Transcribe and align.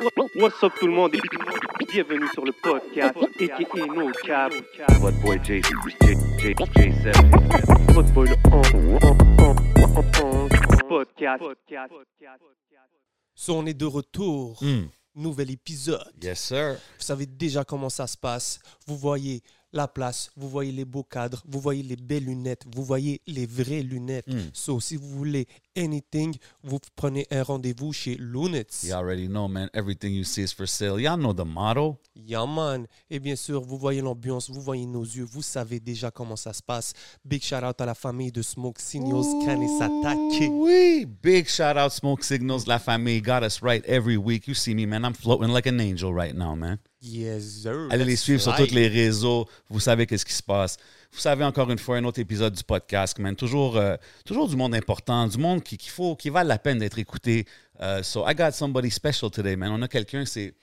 What's 0.00 0.60
up 0.64 0.72
tout 0.80 0.88
le 0.88 0.92
monde? 0.92 1.14
Et 1.14 1.20
bienvenue 1.92 2.26
sur 2.32 2.44
le 2.44 2.50
podcast 2.50 3.16
aka 3.16 3.86
No 3.86 4.10
Cap. 4.24 4.52
What 5.00 5.12
boy 5.22 5.38
J, 5.44 5.62
J, 5.62 5.70
J, 6.38 6.54
J7. 6.54 7.92
Votre 7.92 8.12
boy 8.12 8.28
le 8.28 8.36
podcast. 10.88 11.44
So, 13.36 13.54
on 13.54 13.66
est 13.66 13.74
de 13.74 13.84
retour. 13.84 14.58
Hmm. 14.60 14.86
Nouvel 15.14 15.52
épisode. 15.52 16.12
Yes, 16.20 16.40
sir. 16.40 16.74
Vous 16.98 17.04
savez 17.04 17.26
déjà 17.26 17.64
comment 17.64 17.88
ça 17.88 18.08
se 18.08 18.16
passe. 18.16 18.58
Vous 18.88 18.96
voyez 18.96 19.44
la 19.72 19.86
place, 19.86 20.30
vous 20.36 20.48
voyez 20.48 20.72
les 20.72 20.84
beaux 20.84 21.04
cadres, 21.04 21.42
vous 21.46 21.60
voyez 21.60 21.82
les 21.82 21.96
belles 21.96 22.24
lunettes, 22.24 22.62
vous 22.74 22.84
voyez 22.84 23.20
les 23.26 23.46
vraies 23.46 23.82
lunettes. 23.82 24.26
Mm. 24.28 24.50
So, 24.52 24.80
si 24.80 24.96
vous 24.96 25.08
voulez 25.08 25.46
anything, 25.76 26.36
vous 26.62 26.78
prenez 26.96 27.26
un 27.30 27.42
rendez-vous 27.42 27.92
chez 27.92 28.16
Lunets. 28.16 28.84
You 28.84 28.94
already 28.94 29.28
know, 29.28 29.48
man. 29.48 29.68
Everything 29.74 30.12
you 30.12 30.24
see 30.24 30.42
is 30.42 30.52
for 30.52 30.66
sale. 30.66 31.00
Y'all 31.00 31.16
know 31.16 31.32
the 31.32 31.44
motto. 31.44 31.98
Yeah, 32.14 32.46
man. 32.46 32.86
Et 33.10 33.18
bien 33.18 33.36
sûr, 33.36 33.60
vous 33.60 33.78
voyez 33.78 34.00
l'ambiance, 34.00 34.50
vous 34.50 34.60
voyez 34.60 34.86
nos 34.86 35.02
yeux, 35.04 35.24
vous 35.24 35.42
savez 35.42 35.80
déjà 35.80 36.10
comment 36.10 36.36
ça 36.36 36.52
se 36.52 36.62
passe. 36.62 36.92
Big 37.24 37.42
shout 37.42 37.64
out 37.64 37.80
à 37.80 37.86
la 37.86 37.94
famille 37.94 38.32
de 38.32 38.42
Smoke 38.42 38.80
Signals, 38.80 39.44
Kanesatake. 39.44 40.50
Oui. 40.50 41.06
Big 41.22 41.48
shout 41.48 41.76
out 41.76 41.90
Smoke 41.92 42.22
Signals, 42.22 42.66
La 42.66 42.78
Famille. 42.78 43.20
Got 43.20 43.42
us 43.42 43.60
right 43.62 43.84
every 43.86 44.16
week. 44.16 44.46
You 44.46 44.54
see 44.54 44.74
me, 44.74 44.86
man. 44.86 45.04
I'm 45.04 45.14
floating 45.14 45.52
like 45.52 45.66
an 45.66 45.80
angel 45.80 46.12
right 46.12 46.34
now, 46.34 46.54
man. 46.54 46.78
Yes, 47.00 47.62
sir. 47.62 47.88
Allez 47.90 48.04
les 48.04 48.16
suivre 48.16 48.40
sur 48.40 48.54
fly. 48.54 48.66
tous 48.66 48.74
les 48.74 48.88
réseaux. 48.88 49.46
Vous 49.68 49.80
savez 49.80 50.06
qu'est-ce 50.06 50.24
qui 50.24 50.32
se 50.32 50.42
passe. 50.42 50.78
Vous 51.14 51.20
savez 51.20 51.44
encore 51.44 51.70
une 51.70 51.78
fois 51.78 51.96
un 51.98 52.04
autre 52.04 52.18
épisode 52.18 52.54
du 52.54 52.64
podcast, 52.64 53.18
man. 53.20 53.36
Toujours, 53.36 53.76
euh, 53.76 53.96
toujours 54.24 54.48
du 54.48 54.56
monde 54.56 54.74
important, 54.74 55.28
du 55.28 55.38
monde 55.38 55.62
qui, 55.62 55.76
qu'il 55.78 55.92
faut, 55.92 56.16
qui 56.16 56.28
valent 56.28 56.48
la 56.48 56.58
peine 56.58 56.78
d'être 56.78 56.98
écouté. 56.98 57.46
Euh, 57.80 58.02
so 58.02 58.28
I 58.28 58.34
got 58.34 58.50
somebody 58.50 58.90
special 58.90 59.30
today, 59.30 59.54
man. 59.54 59.70
On 59.70 59.80
a 59.82 59.88
quelqu'un, 59.88 60.24
c'est 60.24 60.54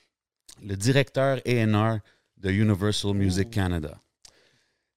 le 0.62 0.76
directeur 0.76 1.40
A&R 1.48 2.00
de 2.38 2.52
Universal 2.52 3.14
Music 3.14 3.50
Canada. 3.50 3.98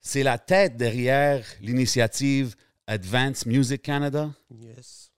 C'est 0.01 0.25
la 0.25 0.39
tête 0.39 0.77
derrière 0.77 1.45
l'initiative 1.61 2.57
Advanced 2.89 3.47
Music 3.47 3.81
Canada. 3.81 4.31
Yes. 4.51 5.13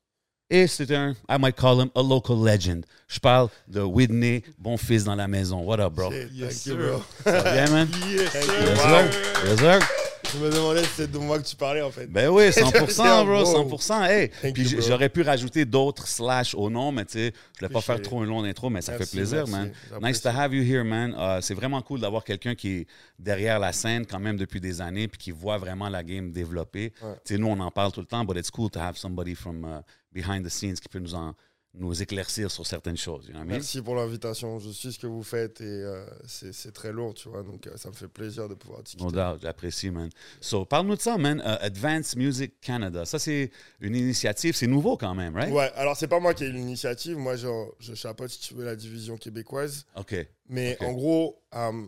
Et 0.51 0.67
c'est 0.67 0.91
un, 0.95 1.13
I 1.29 1.39
might 1.41 1.57
call 1.57 1.81
him 1.81 1.91
a 1.97 2.03
local 2.03 2.37
legend. 2.45 2.85
Je 3.09 3.19
parle 3.19 3.49
de 3.69 3.81
Whitney, 3.81 4.45
bon 4.59 4.77
fils 4.77 5.03
dans 5.05 5.17
la 5.17 5.27
maison. 5.27 5.63
What 5.65 5.81
up, 5.81 5.95
bro? 5.95 6.13
Yes, 6.13 6.29
Thank 6.31 6.33
you, 6.33 6.51
sir. 6.51 6.77
bro. 6.77 7.03
Ça 7.25 7.41
va 7.41 7.53
bien, 7.53 7.71
man? 7.71 7.89
Yes, 8.07 8.31
sir. 8.31 8.41
Yes, 8.61 8.81
sir. 8.81 9.49
Yes, 9.49 9.59
sir. 9.59 10.06
Je 10.33 10.39
me 10.39 10.51
demandais 10.51 10.83
si 10.85 10.91
c'était 10.91 11.13
de 11.13 11.19
moi 11.19 11.39
que 11.39 11.45
tu 11.47 11.57
parlais, 11.57 11.81
en 11.83 11.91
fait. 11.91 12.07
Ben 12.07 12.29
oui, 12.29 12.49
100%, 12.49 13.25
bro, 13.25 13.45
Wow. 13.45 13.69
100%. 13.79 14.05
Hey, 14.11 14.53
puis 14.53 14.65
you, 14.69 14.81
j'aurais 14.83 15.09
pu 15.09 15.23
rajouter 15.23 15.65
d'autres 15.65 16.07
slash 16.09 16.55
au 16.55 16.69
nom, 16.69 16.91
mais 16.93 17.05
tu 17.05 17.13
sais, 17.13 17.33
je 17.55 17.59
voulais 17.61 17.73
pas 17.73 17.81
faire 17.81 18.01
trop 18.03 18.21
un 18.21 18.27
long 18.27 18.43
intro, 18.45 18.69
mais 18.69 18.83
ça 18.83 18.93
Merci, 18.93 19.07
fait 19.11 19.17
plaisir, 19.19 19.39
merci. 19.47 19.53
man. 19.53 19.73
J'apprécie. 19.91 20.07
Nice 20.13 20.21
to 20.23 20.29
have 20.29 20.53
you 20.55 20.63
here, 20.63 20.85
man. 20.85 21.13
Uh, 21.13 21.41
c'est 21.43 21.55
vraiment 21.55 21.81
cool 21.83 22.01
d'avoir 22.01 22.25
quelqu'un 22.25 22.55
qui 22.55 22.69
est 22.79 22.87
derrière 23.19 23.59
la 23.59 23.73
scène 23.73 24.05
quand 24.07 24.21
même 24.21 24.37
depuis 24.37 24.61
des 24.61 24.81
années, 24.81 25.09
puis 25.09 25.19
qui 25.19 25.31
voit 25.31 25.59
vraiment 25.59 25.89
la 25.89 26.03
game 26.03 26.31
développer. 26.33 26.93
Ouais. 27.03 27.15
Tu 27.25 27.35
sais, 27.35 27.39
nous, 27.39 27.47
on 27.49 27.59
en 27.61 27.71
parle 27.71 27.93
tout 27.93 28.01
le 28.01 28.07
temps, 28.07 28.25
but 28.25 28.37
it's 28.37 28.51
cool 28.51 28.69
to 28.71 28.81
have 28.81 28.97
somebody 28.97 29.35
from 29.35 29.65
uh, 29.65 29.81
behind 30.13 30.45
the 30.45 30.51
scenes 30.51 30.75
qui 30.81 30.89
peut 30.89 30.99
nous 30.99 31.15
en 31.15 31.35
nous 31.77 32.03
éclaircir 32.03 32.51
sur 32.51 32.67
certaines 32.67 32.97
choses. 32.97 33.27
You 33.27 33.33
know 33.33 33.39
what 33.39 33.45
I 33.45 33.49
mean? 33.49 33.55
Merci 33.57 33.83
pour 33.83 33.95
l'invitation. 33.95 34.59
Je 34.59 34.71
suis 34.71 34.93
ce 34.93 34.99
que 34.99 35.07
vous 35.07 35.23
faites 35.23 35.61
et 35.61 35.65
euh, 35.65 36.07
c'est 36.27 36.73
très 36.73 36.93
lourd, 36.93 37.15
tu 37.15 37.29
vois. 37.29 37.43
Donc, 37.43 37.67
euh, 37.67 37.77
ça 37.77 37.91
me 37.91 37.95
fait 37.95 38.09
plaisir 38.09 38.49
de 38.49 38.55
pouvoir 38.55 38.83
discuter. 38.83 39.05
No 39.05 39.11
doubt, 39.11 39.41
j'apprécie, 39.43 39.91
man. 39.91 40.11
So, 40.41 40.65
parle-nous 40.65 40.97
de 40.97 41.01
ça, 41.01 41.19
man. 41.19 41.39
Uh, 41.39 41.65
Advanced 41.65 42.17
Music 42.17 42.61
Canada. 42.61 43.05
Ça, 43.05 43.19
c'est 43.19 43.51
une 43.81 43.95
initiative, 43.95 44.55
c'est 44.55 44.67
nouveau 44.67 44.97
quand 44.97 45.15
même, 45.15 45.35
right? 45.37 45.53
Ouais, 45.53 45.71
alors 45.75 45.97
c'est 45.97 46.09
pas 46.09 46.21
moi 46.21 46.35
qui 46.35 46.45
ai 46.45 46.51
l'initiative. 46.51 47.17
Moi, 47.17 47.37
genre, 47.37 47.75
je 47.79 47.95
chapeaute, 47.95 48.31
si 48.31 48.41
tu 48.41 48.55
veux, 48.55 48.65
la 48.65 48.77
division 48.77 49.17
québécoise. 49.17 49.87
OK. 49.97 50.15
Mais 50.49 50.77
en 50.81 50.93
gros, 50.93 51.43
euh, 51.55 51.87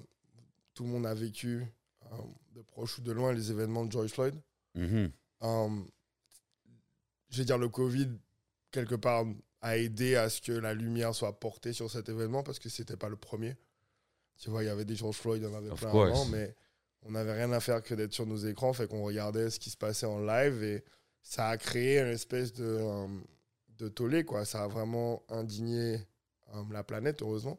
tout 0.75 0.85
le 0.85 0.91
monde 0.91 1.07
a 1.07 1.15
vécu, 1.15 1.65
de 2.55 2.63
proche 2.63 2.99
ou 2.99 3.03
de 3.03 3.13
loin, 3.13 3.33
les 3.33 3.51
événements 3.51 3.85
de 3.85 3.93
George 3.93 4.11
Floyd. 4.11 4.35
Mhm. 4.75 5.11
Euh, 5.43 5.69
je 7.31 7.39
vais 7.39 7.45
dire, 7.45 7.59
le 7.59 7.69
Covid, 7.69 8.09
quelque 8.71 8.95
part, 8.95 9.25
a 9.61 9.77
aidé 9.79 10.17
à 10.17 10.29
ce 10.31 10.41
que 10.41 10.53
la 10.53 10.75
lumière 10.75 11.15
soit 11.15 11.39
portée 11.41 11.73
sur 11.73 11.91
cet 11.91 12.09
événement 12.09 12.43
parce 12.43 12.59
que 12.59 12.69
c'était 12.69 12.97
pas 12.97 13.09
le 13.09 13.17
premier. 13.17 13.57
Tu 14.39 14.51
vois, 14.51 14.63
il 14.63 14.67
y 14.67 14.71
avait 14.71 14.85
des 14.85 14.95
George 14.97 15.17
Floyd, 15.17 15.43
il 15.43 15.49
y 15.49 15.49
en 15.53 15.55
avait 15.57 15.71
Of 15.71 15.81
plein 15.81 15.91
course. 15.91 16.11
avant, 16.11 16.25
mais 16.27 16.55
on 17.03 17.11
n'avait 17.11 17.33
rien 17.33 17.51
à 17.53 17.61
faire 17.61 17.83
que 17.83 17.95
d'être 17.95 18.13
sur 18.13 18.27
nos 18.27 18.37
écrans, 18.37 18.73
fait 18.73 18.87
qu'on 18.87 19.03
regardait 19.03 19.51
ce 19.51 19.59
qui 19.59 19.71
se 19.71 19.77
passait 19.77 20.07
en 20.07 20.21
live 20.21 20.63
et 20.63 20.85
ça 21.23 21.49
a 21.49 21.57
créé 21.57 21.99
une 22.01 22.09
espèce 22.09 22.53
de, 22.53 22.65
euh, 22.65 23.07
de 23.79 23.89
tollé, 23.89 24.25
quoi. 24.25 24.45
Ça 24.45 24.63
a 24.65 24.69
vraiment 24.69 25.23
indigné 25.29 26.07
euh, 26.55 26.63
la 26.71 26.85
planète, 26.85 27.23
heureusement, 27.23 27.59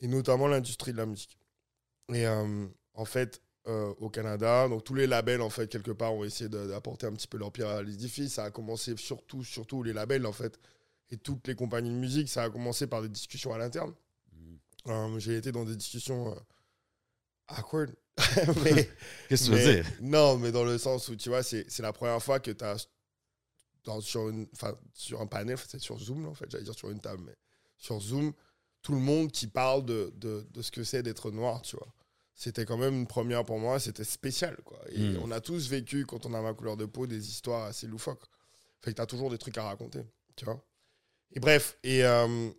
et 0.00 0.08
notamment 0.08 0.48
l'industrie 0.48 0.92
de 0.92 0.96
la 0.98 1.06
musique. 1.06 1.38
Et 2.12 2.26
euh, 2.26 2.66
en 2.94 3.04
fait, 3.04 3.42
euh, 3.66 3.92
au 3.98 4.08
Canada. 4.08 4.66
Donc 4.68 4.84
tous 4.84 4.94
les 4.94 5.06
labels, 5.06 5.42
en 5.42 5.50
fait, 5.50 5.68
quelque 5.68 5.90
part, 5.90 6.14
ont 6.14 6.24
essayé 6.24 6.48
d'apporter 6.48 7.06
un 7.06 7.12
petit 7.12 7.28
peu 7.28 7.36
leur 7.36 7.52
pierre 7.52 7.68
à 7.68 7.82
l'édifice. 7.82 8.34
Ça 8.34 8.44
a 8.44 8.50
commencé 8.50 8.96
surtout, 8.96 9.44
surtout 9.44 9.82
les 9.82 9.92
labels, 9.92 10.24
en 10.24 10.32
fait, 10.32 10.58
et 11.10 11.16
toutes 11.16 11.46
les 11.48 11.54
compagnies 11.54 11.90
de 11.90 11.96
musique. 11.96 12.28
Ça 12.28 12.44
a 12.44 12.50
commencé 12.50 12.86
par 12.86 13.02
des 13.02 13.08
discussions 13.08 13.52
à 13.52 13.58
l'interne. 13.58 13.94
Euh, 14.86 15.18
J'ai 15.18 15.36
été 15.36 15.52
dans 15.52 15.64
des 15.64 15.76
discussions 15.76 16.32
euh, 16.32 16.38
awkward. 17.48 17.94
mais, 18.64 18.88
Qu'est-ce 19.28 19.50
que 19.50 19.56
tu 19.56 19.60
veux 19.62 19.74
dire? 19.74 19.86
Non, 20.00 20.38
mais 20.38 20.50
dans 20.52 20.64
le 20.64 20.76
sens 20.78 21.08
où, 21.08 21.16
tu 21.16 21.28
vois, 21.28 21.42
c'est 21.42 21.64
c'est 21.70 21.82
la 21.82 21.92
première 21.92 22.22
fois 22.22 22.40
que 22.40 22.50
tu 22.50 22.64
as 22.64 22.76
dans, 23.84 24.00
sur, 24.00 24.28
une, 24.28 24.46
sur 24.92 25.20
un 25.20 25.26
panel, 25.26 25.56
c'est 25.66 25.78
sur 25.80 25.98
Zoom, 25.98 26.24
là, 26.24 26.28
en 26.28 26.34
fait, 26.34 26.50
j'allais 26.50 26.64
dire 26.64 26.74
sur 26.74 26.90
une 26.90 27.00
table, 27.00 27.22
mais 27.24 27.36
sur 27.78 28.00
Zoom, 28.00 28.32
tout 28.82 28.92
le 28.92 28.98
monde 28.98 29.30
qui 29.30 29.46
parle 29.46 29.84
de, 29.84 30.12
de, 30.16 30.46
de 30.50 30.62
ce 30.62 30.70
que 30.70 30.84
c'est 30.84 31.02
d'être 31.02 31.30
noir, 31.30 31.62
tu 31.62 31.76
vois. 31.76 31.86
C'était 32.34 32.64
quand 32.64 32.76
même 32.76 32.94
une 32.94 33.06
première 33.06 33.44
pour 33.44 33.58
moi, 33.58 33.78
c'était 33.80 34.04
spécial, 34.04 34.56
quoi. 34.64 34.78
Et 34.90 34.98
Mm. 35.00 35.20
on 35.22 35.30
a 35.30 35.40
tous 35.40 35.68
vécu, 35.68 36.04
quand 36.06 36.26
on 36.26 36.34
a 36.34 36.42
ma 36.42 36.54
couleur 36.54 36.76
de 36.76 36.84
peau, 36.86 37.06
des 37.06 37.28
histoires 37.30 37.64
assez 37.66 37.86
loufoques. 37.86 38.24
Fait 38.82 38.90
que 38.90 38.96
tu 38.96 39.02
as 39.02 39.06
toujours 39.06 39.30
des 39.30 39.38
trucs 39.38 39.56
à 39.58 39.64
raconter, 39.64 40.02
tu 40.36 40.44
vois. 40.44 40.62
Et 41.32 41.40
bref, 41.40 41.78
et 41.82 42.04
euh, 42.04 42.50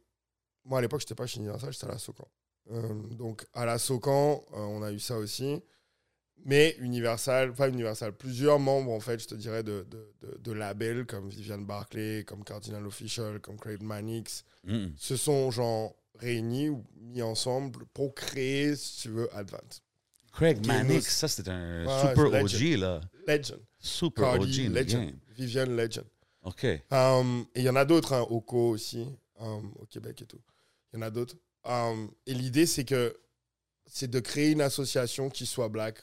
moi 0.65 0.79
à 0.79 0.81
l'époque, 0.81 1.01
j'étais 1.01 1.15
pas 1.15 1.25
chez 1.27 1.39
Universal, 1.39 1.73
j'étais 1.73 1.85
à 1.85 1.89
la 1.89 1.97
Socan. 1.97 2.27
Euh, 2.71 2.93
donc 3.11 3.45
à 3.53 3.65
la 3.65 3.77
Socan, 3.79 4.43
euh, 4.53 4.57
on 4.57 4.83
a 4.83 4.91
eu 4.91 4.99
ça 4.99 5.17
aussi. 5.17 5.61
Mais 6.45 6.75
Universal, 6.79 7.53
pas 7.53 7.67
Universal, 7.67 8.13
plusieurs 8.15 8.59
membres, 8.59 8.91
en 8.91 9.01
fait, 9.01 9.19
je 9.21 9.27
te 9.27 9.35
dirais, 9.35 9.61
de, 9.61 9.85
de, 9.89 10.13
de, 10.21 10.37
de 10.37 10.51
labels 10.53 11.05
comme 11.05 11.27
Viviane 11.29 11.65
Barclay, 11.65 12.23
comme 12.25 12.45
Cardinal 12.45 12.85
Official, 12.87 13.41
comme 13.41 13.57
Craig 13.59 13.81
Mannix, 13.83 14.45
Mhm. 14.63 14.93
se 14.97 15.17
sont 15.17 15.51
genre 15.51 15.95
réunis 16.15 16.69
ou 16.69 16.85
mis 16.95 17.21
ensemble 17.21 17.85
pour 17.93 18.13
créer, 18.15 18.75
si 18.77 19.01
tu 19.01 19.09
veux, 19.09 19.33
Advance. 19.35 19.81
Craig 20.31 20.65
Mannix, 20.65 21.07
ça 21.17 21.27
c'est 21.27 21.47
un 21.49 21.85
Ouais, 21.85 22.09
super 22.15 22.41
OG 22.43 22.77
là. 22.77 23.01
Legend. 23.27 23.59
Super 23.79 24.23
Cardi, 24.35 24.67
OG 24.67 24.73
Legend. 24.73 25.05
game. 25.07 25.19
Viviane 25.29 25.75
Legend. 25.75 26.05
OK. 26.43 26.65
Um, 26.91 27.45
et 27.55 27.61
il 27.61 27.63
y 27.63 27.69
en 27.69 27.75
a 27.75 27.85
d'autres, 27.85 28.13
hein, 28.13 28.25
Oko 28.29 28.69
aussi, 28.69 29.07
um, 29.39 29.73
au 29.79 29.85
Québec 29.85 30.21
et 30.21 30.25
tout. 30.25 30.41
Il 30.91 30.97
y 30.97 30.99
en 30.99 31.05
a 31.05 31.09
d'autres. 31.09 31.35
Um, 31.63 32.11
et 32.25 32.33
l'idée, 32.33 32.65
c'est 32.65 32.85
que 32.85 33.19
c'est 33.85 34.09
de 34.09 34.19
créer 34.19 34.51
une 34.51 34.61
association 34.61 35.29
qui 35.29 35.45
soit 35.45 35.69
black, 35.69 36.01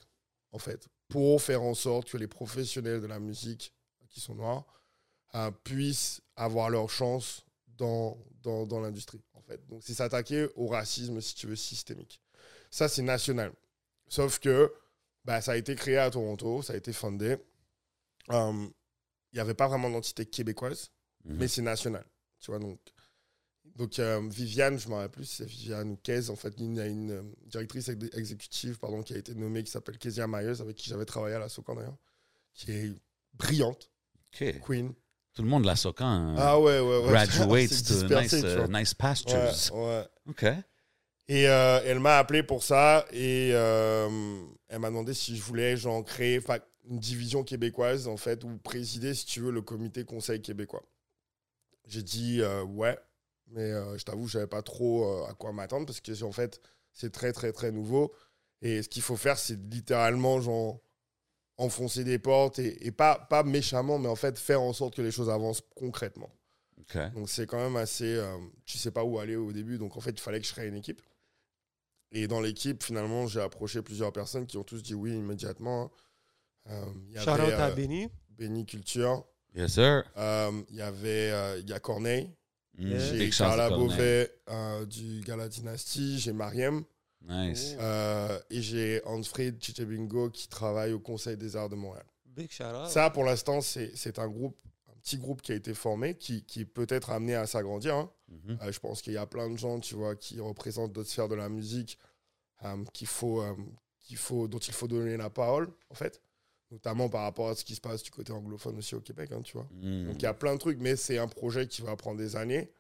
en 0.52 0.58
fait, 0.58 0.88
pour 1.08 1.41
faire 1.41 1.62
en 1.62 1.74
sorte 1.74 2.10
que 2.10 2.16
les 2.16 2.26
professionnels 2.26 3.00
de 3.00 3.06
la 3.06 3.19
musique 3.19 3.72
qui 4.08 4.20
sont 4.20 4.34
noirs 4.34 4.66
euh, 5.34 5.50
puissent 5.64 6.20
avoir 6.36 6.70
leur 6.70 6.91
chance 6.91 7.44
dans, 7.68 8.18
dans, 8.42 8.66
dans 8.66 8.80
l'industrie, 8.80 9.22
en 9.34 9.41
fait. 9.41 9.64
Donc, 9.68 9.82
c'est 9.84 9.94
s'attaquer 9.94 10.48
au 10.56 10.66
racisme, 10.66 11.20
si 11.20 11.34
tu 11.34 11.47
veux, 11.47 11.56
systémique. 11.56 12.20
Ça, 12.70 12.88
c'est 12.88 13.03
national. 13.03 13.53
Sauf 14.08 14.38
que 14.38 14.72
bah, 15.24 15.41
ça 15.41 15.53
a 15.53 15.56
été 15.56 15.74
créé 15.74 15.98
à 15.98 16.10
Toronto, 16.10 16.62
ça 16.62 16.72
a 16.72 16.76
été 16.76 16.92
fondé. 16.92 17.36
Il 19.32 19.37
n'y 19.37 19.41
avait 19.41 19.54
pas 19.54 19.69
vraiment 19.69 19.91
d'entité 19.91 20.25
québécoise, 20.26 20.91
Mhm. 21.25 21.37
mais 21.38 21.48
c'est 21.48 21.62
national. 21.62 22.04
Tu 22.41 22.50
vois, 22.50 22.60
donc, 22.60 22.78
donc 23.76 23.98
euh, 23.98 24.20
Viviane, 24.31 24.78
je 24.78 24.87
ne 24.87 24.91
me 24.92 24.97
rappelle 24.97 25.10
plus 25.10 25.24
si 25.24 25.36
c'est 25.36 25.45
Viviane 25.47 25.91
ou 25.91 25.97
Kez, 25.97 26.30
en 26.30 26.36
fait, 26.36 26.54
il 26.59 26.74
y 26.74 26.80
a 26.80 26.86
une 26.86 27.10
euh, 27.10 27.22
directrice 27.47 27.89
ex- 27.89 28.16
exécutive 28.16 28.78
pardon, 28.78 29.03
qui 29.03 29.15
a 29.15 29.18
été 29.18 29.34
nommée, 29.34 29.62
qui 29.65 29.71
s'appelle 29.71 29.98
Kezia 29.98 30.27
Myers, 30.27 30.60
avec 30.60 30.77
qui 30.77 30.89
j'avais 30.89 31.04
travaillé 31.04 31.34
à 31.34 31.39
la 31.41 31.48
Socan 31.48 31.74
d'ailleurs, 31.74 31.97
qui 32.54 32.71
est 32.72 32.92
brillante. 33.34 33.91
Queen. 34.33 34.92
Tout 35.34 35.42
le 35.42 35.48
monde 35.48 35.62
de 35.62 35.66
la 35.66 35.77
Socan 35.77 36.30
euh, 36.30 36.34
Ah 36.39 36.59
ouais, 36.60 36.80
ouais, 36.80 36.98
ouais. 37.04 37.12
graduates 37.12 37.68
to 37.86 38.09
nice, 38.21 38.33
uh, 38.33 38.71
nice 38.71 38.95
pastures. 38.95 39.34
Ouais, 39.74 39.80
ouais. 39.80 40.06
OK. 40.28 40.45
Et 41.28 41.49
euh, 41.49 41.81
elle 41.84 41.99
m'a 41.99 42.19
appelé 42.19 42.43
pour 42.45 42.63
ça 42.63 43.05
et 43.11 43.51
euh, 43.53 44.09
elle 44.69 44.78
m'a 44.78 44.89
demandé 44.89 45.13
si 45.13 45.37
je 45.37 45.43
voulais 45.43 45.77
genre 45.77 46.05
créer 46.05 46.41
une 46.89 47.01
division 47.01 47.43
québécoise 47.43 48.07
en 48.07 48.17
fait 48.17 48.45
ou 48.45 48.59
présider 48.59 49.13
si 49.13 49.27
tu 49.27 49.41
veux 49.41 49.51
le 49.51 49.63
comité 49.63 50.05
conseil 50.05 50.41
québécois. 50.41 50.84
J'ai 51.89 52.03
dit 52.03 52.41
euh, 52.43 52.63
ouais, 52.63 52.97
mais 53.49 53.73
je 53.99 54.05
t'avoue 54.05 54.28
je 54.28 54.34
savais 54.34 54.47
pas 54.47 54.63
trop 54.63 55.25
à 55.27 55.34
quoi 55.34 55.53
m'attendre 55.53 55.87
parce 55.87 56.01
que 56.01 56.23
en 56.23 56.33
fait 56.33 56.61
c'est 56.93 57.13
très 57.13 57.33
très 57.33 57.53
très 57.53 57.73
nouveau 57.73 58.13
et 58.63 58.83
ce 58.83 58.89
qu'il 58.89 59.03
faut 59.03 59.17
faire 59.17 59.39
c'est 59.39 59.59
littéralement 59.73 60.41
genre 60.41 60.81
enfoncer 61.57 62.05
des 62.05 62.21
portes 62.21 62.61
et, 62.61 62.87
et 62.87 62.93
pas 62.93 63.19
pas 63.19 63.43
méchamment 63.43 63.99
mais 63.99 64.09
en 64.09 64.17
fait 64.17 64.39
faire 64.39 64.63
en 64.63 64.73
sorte 64.73 64.95
que 64.95 65.03
les 65.03 65.11
choses 65.11 65.28
avancent 65.31 65.63
concrètement. 65.75 66.31
Donc 67.15 67.28
c'est 67.28 67.49
quand 67.49 67.59
même 67.59 67.75
assez. 67.75 68.23
tu 68.65 68.78
sais 68.78 68.93
pas 68.93 69.03
où 69.03 69.19
aller 69.19 69.34
au 69.34 69.51
début. 69.53 69.77
Donc 69.77 69.97
en 69.97 70.01
fait, 70.01 70.11
il 70.11 70.21
fallait 70.21 70.39
que 70.39 70.47
je 70.47 70.53
crée 70.53 70.69
une 70.69 70.77
équipe. 70.77 71.03
Et 72.12 72.28
dans 72.28 72.41
l'équipe, 72.41 72.82
finalement, 72.82 73.26
j'ai 73.26 73.41
approché 73.41 73.82
plusieurs 73.82 74.12
personnes 74.12 74.47
qui 74.47 74.56
ont 74.56 74.64
tous 74.64 74.82
dit 74.82 74.94
oui 74.94 75.12
immédiatement. 75.14 75.91
Euh, 76.68 76.84
y 77.10 77.18
Shout 77.18 77.30
out 77.30 77.41
avait 77.41 77.53
à 77.53 77.66
euh, 77.66 77.74
Benny. 77.74 78.08
Benny 78.30 78.64
Culture. 78.66 79.24
Yes, 79.54 79.72
sir. 79.74 80.04
Euh, 80.16 80.53
Il 80.70 80.76
y 80.76 80.82
avait 80.82 81.30
euh, 81.32 81.58
il 81.60 81.68
y 81.68 81.72
a 81.72 81.80
Corneille. 81.80 82.30
Mm, 82.78 82.88
Yeah. 82.88 82.98
J'ai 82.98 83.18
big 83.18 83.32
shout 83.32 83.44
out 83.44 83.48
Carla. 83.48 83.70
Beauvais 83.70 84.30
euh, 84.50 84.84
du 84.84 85.20
Gala 85.22 85.48
Dynasty. 85.48 86.18
J'ai 86.18 86.32
Mariem. 86.32 86.84
Nice. 87.22 87.74
euh, 87.80 88.38
et 88.50 88.60
j'ai 88.62 89.03
Ansfried 89.04 89.60
Chichebingo 89.62 90.30
qui 90.30 90.47
travaille 90.48 90.92
au 90.92 91.00
Conseil 91.00 91.36
des 91.36 91.56
Arts 91.56 91.68
de 91.70 91.74
Montréal. 91.74 92.04
Big 92.26 92.50
shout 92.53 92.64
out. 92.64 92.88
Ça, 92.88 93.08
pour 93.10 93.24
l'instant, 93.24 93.60
c'est 93.62 93.91
c'est 93.97 94.18
un 94.18 94.28
groupe, 94.28 94.60
petit 95.06 95.18
groupe 95.18 95.41
qui 95.41 95.53
a 95.53 95.54
été 95.54 95.72
formé, 95.72 96.16
qui, 96.16 96.42
qui 96.42 96.64
peut 96.64 96.86
être 96.88 97.10
amené 97.10 97.36
à 97.36 97.47
s'agrandir. 97.47 97.94
hein. 97.94 98.10
Mhm. 98.28 98.58
Euh, 98.60 98.72
je 98.72 98.80
pense 98.80 99.03
qu'il 99.03 99.12
y 99.12 99.16
a 99.16 99.24
plein 99.26 99.48
de 99.48 99.56
gens, 99.56 99.78
tu 99.78 99.94
vois, 99.94 100.16
qui 100.16 100.41
représentent 100.41 100.92
d'autres 100.92 101.08
sphères 101.08 101.28
de 101.28 101.36
la 101.36 101.48
musique, 101.48 101.97
euh, 102.64 102.82
qu'il 102.92 103.06
faut, 103.06 103.41
euh, 103.41 103.54
qu'il 104.00 104.16
faut, 104.16 104.48
dont 104.48 104.58
il 104.58 104.72
faut 104.74 104.88
donner 104.88 105.16
la 105.16 105.30
parole, 105.30 105.72
en 105.91 105.94
fait. 105.94 106.20
Notamment 106.72 107.08
par 107.08 107.22
rapport 107.22 107.48
à 107.50 107.54
ce 107.54 107.64
qui 107.64 107.76
se 107.76 107.80
passe 107.80 108.03
du 108.03 108.10
côté 108.10 108.32
anglophone 108.32 108.76
aussi 108.78 108.97
au 108.97 109.00
Québec, 109.00 109.30
hein, 109.32 109.41
tu 109.42 109.53
vois. 109.53 109.68
Mm. 109.70 110.06
Donc 110.08 110.16
il 110.16 110.22
y 110.24 110.26
a 110.26 110.34
plein 110.34 110.53
de 110.54 110.58
trucs, 110.58 110.80
mais 110.80 110.97
c'est 110.97 111.18
un 111.18 111.28
projet 111.28 111.68
qui 111.68 111.82
va 111.82 111.94
prendre 111.94 112.18
des 112.18 112.34
années. 112.34 112.72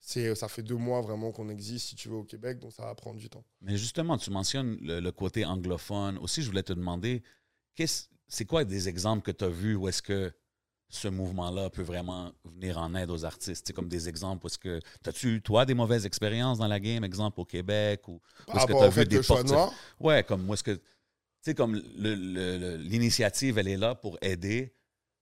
C'est, 0.00 0.34
ça 0.34 0.48
fait 0.48 0.64
deux 0.64 0.74
mois 0.76 1.00
vraiment 1.00 1.30
qu'on 1.30 1.48
existe, 1.48 1.88
si 1.90 1.94
tu 1.94 2.08
veux, 2.08 2.16
au 2.16 2.24
Québec, 2.24 2.58
donc 2.58 2.72
ça 2.72 2.84
va 2.84 2.94
prendre 2.96 3.18
du 3.20 3.28
temps. 3.30 3.44
Mais 3.60 3.76
justement, 3.76 4.18
tu 4.18 4.30
mentionnes 4.32 4.76
le, 4.80 4.98
le 4.98 5.12
côté 5.12 5.44
anglophone. 5.44 6.18
Aussi, 6.18 6.42
je 6.42 6.48
voulais 6.48 6.62
te 6.64 6.72
demander, 6.72 7.22
qu'est-ce- 7.76 8.06
c'est 8.26 8.44
quoi 8.44 8.64
des 8.64 8.88
exemples 8.88 9.22
que 9.22 9.30
tu 9.30 9.44
as 9.44 9.48
vus 9.48 9.76
où 9.76 9.86
est-ce 9.88 10.02
que 10.02 10.32
ce 10.90 11.08
mouvement-là 11.08 11.70
peut 11.70 11.82
vraiment 11.82 12.32
venir 12.44 12.78
en 12.78 12.94
aide 12.94 13.10
aux 13.10 13.24
artistes? 13.24 13.66
C'est 13.66 13.72
comme 13.72 13.88
des 13.88 14.08
exemples 14.08 14.46
est-ce 14.46 14.58
que... 14.58 14.80
As-tu 15.06 15.34
eu, 15.34 15.42
toi, 15.42 15.66
des 15.66 15.74
mauvaises 15.74 16.06
expériences 16.06 16.58
dans 16.58 16.66
la 16.66 16.80
game, 16.80 17.04
exemple 17.04 17.40
au 17.40 17.44
Québec? 17.44 18.08
Ou, 18.08 18.20
est-ce 18.48 18.52
que 18.52 18.58
rapport 18.58 18.80
tu 18.80 18.84
as 18.84 18.88
vu 18.88 19.04
que 19.04 19.08
des 19.08 19.20
portes... 19.20 19.52
Ouais, 20.00 20.24
comme 20.24 20.48
où 20.48 20.54
est-ce 20.54 20.64
que... 20.64 20.72
Tu 20.72 20.82
sais, 21.42 21.54
comme 21.54 21.74
l'initiative, 21.74 23.58
elle 23.58 23.68
est 23.68 23.76
là 23.76 23.94
pour 23.94 24.18
aider, 24.22 24.74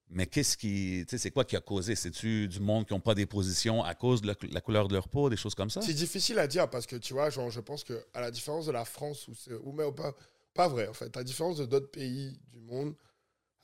mais 0.08 0.26
qu'est-ce 0.26 0.56
qui... 0.56 1.04
Tu 1.06 1.10
sais, 1.10 1.18
c'est 1.18 1.30
quoi 1.32 1.44
qui 1.44 1.56
a 1.56 1.60
causé? 1.60 1.96
C'est-tu 1.96 2.46
du 2.46 2.60
monde 2.60 2.86
qui 2.86 2.94
n'ont 2.94 3.00
pas 3.00 3.14
des 3.14 3.26
positions 3.26 3.82
à 3.82 3.94
cause 3.94 4.22
de 4.22 4.28
la, 4.28 4.34
la 4.50 4.60
couleur 4.60 4.86
de 4.86 4.94
leur 4.94 5.08
peau, 5.08 5.28
des 5.28 5.36
choses 5.36 5.56
comme 5.56 5.68
ça? 5.68 5.82
C'est 5.82 5.94
difficile 5.94 6.38
à 6.38 6.46
dire 6.46 6.70
parce 6.70 6.86
que 6.86 6.96
tu 6.96 7.12
vois, 7.12 7.28
genre, 7.28 7.50
je 7.50 7.60
pense 7.60 7.82
que 7.82 8.06
à 8.14 8.20
la 8.20 8.30
différence 8.30 8.66
de 8.66 8.72
la 8.72 8.84
France, 8.84 9.28
c'est, 9.34 9.52
ou 9.52 9.72
même 9.72 9.92
pas, 9.92 10.14
pas 10.54 10.68
vrai 10.68 10.86
en 10.86 10.94
fait, 10.94 11.14
à 11.16 11.20
la 11.20 11.24
différence 11.24 11.58
de 11.58 11.66
d'autres 11.66 11.90
pays 11.90 12.38
du 12.52 12.60
monde, 12.60 12.94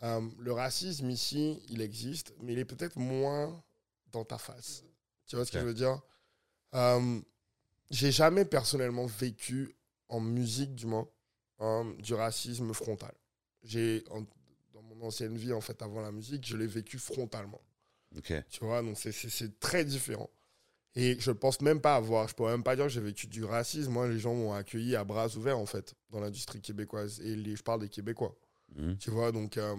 euh, 0.02 0.20
le 0.38 0.52
racisme 0.52 1.10
ici, 1.10 1.62
il 1.68 1.80
existe, 1.80 2.34
mais 2.40 2.52
il 2.52 2.58
est 2.58 2.64
peut-être 2.64 2.96
moins 2.98 3.62
dans 4.10 4.24
ta 4.24 4.38
face. 4.38 4.84
Tu 5.26 5.36
vois 5.36 5.44
ce 5.44 5.52
que 5.52 5.60
je 5.60 5.64
veux 5.64 5.74
dire? 5.74 6.00
Euh, 6.74 7.20
J'ai 7.90 8.12
jamais 8.12 8.44
personnellement 8.44 9.06
vécu 9.06 9.74
en 10.08 10.20
musique, 10.20 10.74
du 10.74 10.86
moins, 10.86 11.08
euh, 11.60 11.94
du 11.98 12.14
racisme 12.14 12.72
frontal. 12.74 13.14
J'ai 13.62 14.02
dans 14.72 14.82
mon 14.82 15.06
ancienne 15.06 15.36
vie, 15.36 15.52
en 15.52 15.60
fait, 15.60 15.80
avant 15.82 16.00
la 16.00 16.12
musique, 16.12 16.46
je 16.46 16.56
l'ai 16.56 16.66
vécu 16.66 16.98
frontalement. 16.98 17.60
Tu 18.50 18.64
vois, 18.64 18.82
donc 18.82 18.98
c'est 18.98 19.60
très 19.60 19.84
différent. 19.84 20.30
Et 20.94 21.18
je 21.18 21.30
pense 21.30 21.60
même 21.62 21.80
pas 21.80 21.96
avoir, 21.96 22.28
je 22.28 22.34
pourrais 22.34 22.52
même 22.52 22.62
pas 22.62 22.76
dire 22.76 22.84
que 22.86 22.90
j'ai 22.90 23.00
vécu 23.00 23.26
du 23.26 23.44
racisme. 23.44 23.92
Moi, 23.92 24.08
les 24.08 24.18
gens 24.18 24.34
m'ont 24.34 24.52
accueilli 24.52 24.94
à 24.96 25.04
bras 25.04 25.28
ouverts, 25.36 25.58
en 25.58 25.64
fait, 25.64 25.94
dans 26.10 26.20
l'industrie 26.20 26.60
québécoise. 26.60 27.20
Et 27.20 27.34
les, 27.34 27.56
je 27.56 27.62
parle 27.62 27.80
des 27.80 27.88
Québécois. 27.88 28.36
Mhm. 28.76 28.96
Tu 28.98 29.10
vois, 29.10 29.32
donc, 29.32 29.56
euh, 29.58 29.76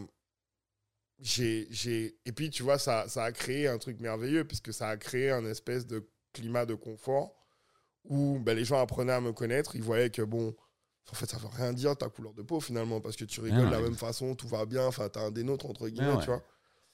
j'ai. 1.20 1.68
j'ai- 1.70 2.16
Et 2.26 2.32
puis, 2.32 2.50
tu 2.50 2.64
vois, 2.64 2.78
ça, 2.78 3.08
ça 3.08 3.24
a 3.26 3.32
créé 3.32 3.68
un 3.68 3.78
truc 3.78 4.00
merveilleux, 4.00 4.44
puisque 4.46 4.74
ça 4.74 4.90
a 4.90 4.98
créé 4.98 5.32
un 5.32 5.46
espèce 5.46 5.86
de 5.88 6.08
climat 6.34 6.66
de 6.66 6.76
confort 6.76 7.36
où 8.06 8.40
ben, 8.40 8.56
les 8.58 8.66
gens 8.66 8.82
apprenaient 8.82 9.14
à 9.14 9.22
me 9.22 9.32
connaître. 9.32 9.76
Ils 9.76 9.84
voyaient 9.84 10.10
que, 10.10 10.22
bon, 10.22 10.54
en 11.12 11.16
fait, 11.16 11.30
ça 11.30 11.38
veut 11.38 11.48
rien 11.48 11.72
dire 11.74 11.96
ta 11.96 12.10
couleur 12.10 12.34
de 12.34 12.42
peau, 12.42 12.60
finalement, 12.60 13.00
parce 13.00 13.16
que 13.16 13.26
tu 13.26 13.40
rigoles 13.42 13.60
Ouais, 13.62 13.66
de 13.68 13.72
la 13.72 13.82
même 13.82 13.96
façon, 13.96 14.36
tout 14.36 14.48
va 14.48 14.66
bien, 14.66 14.86
enfin, 14.86 15.08
t'as 15.10 15.22
un 15.22 15.32
des 15.32 15.44
nôtres, 15.44 15.66
entre 15.68 15.88
guillemets, 15.88 16.14
Ouais, 16.14 16.20
tu 16.20 16.26
vois. 16.28 16.44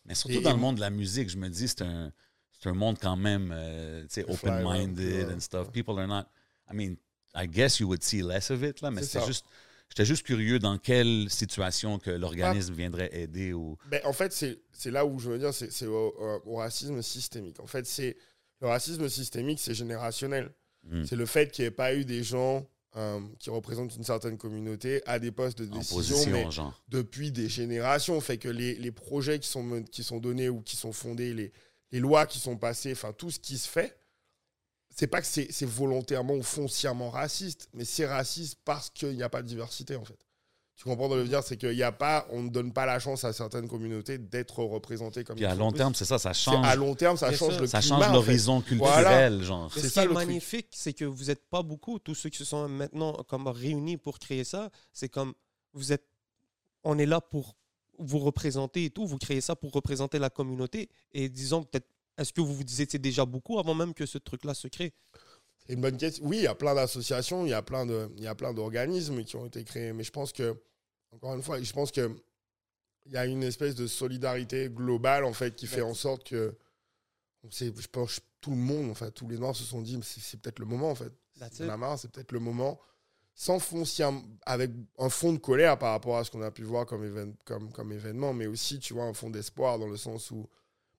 Mais 0.06 0.14
surtout 0.16 0.38
Et- 0.38 0.42
dans 0.42 0.52
et- 0.52 0.54
le 0.54 0.60
monde 0.60 0.76
de 0.76 0.82
la 0.82 0.90
musique, 0.90 1.30
je 1.30 1.38
me 1.38 1.50
dis, 1.50 1.68
c'est 1.68 1.82
un, 1.82 2.12
c'est 2.60 2.70
un 2.70 2.74
monde 2.74 2.98
quand 3.02 3.16
même, 3.18 3.52
euh, 3.54 4.02
tu 4.04 4.08
sais, 4.10 4.26
open-minded 4.30 5.28
ouais. 5.28 5.34
and 5.34 5.40
stuff. 5.40 5.72
People 5.72 5.98
are 6.00 6.08
not. 6.08 6.26
I 6.72 6.76
mean, 6.76 6.96
I 7.36 7.48
guess 7.48 7.80
you 7.80 7.88
would 7.88 8.04
see 8.04 8.22
less 8.22 8.52
of 8.52 8.62
it, 8.64 8.82
là, 8.82 8.92
mais 8.92 9.02
C'est 9.04 9.26
juste. 9.26 9.46
J'étais 9.90 10.06
juste 10.06 10.24
curieux 10.24 10.60
dans 10.60 10.78
quelle 10.78 11.30
situation 11.30 11.98
que 11.98 12.12
l'organisme 12.12 12.74
viendrait 12.74 13.10
aider 13.12 13.54
ou. 13.54 13.78
Ben, 13.88 14.02
en 14.06 14.14
fait, 14.14 14.32
c'est 14.34 14.92
là 14.92 15.06
où 15.06 15.20
je 15.20 15.30
veux 15.30 15.40
dire, 15.40 15.54
c'est 15.54 15.88
au, 15.88 16.56
racisme 16.56 17.02
systémique. 17.02 17.60
En 17.60 17.68
fait, 17.68 17.86
c'est 17.86 18.16
le 18.62 18.68
racisme 18.68 19.10
systémique, 19.10 19.60
c'est 19.60 19.74
générationnel. 19.74 20.52
Hmm. 20.84 21.04
C'est 21.04 21.16
le 21.16 21.26
fait 21.26 21.52
qu'il 21.52 21.64
n'y 21.64 21.68
ait 21.68 21.72
pas 21.72 21.94
eu 21.94 22.06
des 22.06 22.24
gens 22.24 22.68
euh, 22.96 23.20
qui 23.40 23.50
représentent 23.50 23.96
une 23.96 24.04
certaine 24.04 24.38
communauté 24.38 25.02
à 25.06 25.20
des 25.20 25.32
postes 25.32 25.62
de 25.62 25.72
En 25.72 25.78
décision, 25.78 25.98
position, 25.98 26.32
mais 26.32 26.52
genre. 26.52 26.82
depuis 26.88 27.32
des 27.32 27.50
générations. 27.50 28.20
Fait 28.22 28.38
que 28.38 28.50
les, 28.50 28.76
les 28.76 28.92
projets 28.92 29.40
qui 29.40 29.48
sont, 29.48 29.84
qui 29.84 30.04
sont 30.04 30.20
donnés 30.20 30.50
ou 30.50 30.62
qui 30.62 30.76
sont 30.76 30.94
fondés, 30.94 31.34
les, 31.34 31.52
les 31.92 32.00
lois 32.00 32.26
qui 32.26 32.40
sont 32.40 32.58
passées, 32.58 32.92
enfin 32.92 33.14
tout 33.14 33.32
ce 33.32 33.40
qui 33.40 33.58
se 33.58 33.68
fait, 33.68 33.99
c'est 35.00 35.08
pas 35.08 35.22
que 35.22 35.28
c'est 35.28 35.66
volontairement 35.66 36.34
ou 36.34 36.44
foncièrement 36.44 37.10
raciste, 37.10 37.70
mais 37.74 37.86
c'est 37.86 38.06
raciste 38.06 38.58
parce 38.66 38.90
qu'il 38.90 39.16
n'y 39.16 39.24
a 39.24 39.30
pas 39.30 39.42
de 39.42 39.48
diversité 39.48 39.96
en 39.96 40.04
fait. 40.04 40.18
Tu 40.76 40.84
comprends 40.84 41.06
ce 41.08 41.12
que 41.12 41.18
je 41.20 41.22
veux 41.24 41.28
dire? 41.30 41.44
C'est 41.44 41.56
qu'il 41.56 41.74
n'y 41.76 41.84
a 41.84 41.92
pas, 41.94 42.28
on 42.32 42.44
ne 42.44 42.50
donne 42.50 42.74
pas 42.74 42.86
la 42.86 43.00
chance 43.00 43.24
à 43.24 43.32
certaines 43.32 43.70
communautés 43.70 44.18
d'être 44.18 44.60
représentées 44.62 45.24
comme 45.24 45.38
Puis 45.38 45.46
à 45.46 45.56
long 45.56 45.72
terme, 45.72 45.96
c'est 45.96 46.04
ça, 46.06 46.20
ça 46.20 46.34
change. 46.34 46.66
à 46.66 46.76
long 46.76 46.96
terme, 46.96 47.16
ça 47.16 47.30
Bien 47.30 47.38
change 47.38 47.54
sûr. 47.54 47.62
le 47.62 47.68
Ça 47.68 47.80
climat, 47.80 47.96
change 47.98 48.04
en 48.04 48.08
fait. 48.08 48.14
l'horizon 48.14 48.62
culturel, 48.62 49.42
genre. 49.44 49.72
Mais 49.74 49.82
C'est 49.82 49.88
ce 49.88 49.94
ça, 49.94 50.02
qui 50.02 50.06
est 50.06 50.10
le 50.10 50.16
truc. 50.16 50.28
magnifique, 50.28 50.68
c'est 50.72 50.94
que 50.94 51.06
vous 51.06 51.26
n'êtes 51.26 51.46
pas 51.50 51.64
beaucoup, 51.64 51.98
tous 52.00 52.16
ceux 52.16 52.30
qui 52.30 52.38
se 52.38 52.46
sont 52.46 52.68
maintenant 52.68 53.14
comme 53.28 53.48
réunis 53.48 53.96
pour 53.98 54.20
créer 54.20 54.44
ça. 54.44 54.70
C'est 54.94 55.10
comme 55.10 55.34
vous 55.74 55.92
êtes, 55.94 56.06
on 56.84 56.98
est 56.98 57.06
là 57.06 57.20
pour 57.22 57.56
vous 58.00 58.20
représenter 58.20 58.86
et 58.86 58.90
tout. 58.90 59.06
Vous 59.06 59.18
créez 59.18 59.42
ça 59.42 59.56
pour 59.58 59.72
représenter 59.74 60.18
la 60.20 60.30
communauté. 60.30 60.90
Et 61.14 61.28
disons 61.30 61.64
peut-être, 61.64 61.88
est-ce 62.20 62.34
que 62.34 62.42
vous 62.42 62.54
vous 62.54 62.64
c'est 62.68 62.98
déjà 62.98 63.26
beaucoup 63.26 63.60
avant 63.60 63.74
même 63.74 63.94
que 63.94 64.06
ce 64.06 64.18
truc-là 64.18 64.54
se 64.54 64.68
crée? 64.68 64.94
C'est 65.66 65.74
une 65.74 65.82
bonne 65.82 65.98
question. 65.98 66.26
Oui, 66.26 66.38
il 66.38 66.44
y 66.44 66.48
a 66.48 66.56
plein 66.56 66.76
d'associations, 66.76 67.46
il 67.46 67.50
y 67.50 67.54
a 67.54 67.62
plein 67.62 67.86
de, 67.86 68.10
il 68.18 68.24
y 68.24 68.28
a 68.28 68.36
plein 68.36 68.54
d'organismes 68.54 69.24
qui 69.24 69.36
ont 69.36 69.46
été 69.46 69.64
créés, 69.64 69.94
mais 69.94 70.04
je 70.04 70.12
pense 70.12 70.34
que, 70.34 70.56
encore 71.12 71.34
une 71.34 71.42
fois, 71.42 71.62
je 71.62 71.74
pense 71.74 71.92
que 71.92 72.14
il 73.06 73.14
y 73.14 73.18
a 73.18 73.26
une 73.26 73.44
espèce 73.44 73.74
de 73.76 73.88
solidarité 73.88 74.70
globale 74.70 75.24
en 75.24 75.34
fait 75.34 75.56
qui 75.56 75.66
fait 75.66 75.82
en 75.82 75.94
sorte 75.94 76.28
que, 76.28 76.56
on 77.44 77.52
sait, 77.52 77.74
je 77.76 77.88
pense, 77.88 78.20
tout 78.42 78.52
le 78.52 78.58
monde, 78.58 78.92
enfin 78.92 79.10
tous 79.12 79.28
les 79.28 79.38
noirs 79.38 79.56
se 79.56 79.64
sont 79.64 79.82
dit, 79.82 79.98
c'est 80.04 80.40
peut-être 80.42 80.60
le 80.60 80.66
moment 80.66 80.92
en 80.92 80.96
fait. 80.96 81.14
La 81.60 81.78
marre, 81.78 81.98
c'est 81.98 82.12
peut-être 82.12 82.34
le 82.34 82.40
moment, 82.40 82.80
sans 83.34 83.60
foncièrement, 83.60 84.24
avec 84.46 84.72
un 84.98 85.10
fond 85.10 85.32
de 85.32 85.38
colère 85.38 85.80
par 85.80 85.92
rapport 85.92 86.18
à 86.18 86.26
ce 86.26 86.32
qu'on 86.32 86.42
a 86.42 86.52
pu 86.52 86.64
voir 86.64 86.86
comme, 86.86 87.38
comme 87.46 87.92
événement, 87.94 88.34
mais 88.34 88.48
aussi, 88.48 88.80
tu 88.80 88.94
vois, 88.94 89.06
un 89.06 89.14
fond 89.14 89.30
d'espoir 89.30 89.80
dans 89.80 89.88
le 89.88 89.96
sens 89.98 90.32
où 90.32 90.50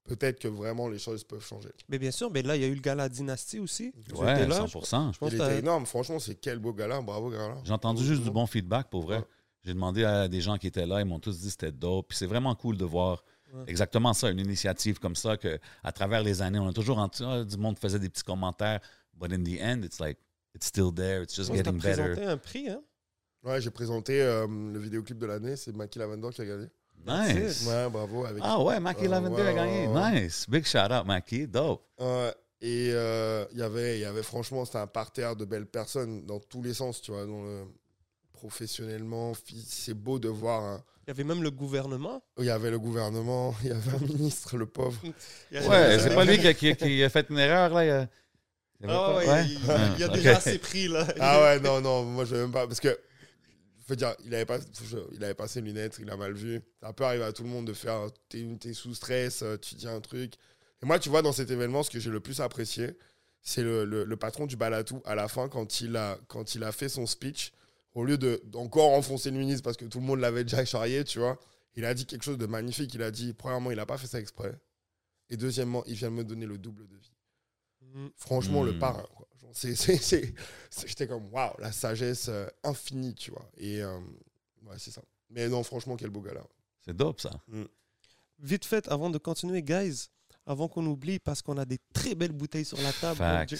peut-être 0.04 0.40
que 0.40 0.48
vraiment 0.48 0.88
les 0.88 0.98
choses 0.98 1.24
peuvent 1.24 1.44
changer. 1.44 1.70
Mais 1.88 1.98
bien 1.98 2.10
sûr, 2.10 2.30
mais 2.30 2.42
là, 2.42 2.56
il 2.56 2.62
y 2.62 2.64
a 2.64 2.68
eu 2.68 2.74
le 2.74 2.80
gala 2.80 3.08
Dynasty 3.08 3.58
aussi. 3.60 3.92
Ouais, 4.14 4.32
étiez 4.34 4.46
là, 4.46 4.66
100%. 4.66 5.12
Je 5.12 5.18
pense 5.18 5.30
Il 5.30 5.34
était 5.36 5.38
t'as- 5.38 5.58
énorme, 5.58 5.86
franchement, 5.86 6.18
c'est 6.18 6.34
quel 6.36 6.58
beau 6.58 6.72
gala, 6.72 7.00
bravo 7.00 7.30
gala. 7.30 7.58
J'ai 7.64 7.72
entendu 7.72 8.04
juste 8.04 8.22
du 8.22 8.30
bon 8.30 8.46
feedback 8.46 8.88
pour 8.90 9.02
vrai. 9.02 9.18
Ouais. 9.18 9.24
J'ai 9.64 9.74
demandé 9.74 10.04
à 10.04 10.26
des 10.28 10.40
gens 10.40 10.56
qui 10.56 10.66
étaient 10.66 10.86
là, 10.86 11.00
ils 11.00 11.04
m'ont 11.06 11.20
tous 11.20 11.38
dit 11.38 11.44
que 11.46 11.50
c'était 11.52 11.72
dope. 11.72 12.08
Puis 12.08 12.18
c'est 12.18 12.26
vraiment 12.26 12.54
cool 12.54 12.76
de 12.76 12.84
voir 12.84 13.24
Ouais. 13.52 13.64
exactement 13.66 14.12
ça, 14.14 14.30
une 14.30 14.38
initiative 14.38 15.00
comme 15.00 15.16
ça, 15.16 15.36
que 15.36 15.58
à 15.82 15.90
travers 15.90 16.22
les 16.22 16.40
années, 16.40 16.60
on 16.60 16.68
a 16.68 16.72
toujours 16.72 16.98
entendu, 16.98 17.28
ah, 17.28 17.44
du 17.44 17.56
monde 17.56 17.76
faisait 17.80 17.98
des 17.98 18.08
petits 18.08 18.22
commentaires, 18.22 18.78
but 19.12 19.32
in 19.32 19.42
the 19.42 19.60
end, 19.60 19.82
it's 19.82 19.98
like, 19.98 20.18
it's 20.54 20.66
still 20.68 20.94
there, 20.94 21.24
it's 21.24 21.34
just 21.34 21.52
getting 21.52 21.78
better. 21.80 22.02
présenté 22.12 22.24
un 22.26 22.36
prix, 22.36 22.68
hein? 22.68 22.80
Ouais, 23.42 23.60
j'ai 23.60 23.70
présenté 23.70 24.22
euh, 24.22 24.46
le 24.46 24.78
vidéoclip 24.78 25.18
de 25.18 25.26
l'année, 25.26 25.56
c'est 25.56 25.74
Maki 25.74 25.98
Lavender 25.98 26.28
qui 26.32 26.42
a 26.42 26.44
gagné. 26.46 26.66
Nice. 27.06 27.66
Ouais, 27.66 27.88
bravo. 27.90 28.24
Avec... 28.24 28.42
Ah 28.44 28.60
ouais, 28.60 28.78
Mackie 28.80 29.08
Lavender 29.08 29.42
a 29.42 29.52
gagné. 29.52 29.86
ouais, 29.86 29.94
ouais. 29.94 30.20
Nice. 30.22 30.46
Big 30.48 30.64
shout 30.66 30.78
out, 30.92 31.06
Mackie. 31.06 31.46
Dope. 31.46 31.82
Et 32.62 32.90
euh, 32.92 33.46
il 33.52 33.58
y 33.58 33.62
avait, 33.62 33.96
il 33.98 34.00
y 34.02 34.04
avait 34.04 34.22
franchement, 34.22 34.64
c'était 34.66 34.78
un 34.78 34.86
parterre 34.86 35.34
de 35.34 35.46
belles 35.46 35.66
personnes 35.66 36.26
dans 36.26 36.38
tous 36.40 36.62
les 36.62 36.74
sens, 36.74 37.00
tu 37.00 37.10
vois. 37.10 37.24
Dans 37.24 37.42
le- 37.42 37.64
professionnellement, 38.32 39.32
c'est 39.66 39.94
beau 39.94 40.18
de 40.18 40.28
voir. 40.28 40.62
un- 40.62 40.84
Il 41.06 41.08
y 41.08 41.12
avait 41.12 41.24
même 41.24 41.42
le 41.42 41.50
gouvernement. 41.50 42.22
Il 42.38 42.44
y 42.44 42.50
avait 42.50 42.70
le 42.70 42.78
gouvernement, 42.78 43.54
il 43.62 43.68
y 43.68 43.72
avait 43.72 43.90
un 43.96 44.06
ministre, 44.06 44.56
le 44.56 44.66
pauvre. 44.66 45.00
Ouais, 45.52 45.98
c'est 45.98 46.14
pas 46.14 46.24
lui 46.24 46.38
qui 46.38 46.46
a, 46.48 46.54
qui 46.54 46.68
a- 46.70 46.74
qui 46.74 47.02
a 47.02 47.08
fait 47.08 47.26
une 47.30 47.38
erreur, 47.38 47.70
là. 47.74 47.84
il 47.84 47.90
a- 47.90 48.08
il 48.82 48.86
y 48.86 48.90
Ah 48.90 48.94
pas- 48.94 49.16
ouais, 49.18 49.26
ouais? 49.28 49.44
il, 49.46 49.52
il- 49.52 49.60
il 49.94 50.00
y 50.00 50.04
a 50.04 50.08
Ah, 50.10 50.14
déjà 50.14 50.34
ok. 50.36 50.40
ses 50.42 50.58
prix, 50.58 50.88
là. 50.88 51.06
Ah 51.18 51.40
ouais, 51.42 51.60
non, 51.66 51.80
non, 51.80 52.02
moi 52.04 52.24
je 52.24 52.34
veux 52.34 52.42
même 52.42 52.52
pas. 52.52 52.66
Parce 52.66 52.80
que, 52.80 52.98
dire, 53.96 54.14
il 54.24 54.34
avait, 54.34 54.46
pas, 54.46 54.58
il 55.12 55.24
avait 55.24 55.48
ses 55.48 55.60
lunettes, 55.60 55.98
il 56.00 56.10
a 56.10 56.16
mal 56.16 56.32
vu. 56.32 56.60
Ça 56.82 56.92
peut 56.92 57.04
arriver 57.04 57.24
à 57.24 57.32
tout 57.32 57.42
le 57.42 57.48
monde 57.48 57.66
de 57.66 57.72
faire. 57.72 58.08
T'es 58.28 58.72
sous 58.72 58.94
stress, 58.94 59.42
euh, 59.42 59.56
tu 59.56 59.74
dis 59.74 59.88
un 59.88 60.00
truc. 60.00 60.34
Et 60.82 60.86
moi, 60.86 60.98
tu 60.98 61.08
vois, 61.08 61.22
dans 61.22 61.32
cet 61.32 61.50
événement, 61.50 61.82
ce 61.82 61.90
que 61.90 62.00
j'ai 62.00 62.10
le 62.10 62.20
plus 62.20 62.40
apprécié, 62.40 62.96
c'est 63.42 63.62
le, 63.62 64.14
patron 64.16 64.46
du 64.46 64.56
Balatou, 64.56 65.02
à 65.04 65.14
la 65.14 65.28
fin, 65.28 65.48
quand 65.48 65.80
il 65.80 65.96
a, 65.96 66.18
quand 66.28 66.54
il 66.54 66.64
a 66.64 66.72
fait 66.72 66.88
son 66.88 67.06
speech, 67.06 67.52
au 67.94 68.04
lieu 68.04 68.18
de- 68.18 68.42
enfoncer 68.54 69.30
le 69.30 69.38
ministre 69.38 69.62
parce 69.62 69.76
que 69.76 69.84
tout 69.84 69.98
le 70.00 70.06
monde 70.06 70.20
l'avait 70.20 70.44
déjà 70.44 70.64
charrié, 70.64 71.04
tu 71.04 71.18
vois, 71.18 71.38
il 71.74 71.84
a 71.84 71.94
dit 71.94 72.06
quelque 72.06 72.24
chose 72.24 72.38
de 72.38 72.46
magnifique. 72.46 72.94
Il 72.94 73.02
a 73.02 73.10
dit, 73.10 73.32
premièrement, 73.32 73.70
il 73.70 73.76
n'a 73.76 73.86
pas 73.86 73.98
fait 73.98 74.06
ça 74.06 74.20
exprès. 74.20 74.54
Et 75.28 75.36
deuxièmement, 75.36 75.84
il 75.86 75.94
vient 75.94 76.10
me 76.10 76.24
donner 76.24 76.46
le 76.46 76.58
double 76.58 76.86
de 76.88 76.96
vie. 76.96 77.12
Franchement, 78.16 78.62
le 78.62 78.72
Mm. 78.72 78.78
parrain. 78.78 79.06
quoi. 79.16 79.26
Genre, 79.40 79.50
c'est- 79.54 79.74
c'est- 79.74 79.96
c'est- 79.96 80.34
c'est- 80.70 80.86
J'étais 80.88 81.06
comme, 81.08 81.26
waouh, 81.32 81.54
la 81.58 81.72
sagesse 81.72 82.28
euh, 82.28 82.46
infinie, 82.64 83.14
tu 83.14 83.30
vois. 83.30 83.48
Et 83.56 83.82
euh, 83.82 83.98
ouais, 84.66 84.76
c'est 84.78 84.90
ça. 84.90 85.02
Mais 85.30 85.48
non, 85.48 85.62
franchement, 85.62 85.96
quel 85.96 86.10
beau 86.10 86.20
gars-là. 86.20 86.42
C'est 86.84 86.96
dope, 86.96 87.20
ça. 87.20 87.30
Vite 88.38 88.64
fait, 88.64 88.88
avant 88.88 89.10
de 89.10 89.18
continuer, 89.18 89.62
guys, 89.62 90.08
avant 90.46 90.68
qu'on 90.68 90.84
oublie, 90.86 91.18
parce 91.18 91.42
qu'on 91.42 91.58
a 91.58 91.64
des 91.64 91.78
très 91.92 92.14
belles 92.14 92.32
bouteilles 92.32 92.64
sur 92.64 92.80
la 92.80 92.92
table. 92.92 93.16
Facts. 93.18 93.52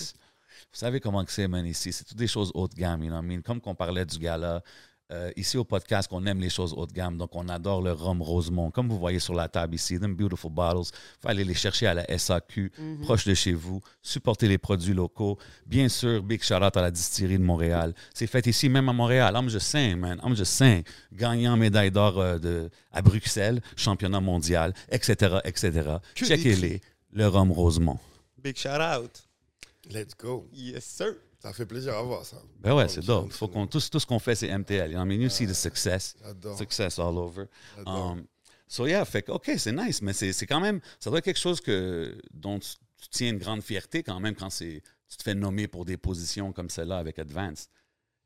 Vous 0.72 0.78
savez 0.78 1.00
comment 1.00 1.24
que 1.24 1.30
c'est, 1.32 1.46
man, 1.48 1.64
ici. 1.66 1.92
C'est 1.92 2.04
toutes 2.04 2.16
des 2.18 2.26
choses 2.26 2.50
haut 2.54 2.66
de 2.66 2.74
gamme, 2.74 3.02
you 3.04 3.08
know 3.08 3.16
what 3.18 3.22
I 3.24 3.26
mean? 3.26 3.42
Comme 3.42 3.60
qu'on 3.60 3.74
parlait 3.74 4.04
du 4.04 4.18
gala, 4.18 4.62
euh, 5.10 5.30
ici 5.36 5.56
au 5.56 5.64
podcast, 5.64 6.08
on 6.12 6.24
aime 6.26 6.40
les 6.40 6.50
choses 6.50 6.72
haut 6.76 6.86
de 6.86 6.92
gamme, 6.92 7.18
donc 7.18 7.30
on 7.34 7.48
adore 7.48 7.82
le 7.82 7.92
rhum 7.92 8.22
Rosemont. 8.22 8.70
Comme 8.70 8.88
vous 8.88 8.98
voyez 8.98 9.18
sur 9.18 9.34
la 9.34 9.48
table 9.48 9.74
ici, 9.74 9.98
them 9.98 10.14
beautiful 10.14 10.50
bottles, 10.52 10.90
faut 11.20 11.28
aller 11.28 11.44
les 11.44 11.54
chercher 11.54 11.86
à 11.88 11.94
la 11.94 12.04
SAQ, 12.18 12.70
Mhm. 12.78 13.00
proche 13.02 13.24
de 13.26 13.34
chez 13.34 13.52
vous, 13.52 13.80
supporter 14.02 14.46
les 14.48 14.58
produits 14.58 14.94
locaux. 14.94 15.38
Bien 15.66 15.88
sûr, 15.88 16.22
big 16.22 16.42
shout 16.42 16.54
out 16.62 16.76
à 16.76 16.82
la 16.82 16.90
distillerie 16.90 17.38
de 17.38 17.42
Montréal. 17.44 17.94
C'est 18.14 18.26
fait 18.26 18.46
ici, 18.46 18.68
même 18.68 18.88
à 18.88 18.92
Montréal. 18.92 19.34
I'm 19.36 19.48
just 19.48 19.66
saying, 19.66 19.96
man. 19.96 20.20
I'm 20.24 20.36
just 20.36 20.52
saying. 20.52 20.84
Gagnant 21.12 21.56
médaille 21.56 21.90
d'or 21.90 22.18
euh, 22.20 22.38
de- 22.38 22.70
à 22.92 23.02
Bruxelles, 23.02 23.60
championnat 23.76 24.20
mondial, 24.20 24.72
etc., 24.90 25.38
etc. 25.44 25.96
Checkez-les. 26.14 26.80
Le 27.12 27.26
rhum 27.26 27.50
Rosemont. 27.50 27.98
Big 28.42 28.56
shout 28.56 28.80
out. 28.80 29.10
Let's 29.90 30.14
go. 30.16 30.46
Yes, 30.52 30.84
sir. 30.84 31.16
Ça 31.40 31.52
fait 31.54 31.64
plaisir 31.66 31.94
à 31.96 32.02
voir 32.02 32.24
ça. 32.24 32.36
Ben 32.60 32.74
ouais, 32.74 32.86
c'est 32.88 33.04
dope. 33.04 33.32
Faut 33.32 33.48
qu'on, 33.48 33.66
tout, 33.66 33.80
tout 33.80 33.98
ce 33.98 34.06
qu'on 34.06 34.18
fait, 34.18 34.34
c'est 34.34 34.48
MTL. 34.56 34.92
I 34.92 34.96
mean, 34.96 35.20
you 35.22 35.30
see 35.30 35.46
the 35.46 35.54
success. 35.54 36.14
Success 36.58 36.98
all 36.98 37.16
over. 37.16 37.46
Um, 37.86 38.26
so 38.68 38.86
yeah, 38.86 39.04
fait 39.06 39.22
que, 39.22 39.32
OK, 39.32 39.50
c'est 39.56 39.72
nice, 39.72 40.02
mais 40.02 40.12
c'est, 40.12 40.46
quand 40.46 40.60
même, 40.60 40.80
ça 40.98 41.08
doit 41.10 41.18
être 41.20 41.24
quelque 41.24 41.38
chose 41.40 41.60
que, 41.60 42.14
dont 42.32 42.58
tu, 42.58 42.74
tu 42.98 43.08
tiens 43.08 43.30
une 43.30 43.38
grande 43.38 43.62
fierté 43.62 44.02
quand 44.02 44.20
même 44.20 44.34
quand 44.34 44.50
c'est, 44.50 44.82
tu 45.08 45.16
te 45.16 45.22
fais 45.22 45.34
nommer 45.34 45.66
pour 45.66 45.86
des 45.86 45.96
positions 45.96 46.52
comme 46.52 46.68
celle-là 46.68 46.98
avec 46.98 47.18
Advanced. 47.18 47.70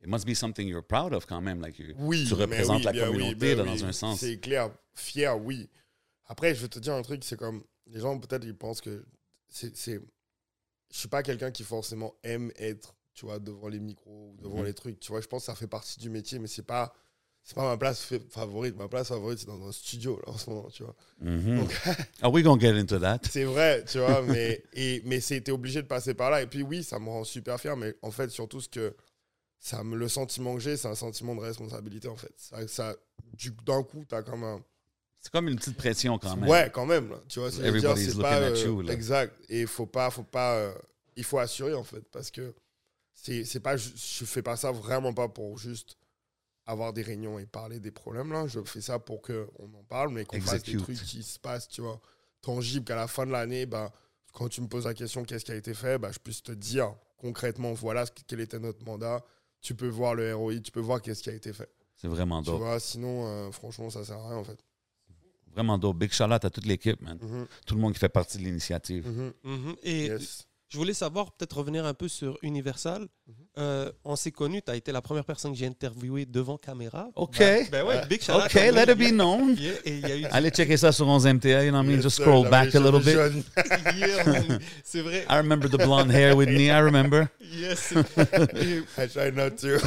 It 0.03 0.09
must 0.09 0.27
be 0.27 0.35
something 0.35 0.67
you're 0.69 0.83
proud 0.85 1.15
of 1.15 1.25
quand 1.25 1.41
même. 1.41 1.61
Like 1.63 1.79
you- 1.79 1.95
Oui, 1.97 2.25
tu 2.27 2.35
représentes 2.35 2.79
oui, 2.79 2.83
la 2.85 2.91
oui, 2.93 3.17
communauté 3.17 3.55
là, 3.55 3.63
dans 3.65 3.85
un 3.85 3.93
sens. 3.93 4.21
C'est 4.21 4.39
clair, 4.39 4.71
fier, 4.93 5.41
oui. 5.41 5.71
Après, 6.27 6.55
je 6.55 6.63
vais 6.63 6.69
te 6.69 6.79
dire 6.81 6.95
un 6.95 7.03
truc, 7.03 7.23
c'est 7.25 7.39
comme 7.39 7.63
les 7.87 8.01
gens 8.01 8.19
peut-être 8.19 8.45
ils 8.45 8.57
pensent 8.57 8.81
que 8.81 9.05
c'est, 9.49 9.73
je 10.91 10.99
suis 10.99 11.09
pas 11.09 11.23
quelqu'un 11.23 11.51
qui 11.51 11.63
forcément 11.63 12.15
aime 12.23 12.51
être, 12.57 12.94
tu 13.15 13.27
vois, 13.27 13.39
devant 13.39 13.69
les 13.69 13.81
micros 13.81 14.33
ou 14.33 14.37
devant 14.43 14.59
Mhm. 14.61 14.65
les 14.67 14.75
trucs. 14.75 15.01
Tu 15.01 15.11
vois, 15.13 15.21
je 15.21 15.27
pense 15.27 15.43
que 15.43 15.47
ça 15.47 15.55
fait 15.55 15.67
partie 15.67 15.99
du 16.01 16.11
métier, 16.11 16.39
mais 16.39 16.47
c'est 16.49 16.63
pas, 16.67 16.95
c'est 17.43 17.55
pas 17.55 17.63
ma 17.69 17.77
place 17.77 18.03
fa- 18.03 18.17
favorite. 18.31 18.77
Ma 18.77 18.89
place 18.89 19.09
favorite, 19.09 19.39
c'est 19.39 19.47
dans 19.47 19.67
un 19.69 19.73
studio 19.73 20.21
là 20.27 20.33
en 20.33 20.39
ce 20.39 20.51
moment, 20.51 20.69
tu 20.71 20.83
vois. 20.83 20.95
Mhm. 21.21 21.61
Donc, 21.61 21.71
Are 22.23 22.33
we 22.33 22.43
gonna 22.43 22.61
get 22.61 22.79
into 22.79 22.99
that? 22.99 23.21
c'est 23.31 23.45
vrai, 23.45 23.85
tu 23.85 23.99
vois, 23.99 24.23
mais, 24.23 24.63
et, 24.73 25.03
mais 25.05 25.21
c'était 25.21 25.53
obligé 25.53 25.83
de 25.83 25.87
passer 25.87 26.15
par 26.15 26.31
là. 26.31 26.43
Et 26.43 26.47
puis 26.47 26.63
oui, 26.63 26.83
ça 26.83 26.99
me 26.99 27.09
rend 27.09 27.25
super 27.25 27.61
fier, 27.61 27.77
mais 27.77 27.95
en 28.03 28.11
fait, 28.11 28.31
surtout 28.31 28.61
ce 28.61 28.69
que 28.69 28.95
ça 29.61 29.83
me, 29.85 29.97
le 29.97 30.09
sentiment 30.09 30.55
que 30.55 30.61
j'ai, 30.61 30.77
c'est 30.77 30.89
un 30.89 30.95
sentiment 30.95 31.35
de 31.35 31.41
responsabilité, 31.41 32.09
en 32.09 32.17
fait. 32.17 32.33
Ça, 32.37 32.67
ça, 32.69 32.97
du- 33.33 33.55
d'un 33.65 33.83
coup, 33.83 34.05
tu 34.09 34.15
as 34.15 34.23
comme 34.23 34.45
un. 34.45 34.63
C'est 35.21 35.33
comme 35.33 35.49
une 35.49 35.57
petite 35.57 35.79
pression 35.79 36.19
quand 36.19 36.37
même. 36.37 36.51
Ouais, 36.51 36.71
quand 36.71 36.85
même, 36.85 37.09
là. 37.09 37.17
tu 37.29 37.41
vois. 37.41 37.51
c'est 37.51 37.63
pas, 38.21 38.41
euh, 38.41 38.57
you. 38.67 38.91
Exact. 38.91 39.33
Et 39.49 39.65
faut 39.65 39.87
pas, 39.87 40.11
faut 40.11 40.23
pas, 40.23 40.57
euh, 40.57 40.75
il 41.17 41.25
faut 41.25 41.39
assurer, 41.39 41.73
en 41.73 41.83
fait, 41.85 42.03
parce 42.13 42.31
que 42.31 42.55
c'est 43.15 43.45
c'est 43.45 43.61
pas, 43.61 43.77
je 43.77 44.25
fais 44.25 44.43
pas 44.43 44.57
ça 44.57 44.73
vraiment 44.73 45.13
pas 45.15 45.29
pour 45.29 45.57
juste 45.59 45.97
avoir 46.67 46.93
des 46.93 47.03
réunions 47.03 47.39
et 47.39 47.47
parler 47.47 47.79
des 47.81 47.91
problèmes, 47.91 48.33
là. 48.33 48.47
Je 48.47 48.61
fais 48.65 48.81
ça 48.81 48.99
pour 48.99 49.23
qu'on 49.23 49.73
en 49.75 49.85
parle, 49.89 50.11
mais 50.11 50.25
qu'on 50.25 50.37
fasse 50.53 50.63
des 50.63 50.73
trucs 50.85 51.03
qui 51.03 51.23
se 51.23 51.39
passent, 51.39 51.69
tu 51.69 51.81
vois, 51.83 52.01
tangibles, 52.41 52.85
qu'à 52.87 52.97
la 52.97 53.07
fin 53.07 53.27
de 53.27 53.33
l'année, 53.33 53.67
bah, 53.67 53.93
quand 54.33 54.49
tu 54.49 54.61
me 54.63 54.67
poses 54.67 54.87
la 54.87 54.95
question 54.95 55.25
qu'est-ce 55.25 55.45
qui 55.45 55.53
a 55.53 55.57
été 55.57 55.75
fait, 55.75 55.99
bah, 55.99 56.11
je 56.13 56.19
puisse 56.19 56.43
te 56.43 56.53
dire 56.53 56.95
concrètement, 57.19 57.73
voilà 57.75 58.05
ce- 58.07 58.11
quel 58.27 58.41
était 58.41 58.59
notre 58.59 58.85
mandat. 58.85 59.23
Tu 59.61 59.75
peux 59.75 59.89
voir 59.89 60.15
le 60.15 60.35
ROI, 60.35 60.59
tu 60.61 60.71
peux 60.73 60.81
voir 60.81 61.01
qu'est-ce 61.01 61.23
qui 61.23 61.31
a 61.31 61.35
été 61.35 61.53
fait. 61.53 61.71
C'est 61.97 62.09
vraiment 62.09 62.43
Tu 62.43 62.51
dope. 62.51 62.59
vois, 62.59 62.81
sinon, 62.81 63.27
euh, 63.27 63.51
franchement, 63.51 63.89
ça 63.91 64.05
sert 64.05 64.17
à 64.19 64.29
rien, 64.29 64.39
en 64.39 64.45
fait. 64.45 64.59
Vraiment 65.53 65.79
dope. 65.79 65.97
Big 65.99 66.13
shout 66.13 66.25
out 66.25 66.45
à 66.45 66.51
toute 66.51 66.67
l'équipe, 66.67 67.01
man. 67.01 67.19
Mhm, 67.23 67.47
Tout 67.67 67.75
le 67.77 67.81
monde 67.81 67.93
qui 67.93 67.99
fait 68.01 68.09
partie 68.09 68.39
de 68.39 68.43
l'initiative. 68.43 69.07
mhm, 69.09 69.33
Mhm. 69.45 69.77
Et 69.83 70.07
yes. 70.07 70.47
Je 70.69 70.79
voulais 70.79 70.95
savoir, 70.95 71.33
peut-être 71.33 71.57
revenir 71.59 71.85
un 71.87 71.95
peu 71.95 72.09
sur 72.09 72.37
Universal. 72.43 73.03
Mhm. 73.27 73.35
Euh, 73.59 73.93
on 74.05 74.17
s'est 74.17 74.33
connus, 74.33 74.63
tu 74.63 74.71
as 74.73 74.77
été 74.77 74.91
la 74.91 75.01
première 75.03 75.25
personne 75.25 75.53
que 75.53 75.59
j'ai 75.59 75.67
interviewée 75.67 76.27
devant 76.27 76.57
caméra. 76.59 77.09
OK. 77.15 77.39
Ben, 77.39 77.69
ben 77.71 77.85
ouais, 77.87 78.07
big 78.07 78.21
shout 78.23 78.33
out 78.33 78.45
OK, 78.47 78.55
let 78.55 78.91
it 78.91 78.99
be 78.99 79.13
known. 79.13 79.55
Yeah, 79.57 79.73
et 79.85 79.95
il 79.99 80.01
y 80.09 80.13
a 80.13 80.17
eu 80.17 80.25
Allez 80.33 80.51
checker 80.51 80.77
ça 80.77 80.91
sur 80.91 81.07
11 81.07 81.27
MTA, 81.27 81.65
you 81.65 81.71
know 81.71 81.79
what 81.79 81.85
I 81.85 81.87
mean? 81.87 81.95
Yes, 81.97 82.03
Just 82.03 82.17
scroll 82.21 82.49
back 82.49 82.75
a 82.75 82.81
little 82.81 83.01
cheveux 83.03 83.31
bit. 83.31 83.45
Yeah. 83.97 84.59
C'est 84.83 85.03
vrai. 85.03 85.25
I 85.31 85.37
remember 85.37 85.69
the 85.69 85.77
blonde 85.79 86.11
hair 86.11 86.35
with 86.37 86.49
me, 86.49 86.65
I 86.71 86.81
remember. 86.81 87.29
Yes. 87.41 87.93
I 88.99 89.07
try 89.09 89.31
not 89.31 89.51
to. 89.59 89.79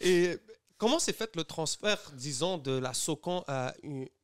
Et 0.00 0.36
comment 0.78 0.98
s'est 0.98 1.12
fait 1.12 1.34
le 1.36 1.44
transfert, 1.44 1.98
disons, 2.14 2.58
de 2.58 2.78
la 2.78 2.94
Socan 2.94 3.44
à 3.48 3.74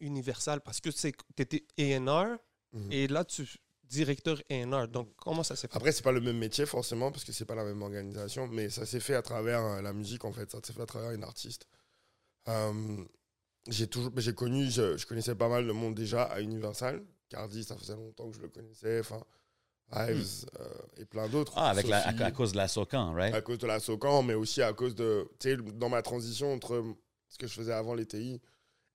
Universal? 0.01 0.61
Parce 0.61 0.81
que 0.81 0.91
tu 0.91 1.13
étais 1.39 1.65
A&R 1.79 2.37
Mhm. 2.75 2.91
et 2.91 3.07
là, 3.07 3.23
tu 3.23 3.47
directeur 3.93 4.43
A&R. 4.51 4.89
Donc, 4.89 5.09
comment 5.17 5.43
ça 5.43 5.55
s'est 5.55 5.69
fait? 5.69 5.77
Après, 5.77 5.93
c'est 5.93 6.03
pas 6.03 6.13
le 6.13 6.21
même 6.21 6.39
métier 6.39 6.67
forcément 6.67 7.13
parce 7.13 7.25
que 7.25 7.33
c'est 7.33 7.45
pas 7.45 7.55
la 7.55 7.65
même 7.65 7.83
organisation, 7.83 8.49
mais 8.49 8.71
ça 8.71 8.87
s'est 8.87 9.01
fait 9.01 9.15
à 9.15 9.23
travers 9.23 9.63
euh, 9.65 9.83
la 9.83 9.93
musique 9.93 10.25
en 10.25 10.33
fait. 10.33 10.51
Ça 10.51 10.59
s'est 10.65 10.73
fait 10.73 10.83
à 10.83 10.87
travers 10.87 11.13
une 11.13 11.25
artiste. 11.25 11.67
Euh, 12.49 12.73
j'ai 13.69 13.87
toujours, 13.87 14.11
mais 14.15 14.23
j'ai 14.23 14.35
connu, 14.35 14.71
je, 14.71 14.97
je 14.97 15.07
connaissais 15.07 15.35
pas 15.35 15.49
mal 15.49 15.67
de 15.67 15.73
monde 15.73 15.95
déjà 15.95 16.23
à 16.25 16.41
Universal. 16.41 17.03
Cardi, 17.29 17.65
ça 17.65 17.77
faisait 17.77 17.95
longtemps 17.95 18.29
que 18.31 18.37
je 18.37 18.43
le 18.43 18.49
connaissais. 18.49 19.01
Enfin, 19.01 19.23
Ives 19.95 20.47
euh, 20.59 20.69
et 20.97 21.05
plein 21.05 21.29
d'autres. 21.29 21.53
Hmm. 21.53 21.65
Ah, 21.65 21.71
avec 21.71 21.87
la, 21.87 21.99
à, 21.99 22.25
à 22.25 22.31
cause 22.31 22.53
de 22.53 22.57
la 22.57 22.69
Socan, 22.69 23.13
right? 23.13 23.35
à 23.35 23.43
cause 23.43 23.59
de 23.59 23.67
la 23.67 23.79
Socan, 23.79 24.23
mais 24.23 24.35
aussi 24.35 24.63
à 24.63 24.73
cause 24.73 24.95
de, 24.95 25.29
tu 25.39 25.51
sais, 25.51 25.57
dans 25.57 25.91
ma 25.91 26.03
transition 26.03 26.53
entre 26.53 26.83
ce 27.29 27.37
que 27.39 27.47
je 27.47 27.53
faisais 27.53 27.73
avant 27.75 27.95
les 27.95 28.07
TI 28.07 28.41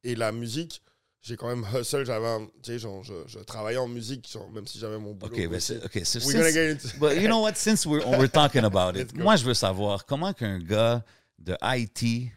et 0.03 0.15
la 0.15 0.31
musique, 0.31 0.81
j'ai 1.27 1.35
quand 1.37 1.47
même 1.47 1.65
hustle, 1.75 2.05
j'avais, 2.05 2.37
tu 2.63 2.79
sais, 2.79 2.79
je, 2.79 2.87
je 3.27 3.39
travaillais 3.39 3.77
en 3.77 3.87
musique, 3.87 4.29
genre, 4.31 4.49
même 4.51 4.65
si 4.65 4.79
j'avais 4.79 4.97
mon 4.97 5.13
boulot. 5.13 5.31
OK, 5.31 5.37
mais 5.37 5.57
aussi. 5.57 5.73
c'est- 5.79 5.85
OK. 5.85 6.05
so 6.05 6.19
We're 6.19 6.33
gonna 6.33 6.43
since- 6.45 6.53
get 6.53 6.71
into- 6.71 6.99
But 6.99 7.21
you 7.21 7.27
know 7.27 7.41
what? 7.41 7.55
Since 7.55 7.85
we're, 7.85 8.05
we're 8.17 8.29
talking 8.31 8.63
about 8.63 8.97
it, 8.97 9.13
moi, 9.15 9.35
je 9.35 9.43
veux 9.45 9.53
savoir 9.53 10.05
comment 10.05 10.33
qu'un 10.33 10.59
gars 10.59 11.03
de 11.37 11.55
IT, 11.61 12.31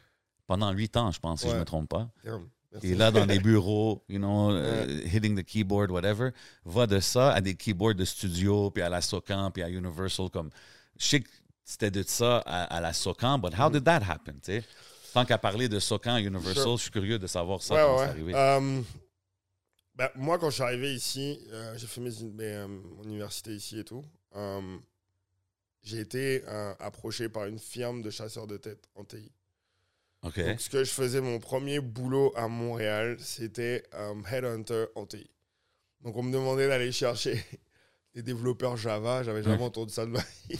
pendant 0.46 0.70
huit 0.72 0.96
ans, 0.96 1.10
je 1.12 1.20
pense, 1.20 1.40
si 1.42 1.48
je 1.48 1.54
ne 1.54 1.60
me 1.60 1.64
trompe 1.64 1.88
pas, 1.88 2.10
Damn, 2.24 2.46
est 2.82 2.94
là 2.94 3.10
dans 3.10 3.26
des 3.26 3.38
bureaux, 3.38 4.04
you 4.08 4.18
know, 4.18 4.50
uh, 4.56 5.06
hitting 5.06 5.36
the 5.40 5.44
keyboard, 5.44 5.90
whatever, 5.90 6.30
va 6.64 6.86
de 6.86 6.98
ça 7.00 7.32
à 7.32 7.40
des 7.40 7.54
keyboards 7.54 7.94
de 7.94 8.04
studio, 8.04 8.70
puis 8.70 8.82
à 8.82 8.88
la 8.88 9.00
Socan, 9.00 9.50
puis 9.50 9.62
à 9.62 9.68
Universal. 9.70 10.28
Comme, 10.30 10.50
je 10.98 11.06
sais 11.06 11.20
que 11.20 11.28
c'était 11.64 11.90
de 11.90 12.02
ça 12.02 12.38
à, 12.46 12.64
à 12.64 12.80
la 12.80 12.92
Socan, 12.92 13.38
but 13.38 13.52
how 13.58 13.70
did 13.70 13.84
that 13.84 14.02
happen, 14.08 14.34
tu 14.42 14.52
sais? 14.60 14.64
Tant 15.12 15.24
qu'à 15.24 15.38
parler 15.38 15.68
de 15.68 15.78
Socan 15.80 16.14
à 16.14 16.20
Universal, 16.20 16.54
Sure. 16.54 16.76
je 16.76 16.82
suis 16.82 16.90
curieux 16.90 17.18
de 17.18 17.26
savoir 17.26 17.62
ça, 17.62 17.74
Ouais, 17.74 17.80
comment 17.82 17.96
ouais. 17.98 18.04
c'est 18.04 18.10
arrivé. 18.10 18.32
Euh, 18.34 18.82
bah, 19.96 20.12
moi, 20.14 20.38
quand 20.38 20.50
je 20.50 20.54
suis 20.54 20.62
arrivé 20.62 20.94
ici, 20.94 21.38
euh, 21.50 21.76
j'ai 21.76 21.86
fait 21.86 22.00
mes, 22.00 22.10
mes, 22.32 22.44
euh, 22.44 22.68
mon 22.68 23.02
université 23.04 23.50
ici 23.54 23.78
et 23.78 23.84
tout. 23.84 24.04
j'ai 25.82 25.98
été 26.00 26.44
euh, 26.46 26.74
approché 26.78 27.28
par 27.28 27.46
une 27.46 27.58
firme 27.58 28.02
de 28.02 28.10
chasseurs 28.10 28.46
de 28.46 28.56
tête 28.56 28.88
en 28.94 29.04
TI. 29.04 29.32
Donc, 30.22 30.34
ce 30.60 30.68
que 30.68 30.84
je 30.84 30.90
faisais, 30.90 31.20
mon 31.22 31.38
premier 31.38 31.80
boulot 31.80 32.32
à 32.36 32.46
Montréal, 32.48 33.16
c'était 33.20 33.82
euh, 33.94 34.14
Headhunter 34.30 34.86
en 34.94 35.06
TI. 35.06 35.30
Donc, 36.02 36.14
on 36.16 36.22
me 36.22 36.32
demandait 36.32 36.68
d'aller 36.68 36.92
chercher 36.92 37.42
des 38.14 38.22
développeurs 38.22 38.76
Java. 38.76 39.22
J'avais 39.22 39.42
jamais 39.42 39.62
entendu 39.62 39.92
ça 39.92 40.04
de 40.04 40.10
ma 40.10 40.20
vie. 40.20 40.58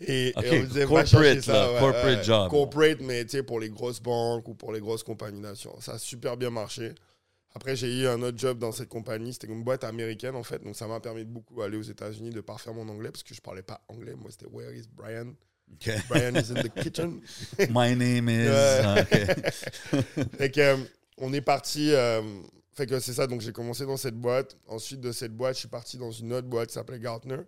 Et, 0.00 0.32
on 0.36 0.40
va 0.40 0.84
corporate, 0.84 1.06
chercher 1.06 1.40
ça. 1.40 1.52
là, 1.52 1.72
ouais, 1.72 1.80
corporate 1.80 2.18
ouais. 2.18 2.24
job. 2.24 2.50
Corporate, 2.50 3.00
mais 3.00 3.24
tu 3.24 3.30
sais, 3.30 3.42
pour 3.42 3.60
les 3.60 3.70
grosses 3.70 4.00
banques 4.00 4.46
ou 4.48 4.54
pour 4.54 4.72
les 4.72 4.80
grosses 4.80 5.02
compagnies 5.02 5.40
d'assurance. 5.40 5.84
Ça 5.84 5.92
a 5.92 5.98
super 5.98 6.36
bien 6.36 6.50
marché. 6.50 6.92
Après, 7.54 7.74
j'ai 7.74 8.02
eu 8.02 8.06
un 8.06 8.20
autre 8.20 8.36
job 8.36 8.58
dans 8.58 8.72
cette 8.72 8.90
compagnie. 8.90 9.32
C'était 9.32 9.46
une 9.46 9.64
boîte 9.64 9.84
américaine, 9.84 10.36
en 10.36 10.42
fait. 10.42 10.62
Donc, 10.62 10.76
ça 10.76 10.86
m'a 10.86 11.00
permis 11.00 11.24
de 11.24 11.30
beaucoup 11.30 11.62
aller 11.62 11.78
aux 11.78 11.82
États-Unis, 11.82 12.28
de 12.28 12.42
parfaire 12.42 12.74
mon 12.74 12.86
anglais, 12.86 13.10
parce 13.10 13.22
que 13.22 13.34
je 13.34 13.40
parlais 13.40 13.62
pas 13.62 13.80
anglais. 13.88 14.14
Moi, 14.14 14.30
c'était 14.30 14.46
Where 14.46 14.76
is 14.76 14.84
Brian? 14.92 15.32
Brian 16.10 16.34
is 16.34 16.50
in 16.50 16.62
the 16.62 16.68
kitchen. 16.68 17.22
My 17.70 17.96
name 17.96 18.28
is... 18.28 18.48
Ah. 18.48 19.04
Fait 20.36 20.50
que, 20.50 20.60
euh, 20.60 20.76
on 21.16 21.32
est 21.32 21.40
parti. 21.40 21.92
euh, 21.94 22.20
fait 22.74 22.86
que 22.86 23.00
c'est 23.00 23.14
ça. 23.14 23.26
Donc, 23.26 23.40
j'ai 23.40 23.52
commencé 23.52 23.86
dans 23.86 23.96
cette 23.96 24.16
boîte. 24.16 24.58
Ensuite 24.66 25.00
de 25.00 25.10
cette 25.10 25.32
boîte, 25.32 25.54
je 25.54 25.60
suis 25.60 25.68
parti 25.68 25.96
dans 25.96 26.10
une 26.10 26.34
autre 26.34 26.46
boîte 26.46 26.68
qui 26.68 26.74
s'appelait 26.74 27.00
Gartner, 27.00 27.38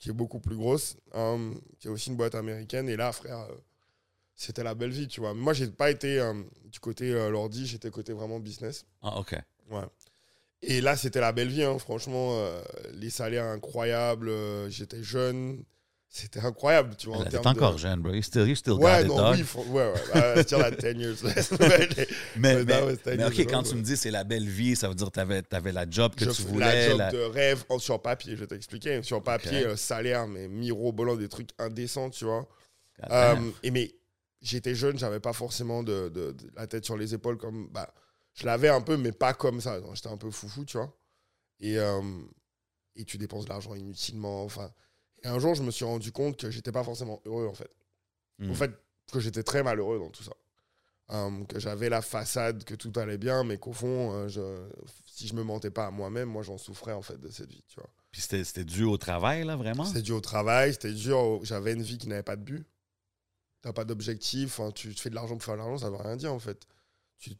qui 0.00 0.08
est 0.08 0.12
beaucoup 0.14 0.40
plus 0.40 0.56
grosse, 0.56 0.96
euh, 1.14 1.54
qui 1.78 1.86
est 1.86 1.90
aussi 1.90 2.10
une 2.10 2.16
boîte 2.16 2.34
américaine. 2.34 2.88
Et 2.88 2.96
là, 2.96 3.12
frère, 3.12 3.38
euh, 3.40 3.54
c'était 4.34 4.64
la 4.64 4.74
belle 4.74 4.90
vie, 4.90 5.06
tu 5.06 5.20
vois. 5.20 5.34
Moi, 5.34 5.52
j'ai 5.52 5.68
pas 5.68 5.90
été 5.90 6.18
euh, 6.18 6.42
du 6.64 6.80
côté 6.80 7.12
euh, 7.12 7.30
l'ordi, 7.30 7.66
j'étais 7.66 7.90
côté 7.90 8.12
vraiment 8.12 8.40
business. 8.40 8.86
Ah, 9.02 9.18
OK. 9.20 9.36
Ouais. 9.70 9.84
Et 10.62 10.80
là, 10.80 10.96
c'était 10.96 11.20
la 11.20 11.32
belle 11.32 11.48
vie, 11.48 11.62
hein. 11.62 11.78
franchement. 11.78 12.30
euh, 12.38 12.62
les 12.94 13.10
salaires 13.10 13.44
incroyables. 13.44 14.32
J'étais 14.70 15.02
jeune. 15.02 15.62
C'était 16.12 16.40
incroyable, 16.40 16.96
tu 16.96 17.06
vois. 17.06 17.18
en 17.18 17.22
T'es 17.24 17.30
termes 17.30 17.46
encore 17.46 17.74
de... 17.74 17.78
jeune, 17.78 18.00
bro. 18.00 18.12
You 18.12 18.22
still, 18.22 18.48
you 18.48 18.56
still 18.56 18.72
Ouais, 18.74 18.98
got 18.98 19.00
it, 19.02 19.06
non, 19.08 19.16
dog. 19.16 19.36
oui, 19.36 19.42
faut- 19.44 19.62
ouais, 19.66 19.92
ouais. 20.14 20.42
still 20.42 20.60
at 20.60 20.72
10 20.72 20.98
years. 21.00 21.22
Mais, 22.36 22.64
mais, 22.64 22.96
mais 23.06 23.24
years 23.24 23.26
OK, 23.26 23.38
quand 23.48 23.62
tu 23.62 23.74
me 23.76 23.82
dis 23.82 23.96
c'est 23.96 24.10
la 24.10 24.24
belle 24.24 24.48
vie, 24.48 24.74
ça 24.74 24.88
veut 24.88 24.94
dire 24.94 25.06
que 25.06 25.12
tu 25.12 25.20
avais, 25.56 25.72
la 25.72 25.88
job 25.88 26.14
que 26.16 26.24
je 26.24 26.30
tu 26.30 26.42
voulais. 26.42 26.66
la 26.66 26.88
job 26.90 26.98
la- 26.98 27.10
de 27.12 27.18
rêve 27.20 27.64
en- 27.68 27.78
sur 27.78 28.00
papier, 28.02 28.34
je 28.34 28.40
vais 28.40 28.46
t'expliquer. 28.48 29.02
Sur 29.02 29.22
papier, 29.22 29.64
euh, 29.66 29.76
salaire, 29.76 30.26
mais 30.26 30.48
mirobolant, 30.48 31.14
des 31.16 31.28
trucs 31.28 31.50
indécents, 31.58 32.10
tu 32.10 32.24
vois. 32.24 32.46
Euh, 33.10 33.36
et 33.62 33.70
mais 33.70 33.94
j'étais 34.42 34.74
jeune, 34.74 34.98
j'avais 34.98 35.20
pas 35.20 35.32
forcément 35.32 35.82
de, 35.82 36.08
de- 36.08 36.32
de 36.32 36.50
la 36.56 36.66
tête 36.66 36.84
sur 36.84 36.96
les 36.96 37.14
épaules 37.14 37.36
comme. 37.38 37.68
Bah, 37.68 37.92
je 38.34 38.46
l'avais 38.46 38.68
un 38.68 38.80
peu, 38.80 38.96
mais 38.96 39.12
pas 39.12 39.32
comme 39.34 39.60
ça. 39.60 39.78
J'étais 39.94 40.08
un 40.08 40.16
peu 40.16 40.30
foufou, 40.30 40.64
tu 40.64 40.76
vois. 40.76 40.92
Et, 41.60 41.78
euh, 41.78 42.00
et 42.96 43.04
tu 43.04 43.16
dépenses 43.16 43.44
de 43.44 43.50
l'argent 43.50 43.74
inutilement. 43.74 44.42
Enfin. 44.44 44.70
Et 45.22 45.28
un 45.28 45.38
jour, 45.38 45.54
je 45.54 45.62
me 45.62 45.70
suis 45.70 45.84
rendu 45.84 46.12
compte 46.12 46.36
que 46.38 46.50
j'étais 46.50 46.72
pas 46.72 46.84
forcément 46.84 47.20
heureux, 47.26 47.46
en 47.46 47.54
fait. 47.54 47.70
Hmm. 48.38 48.50
En 48.50 48.54
fait, 48.54 48.70
que 49.12 49.20
j'étais 49.20 49.42
très 49.42 49.62
malheureux 49.62 49.98
dans 49.98 50.10
tout 50.10 50.22
ça. 50.22 50.32
Euh, 51.12 51.44
que 51.44 51.58
j'avais 51.58 51.88
la 51.88 52.02
façade, 52.02 52.64
que 52.64 52.74
tout 52.74 52.92
allait 52.96 53.18
bien, 53.18 53.42
mais 53.44 53.58
qu'au 53.58 53.72
fond, 53.72 54.12
euh, 54.14 54.28
je- 54.28 54.68
si 55.06 55.26
je 55.26 55.34
me 55.34 55.42
mentais 55.42 55.70
pas 55.70 55.86
à 55.86 55.90
moi-même, 55.90 56.28
moi, 56.28 56.42
j'en 56.42 56.56
souffrais, 56.58 56.92
en 56.92 57.02
fait, 57.02 57.18
de 57.18 57.28
cette 57.30 57.50
vie, 57.50 57.64
tu 57.68 57.76
vois. 57.80 57.90
Puis 58.12 58.22
c'était 58.22 58.64
dû 58.64 58.84
au 58.84 58.96
travail, 58.96 59.44
là, 59.44 59.56
vraiment? 59.56 59.84
C'était 59.84 60.02
dû 60.02 60.12
au 60.12 60.20
travail, 60.20 60.72
c'était 60.72 60.92
dur. 60.92 61.18
au- 61.18 61.44
J'avais 61.44 61.72
une 61.72 61.82
vie 61.82 61.98
qui 61.98 62.06
n'avait 62.08 62.22
pas 62.22 62.36
de 62.36 62.42
but. 62.42 62.64
T'as 63.62 63.72
pas 63.72 63.84
d'objectif. 63.84 64.60
hein, 64.60 64.70
tu 64.72 64.92
fais 64.94 65.10
de 65.10 65.14
l'argent 65.14 65.34
pour 65.36 65.44
faire 65.44 65.54
de 65.54 65.60
l'argent, 65.60 65.78
ça 65.78 65.90
veut 65.90 65.96
rien 65.96 66.16
dire 66.16 66.32
en 66.32 66.38
fait. 66.38 66.66
Tu, 67.18 67.36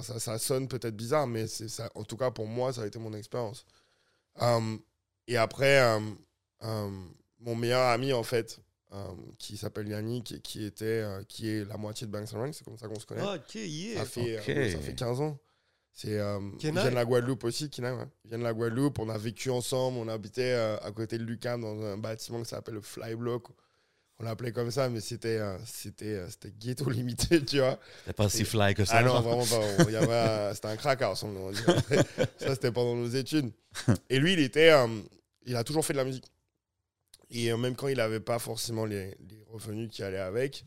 ça, 0.00 0.20
ça 0.20 0.38
sonne 0.38 0.68
peut-être 0.68 0.94
bizarre, 0.96 1.26
mais 1.26 1.48
ça. 1.48 1.90
En 1.96 2.04
tout 2.04 2.16
cas, 2.16 2.30
pour 2.30 2.46
moi, 2.46 2.72
ça 2.72 2.82
a 2.82 2.86
été 2.86 2.98
mon 3.00 3.12
expérience. 3.14 3.66
Hum, 4.36 4.80
et 5.26 5.36
après, 5.36 5.80
hum, 5.82 6.06
hum, 6.06 6.18
mon 7.40 7.54
meilleur 7.54 7.82
ami 7.88 8.12
en 8.12 8.22
fait, 8.22 8.58
hum, 8.90 9.16
qui 9.38 9.56
s'appelle 9.56 9.88
Yannick, 9.88 10.32
et 10.32 10.40
qui 10.40 10.64
était, 10.64 10.84
euh, 11.02 11.22
qui 11.28 11.48
est 11.50 11.64
la 11.64 11.76
moitié 11.76 12.06
de 12.06 12.12
Banks 12.12 12.32
and 12.34 12.38
Ranks, 12.38 12.54
c'est 12.54 12.64
comme 12.64 12.78
ça 12.78 12.88
qu'on 12.88 12.98
se 12.98 13.06
connaît. 13.06 13.22
Ah, 13.24 13.34
ok, 13.36 13.54
yeah. 13.54 13.98
Ça 14.00 14.04
fait, 14.06 14.38
Ok. 14.38 14.48
euh, 14.48 14.72
ça 14.72 14.78
fait 14.78 14.94
15 14.94 15.20
ans. 15.20 15.38
C'est, 15.96 16.18
euh, 16.18 16.40
vient 16.58 16.72
de 16.72 16.88
la 16.88 17.04
Guadeloupe 17.04 17.44
aussi, 17.44 17.70
Kenai, 17.70 17.92
ouais. 17.92 18.06
Il 18.24 18.30
vient 18.30 18.38
de 18.38 18.42
la 18.42 18.52
Guadeloupe. 18.52 18.98
On 18.98 19.08
a 19.10 19.16
vécu 19.16 19.48
ensemble. 19.50 19.98
On 19.98 20.08
habitait 20.08 20.52
euh, 20.54 20.76
à 20.78 20.90
côté 20.90 21.18
de 21.18 21.22
Lucam 21.24 21.60
dans 21.60 21.80
un 21.82 21.96
bâtiment 21.96 22.42
qui 22.42 22.48
s'appelle 22.48 22.74
le 22.74 22.80
Flyblock. 22.80 23.44
On 24.18 24.24
l'appelait 24.24 24.50
comme 24.50 24.72
ça, 24.72 24.88
mais 24.88 25.00
c'était, 25.00 25.38
euh, 25.38 25.56
c'était, 25.64 26.06
euh, 26.14 26.28
c'était 26.28 26.50
ghetto 26.58 26.90
limité, 26.90 27.44
tu 27.44 27.58
vois. 27.60 27.78
C'était 28.00 28.12
pas 28.12 28.28
si 28.28 28.44
fly 28.44 28.74
que 28.74 28.84
ça. 28.84 28.96
Ah 28.98 29.02
non, 29.04 29.20
vraiment 29.20 29.44
pas. 29.46 29.84
Il 29.86 29.92
y 29.92 29.96
avait, 29.96 30.08
euh, 30.10 30.54
c'était 30.54 30.68
un 30.68 30.76
crack 30.76 31.00
house, 31.02 31.22
on-. 31.22 31.52
Ça, 32.38 32.54
c'était 32.54 32.72
pendant 32.72 32.96
nos 32.96 33.08
études. 33.08 33.52
Et 34.10 34.18
lui, 34.18 34.32
il 34.32 34.40
était, 34.40 34.70
euh, 34.70 34.88
il 35.46 35.54
a 35.54 35.62
toujours 35.62 35.84
fait 35.86 35.92
de 35.92 35.98
la 35.98 36.04
musique. 36.04 36.26
Et 37.34 37.50
euh, 37.52 37.56
même 37.58 37.76
quand 37.76 37.88
il 37.88 37.96
n'avait 37.98 38.20
pas 38.20 38.38
forcément 38.38 38.86
les, 38.86 39.16
les 39.28 39.42
revenus 39.48 39.90
qui 39.90 40.02
allaient 40.02 40.18
avec, 40.18 40.64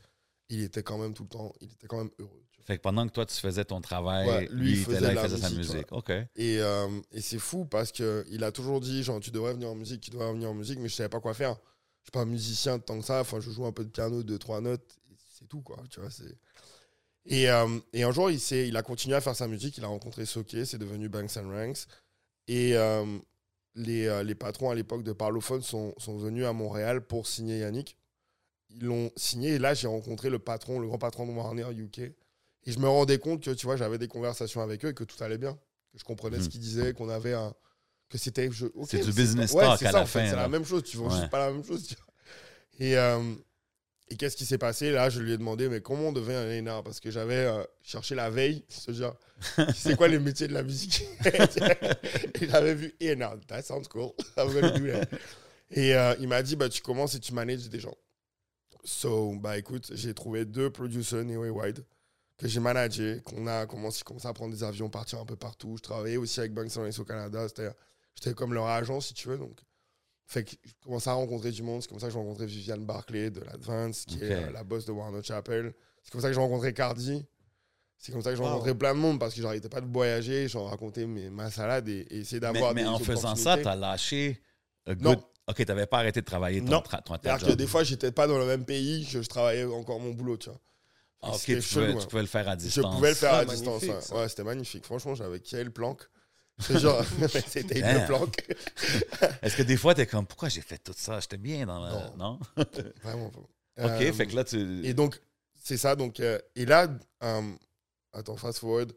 il 0.50 0.62
était 0.62 0.84
quand 0.84 0.98
même 0.98 1.14
tout 1.14 1.24
le 1.24 1.30
temps, 1.30 1.54
il 1.62 1.72
était 1.72 1.88
quand 1.88 1.98
même 1.98 2.12
heureux. 2.20 2.44
tu 2.52 2.58
vois. 2.60 2.66
Fait 2.66 2.78
que 2.78 2.82
pendant 2.82 3.08
que 3.08 3.14
toi, 3.14 3.26
tu 3.26 3.36
faisais 3.36 3.66
ton 3.66 3.82
travail, 3.82 4.28
Ouais, 4.28 4.48
lui, 4.52 4.62
lui, 4.64 4.72
il 4.72 4.76
il 4.78 4.82
était 4.82 4.92
faisait 4.94 5.14
là, 5.14 5.22
il 5.24 5.30
faisait 5.30 5.42
sa 5.42 5.50
musique, 5.50 5.74
musique. 5.74 5.92
OK. 5.92 6.10
Et, 6.10 6.60
euh, 6.60 6.88
et 7.12 7.22
c'est 7.22 7.40
fou 7.40 7.66
parce 7.66 7.92
qu'il 7.92 8.44
a 8.44 8.52
toujours 8.52 8.82
dit, 8.82 9.02
genre, 9.04 9.20
tu 9.20 9.32
devrais 9.32 9.54
venir 9.54 9.70
en 9.70 9.76
musique, 9.76 10.02
tu 10.02 10.12
devrais 10.12 10.32
venir 10.34 10.50
en 10.50 10.54
musique, 10.54 10.80
mais 10.80 10.90
je 10.90 10.96
savais 10.96 11.10
pas 11.10 11.20
quoi 11.22 11.34
faire. 11.34 11.56
Je 12.02 12.10
suis 12.10 12.12
pas 12.12 12.22
un 12.22 12.26
musicien 12.26 12.80
tant 12.80 13.00
que 13.00 13.06
ça, 13.06 13.22
enfin, 13.22 13.40
je 13.40 13.50
joue 13.50 13.66
un 13.66 13.72
peu 13.72 13.84
de 13.84 13.90
piano, 13.90 14.22
deux, 14.24 14.38
trois 14.38 14.62
notes, 14.62 14.98
c'est 15.38 15.48
tout, 15.48 15.62
quoi, 15.62 15.78
tu 15.90 16.00
vois, 16.02 16.10
c'est... 16.10 16.38
Et, 17.26 17.50
euh, 17.50 17.80
et 17.92 18.04
un 18.04 18.12
jour, 18.12 18.32
il, 18.32 18.40
il 18.52 18.78
a 18.78 18.82
continué 18.84 19.16
à 19.16 19.22
faire 19.22 19.36
sa 19.36 19.48
musique, 19.48 19.78
il 19.78 19.84
a 19.84 19.88
rencontré 19.88 20.26
Soké, 20.26 20.64
c'est 20.66 20.78
devenu 20.78 21.10
Banks 21.10 21.36
and 21.36 21.50
Ranks. 21.50 21.86
Et 22.48 22.78
euh, 22.78 23.20
les, 23.78 24.08
euh, 24.08 24.24
les 24.24 24.36
patrons 24.36 24.70
à 24.70 24.76
l'époque 24.76 25.04
de 25.04 25.14
Parlophone 25.14 25.62
sont, 25.62 25.94
sont 25.98 26.18
venus 26.18 26.46
à 26.46 26.52
Montréal 26.54 27.02
pour 27.02 27.26
signer 27.28 27.60
Yannick. 27.60 27.98
Ils 28.70 28.84
l'ont 28.84 29.12
signé, 29.16 29.52
et 29.56 29.60
là, 29.60 29.74
j'ai 29.74 29.88
rencontré 29.88 30.30
le 30.30 30.40
patron, 30.40 30.80
le 30.80 30.88
grand 30.88 30.98
patron 30.98 31.26
de 31.26 31.32
Warner 31.32 31.66
UK. 31.74 32.00
Et 32.00 32.14
je 32.72 32.80
me 32.80 32.88
rendais 32.90 33.18
compte 33.18 33.42
que, 33.44 33.52
tu 33.52 33.66
vois, 33.66 33.78
j'avais 33.78 33.98
des 33.98 34.10
conversations 34.10 34.62
avec 34.62 34.84
eux 34.84 34.90
et 34.90 34.94
que 34.94 35.06
tout 35.06 35.24
allait 35.24 35.38
bien. 35.38 35.54
Que 35.94 36.00
je 36.00 36.04
comprenais 36.04 36.38
ce 36.40 36.44
Mhm. 36.44 36.50
qu'ils 36.50 36.60
disaient, 36.60 36.94
qu'on 36.94 37.08
avait 37.10 37.34
un. 37.34 37.54
Que 38.10 38.18
c'était. 38.18 38.50
C'est 38.88 39.00
du 39.06 39.12
business 39.14 39.52
pas- 39.54 39.58
ouais, 39.60 39.64
talk 39.66 39.80
c'est 39.80 39.86
à 39.88 39.92
ça, 39.92 39.98
la 39.98 40.04
en 40.04 40.06
fait, 40.06 40.30
C'est 40.30 40.36
la 40.36 40.48
même 40.50 40.66
chose, 40.66 40.84
tu 40.84 40.98
Ouais. 40.98 41.10
juste 41.10 41.30
pas 41.30 41.40
la 41.48 41.52
même 41.54 41.64
chose. 41.64 41.88
tu 41.88 41.96
vois. 41.96 42.86
Et, 42.86 42.98
euh, 42.98 43.22
et 44.10 44.16
qu'est-ce 44.16 44.38
qui 44.38 44.46
s'est 44.46 44.58
passé? 44.58 44.92
Là, 44.92 45.10
je 45.10 45.20
lui 45.22 45.34
ai 45.34 45.38
demandé, 45.38 45.68
mais 45.70 45.82
comment 45.82 46.10
on 46.10 46.12
devient 46.14 46.34
un 46.34 46.68
A&R 46.68 46.84
Parce 46.84 47.00
que 47.00 47.12
j'avais 47.12 47.46
euh, 47.46 47.64
cherché 47.84 48.16
la 48.16 48.30
veille, 48.30 48.64
ce 48.70 48.92
genre, 48.94 49.18
c'est 49.76 49.96
quoi 49.98 50.08
les 50.08 50.20
métiers 50.20 50.48
de 50.48 50.54
la 50.54 50.64
musique? 50.64 51.04
Et 52.42 52.48
j'avais 52.50 52.74
vu 52.76 52.94
A&R, 53.02 53.38
that 53.48 53.62
sounds 53.64 53.88
cool, 53.90 54.12
I'm 54.38 54.52
gonna 54.54 54.72
do 54.72 54.88
that? 54.88 55.08
Et 55.72 55.96
euh, 55.96 56.16
il 56.20 56.28
m'a 56.28 56.42
dit, 56.42 56.56
bah, 56.56 56.70
tu 56.70 56.82
commences 56.82 57.16
et 57.16 57.20
tu 57.20 57.34
manages 57.34 57.68
des 57.70 57.80
gens. 57.80 57.96
So, 58.84 59.34
bah 59.34 59.58
écoute, 59.58 59.92
j'ai 59.94 60.14
trouvé 60.14 60.46
deux 60.46 60.70
producers, 60.70 61.20
et 61.30 61.38
Wide, 61.50 61.84
que 62.38 62.48
j'ai 62.48 62.62
managé, 62.62 63.22
qu'on 63.26 63.46
a 63.48 63.66
commencé, 63.66 64.02
à 64.24 64.34
prendre 64.34 64.54
des 64.54 64.64
avions, 64.64 64.90
partir 64.90 65.20
un 65.20 65.26
peu 65.26 65.36
partout. 65.36 65.76
Je 65.78 65.82
travaillais 65.84 66.16
aussi 66.18 66.40
avec 66.40 66.54
Banks 66.54 66.72
Ranks 66.74 67.00
au 67.00 67.04
Canada, 67.04 67.48
c'était- 67.50 68.34
comme 68.34 68.54
leur 68.54 68.68
agent, 68.68 69.02
si 69.02 69.14
tu 69.14 69.28
veux. 69.28 69.38
Donc, 69.38 69.60
fait 70.30 70.44
que 70.44 70.52
je 70.64 70.72
commençais 70.84 71.10
à 71.10 71.14
rencontrer 71.14 71.52
du 71.52 71.64
monde. 71.64 71.82
C'est 71.82 71.88
comme 71.88 72.00
ça 72.00 72.08
que 72.08 72.14
j'ai 72.14 72.20
rencontré 72.20 72.46
Viviane 72.46 72.86
Barclay 72.86 73.30
de 73.32 73.40
l'Advance, 73.42 74.04
qui 74.06 74.20
est 74.24 74.32
euh, 74.34 74.52
la 74.52 74.64
boss 74.64 74.86
de 74.86 74.92
Warner 74.92 75.24
Chapel. 75.24 75.74
C'est 76.04 76.12
comme 76.12 76.22
ça 76.22 76.28
que 76.28 76.34
j'ai 76.34 76.40
rencontré 76.40 76.74
Cardi. 76.74 77.26
C'est 77.98 78.12
comme 78.12 78.22
ça 78.22 78.30
que 78.32 78.36
j'ai 78.36 78.44
Wow. 78.44 78.50
rencontré 78.50 78.76
plein 78.76 78.94
de 78.94 79.00
monde 79.00 79.20
parce 79.20 79.34
que 79.34 79.42
j'arrêtais 79.42 79.70
pas 79.70 79.82
de 79.82 79.88
voyager, 79.92 80.48
j'en 80.48 80.66
racontais 80.66 81.08
mes, 81.08 81.30
ma 81.32 81.50
salade 81.50 81.88
et, 81.90 82.06
et 82.12 82.18
essayer 82.20 82.40
d'avoir 82.40 82.74
mais 82.76 82.84
des 82.84 82.88
en 82.88 83.00
faisant 83.00 83.36
ça, 83.36 83.54
opportunités. 83.54 83.62
tu 83.64 83.68
as 83.70 83.76
lâché 83.76 84.42
a 84.86 84.96
Non. 84.96 85.24
OK, 85.48 85.56
tu 85.56 85.66
n'avais 85.66 85.86
pas 85.88 86.00
arrêté 86.00 86.20
de 86.20 86.26
travailler 86.26 86.60
ton, 86.60 86.72
Non. 86.72 86.80
tra- 86.82 87.02
ton 87.02 87.16
que 87.18 87.54
des 87.54 87.66
fois, 87.68 87.84
j'étais 87.86 88.12
pas 88.12 88.28
dans 88.28 88.38
le 88.38 88.46
même 88.46 88.66
pays, 88.66 89.06
que 89.10 89.22
je 89.22 89.28
travaillais 89.30 89.64
encore 89.64 90.00
mon 90.02 90.12
boulot, 90.12 90.36
tu 90.38 90.50
vois. 90.50 90.60
Ah, 91.22 91.30
OK, 91.32 91.40
tu 91.40 91.54
pouvais, 91.56 91.62
chelou, 91.62 91.94
tu 91.94 92.00
hein. 92.00 92.08
pouvais 92.10 92.22
le 92.22 92.28
faire 92.28 92.48
à 92.50 92.52
Je 92.52 92.58
distance. 92.58 92.96
pouvais 92.96 93.10
le 93.10 93.16
faire 93.16 93.34
à 93.34 93.38
Ah, 93.40 93.46
distance. 93.46 93.82
magnifique, 93.84 94.12
ouais. 94.16 94.30
c'était 94.30 94.44
magnifique. 94.44 94.86
Franchement, 94.86 95.16
j'avais 95.16 95.40
Kiel 95.40 95.72
Planck. 95.72 96.04
C'est 96.60 96.80
genre, 96.80 97.04
c'était 97.48 97.80
une 97.80 98.06
planque. 98.08 98.38
Est-ce 99.42 99.56
que 99.58 99.64
des 99.64 99.78
fois, 99.78 99.94
tu 99.96 100.02
es 100.02 100.06
comme, 100.08 100.26
pourquoi 100.26 100.50
j'ai 100.50 100.62
fait 100.62 100.78
tout 100.80 100.94
ça? 100.96 101.20
J'étais 101.20 101.38
bien 101.38 101.66
dans 101.66 101.80
la... 101.80 102.12
Non? 102.18 102.40
Vraiment 103.04 103.30
pas. 103.30 103.40
OK, 103.40 103.48
Euh, 104.02 104.14
fait 104.14 104.28
que 104.28 104.36
là, 104.36 104.44
tu... 104.44 104.86
Et 104.86 104.94
donc, 104.94 105.20
c'est 105.64 105.78
ça. 105.78 105.96
Donc, 105.96 106.20
euh, 106.20 106.40
et 106.56 106.66
là, 106.66 106.88
euh, 107.24 107.52
attends, 108.14 108.38
fast 108.38 108.60
forward. 108.60 108.92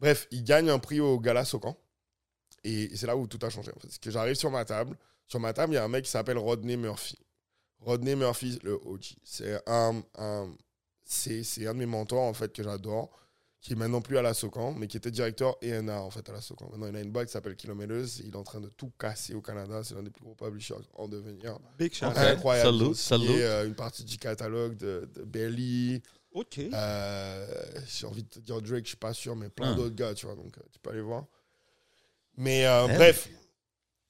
Bref, 0.00 0.26
il 0.30 0.42
gagne 0.44 0.70
un 0.70 0.78
prix 0.78 1.00
au 1.00 1.18
Gala 1.20 1.44
Socan. 1.44 1.76
Et, 2.62 2.84
et 2.84 2.96
c'est 2.96 3.06
là 3.06 3.16
où 3.16 3.26
tout 3.26 3.38
a 3.44 3.50
changé. 3.50 3.70
En 3.76 3.80
fait. 3.80 3.88
C'est 3.90 4.00
que 4.00 4.10
j'arrive 4.10 4.34
sur 4.36 4.50
ma 4.50 4.64
table. 4.64 4.96
Sur 5.26 5.40
ma 5.40 5.52
table, 5.52 5.72
il 5.72 5.76
y 5.76 5.78
a 5.78 5.84
un 5.84 5.88
mec 5.88 6.04
qui 6.06 6.10
s'appelle 6.10 6.38
Rodney 6.38 6.76
Murphy. 6.76 7.18
Rodney 7.80 8.14
Murphy, 8.16 8.58
le 8.62 8.74
OG. 8.86 9.16
C'est 9.22 9.60
un, 9.68 10.02
un- 10.16 10.54
c'est, 11.04 11.42
c'est 11.42 11.66
un 11.66 11.74
de 11.74 11.78
mes 11.80 11.86
mentors, 11.86 12.22
en 12.22 12.32
fait, 12.32 12.50
que 12.50 12.62
j'adore, 12.62 13.10
qui 13.64 13.72
est 13.72 13.76
maintenant 13.76 14.02
plus 14.02 14.18
à 14.18 14.22
la 14.22 14.34
Socan, 14.34 14.74
mais 14.74 14.86
qui 14.88 14.98
était 14.98 15.10
directeur 15.10 15.56
ENA, 15.64 16.02
en 16.02 16.10
fait, 16.10 16.28
à 16.28 16.32
la 16.34 16.42
Socan. 16.42 16.68
Maintenant, 16.70 16.86
il 16.86 16.96
a 16.96 17.00
une 17.00 17.10
boîte 17.10 17.28
qui 17.28 17.32
s'appelle 17.32 17.56
Kilometers. 17.56 18.20
Il 18.20 18.34
est 18.34 18.36
en 18.36 18.42
train 18.42 18.60
de 18.60 18.68
tout 18.68 18.92
casser 18.98 19.32
au 19.34 19.40
Canada. 19.40 19.82
C'est 19.82 19.94
l'un 19.94 20.02
des 20.02 20.10
plus 20.10 20.22
gros 20.22 20.34
publishers 20.34 20.74
en 20.92 21.08
devenir. 21.08 21.58
Big 21.78 21.94
shout. 21.94 22.04
Incroyable. 22.14 22.78
Salut, 22.94 22.94
salut. 22.94 23.26
euh, 23.30 23.66
une 23.66 23.74
partie 23.74 24.04
du 24.04 24.18
catalogue 24.18 24.76
de, 24.76 25.08
de 25.14 25.22
Belly, 25.22 26.02
Ok. 26.32 26.58
euh, 26.58 27.46
J'ai 27.88 28.06
envie 28.06 28.22
de 28.24 28.28
te 28.28 28.38
dire 28.40 28.60
Drake, 28.60 28.84
je 28.84 28.88
suis 28.88 28.96
pas 28.98 29.14
sûr, 29.14 29.34
mais 29.34 29.48
plein 29.48 29.72
Ah. 29.72 29.74
d'autres 29.76 29.94
gars, 29.94 30.12
tu 30.12 30.26
vois, 30.26 30.34
donc 30.34 30.58
euh, 30.58 30.62
tu 30.70 30.78
peux 30.80 30.90
aller 30.90 31.00
voir. 31.00 31.24
Mais 32.36 32.66
euh, 32.66 32.86
bref, 32.88 33.30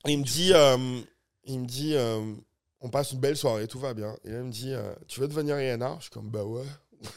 il 0.06 0.18
me 0.18 0.24
dit, 0.24 0.50
euh, 0.52 1.00
il 1.44 1.60
me 1.60 1.66
dit, 1.66 1.94
euh, 1.94 2.34
on 2.80 2.90
passe 2.90 3.12
une 3.12 3.20
belle 3.20 3.36
soirée, 3.36 3.68
tout 3.68 3.78
va 3.78 3.94
bien. 3.94 4.16
Et 4.24 4.30
là, 4.30 4.38
il 4.38 4.44
me 4.46 4.50
dit, 4.50 4.72
euh, 4.72 4.92
tu 5.06 5.20
veux 5.20 5.28
devenir 5.28 5.56
INR 5.56 5.96
Je 5.98 6.02
suis 6.06 6.10
comme, 6.10 6.28
bah 6.30 6.44
ouais. 6.44 6.64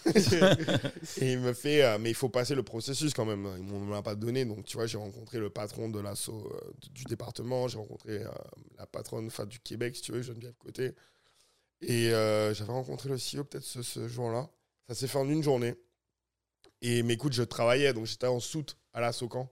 et 1.22 1.34
il 1.34 1.40
me 1.40 1.54
fait, 1.54 1.84
euh, 1.84 1.98
mais 2.00 2.10
il 2.10 2.16
faut 2.16 2.30
passer 2.30 2.56
le 2.56 2.64
processus 2.64 3.14
quand 3.14 3.26
même. 3.26 3.48
Ils 3.58 3.64
m'en 3.64 3.98
ont 3.98 4.02
pas 4.02 4.16
donné, 4.16 4.46
donc 4.46 4.66
tu 4.66 4.78
vois, 4.78 4.88
j'ai 4.88 4.98
rencontré 4.98 5.40
le 5.40 5.50
patron 5.50 5.90
de 5.90 6.00
l'assaut 6.00 6.52
euh, 6.54 6.72
du 6.92 7.04
département, 7.06 7.68
j'ai 7.68 7.78
rencontré 7.78 8.24
euh, 8.24 8.30
la 8.78 8.86
patronne 8.86 9.30
du 9.48 9.60
Québec, 9.60 9.96
si 9.96 10.02
tu 10.02 10.12
veux, 10.12 10.22
Geneviève 10.22 10.56
Côté. 10.58 10.94
Et 11.82 12.10
j'avais 12.10 12.72
rencontré 12.72 13.10
le 13.10 13.16
CEO 13.16 13.44
peut-être 13.44 13.64
ce, 13.64 13.82
ce 13.82 14.08
jour-là. 14.08 14.50
Ça 14.88 14.96
s'est 14.96 15.08
fait 15.08 15.20
en 15.20 15.30
une 15.30 15.44
journée. 15.44 15.76
Et 16.82 17.04
mais 17.04 17.14
écoute, 17.14 17.34
je 17.34 17.44
travaillais, 17.44 17.94
donc 17.94 18.06
j'étais 18.06 18.28
en 18.28 18.40
soute 18.40 18.78
à 18.94 19.02
la 19.02 19.12
Socan. 19.12 19.52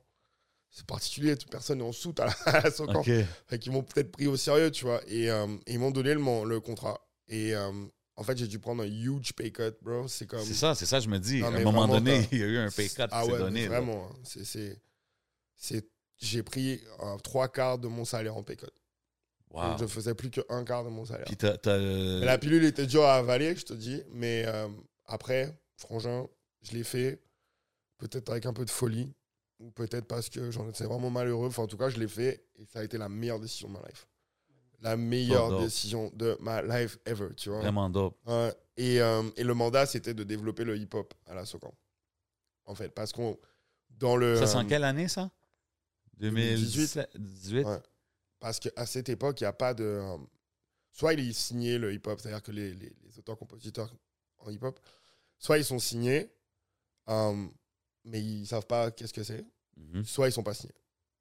C'est 0.72 0.86
particulier, 0.86 1.38
toute 1.38 1.50
personne 1.50 1.80
est 1.80 1.84
en 1.84 1.92
soute 1.92 2.20
à 2.20 2.26
la, 2.26 2.32
à 2.46 2.62
la 2.62 2.72
Socan. 2.72 3.02
OK. 3.02 3.10
Fait 3.48 3.60
qu'ils 3.60 3.72
m'ont 3.72 3.84
peut-être 3.84 4.12
pris 4.12 4.28
au 4.28 4.38
sérieux, 4.38 4.72
tu 4.72 4.86
vois. 4.86 5.02
Et 5.08 5.30
ils 5.68 5.80
m'ont 5.80 5.92
donné 5.92 6.14
le, 6.14 6.60
contrat. 6.60 7.00
Et 7.28 7.56
euh, 7.56 7.72
en 8.18 8.24
fait, 8.24 8.38
j'ai 8.38 8.48
dû 8.48 8.60
prendre 8.60 8.84
un 8.84 8.88
huge 8.88 9.34
pay 9.34 9.52
cut, 9.52 9.72
bro. 9.82 10.08
C'est 10.08 10.26
comme. 10.28 10.44
C'est 10.44 10.54
ça, 10.54 10.74
c'est 10.76 10.86
ça, 10.86 11.00
je 11.00 11.10
me 11.10 11.20
dis. 11.20 11.42
Non, 11.42 11.48
à 11.54 11.58
un 11.58 11.64
moment 11.64 11.88
donné, 11.88 12.28
il 12.32 12.40
y 12.40 12.44
a 12.44 12.46
eu 12.48 12.58
un 12.58 12.70
pay 12.72 12.88
cut 12.88 12.96
qui 12.96 13.08
Ah 13.12 13.24
s'est 13.26 13.32
ouais, 13.32 13.38
donné. 13.40 13.68
vraiment. 13.68 14.10
hein. 14.10 14.16
C'est, 14.24 15.90
j'ai 16.18 16.44
pris 16.44 16.80
euh, 17.04 17.18
trois 17.18 17.48
quarts 17.50 17.78
de 17.78 17.88
mon 17.88 18.06
salaire 18.06 18.38
en 18.38 18.44
pay 18.44 18.56
cut. 18.56 18.66
Wow. 19.52 19.70
Donc, 19.70 19.80
je 19.80 19.86
faisais 19.88 20.14
plus 20.16 20.30
qu'un 20.30 20.64
quart 20.66 20.84
de 20.84 20.90
mon 20.90 21.06
salaire. 21.06 21.26
Puis 21.26 21.38
Mais 21.42 22.26
la 22.26 22.38
pilule 22.38 22.64
était 22.66 22.86
dure 22.86 23.04
à 23.04 23.16
avaler, 23.16 23.56
je 23.56 23.66
te 23.66 23.74
dis. 23.74 24.02
Mais 24.12 24.44
euh, 24.48 24.68
après, 25.06 25.58
frangin, 25.78 26.28
je 26.62 26.72
l'ai 26.72 26.84
fait. 26.84 27.22
Peut-être 27.98 28.30
avec 28.30 28.46
un 28.46 28.54
peu 28.54 28.66
de 28.66 28.70
folie. 28.70 29.14
Ou 29.60 29.72
peut-être 29.72 30.06
parce 30.08 30.30
que 30.30 30.52
j'en 30.52 30.68
étais 30.70 30.84
vraiment 30.84 31.10
malheureux. 31.10 31.48
Enfin, 31.48 31.64
en 31.64 31.68
tout 31.68 31.78
cas, 31.78 31.90
je 31.90 31.98
l'ai 32.00 32.08
fait. 32.10 32.46
Et 32.60 32.66
ça 32.66 32.80
a 32.80 32.84
été 32.84 32.98
la 32.98 33.08
meilleure 33.08 33.40
décision 33.40 33.68
de 33.70 33.74
ma 33.74 33.80
life. 33.88 34.08
La 34.82 34.98
meilleure 34.98 35.50
décision 35.62 36.12
de 36.16 36.38
ma 36.42 36.62
life 36.62 36.98
ever, 37.06 37.30
tu 37.36 37.50
vois. 37.50 37.60
Vraiment 37.60 37.90
dope. 37.90 38.18
Et, 38.78 39.00
euh, 39.02 39.24
et 39.38 39.44
le 39.44 39.54
mandat, 39.54 39.86
c'était 39.86 40.14
de 40.14 40.24
développer 40.24 40.64
le 40.64 40.78
hip-hop 40.78 41.14
à 41.28 41.34
la 41.34 41.46
Socan. 41.46 41.74
En 42.66 42.76
fait, 42.76 42.90
parce 42.90 43.12
qu'on. 43.14 43.38
Dans 43.90 44.18
le. 44.18 44.36
Ça, 44.38 44.48
c'est 44.48 44.56
en 44.58 44.66
euh, 44.66 44.68
quelle 44.68 44.84
année, 44.84 45.08
ça? 45.08 45.32
2018. 46.18 47.00
18? 47.16 47.64
Ouais. 47.66 47.80
Parce 48.40 48.60
qu'à 48.60 48.86
cette 48.86 49.10
époque, 49.10 49.40
il 49.42 49.44
n'y 49.44 49.48
a 49.48 49.54
pas 49.54 49.74
de. 49.74 49.84
euh, 49.84 50.18
soit 50.92 51.14
il 51.14 51.20
est 51.30 51.34
signé 51.34 51.78
le 51.78 51.94
hip-hop, 51.94 52.20
c'est-à-dire 52.20 52.44
que 52.44 52.52
les, 52.52 52.74
les- 52.74 52.96
les 53.04 53.20
auteurs-compositeurs 53.20 53.94
en 54.40 54.50
hip-hop, 54.50 54.80
soit 55.40 55.58
ils 55.58 55.66
sont 55.66 55.80
signés, 55.80 56.32
euh, 57.10 57.48
mais 58.04 58.22
ils 58.22 58.42
ne 58.42 58.46
savent 58.46 58.66
pas 58.68 58.92
qu'est-ce 58.92 59.14
que 59.14 59.24
c'est, 59.24 59.46
Mhm. 59.78 60.04
soit 60.06 60.28
ils 60.28 60.32
sont 60.32 60.44
pas 60.44 60.54
signés. 60.54 60.76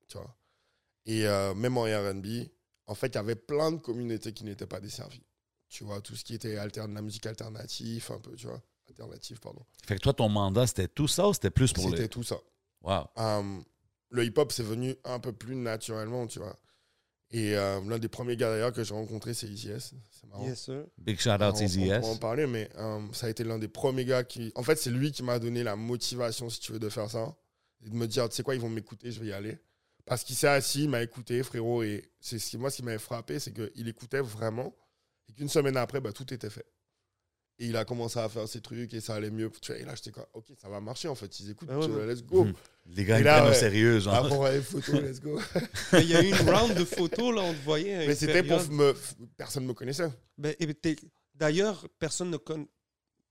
Tu 0.08 0.16
vois. 0.18 0.36
Et 1.06 1.26
euh, 1.26 1.54
même 1.54 1.76
en 1.76 1.82
RB, 1.84 2.26
en 2.86 2.94
fait, 2.94 3.08
il 3.08 3.14
y 3.14 3.18
avait 3.18 3.34
plein 3.34 3.72
de 3.72 3.78
communautés 3.78 4.32
qui 4.32 4.44
n'étaient 4.44 4.66
pas 4.66 4.80
desservies. 4.80 5.22
Tu 5.68 5.84
vois, 5.84 6.00
tout 6.00 6.14
ce 6.14 6.24
qui 6.24 6.34
était 6.34 6.56
alterne, 6.56 6.94
la 6.94 7.02
musique 7.02 7.26
alternative, 7.26 8.06
un 8.10 8.18
peu, 8.18 8.34
tu 8.34 8.46
vois. 8.46 8.62
Alternative, 8.88 9.40
pardon. 9.40 9.64
Fait 9.86 9.96
que 9.96 10.00
toi, 10.00 10.12
ton 10.12 10.28
mandat, 10.28 10.66
c'était 10.66 10.88
tout 10.88 11.08
ça 11.08 11.28
ou 11.28 11.32
c'était 11.32 11.50
plus 11.50 11.72
pour 11.72 11.88
C'était 11.88 12.08
tout 12.08 12.22
ça. 12.22 12.36
Wow. 12.82 13.06
Euh, 13.18 13.60
le 14.10 14.24
hip-hop, 14.24 14.52
c'est 14.52 14.62
venu 14.62 14.94
un 15.04 15.18
peu 15.18 15.32
plus 15.32 15.56
naturellement, 15.56 16.26
tu 16.26 16.38
vois. 16.38 16.56
Et 17.30 17.56
euh, 17.56 17.80
l'un 17.88 17.98
des 17.98 18.08
premiers 18.08 18.36
gars 18.36 18.50
d'ailleurs 18.50 18.72
que 18.72 18.84
j'ai 18.84 18.94
rencontré, 18.94 19.34
c'est 19.34 19.48
Easy 19.48 19.70
S. 19.70 19.94
C'est 20.12 20.28
marrant. 20.28 20.46
Yes, 20.46 20.60
sir. 20.60 20.84
Big 20.98 21.18
shout 21.18 21.30
out 21.30 21.54
on, 21.54 21.60
Easy 21.60 21.90
on 21.90 22.00
pourra 22.00 22.12
en 22.12 22.16
parler, 22.16 22.46
mais 22.46 22.68
euh, 22.76 23.00
ça 23.12 23.26
a 23.26 23.30
été 23.30 23.42
l'un 23.42 23.58
des 23.58 23.66
premiers 23.66 24.04
gars 24.04 24.22
qui. 24.22 24.52
En 24.54 24.62
fait, 24.62 24.76
c'est 24.76 24.90
lui 24.90 25.10
qui 25.10 25.22
m'a 25.22 25.38
donné 25.38 25.64
la 25.64 25.74
motivation, 25.74 26.48
si 26.50 26.60
tu 26.60 26.72
veux, 26.72 26.78
de 26.78 26.88
faire 26.88 27.10
ça. 27.10 27.34
Et 27.84 27.88
de 27.88 27.94
me 27.94 28.06
dire, 28.06 28.28
tu 28.28 28.36
sais 28.36 28.42
quoi, 28.42 28.54
ils 28.54 28.60
vont 28.60 28.68
m'écouter, 28.68 29.10
je 29.10 29.18
vais 29.20 29.26
y 29.26 29.32
aller. 29.32 29.58
Parce 30.06 30.22
qu'il 30.24 30.36
s'est 30.36 30.48
assis, 30.48 30.84
il 30.84 30.90
m'a 30.90 31.02
écouté, 31.02 31.42
frérot. 31.42 31.82
Et 31.82 32.10
c'est 32.20 32.38
ce 32.38 32.50
qui, 32.50 32.58
moi, 32.58 32.70
ce 32.70 32.76
qui 32.76 32.82
m'avait 32.82 32.98
frappé, 32.98 33.38
c'est 33.38 33.52
qu'il 33.52 33.88
écoutait 33.88 34.20
vraiment. 34.20 34.74
Et 35.28 35.32
qu'une 35.32 35.48
semaine 35.48 35.76
après, 35.76 36.00
bah, 36.00 36.12
tout 36.12 36.32
était 36.34 36.50
fait. 36.50 36.66
Et 37.60 37.66
il 37.66 37.76
a 37.76 37.84
commencé 37.84 38.18
à 38.18 38.28
faire 38.28 38.48
ses 38.48 38.60
trucs 38.60 38.92
et 38.94 39.00
ça 39.00 39.14
allait 39.14 39.30
mieux. 39.30 39.48
Tu 39.62 39.70
vois, 39.72 39.80
et 39.80 39.84
là, 39.84 39.94
j'étais 39.94 40.10
quoi, 40.10 40.28
ok, 40.34 40.46
ça 40.60 40.68
va 40.68 40.80
marcher 40.80 41.06
en 41.06 41.14
fait. 41.14 41.38
Ils 41.38 41.50
écoutent, 41.50 41.68
Ah 41.70 41.78
ouais, 41.78 41.84
tu 41.86 41.92
vois, 41.92 42.00
ouais. 42.04 42.12
let's 42.12 42.22
go. 42.24 42.44
Mhm. 42.44 42.52
Les 42.86 43.04
gars, 43.04 43.18
ils 43.20 43.24
prennent 43.24 43.44
au 43.44 43.46
ouais. 43.46 43.54
sérieux, 43.54 44.00
genre. 44.00 44.14
Ah, 44.14 44.28
bon, 44.28 44.42
ouais, 44.42 44.60
photo, 44.60 44.92
let's 45.00 45.20
go. 45.20 45.40
Mais 45.92 46.02
Il 46.02 46.10
y 46.10 46.16
a 46.16 46.22
eu 46.22 46.30
une 46.30 46.50
round 46.50 46.74
de 46.74 46.84
photos, 46.84 47.32
là, 47.34 47.42
on 47.42 47.54
te 47.54 47.60
voyait. 47.60 48.08
Mais 48.08 48.14
c'était 48.16 48.42
pour 48.42 48.60
me. 48.72 48.92
Personne 49.36 49.62
ne 49.62 49.68
me 49.68 49.72
connaissait. 49.74 50.10
Ben, 50.36 50.52
D'ailleurs, 51.34 51.86
personne 51.98 52.30
ne 52.30 52.36
conna- 52.36 52.66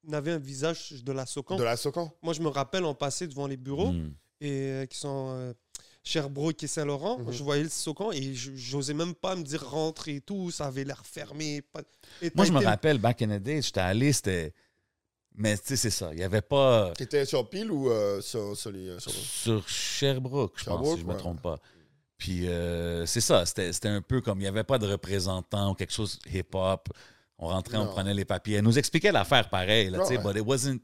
n'avait 0.04 0.32
un 0.32 0.40
visage 0.40 1.04
de 1.04 1.12
la 1.12 1.26
Socan. 1.26 1.58
De 1.58 1.64
la 1.64 1.76
Socan. 1.78 2.12
Moi, 2.22 2.34
je 2.34 2.42
me 2.42 2.48
rappelle, 2.48 2.86
on 2.86 2.96
passait 2.96 3.28
devant 3.28 3.48
les 3.48 3.58
bureaux 3.58 3.92
Mhm. 3.92 4.14
et 4.42 4.52
euh, 4.52 4.86
qui 4.86 4.98
sont 4.98 5.30
euh, 5.38 5.54
Sherbrooke 6.04 6.62
et 6.64 6.68
Saint-Laurent. 6.68 7.20
Mhm. 7.20 7.32
Je 7.32 7.44
voyais 7.44 7.64
le 7.64 7.70
Socan 7.70 8.12
et 8.12 8.34
je- 8.34 8.52
j'osais 8.56 8.94
même 8.94 9.16
pas 9.16 9.36
me 9.36 9.44
dire 9.44 9.68
rentre 9.68 10.10
et 10.10 10.20
tout. 10.22 10.52
Ça 10.52 10.66
avait 10.68 10.84
l'air 10.84 11.02
fermé. 11.06 11.62
pas- 11.62 11.82
Moi, 12.36 12.46
je 12.46 12.52
me 12.52 12.64
rappelle, 12.64 12.98
back 12.98 13.22
in 13.22 13.38
the 13.40 13.42
day, 13.42 13.62
j'étais 13.62 13.80
allé, 13.80 14.12
c'était. 14.14 14.54
Mais 15.36 15.58
tu 15.58 15.64
sais, 15.66 15.76
c'est 15.78 15.90
ça. 15.90 16.10
Il 16.12 16.18
n'y 16.18 16.24
avait 16.24 16.42
pas. 16.42 16.92
Qui 16.96 17.04
était 17.04 17.26
sur 17.26 17.50
pile 17.50 17.72
ou 17.72 17.90
euh, 17.90 18.22
sur, 18.22 18.56
sur 18.56 18.72
les. 18.72 19.00
sur- 19.00 19.12
Sur 19.12 19.68
Sherbrooke, 19.70 20.54
je 20.58 20.66
pense, 20.66 20.94
si 20.96 21.02
je 21.02 21.06
ne 21.08 21.12
me 21.14 21.18
trompe 21.18 21.42
pas. 21.42 21.58
Puis 22.18 22.48
euh, 22.48 23.06
c'est 23.06 23.20
ça, 23.22 23.46
c'était 23.46 23.88
un 23.90 24.02
peu 24.02 24.22
comme 24.22 24.40
il 24.40 24.44
n'y 24.44 24.48
avait 24.48 24.64
pas 24.64 24.78
de 24.78 24.88
représentant 24.88 25.72
ou 25.72 25.74
quelque 25.74 25.92
chose 25.94 26.20
hip-hop. 26.32 26.88
On 27.40 27.48
rentrait, 27.48 27.78
on 27.78 27.88
prenait 27.88 28.14
les 28.14 28.26
papiers. 28.26 28.58
Elle 28.58 28.64
nous 28.64 28.78
expliquait 28.78 29.12
l'affaire 29.12 29.50
pareil, 29.50 29.90
là, 29.90 30.00
tu 30.02 30.06
sais, 30.06 30.18
ouais. 30.18 30.24
but 30.34 30.40
it 30.40 30.46
wasn't. 30.48 30.80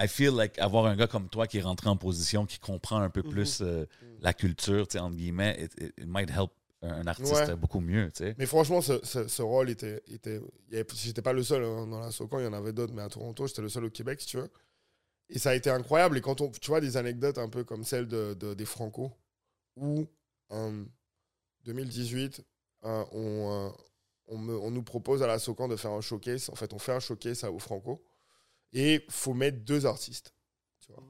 I 0.00 0.06
feel 0.08 0.30
like 0.36 0.58
avoir 0.58 0.86
un 0.86 0.96
gars 0.96 1.06
comme 1.06 1.28
toi 1.28 1.46
qui 1.46 1.58
est 1.58 1.62
rentré 1.62 1.88
en 1.88 1.96
position, 1.96 2.46
qui 2.46 2.58
comprend 2.58 2.98
un 3.00 3.10
peu 3.10 3.22
Mhm. 3.22 3.30
plus 3.30 3.60
euh, 3.62 3.86
la 4.20 4.32
culture, 4.34 4.86
tu 4.88 4.92
sais, 4.94 4.98
entre 4.98 5.16
guillemets, 5.16 5.56
it, 5.64 5.72
it- 5.80 5.94
it 5.98 6.06
might 6.06 6.30
help 6.30 6.50
un 6.82 7.06
artiste 7.08 7.32
Ouais. 7.34 7.56
beaucoup 7.56 7.80
mieux, 7.80 8.10
tu 8.12 8.18
sais. 8.24 8.34
Mais 8.38 8.46
franchement, 8.46 8.80
ce, 8.80 9.04
ce- 9.04 9.26
ce 9.26 9.42
rôle 9.42 9.68
était. 9.70 10.02
était 10.08 10.40
J'étais 10.94 11.22
pas 11.22 11.32
le 11.32 11.42
seul 11.42 11.64
hein, 11.64 11.86
dans 11.88 11.98
la 12.00 12.10
Socan, 12.12 12.38
il 12.38 12.44
y 12.44 12.46
en 12.46 12.52
avait 12.52 12.72
d'autres, 12.72 12.92
mais 12.94 13.02
à 13.02 13.08
Toronto, 13.08 13.46
j'étais 13.48 13.62
le 13.62 13.68
seul 13.68 13.84
au 13.84 13.90
Québec, 13.90 14.20
si 14.20 14.28
tu 14.28 14.36
veux. 14.36 14.50
Et 15.28 15.38
ça 15.38 15.50
a 15.50 15.54
été 15.54 15.70
incroyable. 15.70 16.16
Et 16.16 16.20
quand 16.20 16.40
on. 16.40 16.50
Tu 16.50 16.68
vois, 16.68 16.80
des 16.80 16.96
anecdotes 16.96 17.36
un 17.38 17.48
peu 17.48 17.64
comme 17.64 17.84
celle 17.84 18.06
de, 18.06 18.34
de- 18.34 18.54
des 18.54 18.64
Franco, 18.64 19.12
où 19.76 20.06
en 20.50 20.84
2018, 21.64 22.42
euh, 22.84 23.04
on, 23.12 23.68
euh, 23.68 23.70
on, 24.28 24.38
me- 24.38 24.58
on 24.58 24.70
nous 24.70 24.82
propose 24.82 25.22
à 25.22 25.26
la 25.26 25.38
Socan 25.38 25.68
de 25.68 25.76
faire 25.76 25.90
un 25.92 26.00
showcase. 26.00 26.48
En 26.50 26.54
fait, 26.54 26.72
on 26.72 26.78
fait 26.78 26.92
un 26.92 27.00
showcase 27.00 27.44
à- 27.44 27.50
au 27.52 27.58
Franco. 27.58 28.04
Et 28.72 29.04
faut 29.10 29.34
mettre 29.34 29.58
deux 29.64 29.86
artistes. 29.86 30.34
Tu 30.80 30.92
vois. 30.92 31.02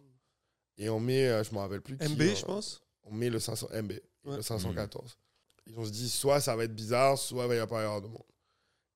Et 0.78 0.88
on 0.88 1.00
met, 1.00 1.26
euh, 1.28 1.42
je 1.44 1.52
me 1.52 1.58
rappelle 1.58 1.80
plus 1.82 1.98
qui. 1.98 2.04
MB, 2.12 2.20
euh, 2.22 2.34
je 2.34 2.44
pense. 2.44 2.82
On 3.10 3.14
met 3.14 3.30
le 3.30 3.38
500 3.38 3.68
MB, 3.72 3.92
Ouais. 4.24 4.36
le 4.36 4.42
514. 4.42 5.18
Et 5.66 5.74
on 5.76 5.84
se 5.84 5.90
dit, 5.90 6.08
soit 6.08 6.40
ça 6.40 6.56
va 6.56 6.64
être 6.64 6.74
bizarre, 6.74 7.16
soit 7.18 7.44
il 7.44 7.48
va 7.48 7.62
y 7.64 7.66
pas 7.66 7.80
y 7.82 7.84
avoir 7.84 8.00
de 8.02 8.08
monde. 8.08 8.22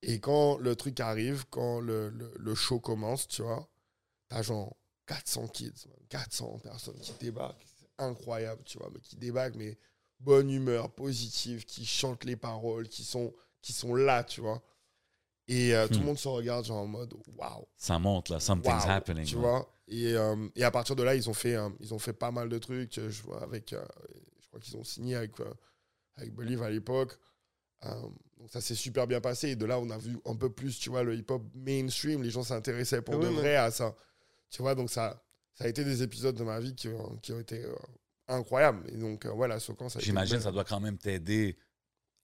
Et 0.03 0.18
quand 0.20 0.59
le 0.59 0.75
truc 0.75 0.98
arrive, 1.01 1.44
quand 1.51 1.81
le, 1.81 2.09
le, 2.11 2.33
le 2.37 2.55
show 2.55 2.81
commence, 2.81 3.29
tu 3.29 3.42
vois, 3.42 3.68
t'as 4.29 4.42
genre 4.42 4.77
400 5.07 5.48
kids, 5.48 5.87
man, 5.88 5.98
400 6.09 6.59
personnes 6.59 6.98
qui 7.01 7.12
débarquent. 7.20 7.64
C'est 7.79 7.88
incroyable, 7.98 8.62
tu 8.64 8.79
vois, 8.79 8.90
mais 8.92 9.01
qui 9.01 9.16
débarquent, 9.16 9.55
mais 9.57 9.79
bonne 10.18 10.51
humeur, 10.51 10.90
positive, 10.92 11.64
qui 11.64 11.85
chantent 11.87 12.25
les 12.25 12.37
paroles, 12.37 12.88
qui 12.88 13.05
sont, 13.05 13.33
qui 13.61 13.72
sont 13.72 13.94
là, 13.94 14.25
tu 14.25 14.40
vois. 14.40 14.62
Et 15.48 15.74
euh, 15.74 15.88
tout 15.88 15.94
Hmm. 15.94 16.02
le 16.02 16.07
monde 16.07 16.18
se 16.18 16.28
regarde 16.28 16.64
genre 16.64 16.78
en 16.83 16.87
mode, 16.87 17.14
waouh. 17.37 17.66
Ça 17.76 17.98
monte, 17.98 18.28
là, 18.31 18.40
something's 18.40 18.85
Wow, 18.85 18.90
happening. 18.90 19.26
Tu 19.26 19.35
là. 19.35 19.40
vois? 19.40 19.74
Et, 19.88 20.14
euh, 20.14 20.48
et 20.57 20.64
à 20.64 20.70
partir 20.70 20.96
de 20.96 21.02
là, 21.02 21.14
ils 21.14 21.28
ont 21.28 21.35
fait, 21.35 21.57
euh, 21.57 21.68
ils 21.81 21.92
ont 21.92 21.98
fait 21.98 22.12
pas 22.12 22.31
mal 22.31 22.48
de 22.48 22.59
trucs. 22.59 22.94
Je 22.94 23.22
vois 23.22 23.42
avec, 23.42 23.72
euh, 23.72 23.85
je 24.40 24.46
crois 24.48 24.61
qu'ils 24.61 24.76
ont 24.76 24.85
signé 24.85 25.16
avec, 25.16 25.38
euh, 25.40 25.52
avec 26.16 26.35
Believe 26.35 26.62
à 26.62 26.70
l'époque. 26.70 27.18
Euh, 27.85 27.90
donc 28.38 28.50
ça 28.50 28.61
s'est 28.61 28.74
super 28.76 29.07
bien 29.07 29.20
passé. 29.20 29.50
Et 29.50 29.57
de 29.57 29.66
là, 29.66 29.78
on 29.81 29.90
a 29.90 29.98
vu 29.98 30.18
un 30.26 30.37
peu 30.37 30.50
plus, 30.50 30.78
tu 30.78 30.90
vois, 30.90 31.02
le 31.02 31.14
hip-hop 31.16 31.42
mainstream. 31.55 32.22
Les 32.22 32.31
gens 32.31 32.42
s'intéressaient 32.44 33.02
pour 33.02 33.16
Ah 33.16 33.18
de 33.18 33.28
oui, 33.28 33.35
vrai 33.37 33.57
à 33.57 33.70
ça. 33.70 33.94
Tu 34.50 34.62
vois, 34.62 34.74
donc 34.74 34.90
ça, 34.90 35.22
ça 35.55 35.64
a 35.64 35.68
été 35.68 35.85
des 35.85 36.02
épisodes 36.02 36.37
de 36.37 36.44
ma 36.44 36.61
vie 36.61 36.74
qui, 36.74 36.88
ont- 36.88 37.16
qui 37.18 37.33
ont 37.33 37.40
été 37.40 37.64
euh, 37.64 37.74
incroyables. 38.28 38.88
Et 38.90 38.96
donc, 38.96 39.26
euh, 39.26 39.31
voilà, 39.33 39.61
Socan, 39.61 39.88
J'imagine 39.98 40.40
ça 40.40 40.52
doit 40.52 40.64
quand 40.64 40.81
même 40.81 40.98
t'aider 40.98 41.57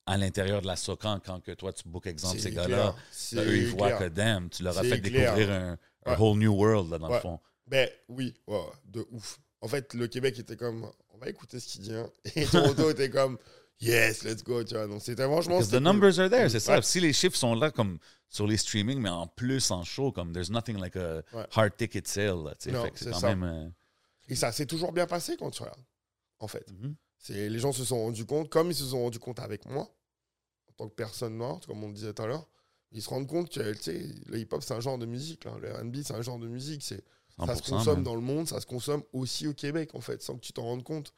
à 0.09 0.17
l'intérieur 0.17 0.61
de 0.61 0.67
la 0.67 0.75
Socan 0.75 1.19
quand 1.23 1.39
que 1.41 1.51
toi, 1.51 1.71
tu 1.73 1.87
book 1.87 2.07
exemple 2.07 2.39
ces 2.39 2.51
gars-là. 2.51 2.95
eux, 3.35 3.57
ils 3.57 3.67
voient 3.67 3.93
que 3.93 4.09
damn, 4.09 4.49
tu 4.49 4.63
leur 4.63 4.77
as 4.77 4.83
fait 4.83 4.99
clair. 5.01 5.35
découvrir 5.35 5.51
un, 5.51 5.71
un 6.05 6.11
Ouais. 6.11 6.17
whole 6.17 6.37
new 6.39 6.53
world, 6.53 6.89
là, 6.91 6.97
dans 6.97 7.09
le 7.13 7.19
fond. 7.19 7.39
Ben 7.67 7.87
oui, 8.07 8.33
ouais, 8.47 8.59
de 8.85 9.05
ouf. 9.11 9.39
En 9.61 9.67
fait, 9.67 9.93
le 9.93 10.07
Québec 10.07 10.39
était 10.39 10.55
comme, 10.55 10.89
on 11.13 11.17
va 11.19 11.29
écouter 11.29 11.59
ce 11.59 11.67
qu'il 11.67 11.81
dit. 11.81 11.93
hein. 11.93 12.09
Et 12.35 12.45
Toronto 12.45 12.89
était 12.89 13.09
comme, 13.09 13.37
yes, 13.81 14.23
let's 14.23 14.43
go, 14.43 14.63
tu 14.63 14.73
vois. 14.75 14.87
Donc 14.87 15.01
c'était 15.01 15.25
franchement. 15.25 15.55
Because 15.57 15.69
the 15.69 15.73
cool. 15.73 15.83
numbers 15.83 16.19
are 16.19 16.29
there, 16.29 16.49
c'est 16.49 16.59
ça. 16.61 16.81
Si 16.81 16.99
les 16.99 17.13
chiffres 17.13 17.37
sont 17.37 17.53
là 17.53 17.69
comme 17.69 17.99
sur 18.29 18.47
les 18.47 18.57
streaming, 18.57 18.99
mais 18.99 19.09
en 19.09 19.27
plus 19.27 19.69
en 19.71 19.83
show, 19.83 20.11
comme 20.11 20.31
there's 20.33 20.49
nothing 20.49 20.77
like 20.79 20.95
a 20.95 21.21
hard 21.53 21.75
ticket 21.77 22.07
sale. 22.07 22.55
Tu 22.59 22.71
sais. 22.71 22.77
C'est 22.95 23.11
quand 23.11 23.19
ça. 23.19 23.27
même. 23.35 23.43
euh, 23.43 23.69
Et 24.29 24.35
ça 24.35 24.51
s'est 24.51 24.65
toujours 24.65 24.91
bien 24.93 25.05
passé 25.05 25.35
quand 25.37 25.51
tu 25.51 25.61
regardes, 25.61 25.83
en 26.39 26.47
fait. 26.47 26.65
C'est 27.17 27.49
Les 27.49 27.59
gens 27.59 27.73
se 27.73 27.83
sont 27.83 27.99
rendus 28.01 28.25
compte, 28.25 28.49
comme 28.49 28.71
ils 28.71 28.75
se 28.75 28.85
sont 28.85 29.01
rendus 29.03 29.19
compte 29.19 29.39
avec 29.39 29.65
moi, 29.65 29.87
tant 30.79 30.89
que 30.89 30.95
personne 30.95 31.37
noire, 31.37 31.59
comme 31.67 31.83
on 31.83 31.87
le 31.87 31.93
disait 31.93 32.13
tout 32.13 32.23
à 32.23 32.27
l'heure, 32.27 32.47
ils 32.91 33.01
se 33.01 33.09
rendent 33.09 33.27
compte 33.27 33.51
que 33.53 33.59
le 33.59 34.39
hip-hop, 34.39 34.63
c'est 34.63 34.73
un 34.73 34.79
genre 34.79 34.97
de 34.97 35.05
musique. 35.05 35.43
Là. 35.45 35.55
Le 35.61 35.71
RB, 35.71 35.97
c'est 36.03 36.13
un 36.13 36.21
genre 36.21 36.39
de 36.39 36.47
musique. 36.47 36.81
C'est, 36.81 37.03
ça 37.45 37.55
se 37.55 37.61
100%, 37.61 37.69
consomme 37.69 38.03
dans 38.03 38.15
le 38.15 38.21
monde, 38.21 38.47
ça 38.47 38.59
se 38.59 38.65
consomme 38.65 39.03
aussi 39.13 39.47
au 39.47 39.53
Québec, 39.53 39.91
en 39.93 40.01
fait, 40.01 40.21
sans 40.21 40.35
que 40.35 40.41
tu 40.41 40.53
t'en 40.53 40.63
rendes 40.63 40.83
compte. 40.83 41.13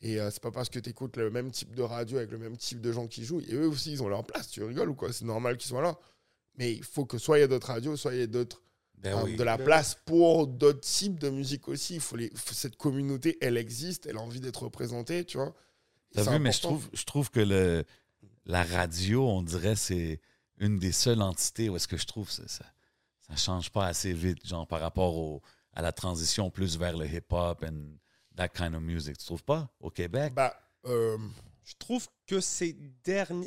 Et 0.00 0.20
euh, 0.20 0.30
c'est 0.30 0.42
pas 0.42 0.50
parce 0.50 0.68
que 0.68 0.78
tu 0.78 0.90
écoutes 0.90 1.16
le 1.16 1.30
même 1.30 1.50
type 1.50 1.74
de 1.74 1.82
radio 1.82 2.18
avec 2.18 2.30
le 2.30 2.38
même 2.38 2.56
type 2.56 2.80
de 2.80 2.92
gens 2.92 3.06
qui 3.06 3.24
jouent. 3.24 3.40
Et 3.40 3.54
eux 3.54 3.68
aussi, 3.68 3.92
ils 3.92 4.02
ont 4.02 4.08
leur 4.08 4.24
place. 4.24 4.48
Tu 4.50 4.62
rigoles 4.62 4.90
ou 4.90 4.94
quoi 4.94 5.12
C'est 5.12 5.24
normal 5.24 5.56
qu'ils 5.56 5.68
soient 5.68 5.82
là. 5.82 5.98
Mais 6.56 6.72
il 6.72 6.84
faut 6.84 7.04
que 7.04 7.18
soit 7.18 7.38
il 7.38 7.40
y 7.42 7.44
ait 7.44 7.48
d'autres 7.48 7.68
radios, 7.68 7.96
soit 7.96 8.14
il 8.14 8.18
y 8.18 8.22
ait 8.22 8.26
d'autres 8.26 8.62
Ben 8.96 9.16
euh, 9.16 9.22
oui. 9.24 9.36
de 9.36 9.42
la 9.42 9.56
Ben 9.56 9.64
place 9.64 9.96
pour 10.04 10.46
d'autres 10.46 10.80
types 10.80 11.18
de 11.18 11.30
musique 11.30 11.68
aussi. 11.68 11.94
Il 11.94 12.00
faut 12.00 12.16
les, 12.16 12.30
cette 12.52 12.76
communauté, 12.76 13.38
elle 13.40 13.56
existe, 13.56 14.06
elle 14.06 14.16
a 14.16 14.20
envie 14.20 14.40
d'être 14.40 14.64
représentée, 14.64 15.24
tu 15.24 15.38
vois. 15.38 15.54
T'as 16.12 16.30
vu, 16.30 16.38
mais 16.38 16.52
je 16.52 16.60
trouve, 16.60 16.88
je 16.92 17.04
trouve 17.04 17.30
que 17.30 17.40
le, 17.40 17.84
la 18.46 18.62
radio, 18.64 19.26
on 19.28 19.42
dirait, 19.42 19.76
c'est 19.76 20.20
une 20.58 20.78
des 20.78 20.92
seules 20.92 21.22
entités 21.22 21.68
où 21.68 21.76
est-ce 21.76 21.88
que 21.88 21.96
je 21.96 22.06
trouve 22.06 22.30
ça, 22.30 22.46
ça, 22.48 22.64
ça 23.28 23.36
change 23.36 23.70
pas 23.70 23.86
assez 23.86 24.12
vite, 24.12 24.46
genre 24.46 24.66
par 24.66 24.80
rapport 24.80 25.16
au, 25.16 25.42
à 25.72 25.82
la 25.82 25.92
transition 25.92 26.50
plus 26.50 26.76
vers 26.78 26.96
le 26.96 27.06
hip-hop 27.06 27.64
and 27.66 27.96
that 28.36 28.48
kind 28.50 28.74
of 28.74 28.82
music. 28.82 29.16
Tu 29.18 29.24
trouves 29.26 29.44
pas? 29.44 29.68
Au 29.80 29.90
Québec? 29.90 30.34
Bah, 30.34 30.54
euh, 30.86 31.16
Je 31.64 31.74
trouve 31.78 32.06
que 32.26 32.40
ces 32.40 32.76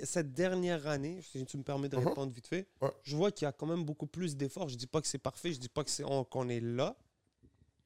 cette 0.03 0.33
dernière 0.33 0.87
année, 0.87 1.21
si 1.21 1.45
tu 1.45 1.55
me 1.57 1.63
permets 1.63 1.87
de 1.89 1.97
Mhm. 1.97 2.07
répondre 2.07 2.33
vite 2.33 2.47
fait, 2.47 2.67
Ouais. 2.81 2.89
je 3.03 3.15
vois 3.15 3.31
qu'il 3.31 3.45
y 3.45 3.47
a 3.47 3.51
quand 3.51 3.67
même 3.67 3.83
beaucoup 3.85 4.07
plus 4.07 4.35
d'efforts. 4.35 4.69
Je 4.69 4.75
dis 4.75 4.87
pas 4.87 5.01
que 5.01 5.07
c'est 5.07 5.19
parfait, 5.19 5.53
je 5.53 5.59
dis 5.59 5.69
pas 5.69 5.83
que 5.83 5.91
c'est 5.91 6.03
on- 6.03 6.23
qu'on 6.23 6.49
est 6.49 6.59
là, 6.59 6.95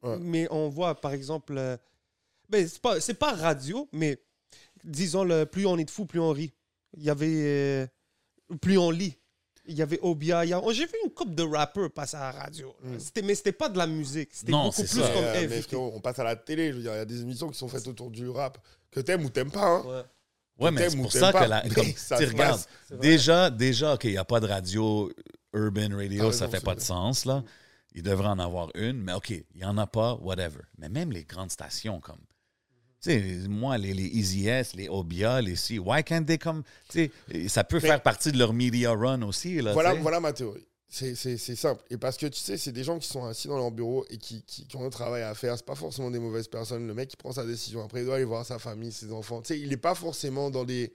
Ouais. 0.02 0.18
mais 0.20 0.48
on 0.50 0.70
voit 0.70 1.00
par 1.00 1.12
exemple, 1.12 1.58
euh, 1.58 1.76
ben 2.50 2.66
c'est 2.68 2.82
pas 2.82 3.00
c'est 3.02 3.14
pas 3.14 3.34
radio, 3.36 3.90
mais 3.92 4.24
disons 4.86 5.24
le 5.26 5.46
plus 5.46 5.66
on 5.66 5.78
est 5.78 5.84
de 5.86 5.92
fou, 5.92 6.06
plus 6.06 6.20
on 6.22 6.32
rit. 6.32 6.54
Il 6.98 7.04
y 7.04 7.10
avait 7.10 7.28
euh, 7.30 7.88
plus 8.62 8.78
on 8.78 8.92
lit. 8.92 9.18
Il 9.68 9.76
y 9.76 9.82
avait 9.82 10.00
Obia. 10.02 10.44
il 10.44 10.50
y 10.50 10.54
a- 10.54 10.60
oh, 10.62 10.74
J'ai 10.74 10.86
vu 10.86 10.94
une 11.06 11.12
couple 11.12 11.36
de 11.36 11.44
rappeurs 11.44 11.92
passer 11.92 12.18
à 12.18 12.32
la 12.32 12.32
radio. 12.32 12.76
Mm. 12.84 13.00
C'était, 13.00 13.22
mais 13.22 13.36
c'était 13.36 13.52
pas 13.52 13.70
de 13.70 13.78
la 13.78 13.88
musique. 13.88 14.30
C'était 14.34 14.52
Non, 14.52 14.64
beaucoup 14.66 14.76
c'est 14.78 14.90
plus 14.90 15.02
ça. 15.02 15.08
comme 15.14 15.24
euh, 15.24 15.48
mais 15.50 15.62
frérot, 15.62 15.92
on 15.96 16.00
passe 16.02 16.20
à 16.20 16.24
la 16.24 16.36
télé, 16.36 16.72
je 16.72 16.78
veux 16.78 16.82
dire, 16.82 16.94
il 16.94 16.98
y 16.98 17.00
a 17.00 17.06
des 17.06 17.22
émissions 17.22 17.48
qui 17.50 17.58
sont 17.58 17.68
faites 17.70 17.88
autour 17.88 18.10
du 18.12 18.28
rap, 18.28 18.58
que 18.90 19.00
t'aimes 19.00 19.24
ou 19.24 19.30
t'aimes 19.30 19.52
pas. 19.52 19.66
hein. 19.68 19.84
Ouais. 19.86 20.04
Ouais, 20.60 20.72
mais 20.72 20.90
c'est 20.90 20.98
ou 20.98 21.04
pour 21.04 21.12
ça 21.12 21.32
pas, 21.32 21.46
que 21.46 21.50
la. 21.50 21.62
comme- 21.76 21.86
ça 21.96 22.18
regardes, 22.18 22.62
déjà, 23.02 23.50
déjà, 23.50 23.94
OK, 23.94 24.04
il 24.06 24.12
n'y 24.12 24.18
a 24.18 24.26
pas 24.26 24.40
de 24.40 24.48
radio, 24.48 25.12
urban 25.54 25.96
radio, 25.96 26.32
ça 26.32 26.46
raison, 26.46 26.58
fait 26.58 26.64
pas 26.66 26.76
de 26.76 26.82
sens, 26.82 27.26
là. 27.26 27.44
Il 27.94 28.04
devrait 28.04 28.28
en 28.28 28.40
avoir 28.40 28.70
une, 28.76 29.02
mais 29.02 29.14
OK, 29.14 29.30
il 29.32 29.46
n'y 29.56 29.66
en 29.66 29.78
a 29.78 29.86
pas, 29.88 30.16
whatever. 30.22 30.62
Mais 30.78 30.88
même 30.90 31.12
les 31.12 31.24
grandes 31.24 31.52
stations, 31.52 32.00
comme. 32.00 32.20
Sais, 33.02 33.20
moi, 33.50 33.78
les, 33.80 33.94
les 33.96 34.06
Easy 34.06 34.48
S, 34.48 34.76
les 34.76 34.88
Obia, 34.88 35.42
les 35.42 35.56
C, 35.56 35.80
why 35.80 36.04
can't 36.04 36.24
they 36.24 36.38
come? 36.38 36.62
Tu 36.88 37.10
sais, 37.32 37.48
ça 37.48 37.64
peut 37.64 37.80
Mais- 37.82 37.88
faire 37.88 38.04
partie 38.04 38.32
de 38.32 38.38
leur 38.38 38.54
media 38.54 38.92
run 38.92 39.24
aussi, 39.24 39.60
là. 39.60 39.74
Voilà, 39.74 39.96
voilà 39.96 40.20
ma 40.20 40.34
théorie. 40.34 40.66
C'est- 40.88 41.16
simple. 41.56 41.82
Et 41.90 41.98
parce 41.98 42.18
que 42.18 42.26
tu 42.28 42.40
sais, 42.40 42.58
c'est 42.58 42.72
des 42.74 42.84
gens 42.84 43.00
qui 43.00 43.08
sont 43.08 43.24
assis 43.26 43.48
dans 43.48 43.58
leur 43.58 43.72
bureau 43.72 44.06
et 44.10 44.18
qui, 44.18 44.44
qui, 44.44 44.68
qui 44.68 44.76
ont 44.76 44.86
un 44.86 44.90
travail 44.90 45.24
à 45.24 45.34
faire. 45.34 45.56
C'est 45.58 45.66
pas 45.66 45.74
forcément 45.74 46.12
des 46.12 46.20
mauvaises 46.20 46.48
personnes. 46.50 46.86
Le 46.86 46.94
mec, 46.94 47.12
il 47.14 47.16
prend 47.18 47.32
sa 47.32 47.46
décision. 47.46 47.84
Après, 47.84 48.02
il 48.02 48.06
doit 48.06 48.16
aller 48.16 48.26
voir 48.26 48.46
sa 48.46 48.60
famille, 48.60 48.92
ses 48.92 49.12
enfants. 49.14 49.42
Tu 49.42 49.54
sais, 49.54 49.60
il 49.60 49.70
n'est 49.70 49.78
pas 49.78 49.96
forcément 49.96 50.52
dans 50.52 50.66
des, 50.66 50.92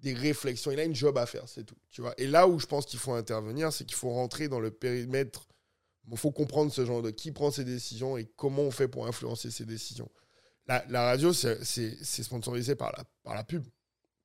des 0.00 0.14
réflexions. 0.14 0.70
Il 0.70 0.78
a 0.80 0.84
une 0.84 0.94
job 0.94 1.18
à 1.18 1.26
faire, 1.26 1.42
c'est 1.48 1.64
tout. 1.64 1.74
Tu 1.90 2.00
vois. 2.02 2.14
Et 2.18 2.28
là 2.28 2.46
où 2.46 2.58
je 2.60 2.66
pense 2.66 2.86
qu'il 2.86 3.00
faut 3.00 3.12
intervenir, 3.14 3.72
c'est 3.72 3.84
qu'il 3.84 3.96
faut 3.96 4.10
rentrer 4.10 4.48
dans 4.48 4.60
le 4.60 4.70
périmètre. 4.70 5.48
Il 6.10 6.16
faut 6.16 6.30
comprendre 6.30 6.72
ce 6.72 6.86
genre 6.86 7.02
de 7.02 7.10
qui 7.10 7.30
prend 7.32 7.50
ses 7.50 7.64
décisions 7.64 8.16
et 8.16 8.26
comment 8.36 8.62
on 8.62 8.70
fait 8.70 8.88
pour 8.88 9.06
influencer 9.08 9.50
ses 9.50 9.64
décisions. 9.64 10.08
La, 10.66 10.84
la 10.88 11.02
radio, 11.04 11.32
c'est 11.32 11.62
sponsorisé 12.22 12.74
par 12.76 12.92
la, 12.96 13.04
par 13.22 13.34
la 13.34 13.44
pub. 13.44 13.64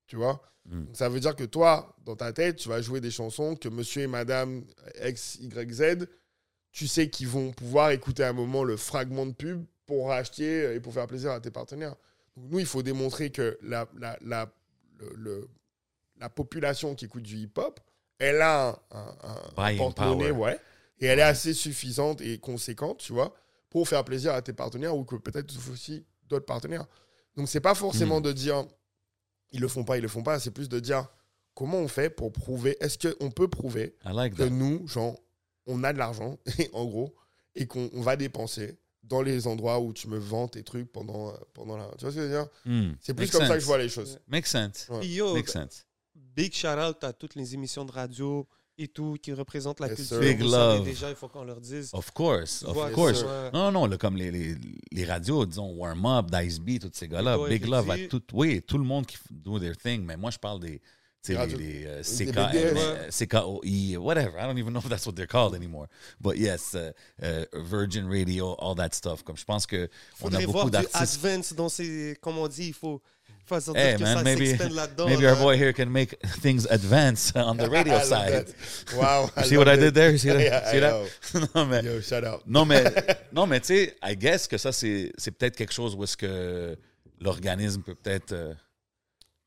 Tu 0.07 0.15
vois 0.15 0.41
Mm. 0.69 0.83
donc, 0.87 0.97
Ça 0.97 1.07
veut 1.07 1.21
dire 1.21 1.33
que 1.33 1.45
toi, 1.45 1.95
dans 2.05 2.17
ta 2.17 2.33
tête, 2.33 2.57
tu 2.57 2.67
vas 2.67 2.81
jouer 2.81 2.99
des 2.99 3.09
chansons 3.09 3.55
que 3.55 3.69
monsieur 3.69 4.01
et 4.01 4.07
madame 4.07 4.65
X, 5.01 5.37
Y, 5.39 5.71
Z, 5.73 6.07
tu 6.73 6.87
sais 6.89 7.09
qu'ils 7.09 7.29
vont 7.29 7.51
pouvoir 7.53 7.91
écouter 7.91 8.23
à 8.23 8.29
un 8.29 8.33
moment 8.33 8.65
le 8.65 8.75
fragment 8.75 9.25
de 9.25 9.31
pub 9.31 9.65
pour 9.85 10.09
racheter 10.09 10.73
et 10.75 10.81
pour 10.81 10.93
faire 10.93 11.07
plaisir 11.07 11.31
à 11.31 11.39
tes 11.39 11.51
partenaires. 11.51 11.95
Donc, 12.35 12.51
nous, 12.51 12.59
il 12.59 12.65
faut 12.65 12.83
démontrer 12.83 13.29
que 13.31 13.57
la, 13.61 13.87
la, 13.97 14.17
la, 14.19 14.51
le- 14.99 15.13
le- 15.15 15.47
la 16.19 16.29
population 16.29 16.95
qui 16.95 17.05
écoute 17.05 17.23
du 17.23 17.37
hip-hop, 17.37 17.79
elle 18.19 18.41
a 18.41 18.77
un, 18.91 19.15
un- 19.23 19.51
un 19.73 19.77
porte-monnaie, 19.77 20.31
ouais, 20.31 20.59
et 20.99 21.05
elle 21.05 21.19
est 21.19 21.23
assez 21.23 21.53
suffisante 21.53 22.19
et 22.19 22.39
conséquente, 22.39 22.97
tu 22.99 23.13
vois, 23.13 23.33
pour 23.69 23.87
faire 23.87 24.03
plaisir 24.03 24.33
à 24.33 24.41
tes 24.41 24.51
partenaires 24.53 24.97
ou 24.97 25.05
que 25.05 25.15
peut-être 25.15 25.53
aussi 25.71 26.05
d'autres 26.27 26.45
partenaires. 26.45 26.85
Donc, 27.35 27.47
c'est 27.49 27.59
pas 27.61 27.75
forcément 27.75 28.19
Mm. 28.19 28.23
de 28.23 28.31
dire 28.33 28.65
ils 29.51 29.61
le 29.61 29.67
font 29.67 29.83
pas, 29.83 29.97
ils 29.97 30.01
le 30.01 30.07
font 30.09 30.23
pas, 30.23 30.39
c'est 30.39 30.51
plus 30.51 30.67
de 30.69 30.79
dire 30.79 31.07
comment 31.53 31.77
on 31.77 31.87
fait 31.87 32.09
pour 32.09 32.31
prouver, 32.33 32.75
est-ce 32.81 32.97
qu'on 33.07 33.31
peut 33.31 33.47
prouver 33.47 33.95
like 34.05 34.33
que 34.35 34.43
that. 34.43 34.49
nous, 34.49 34.87
genre, 34.87 35.17
on 35.65 35.83
a 35.83 35.93
de 35.93 35.97
l'argent, 35.97 36.37
en 36.73 36.85
gros, 36.85 37.15
et 37.55 37.65
qu'on 37.65 37.89
on 37.93 38.01
va 38.01 38.15
dépenser 38.15 38.77
dans 39.03 39.21
les 39.21 39.47
endroits 39.47 39.79
où 39.79 39.93
tu 39.93 40.09
me 40.09 40.17
vends 40.17 40.47
tes 40.49 40.63
trucs 40.63 40.91
pendant, 40.91 41.29
euh, 41.29 41.37
pendant 41.53 41.77
la. 41.77 41.85
Tu 41.97 42.01
vois 42.03 42.11
ce 42.11 42.15
que 42.17 42.21
je 42.21 42.27
veux 42.27 42.29
dire? 42.29 42.47
Hmm. 42.65 42.91
C'est 42.99 43.13
plus 43.13 43.31
comme 43.31 43.41
ça 43.41 43.47
que 43.47 43.53
sense. 43.53 43.61
je 43.61 43.65
vois 43.65 43.77
les 43.77 43.89
choses. 43.89 44.19
Makes 44.27 44.47
sense. 44.47 44.87
Ouais. 44.89 45.07
Yo, 45.07 45.41
sense. 45.45 45.85
big 46.13 46.53
shout 46.53 46.67
out 46.77 47.01
à 47.03 47.13
toutes 47.13 47.35
les 47.35 47.53
émissions 47.53 47.85
de 47.85 47.91
radio 47.93 48.45
et 48.77 48.87
tout 48.87 49.17
qui 49.21 49.33
représentent 49.33 49.79
la 49.79 49.87
Yes, 49.87 49.95
culture. 49.97 50.17
sir. 50.17 50.25
Big 50.27 50.41
Vous 50.41 50.49
savez 50.51 50.75
love. 50.77 50.85
déjà, 50.85 51.09
il 51.09 51.15
faut 51.15 51.27
qu'on 51.27 51.43
leur 51.43 51.59
dise. 51.59 51.89
Of 51.93 52.11
course, 52.11 52.63
of 52.63 52.91
course. 52.93 53.23
ouais. 53.23 53.51
Non, 53.53 53.71
non, 53.71 53.85
là, 53.87 53.97
comme 53.97 54.15
les, 54.17 54.29
les, 54.31 54.55
les 54.91 55.05
radios, 55.05 55.45
disons, 55.45 55.71
Warm 55.73 56.05
Up, 56.05 56.27
Dice 56.31 56.59
B, 56.59 56.79
tous 56.79 56.91
ces 56.93 57.07
gars-là, 57.07 57.37
Big 57.49 57.65
Love, 57.65 57.89
à 57.89 57.97
tout, 58.07 58.21
oui, 58.33 58.61
tout 58.61 58.77
le 58.77 58.83
monde 58.83 59.05
qui 59.05 59.17
do 59.31 59.59
their 59.59 59.75
thing, 59.77 60.03
mais 60.05 60.15
moi, 60.17 60.29
je 60.31 60.37
parle 60.37 60.59
des, 60.59 60.79
tu 61.23 61.33
sais, 61.35 61.47
Les 61.47 61.85
les, 61.87 62.01
CK, 62.03 62.37
CKOE, 63.11 63.97
whatever. 63.97 64.37
I 64.39 64.43
don't 64.47 64.57
even 64.57 64.71
know 64.73 64.79
if 64.79 64.87
that's 64.89 65.05
what 65.05 65.13
they're 65.15 65.27
called 65.27 65.55
anymore. 65.55 65.87
But 66.21 66.37
yes, 66.37 66.73
uh, 66.75 66.91
uh, 67.21 67.45
Virgin 67.53 68.07
Radio, 68.07 68.53
all 68.59 68.75
that 68.75 68.93
stuff. 68.93 69.23
Comme 69.23 69.37
je 69.37 69.43
pense 69.45 69.65
que 69.65 69.89
on 70.21 70.27
a 70.27 70.31
faudrait 70.39 70.45
voir 70.45 70.65
beaucoup 70.65 70.69
d'artistes. 70.71 70.95
advance 71.25 71.53
dans 71.53 71.69
ces. 71.69 72.15
Comme 72.21 72.37
on 72.37 72.47
dit, 72.47 72.67
il 72.67 72.73
faut 72.73 73.01
sortir 73.47 73.75
Hey, 73.77 73.95
que 73.95 74.03
man, 74.03 74.17
ça 74.17 74.23
maybe- 74.23 74.57
là-dedans. 74.75 75.07
Maybe 75.07 75.25
our 75.25 75.37
boy 75.37 75.55
here 75.57 75.73
can 75.73 75.85
make 75.89 76.17
things 76.41 76.65
advance 76.69 77.31
on 77.35 77.55
the 77.57 77.69
radio 77.69 77.95
I 77.97 78.03
side. 78.03 78.53
Wow. 78.95 79.29
You 79.37 79.43
see 79.43 79.57
what 79.57 79.67
I 79.67 79.77
did 79.77 79.93
there? 79.93 80.11
You 80.11 80.17
see 80.17 80.29
that? 80.29 80.39
Yeah, 80.41 80.71
see 80.71 80.79
that? 80.79 80.93
yo. 81.33 81.47
non, 81.55 81.65
mais, 81.67 81.83
Yo, 81.83 82.01
shout 82.01 82.23
out. 82.25 82.41
Non, 82.45 82.65
mais, 82.65 82.83
non, 83.31 83.47
mais 83.47 83.59
tu 83.61 83.67
sais, 83.67 83.95
I 84.03 84.15
guess 84.17 84.47
que 84.47 84.57
ça, 84.57 84.71
c'est 84.71 85.11
c'est 85.17 85.31
peut-être 85.31 85.55
quelque 85.55 85.73
chose 85.73 85.95
où 85.95 86.03
est-ce 86.03 86.17
que 86.17 86.77
l'organisme 87.21 87.81
peut 87.83 87.95
peut-être 87.95 88.33
euh, 88.33 88.53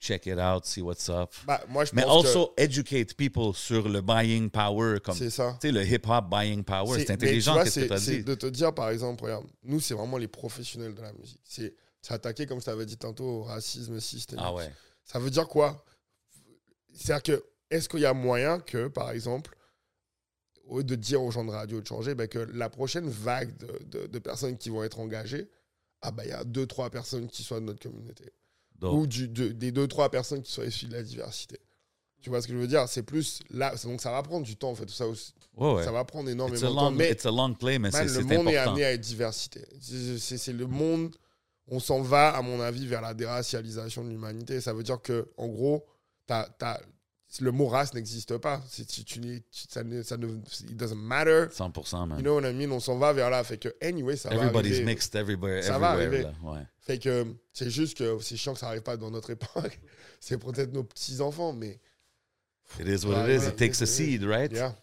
check 0.01 0.25
it 0.27 0.38
out, 0.38 0.64
see 0.64 0.81
what's 0.81 1.09
up. 1.11 1.31
Bah, 1.47 1.61
moi, 1.69 1.85
je 1.85 1.90
Mais 1.93 2.03
pense 2.03 2.25
also 2.27 2.55
educate 2.57 3.14
people 3.14 3.53
sur 3.55 3.87
le 3.87 4.01
buying 4.01 4.49
power, 4.49 4.95
que 4.95 4.99
comme, 5.01 5.14
tu 5.14 5.25
c'est 5.25 5.31
ça. 5.31 5.59
sais, 5.61 5.71
le 5.71 5.85
hip-hop 5.85 6.25
buying 6.31 6.64
power. 6.64 6.99
C'est 6.99 7.09
mais 7.09 7.14
intelligent, 7.16 7.59
tu 7.59 7.64
qu'est-ce 7.64 7.75
que 7.75 7.81
c'est- 7.83 7.87
tu 7.88 7.93
as 7.93 7.99
c'est 7.99 8.16
dit. 8.16 8.25
de 8.25 8.35
te 8.35 8.47
dire, 8.47 8.73
par 8.75 8.88
exemple, 8.88 9.25
regarde, 9.25 9.45
nous, 9.62 9.79
c'est 9.79 9.93
vraiment 9.95 10.16
les 10.16 10.27
professionnels 10.29 10.95
de 10.95 11.03
la 11.03 11.12
musique. 11.12 11.40
C'est 11.45 11.75
s'attaquer, 12.02 12.46
comme 12.46 12.60
je 12.60 12.64
t'avais 12.66 12.86
dit 12.86 12.96
tantôt, 12.96 13.24
au 13.24 13.42
racisme 13.42 14.00
systémique. 14.00 14.44
Ah 14.46 14.54
ouais. 14.54 14.72
Ça 15.04 15.18
veut 15.18 15.30
dire 15.30 15.48
quoi? 15.48 15.84
C'est-à-dire 16.94 17.22
que, 17.22 17.44
est-ce 17.70 17.88
qu'il 17.88 18.00
y 18.00 18.06
a 18.06 18.14
moyen 18.14 18.58
que, 18.60 18.88
par 18.88 19.10
exemple, 19.10 19.56
au 20.66 20.78
lieu 20.78 20.84
de 20.84 20.94
dire 20.94 21.22
aux 21.22 21.30
gens 21.30 21.44
de 21.44 21.50
radio 21.50 21.80
de 21.80 21.86
changer, 21.86 22.14
ben, 22.14 22.28
que 22.28 22.38
la 22.38 22.68
prochaine 22.70 23.08
vague 23.08 23.56
de, 23.58 23.78
de- 24.00 24.06
de 24.06 24.18
personnes 24.18 24.56
qui 24.56 24.70
vont 24.70 24.82
être 24.82 25.00
engagées, 25.00 25.48
ah 26.02 26.10
ben, 26.10 26.24
il 26.24 26.30
y 26.30 26.32
a 26.32 26.44
deux, 26.44 26.66
trois 26.66 26.90
personnes 26.90 27.28
qui 27.28 27.42
soient 27.42 27.60
de 27.60 27.64
notre 27.66 27.80
communauté. 27.80 28.32
Donc, 28.78 28.98
Ou 29.02 29.06
du, 29.06 29.28
de- 29.28 29.48
des 29.48 29.72
deux, 29.72 29.86
trois 29.88 30.10
personnes 30.10 30.42
qui 30.42 30.50
soient 30.52 30.64
issues 30.64 30.86
de 30.86 30.94
la 30.94 31.02
diversité. 31.02 31.58
Tu 32.22 32.28
vois 32.30 32.40
ce 32.42 32.46
que 32.46 32.52
je 32.52 32.58
veux 32.58 32.66
dire? 32.66 32.86
C'est 32.88 33.02
plus 33.02 33.40
là. 33.50 33.76
c'est- 33.76 33.88
Donc, 33.88 34.00
ça 34.00 34.10
va 34.10 34.22
prendre 34.22 34.44
du 34.44 34.56
temps, 34.56 34.70
en 34.70 34.74
fait. 34.74 34.86
Tout 34.86 34.92
ça, 34.92 35.06
aussi. 35.06 35.32
ouais, 35.56 35.74
ouais. 35.74 35.84
ça 35.84 35.90
va 35.92 36.04
prendre 36.04 36.28
énormément 36.28 36.60
de 36.60 36.66
temps. 36.74 36.90
long, 36.90 36.90
Mais 36.90 37.12
it's 37.12 37.24
a 37.26 37.30
long 37.30 37.54
play, 37.54 37.78
mais 37.78 37.90
Man, 37.90 37.92
c'est 37.92 38.04
le 38.04 38.28
c'est 38.28 38.36
monde 38.36 38.48
est 38.48 38.56
important. 38.56 38.70
amené 38.72 38.84
à 38.84 38.92
être 38.92 39.00
diversité. 39.00 39.66
C'est- 39.80 40.18
C'est 40.18 40.38
c'est 40.38 40.52
le 40.52 40.66
monde, 40.66 41.14
on 41.70 41.80
s'en 41.80 42.00
va, 42.02 42.30
à 42.37 42.42
mon 42.42 42.61
avis, 42.61 42.87
vers 42.87 43.00
la 43.00 43.14
déracialisation 43.14 44.04
de 44.04 44.11
l'humanité. 44.11 44.61
Ça 44.61 44.72
veut 44.74 44.83
dire 44.83 45.00
que, 45.00 45.28
en 45.37 45.46
gros, 45.48 45.87
t'as- 46.26 46.48
t'as- 46.59 46.80
le 47.40 47.52
mot 47.52 47.68
race 47.68 47.94
n'existe 47.94 48.37
pas. 48.38 48.61
Tu, 48.74 48.85
tu 49.04 49.44
ça 49.52 49.85
ne, 49.85 50.02
ça 50.02 50.16
ne, 50.16 50.26
it 50.28 50.76
doesn't 50.76 50.96
matter. 50.96 51.46
100%, 51.52 52.06
man. 52.06 52.18
You 52.18 52.22
know 52.24 52.35
what 52.40 52.50
I 52.50 52.52
mean? 52.52 52.72
On 52.72 52.80
s'en 52.80 52.98
va 52.98 53.12
vers 53.12 53.30
là. 53.30 53.44
Fait 53.44 53.56
que, 53.56 53.68
anyway, 53.80 54.16
ça 54.16 54.30
va 54.30 54.35
Everybody's 54.35 54.72
arriver. 54.72 54.85
mixed 54.85 55.14
everywhere. 55.14 55.62
Ça 55.62 55.78
va 55.78 55.94
everywhere, 55.94 56.26
arriver. 56.26 56.42
là, 56.44 56.50
ouais. 56.52 56.66
Fait 56.80 56.98
que, 56.98 57.37
c'est 57.52 57.70
juste 57.70 57.96
que 57.96 58.18
c'est 58.20 58.37
chiant 58.37 58.54
que 58.54 58.59
ça 58.59 58.66
n'arrive 58.66 58.83
pas 58.83 58.96
dans 58.96 59.12
notre 59.12 59.30
époque. 59.30 59.78
c'est 60.20 60.38
peut-être 60.38 60.72
nos 60.72 60.83
petits-enfants, 60.83 61.52
mais... 61.52 61.78
It 62.80 62.87
is 62.88 63.06
what 63.06 63.28
it 63.28 63.42
is. 63.42 63.46
It 63.48 63.56
takes 63.56 63.80
a 63.80 63.87
seed, 63.87 64.24
right? 64.24 64.50
Yeah, 64.52 64.74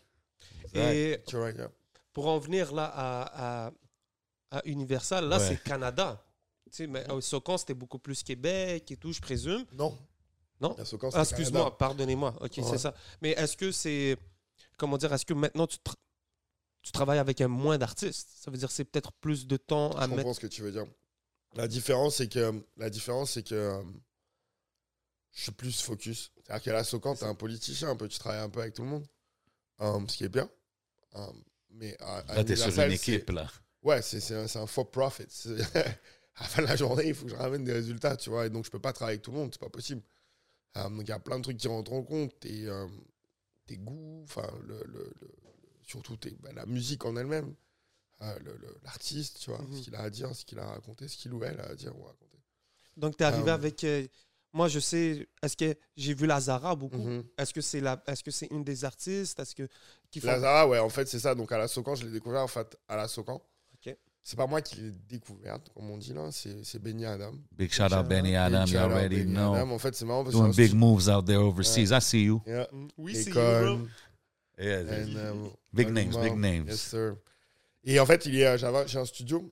Et 0.73 1.19
right, 1.33 1.55
yeah. 1.57 1.69
pour 2.13 2.27
en 2.27 2.37
venir 2.39 2.73
là 2.73 2.85
à, 2.95 3.65
à, 3.67 3.71
à 4.51 4.61
Universal, 4.65 5.25
là, 5.27 5.37
Ouais. 5.37 5.45
c'est 5.47 5.63
Canada. 5.63 6.21
Tu 6.71 6.77
sais, 6.77 6.87
mais 6.87 7.09
au 7.11 7.21
Socan, 7.21 7.57
c'était 7.57 7.73
beaucoup 7.73 7.99
plus 7.99 8.23
Québec 8.23 8.89
et 8.91 8.97
tout, 8.97 9.11
je 9.13 9.21
présume. 9.21 9.65
Non. 9.73 9.97
Non? 10.59 10.75
Socan, 10.83 11.07
Ah, 11.09 11.11
Canada. 11.11 11.29
excuse-moi, 11.29 11.77
pardonnez-moi. 11.77 12.33
Ok, 12.41 12.57
Ouais. 12.57 12.63
c'est 12.63 12.77
ça. 12.77 12.93
Mais 13.21 13.31
est-ce 13.31 13.55
que 13.55 13.71
c'est. 13.71 14.17
Comment 14.77 14.97
dire 14.97 15.13
Est-ce 15.13 15.25
que 15.25 15.33
maintenant 15.33 15.67
tu, 15.67 15.77
tra- 15.77 15.95
tu 16.81 16.91
travailles 16.91 17.19
avec 17.19 17.41
un 17.41 17.47
moins 17.47 17.77
d'artistes? 17.77 18.29
Ça 18.35 18.49
veut 18.51 18.57
dire 18.57 18.67
que 18.67 18.73
c'est 18.73 18.85
peut-être 18.85 19.11
plus 19.13 19.45
de 19.47 19.57
temps 19.57 19.91
à 19.91 20.03
Je 20.05 20.09
mettre. 20.09 20.15
comprends 20.17 20.33
ce 20.33 20.39
que 20.39 20.47
tu 20.47 20.61
veux 20.61 20.71
dire. 20.71 20.85
La 21.55 21.67
différence, 21.67 22.15
c'est 22.17 22.27
que, 22.27 22.63
la 22.77 22.89
différence, 22.89 23.31
c'est 23.31 23.43
que 23.43 23.55
euh, 23.55 23.83
je 25.33 25.43
suis 25.43 25.51
plus 25.51 25.79
focus. 25.81 26.31
C'est-à-dire 26.35 26.63
qu'à 26.63 26.73
la 26.73 26.83
Socan, 26.83 27.15
tu 27.15 27.23
es 27.23 27.27
un 27.27 27.35
politicien 27.35 27.89
un 27.89 27.95
peu, 27.95 28.07
tu 28.07 28.17
travailles 28.19 28.41
un 28.41 28.49
peu 28.49 28.61
avec 28.61 28.73
tout 28.73 28.83
le 28.83 28.89
monde. 28.89 29.05
Euh, 29.81 29.99
ce 30.07 30.17
qui 30.17 30.23
est 30.23 30.29
bien. 30.29 30.49
Euh, 31.15 31.27
mais 31.69 31.95
à, 32.01 32.17
à 32.29 32.35
Là, 32.35 32.43
t'es 32.43 32.55
sur 32.55 32.67
une 32.79 32.91
équipe, 32.91 33.29
là. 33.29 33.47
Ouais, 33.83 34.01
c'est 34.01 34.19
c'est 34.19 34.33
un, 34.35 34.61
un 34.63 34.67
for 34.67 34.89
profit. 34.89 35.25
C'est- 35.29 35.55
à 36.37 36.43
la 36.43 36.49
fin 36.49 36.61
de 36.61 36.67
la 36.67 36.75
journée, 36.75 37.07
il 37.07 37.13
faut 37.15 37.25
que 37.25 37.31
je 37.31 37.35
ramène 37.35 37.63
des 37.63 37.73
résultats, 37.73 38.15
tu 38.17 38.29
vois. 38.29 38.45
Et 38.45 38.49
donc, 38.49 38.65
je 38.65 38.71
peux 38.71 38.79
pas 38.79 38.93
travailler 38.93 39.15
avec 39.15 39.23
tout 39.23 39.31
le 39.31 39.37
monde, 39.37 39.49
c'est 39.53 39.59
pas 39.59 39.69
possible. 39.69 40.01
Euh, 40.77 40.89
donc, 40.89 41.01
il 41.01 41.09
y 41.09 41.11
a 41.11 41.19
plein 41.19 41.37
de 41.37 41.43
trucs 41.43 41.57
qui 41.57 41.67
rentrent 41.67 41.93
en 41.93 42.03
compte. 42.03 42.39
Tes, 42.39 42.67
euh, 42.67 42.87
tes 43.65 43.77
goûts, 43.77 44.21
enfin, 44.23 44.47
le, 44.67 44.77
le- 44.85 45.13
le- 45.21 45.31
surtout 45.83 46.15
tes- 46.17 46.37
bah, 46.41 46.49
la 46.53 46.65
musique 46.65 47.05
en 47.05 47.15
elle-même. 47.15 47.53
Euh, 48.21 48.39
L'artiste, 48.83 49.39
tu 49.39 49.49
vois, 49.51 49.61
Mhm. 49.61 49.75
ce 49.77 49.81
qu'il 49.83 49.95
a 49.95 50.01
à 50.01 50.09
dire, 50.09 50.35
ce 50.35 50.43
qu'il 50.45 50.59
a 50.59 50.65
raconté, 50.65 51.07
ce 51.07 51.17
qu'il 51.17 51.33
ou 51.33 51.43
elle 51.43 51.59
a 51.59 51.65
à 51.69 51.75
dire 51.75 51.95
ou 51.97 52.03
raconter. 52.03 52.37
Donc, 52.95 53.15
tu 53.17 53.23
es 53.23 53.25
arrivé 53.27 53.49
Euh, 53.51 53.53
avec. 53.53 53.85
moi, 54.53 54.67
je 54.67 54.79
sais. 54.79 55.27
Est-ce 55.43 55.55
que 55.57 55.75
j'ai 55.95 56.13
vu 56.15 56.25
Lazara 56.25 56.75
beaucoup? 56.75 56.97
Mhm. 56.97 57.23
Est-ce 57.37 57.53
que 57.53 57.61
c'est 57.61 57.79
la... 57.81 58.01
est-ce 58.07 58.23
que 58.23 58.31
c'est 58.31 58.47
une 58.47 58.63
des 58.63 58.85
artistes? 58.85 59.39
Est-ce 59.39 59.53
que 59.55 59.67
qui 60.09 60.19
font... 60.19 60.27
Lazara, 60.27 60.67
ouais, 60.67 60.79
en 60.79 60.89
fait, 60.89 61.07
c'est 61.07 61.19
ça. 61.19 61.35
Donc, 61.35 61.51
à 61.51 61.57
la 61.59 61.67
Socan, 61.67 61.93
je 61.95 62.05
l'ai 62.05 62.11
découvert 62.11 62.41
en 62.41 62.47
fait, 62.47 62.75
à 62.87 62.95
la 62.95 63.07
Socan. 63.07 63.41
C'est 64.29 64.35
pas 64.35 64.45
moi 64.45 64.61
qui 64.61 64.75
l'ai 64.81 64.91
découverte, 64.91 65.69
comme 65.73 65.89
on 65.89 65.97
dit 65.97 66.11
là, 66.11 66.27
c'est 66.33 66.79
Benny 66.79 67.05
Adam. 67.05 67.31
Big 67.53 67.71
shout 67.71 67.93
out 67.93 68.05
Benny 68.09 68.35
Adam, 68.35 68.65
you 68.65 68.77
already 68.77 69.19
Benny 69.19 69.31
know. 69.33 69.53
Adam. 69.53 69.71
En 69.71 69.79
fait, 69.79 69.95
c'est 69.95 70.03
marrant 70.03 70.25
parce 70.25 70.35
que 70.35 70.41
Doing 70.41 70.51
big 70.53 70.73
moves 70.73 71.07
out 71.07 71.25
there 71.25 71.37
overseas. 71.41 71.91
I 71.93 72.01
see 72.01 72.23
you. 72.25 72.41
Yeah. 72.45 72.67
Mm. 72.73 72.87
Oui, 72.97 73.15
c'est 73.15 73.29
Akon, 73.31 73.87
Yeah, 74.59 74.81
and, 74.81 75.15
um, 75.15 75.49
big 75.71 75.87
names, 75.91 76.13
big 76.21 76.33
names. 76.35 76.65
Yes, 76.67 76.81
sir. 76.81 77.15
Et 77.85 78.01
en 78.01 78.05
fait, 78.05 78.25
il 78.25 78.35
y 78.35 78.43
a- 78.43 78.57
j'avais- 78.57 78.85
j'ai 78.89 78.99
un 78.99 79.05
studio 79.05 79.49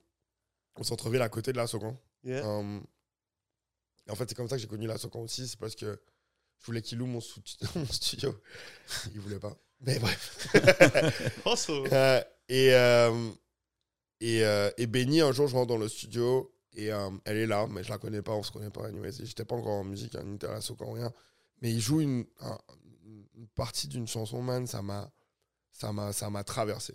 au 0.78 0.84
centre-ville 0.84 1.22
à 1.22 1.30
côté 1.30 1.52
de 1.52 1.56
la 1.56 1.66
Socan. 1.66 1.96
Yeah. 2.22 2.46
Um, 2.46 2.82
et 4.06 4.10
en 4.10 4.14
fait, 4.14 4.28
c'est 4.28 4.34
comme 4.34 4.46
ça 4.50 4.56
que 4.56 4.60
j'ai 4.60 4.68
connu 4.68 4.86
la 4.86 4.98
Socan 4.98 5.20
aussi. 5.20 5.48
C'est 5.48 5.58
parce 5.58 5.74
que 5.74 5.98
je 6.60 6.66
voulais 6.66 6.82
qu'il 6.82 6.98
loue 6.98 7.06
mon 7.06 7.20
studio. 7.90 8.38
Il 9.14 9.20
voulait 9.20 9.38
pas. 9.38 9.56
Mais 9.80 9.98
bref. 9.98 10.48
Also. 11.46 11.86
Euh, 11.90 12.22
et, 12.50 12.74
euh, 12.74 13.30
et, 14.20 14.44
euh, 14.44 14.70
et 14.78 14.86
Benny, 14.86 15.20
un 15.20 15.32
jour, 15.32 15.46
je 15.48 15.54
rentre 15.56 15.68
dans 15.68 15.78
le 15.78 15.88
studio 15.88 16.52
Et 16.74 16.92
euh, 16.92 17.10
elle 17.24 17.36
est 17.38 17.46
là, 17.46 17.66
mais 17.68 17.82
je 17.84 17.90
la 17.90 17.98
connais 17.98 18.22
pas, 18.22 18.32
on 18.34 18.42
se 18.42 18.52
connaît 18.52 18.70
pas. 18.70 18.86
Anyways. 18.86 19.22
Et 19.22 19.26
J'étais 19.26 19.44
pas 19.44 19.56
encore 19.56 19.74
en 19.80 19.84
musique, 19.84 20.14
un 20.14 20.32
interlasso 20.34 20.74
quand 20.76 20.92
rien. 20.92 21.12
Mais 21.62 21.72
il 21.72 21.80
joue 21.80 22.00
une, 22.00 22.26
un- 22.40 22.58
une 23.34 23.48
partie 23.54 23.88
d'une 23.88 24.06
chanson, 24.06 24.42
man, 24.42 24.66
ça 24.66 24.82
m'a, 24.82 25.10
ça 25.72 25.92
m'a, 25.92 26.12
ça 26.12 26.30
m'a 26.30 26.44
traversé. 26.44 26.94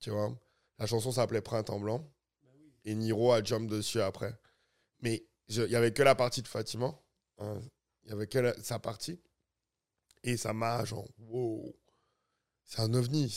Tu 0.00 0.10
vois 0.10 0.32
La 0.78 0.86
chanson 0.86 1.12
s'appelait 1.12 1.42
Printemps 1.42 1.80
Blanc. 1.80 2.08
Et 2.84 2.94
Niro 2.94 3.32
a 3.32 3.42
jump 3.44 3.68
dessus 3.70 4.00
après. 4.00 4.34
Mais 5.00 5.24
il 5.48 5.56
y 5.70 5.76
avait 5.76 5.92
que 5.92 6.02
la 6.02 6.14
partie 6.14 6.42
de 6.42 6.48
Fatima. 6.48 6.94
hein. 7.38 7.60
Il 8.04 8.10
y 8.10 8.12
avait 8.12 8.26
que 8.26 8.54
sa 8.62 8.78
partie. 8.78 9.20
Et 10.22 10.36
ça 10.36 10.52
m'a, 10.52 10.84
genre, 10.84 11.06
wow. 11.18 11.74
C'est 12.72 12.82
un 12.82 12.94
ovni. 12.94 13.34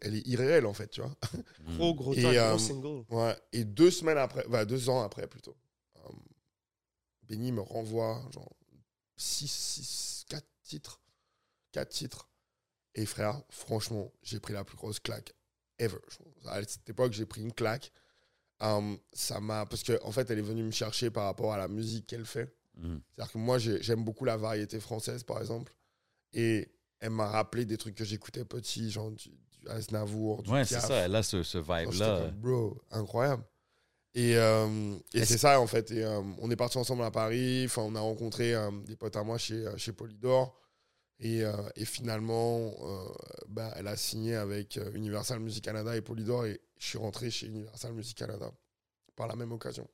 Elle 0.00 0.16
est 0.16 0.26
irréelle, 0.26 0.66
en 0.66 0.72
fait, 0.74 0.88
tu 0.88 1.00
vois. 1.00 1.14
Gros, 1.76 1.94
gros 1.94 2.12
Et, 2.14 2.24
euh, 2.38 2.48
gros 2.50 2.58
single. 2.58 3.04
Ouais. 3.08 3.36
Et 3.52 3.64
deux 3.64 3.92
semaines 3.92 4.18
après, 4.18 4.44
enfin 4.48 4.64
deux 4.64 4.88
ans 4.88 5.00
après 5.02 5.28
plutôt, 5.28 5.56
euh, 5.98 6.08
Benny 7.22 7.52
me 7.52 7.60
renvoie 7.60 8.20
genre 8.32 8.52
6, 9.16 9.48
6, 9.48 10.24
4 10.28 10.44
titres. 10.64 11.00
4 11.70 11.88
titres. 11.88 12.28
Et 12.96 13.06
frère, 13.06 13.40
franchement, 13.48 14.10
j'ai 14.24 14.40
pris 14.40 14.54
la 14.54 14.64
plus 14.64 14.76
grosse 14.76 14.98
claque 14.98 15.32
ever. 15.78 15.98
À 16.46 16.60
cette 16.64 16.88
époque, 16.90 17.12
j'ai 17.12 17.26
pris 17.26 17.42
une 17.42 17.52
claque. 17.52 17.92
Euh, 18.62 18.96
ça 19.12 19.38
m'a 19.38 19.66
parce 19.66 19.84
que 19.84 20.02
en 20.02 20.10
fait, 20.10 20.28
elle 20.32 20.40
est 20.40 20.42
venue 20.42 20.64
me 20.64 20.72
chercher 20.72 21.10
par 21.12 21.26
rapport 21.26 21.52
à 21.52 21.58
la 21.58 21.68
musique 21.68 22.08
qu'elle 22.08 22.26
fait. 22.26 22.52
Mhm. 22.76 23.00
C'est-à-dire 23.14 23.32
que 23.32 23.38
moi, 23.38 23.58
j'ai- 23.58 23.80
j'aime 23.84 24.02
beaucoup 24.04 24.24
la 24.24 24.36
variété 24.36 24.80
française, 24.80 25.22
par 25.22 25.38
exemple. 25.38 25.72
Et 26.32 26.68
elle 27.00 27.10
m'a 27.10 27.28
rappelé 27.28 27.64
des 27.64 27.76
trucs 27.76 27.94
que 27.94 28.04
j'écoutais 28.04 28.44
petit, 28.44 28.90
genre 28.90 29.10
du, 29.10 29.28
du 29.28 29.68
Aznavour, 29.68 30.42
du 30.42 30.50
Ouais, 30.50 30.64
c'est 30.64 30.80
ça. 30.80 30.94
Elle 30.96 31.14
a 31.14 31.22
ce, 31.22 31.42
ce 31.42 31.58
vibe-là. 31.58 32.30
bro, 32.32 32.80
incroyable. 32.90 33.44
Et, 34.14 34.36
euh, 34.36 34.96
et 35.14 35.24
c'est 35.24 35.38
ça, 35.38 35.60
en 35.60 35.66
fait. 35.66 35.90
Et, 35.92 36.02
euh, 36.04 36.20
on 36.38 36.50
est 36.50 36.56
partis 36.56 36.78
ensemble 36.78 37.02
à 37.04 37.10
Paris. 37.10 37.64
Enfin, 37.66 37.82
on 37.82 37.94
a 37.94 38.00
rencontré 38.00 38.54
euh, 38.54 38.70
des 38.86 38.96
potes 38.96 39.16
à 39.16 39.22
moi 39.22 39.38
chez, 39.38 39.64
chez 39.76 39.92
Polydor. 39.92 40.58
Et, 41.20 41.44
euh, 41.44 41.52
et 41.76 41.84
finalement, 41.84 42.72
euh, 42.80 43.08
bah, 43.48 43.72
elle 43.76 43.86
a 43.88 43.96
signé 43.96 44.34
avec 44.36 44.78
Universal 44.94 45.40
Music 45.40 45.62
Canada 45.64 45.96
et 45.96 46.00
Polydor. 46.00 46.46
Et 46.46 46.60
je 46.78 46.86
suis 46.86 46.98
rentré 46.98 47.30
chez 47.30 47.46
Universal 47.46 47.92
Music 47.92 48.16
Canada 48.16 48.50
par 49.14 49.26
la 49.28 49.36
même 49.36 49.52
occasion. 49.52 49.86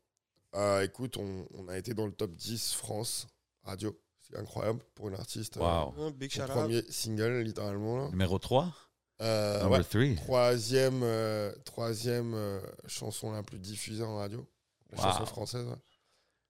Euh, 0.55 0.83
écoute, 0.83 1.17
on, 1.17 1.47
on 1.55 1.69
a 1.69 1.77
été 1.77 1.93
dans 1.95 2.07
le 2.07 2.13
top 2.13 2.35
10 2.35 2.75
France 2.75 3.27
radio. 3.65 3.99
Incroyable 4.37 4.81
pour 4.95 5.09
une 5.09 5.15
artiste. 5.15 5.57
euh, 5.57 5.61
Wow. 5.61 5.95
Un 6.07 6.11
big 6.11 6.31
son 6.33 6.41
shout 6.43 6.51
out. 6.51 6.57
premier 6.57 6.83
single, 6.91 7.41
littéralement. 7.43 7.99
là. 8.05 8.09
Numéro 8.11 8.39
3? 8.39 8.73
Euh, 9.23 9.63
Number 9.63 9.79
ouais. 9.79 10.15
3? 10.15 10.25
Troisième, 10.25 11.03
euh, 11.03 11.53
troisième 11.65 12.35
euh, 12.35 12.61
chanson 12.87 13.31
la 13.31 13.43
plus 13.43 13.59
diffusée 13.59 14.03
en 14.03 14.17
radio. 14.17 14.47
La 14.93 14.99
Wow. 14.99 15.05
chanson 15.13 15.27
française. 15.27 15.67
ouais. 15.67 15.77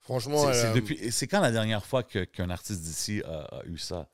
Franchement, 0.00 0.38
C'est 0.42 0.48
elle, 0.48 0.54
c'est 0.54 0.66
euh, 0.66 0.72
depuis- 0.74 1.12
c'est 1.12 1.26
quand 1.26 1.40
la 1.40 1.50
dernière 1.50 1.84
fois 1.86 2.02
que- 2.02 2.24
qu'un 2.24 2.50
artiste 2.50 2.82
d'ici 2.82 3.22
a, 3.24 3.40
a 3.60 3.64
eu 3.64 3.78
ça? 3.78 4.08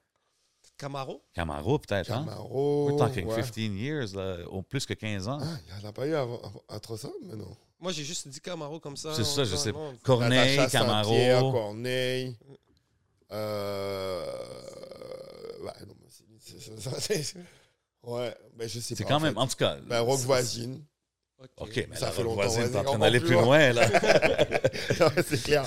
Camaro? 0.78 1.22
Camaro, 1.34 1.78
peut-être, 1.78 2.10
hein? 2.10 2.24
Camaro. 2.24 2.88
We're 2.88 2.96
talking 2.98 3.26
ouais. 3.26 3.36
15 3.42 3.56
years, 3.76 4.14
là, 4.14 4.38
au 4.48 4.62
plus 4.62 4.86
que 4.86 4.94
15 4.94 5.28
ans. 5.28 5.38
Ah, 5.42 5.46
il 5.68 5.78
n'y 5.80 5.84
en 5.84 5.88
a 5.88 5.92
pas 5.92 6.06
eu 6.06 6.14
avant, 6.14 6.40
avant- 6.40 6.62
entre 6.68 6.96
ça, 6.96 7.10
mais 7.22 7.36
non. 7.36 7.54
Moi, 7.80 7.92
j'ai 7.92 8.04
juste 8.04 8.28
dit 8.28 8.40
Camaro 8.40 8.78
comme 8.80 8.96
ça. 8.96 9.14
C'est 9.14 9.24
ça, 9.24 9.44
je 9.44 9.56
sais. 9.56 9.72
Corneille, 10.02 10.58
Camaro. 10.70 11.50
Corneille. 11.52 12.36
Euh... 13.32 14.24
Ouais, 15.62 15.72
non, 15.86 15.94
mais 16.00 16.08
c'est- 16.08 16.24
c'est- 16.40 16.60
c'est- 16.80 17.00
c'est- 17.00 17.22
c'est- 17.22 17.38
Ouais, 18.02 18.34
ben 18.56 18.66
je 18.68 18.80
sais 18.80 18.94
pas. 18.94 18.98
C'est 18.98 19.04
quand 19.04 19.16
en 19.16 19.20
même, 19.20 19.34
fait. 19.34 19.40
en 19.40 19.46
tout 19.46 19.56
cas. 19.56 19.76
Ben, 19.86 20.00
Rock 20.00 20.18
c'est- 20.20 20.26
Voisine. 20.26 20.84
OK, 21.56 21.86
mais 21.88 21.96
Ça 21.96 22.06
la 22.06 22.12
fait 22.12 22.22
longtemps, 22.22 22.42
voisine, 22.42 22.70
t'es 22.70 22.76
en 22.78 22.84
train 22.84 22.98
d'aller 22.98 23.20
plus 23.20 23.32
loin. 23.32 23.42
loin, 23.44 23.72
là. 23.72 23.86
Non, 25.00 25.06
mais 25.16 25.22
c'est 25.26 25.42
clair. 25.42 25.64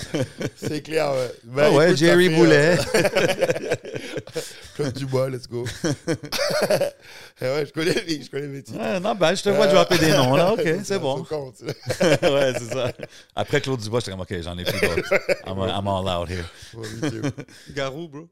C'est 0.56 0.82
clair, 0.82 1.12
ouais. 1.12 1.30
Ah 1.32 1.40
Ben, 1.44 1.70
ouais, 1.72 1.86
écoute, 1.86 1.96
Jerry 1.98 2.28
fait, 2.28 2.34
Boulet. 2.36 2.76
euh, 2.94 3.74
Claude 4.76 4.92
Dubois, 4.92 5.30
let's 5.30 5.48
go. 5.48 5.64
Eh 7.40 7.44
ouais, 7.44 7.66
je 7.66 7.72
connais, 7.72 7.94
les- 8.06 8.22
je 8.22 8.30
connais 8.30 8.62
titres. 8.62 8.78
Ouais, 8.78 9.00
non, 9.00 9.14
ben, 9.16 9.34
je 9.34 9.42
te 9.42 9.48
vois 9.48 9.66
dropper 9.66 9.98
des 9.98 10.10
noms, 10.12 10.36
là. 10.36 10.52
OK, 10.52 10.62
c'est 10.84 10.98
bon. 10.98 11.24
compte. 11.24 11.56
ouais, 11.62 12.52
c'est 12.58 12.72
ça. 12.72 12.92
Après 13.34 13.60
Claude 13.60 13.80
Dubois, 13.80 14.00
j'étais 14.00 14.12
comme, 14.12 14.20
OK, 14.20 14.34
j'en 14.42 14.56
ai 14.56 14.64
plus 14.64 14.80
d'autres. 14.80 15.14
I'm, 15.46 15.58
I'm 15.58 15.88
all 15.88 16.08
out 16.08 16.28
here. 16.28 16.44
Ouais. 16.74 16.86
Garou, 17.74 18.08
bro. 18.08 18.28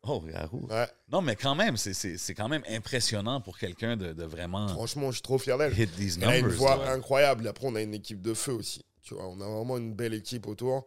Oh, 0.10 0.20
Garou. 0.20 0.66
Ouais, 0.70 0.88
Non, 1.10 1.20
mais 1.20 1.34
quand 1.36 1.54
même, 1.54 1.76
c'est- 1.76 1.92
c'est 1.92 2.16
c'est 2.18 2.34
quand 2.34 2.48
même 2.48 2.62
impressionnant 2.68 3.40
pour 3.40 3.58
quelqu'un 3.58 3.96
de, 3.96 4.12
de 4.12 4.24
vraiment 4.24 4.68
franchement, 4.68 5.08
je 5.10 5.16
suis 5.16 5.22
trop 5.22 5.38
fier 5.38 5.58
d'elle. 5.58 5.78
hit 5.78 5.90
these 5.96 6.18
Elle 6.22 6.28
a 6.28 6.38
une 6.38 6.48
voix 6.48 6.88
incroyable. 6.88 7.46
Après, 7.48 7.66
on 7.66 7.74
a 7.74 7.82
une 7.82 7.94
équipe 7.94 8.22
de 8.22 8.32
feu 8.34 8.52
aussi. 8.52 8.84
Tu 9.02 9.14
vois, 9.14 9.26
on 9.28 9.40
a 9.40 9.44
vraiment 9.48 9.76
une 9.76 9.94
belle 9.94 10.14
équipe 10.14 10.46
autour. 10.46 10.86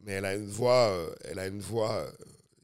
Mais 0.00 0.12
elle 0.12 0.24
a 0.24 0.34
une 0.34 0.46
voix, 0.48 0.88
euh, 0.90 1.14
elle 1.24 1.38
a 1.38 1.46
une 1.46 1.60
voix 1.60 1.92
euh, 1.94 2.10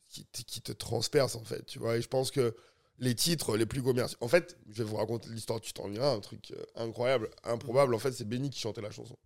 qui, 0.09 0.25
te- 0.27 0.43
qui 0.43 0.61
te 0.61 0.73
transperce, 0.73 1.37
en 1.37 1.45
fait. 1.45 1.65
Tu 1.67 1.79
vois, 1.79 1.97
et 1.97 2.03
je 2.03 2.09
pense 2.09 2.31
que 2.31 2.55
les 2.99 3.15
titres 3.15 3.57
les 3.57 3.65
plus 3.65 3.83
commerciaux. 3.83 4.19
En 4.21 4.29
fait, 4.29 4.59
je 4.69 4.83
vais 4.83 4.89
vous 4.91 4.97
raconter 4.97 5.31
l'histoire, 5.31 5.61
tu 5.61 5.73
t'en 5.73 5.91
iras, 5.91 6.13
un 6.13 6.21
truc 6.21 6.51
euh, 6.51 6.63
incroyable, 6.77 7.31
improbable. 7.45 7.95
En 7.95 7.99
fait, 7.99 8.13
c'est 8.13 8.29
Benny 8.29 8.51
qui 8.51 8.59
chantait 8.61 8.83
la 8.83 8.91
chanson. 8.91 9.17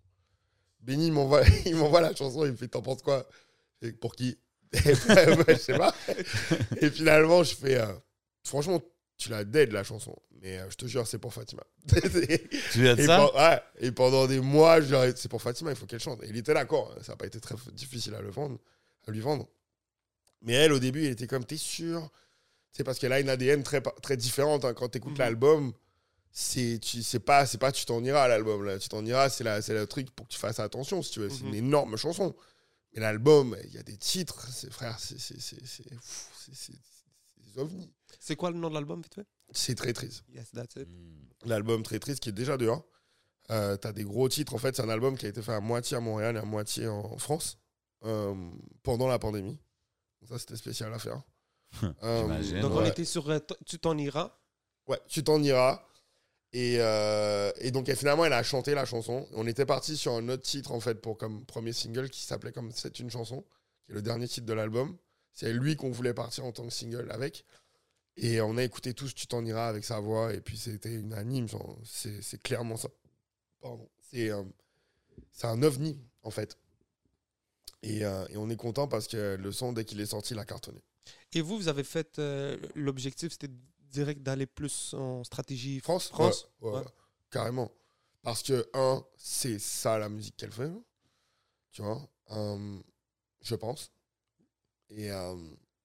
Benny, 0.80 1.06
il 1.06 1.12
m'envoie 1.12 1.42
il 1.66 1.74
m'envoie 1.76 2.02
la 2.02 2.14
chanson, 2.14 2.44
il 2.44 2.52
me 2.52 2.56
fait 2.56 2.68
T'en 2.68 2.82
penses 2.82 3.02
quoi? 3.02 3.26
Et 3.82 3.90
Pour 3.92 4.14
qui 4.14 4.38
Je 5.48 5.54
sais 5.56 5.76
pas. 5.76 5.94
Et 6.80 6.90
finalement, 6.90 7.42
je 7.42 7.54
fais 7.54 7.78
euh, 7.80 7.86
Franchement, 8.46 8.80
tu 9.16 9.30
l'as 9.30 9.44
dead 9.44 9.72
la 9.72 9.84
chanson. 9.84 10.14
Mais 10.42 10.58
euh, 10.58 10.68
je 10.70 10.76
te 10.76 10.86
jure, 10.86 11.06
c'est 11.06 11.18
pour 11.18 11.32
Fatima. 11.32 11.62
Tu 12.72 12.78
lui 12.80 12.88
as 12.88 12.94
dit 12.96 13.02
Et, 13.02 13.06
ça? 13.06 13.34
ouais, 13.34 13.60
et 13.78 13.92
pendant 13.92 14.26
des 14.26 14.40
mois, 14.40 14.78
c'est 15.16 15.28
pour 15.28 15.40
Fatima, 15.40 15.70
il 15.70 15.76
faut 15.76 15.86
qu'elle 15.86 16.00
chante. 16.00 16.22
Et 16.24 16.28
il 16.28 16.36
était 16.36 16.52
d'accord, 16.54 16.92
hein, 16.96 17.02
ça 17.02 17.12
n'a 17.12 17.16
pas 17.16 17.26
été 17.26 17.40
très 17.40 17.54
difficile 17.72 18.14
à, 18.14 18.20
le 18.20 18.30
vendre, 18.30 18.58
à 19.06 19.10
lui 19.10 19.20
vendre. 19.20 19.48
Mais 20.42 20.52
elle, 20.54 20.72
au 20.72 20.78
début, 20.78 21.04
elle 21.06 21.12
était 21.12 21.26
comme, 21.26 21.44
t'es 21.44 21.56
sûr? 21.56 22.10
C'est 22.72 22.84
parce 22.84 22.98
qu'elle 22.98 23.12
a 23.12 23.20
une 23.20 23.28
ADN 23.30 23.62
très, 23.62 23.80
très 23.80 24.16
différente. 24.16 24.64
hein. 24.64 24.74
Quand 24.74 24.88
tu 24.90 24.98
écoutes 24.98 25.12
Mhm. 25.12 25.18
l'album, 25.18 25.72
c'est 26.32 26.80
pas 27.24 27.46
pas 27.60 27.70
tu 27.72 27.84
t'en 27.84 28.02
iras 28.02 28.26
l'album 28.26 28.68
tu 28.80 28.88
t'en 28.88 29.04
iras 29.06 29.28
c'est 29.30 29.44
le 29.72 29.86
truc 29.86 30.10
pour 30.10 30.26
que 30.26 30.32
tu 30.32 30.38
fasses 30.40 30.58
attention 30.58 31.00
si 31.00 31.12
tu 31.12 31.20
veux 31.20 31.30
c'est 31.30 31.42
Mhm. 31.44 31.48
une 31.50 31.54
énorme 31.54 31.96
chanson 31.96 32.34
mais 32.94 33.00
l'album 33.00 33.56
il 33.64 33.72
y 33.74 33.78
a 33.78 33.82
des 33.82 33.96
titres 33.96 34.46
c'est 34.50 34.72
frère 34.72 34.98
c'est 34.98 35.18
c'est 35.18 35.40
c'est 35.40 35.64
c'est 35.66 35.84
pff, 35.88 36.30
c'est- 36.38 36.54
c'est- 36.54 36.72
c'est 36.72 37.44
des 37.44 37.58
ovnis 37.60 37.92
C'est 38.20 38.36
quoi 38.36 38.50
le 38.50 38.56
nom 38.58 38.68
de 38.70 38.74
l'album, 38.74 39.02
vite 39.02 39.14
fait? 39.14 39.26
c'est 39.52 39.74
très 39.74 39.92
triste 39.92 40.24
Yes, 40.28 40.50
that's 40.52 40.76
it. 40.76 40.88
Hmm. 40.88 41.26
l'album 41.46 41.82
très 41.82 41.98
triste 41.98 42.20
qui 42.20 42.30
est 42.30 42.32
déjà 42.32 42.56
dehors. 42.56 42.84
Euh, 43.50 43.76
T'as 43.76 43.92
des 43.92 44.04
gros 44.04 44.26
titres. 44.30 44.54
En 44.54 44.58
fait, 44.58 44.74
c'est 44.74 44.80
un 44.82 44.88
album 44.88 45.18
qui 45.18 45.26
a 45.26 45.28
été 45.28 45.42
fait 45.42 45.52
à 45.52 45.60
moitié 45.60 45.98
à 45.98 46.00
Montréal 46.00 46.36
et 46.36 46.38
à 46.38 46.44
moitié 46.46 46.88
en 46.88 47.18
France 47.18 47.58
euh, 48.04 48.34
pendant 48.82 49.06
la 49.06 49.18
pandémie. 49.18 49.58
Donc 50.22 50.30
ça, 50.30 50.38
c'était 50.38 50.56
spécial 50.56 50.92
à 50.94 50.98
faire. 50.98 51.20
Euh. 52.02 52.60
Donc, 52.62 52.72
on 52.72 52.78
ouais. 52.78 52.88
était 52.88 53.04
sur 53.04 53.30
Tu 53.66 53.78
t'en 53.78 53.98
iras? 53.98 54.32
Ouais, 54.86 54.98
tu 55.08 55.22
t'en 55.22 55.42
iras. 55.42 55.86
Et, 56.54 56.76
euh, 56.78 57.50
et 57.58 57.72
donc, 57.72 57.92
finalement, 57.94 58.24
elle 58.24 58.32
a 58.32 58.42
chanté 58.44 58.74
la 58.74 58.84
chanson. 58.86 59.26
On 59.32 59.46
était 59.46 59.66
parti 59.66 59.96
sur 59.96 60.12
un 60.14 60.28
autre 60.28 60.44
titre, 60.44 60.70
en 60.72 60.78
fait, 60.80 60.94
pour 61.00 61.18
comme 61.18 61.44
premier 61.44 61.72
single 61.72 62.08
qui 62.08 62.22
s'appelait 62.22 62.52
comme 62.52 62.70
C'est 62.72 63.00
une 63.00 63.10
chanson, 63.10 63.44
qui 63.84 63.90
est 63.92 63.94
le 63.96 64.02
dernier 64.02 64.28
titre 64.28 64.46
de 64.46 64.52
l'album. 64.52 64.96
C'est 65.32 65.52
lui 65.52 65.74
qu'on 65.74 65.90
voulait 65.90 66.14
partir 66.14 66.44
en 66.44 66.52
tant 66.52 66.64
que 66.64 66.72
single 66.72 67.10
avec. 67.10 67.44
Et 68.16 68.40
on 68.40 68.56
a 68.56 68.62
écouté 68.62 68.94
tous 68.94 69.12
Tu 69.14 69.26
t'en 69.26 69.44
iras 69.44 69.68
avec 69.68 69.84
sa 69.84 69.98
voix. 69.98 70.32
Et 70.32 70.40
puis, 70.40 70.56
c'était 70.56 70.94
unanime. 70.94 71.48
C'est 71.82 72.40
clairement 72.42 72.76
ça. 72.76 72.88
Pardon. 73.60 73.88
C'est 74.12 74.30
c'est 75.32 75.48
un 75.48 75.60
ovni, 75.64 75.98
en 76.22 76.30
fait. 76.30 76.56
Et, 77.82 78.04
euh, 78.04 78.24
et 78.30 78.36
on 78.36 78.48
est 78.48 78.56
content 78.56 78.86
parce 78.86 79.08
que 79.08 79.36
le 79.36 79.50
son, 79.52 79.72
dès 79.72 79.84
qu'il 79.84 80.00
est 80.00 80.06
sorti, 80.06 80.34
il 80.34 80.38
a 80.38 80.44
cartonné. 80.44 80.80
Et 81.32 81.40
vous, 81.40 81.56
vous 81.58 81.66
avez 81.68 81.82
fait. 81.84 82.20
euh, 82.20 82.56
L'objectif, 82.76 83.32
c'était 83.32 83.52
direct 83.94 84.22
d'aller 84.22 84.46
plus 84.46 84.94
en 84.94 85.24
stratégie 85.24 85.80
France 85.80 86.08
France. 86.08 86.48
Ouais, 86.60 86.68
ouais, 86.68 86.74
Ouais. 86.78 86.84
ouais, 86.84 86.86
carrément. 87.30 87.70
Parce 88.22 88.42
que, 88.42 88.68
un, 88.74 89.04
c'est 89.16 89.58
ça 89.58 89.98
la 89.98 90.08
musique 90.08 90.36
qu'elle 90.36 90.52
fait. 90.52 90.70
Tu 91.72 91.82
vois 91.82 92.00
euh, 92.30 92.78
Je 93.42 93.54
pense. 93.54 93.90
Et, 94.90 95.10
euh, 95.10 95.36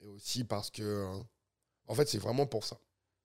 et 0.02 0.08
aussi 0.08 0.44
parce 0.44 0.70
que. 0.72 0.84
euh, 0.84 1.20
en 1.88 1.96
fait, 1.96 2.08
c'est 2.08 2.20
vraiment 2.20 2.46
pour 2.48 2.64
ça. 2.66 2.78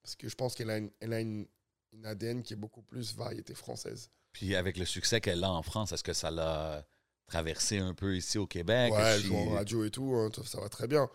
Parce 0.02 0.16
que 0.16 0.28
je 0.28 0.34
pense 0.34 0.54
qu'elle 0.54 0.70
a, 0.70 0.78
une, 0.78 0.90
elle 1.00 1.12
a 1.12 1.20
une, 1.20 1.46
une 1.92 2.06
ADN 2.06 2.42
qui 2.42 2.54
est 2.54 2.56
beaucoup 2.56 2.82
plus 2.82 3.14
variété 3.14 3.54
française. 3.54 4.10
Puis 4.32 4.54
avec 4.56 4.76
le 4.76 4.84
succès 4.84 5.20
qu'elle 5.20 5.44
a 5.44 5.50
en 5.50 5.62
France, 5.62 5.92
est-ce 5.92 6.02
que 6.02 6.12
ça 6.12 6.30
l'a 6.30 6.84
traversé 7.26 7.78
un 7.78 7.94
peu 7.94 8.16
ici 8.16 8.36
au 8.38 8.46
Québec? 8.46 8.92
ouais, 8.92 9.00
elle 9.00 9.22
joue 9.22 9.36
en 9.36 9.50
radio 9.50 9.84
et 9.84 9.90
tout, 9.90 10.12
hein, 10.14 10.30
ça 10.44 10.60
va 10.60 10.68
très 10.68 10.88
bien. 10.88 11.08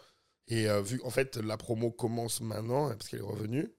Et 0.49 0.67
euh, 0.69 0.81
vu 0.81 0.99
en 1.03 1.09
fait, 1.09 1.37
la 1.37 1.57
promo 1.57 1.91
commence 1.91 2.41
maintenant, 2.41 2.87
hein, 2.89 2.95
parce 2.97 3.09
qu'elle 3.09 3.19
est 3.19 3.23
revenue. 3.23 3.71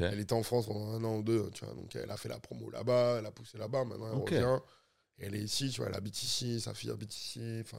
Elle 0.00 0.18
était 0.18 0.32
en 0.32 0.42
France 0.42 0.66
pendant 0.66 0.88
un 0.90 1.04
an 1.04 1.18
ou 1.18 1.22
deux, 1.22 1.48
tu 1.54 1.64
vois. 1.64 1.72
Donc 1.74 1.94
elle 1.94 2.10
a 2.10 2.16
fait 2.16 2.28
la 2.28 2.40
promo 2.40 2.68
là-bas, 2.70 3.18
elle 3.20 3.26
a 3.26 3.30
poussé 3.30 3.58
là-bas, 3.58 3.84
maintenant 3.84 4.08
elle 4.12 4.18
revient. 4.18 4.60
Et 5.18 5.26
elle 5.26 5.36
est 5.36 5.42
ici, 5.42 5.70
tu 5.70 5.80
vois, 5.80 5.88
elle 5.90 5.94
habite 5.96 6.20
ici, 6.20 6.60
sa 6.60 6.74
fille 6.74 6.90
habite 6.90 7.14
ici. 7.14 7.60
Enfin, 7.60 7.78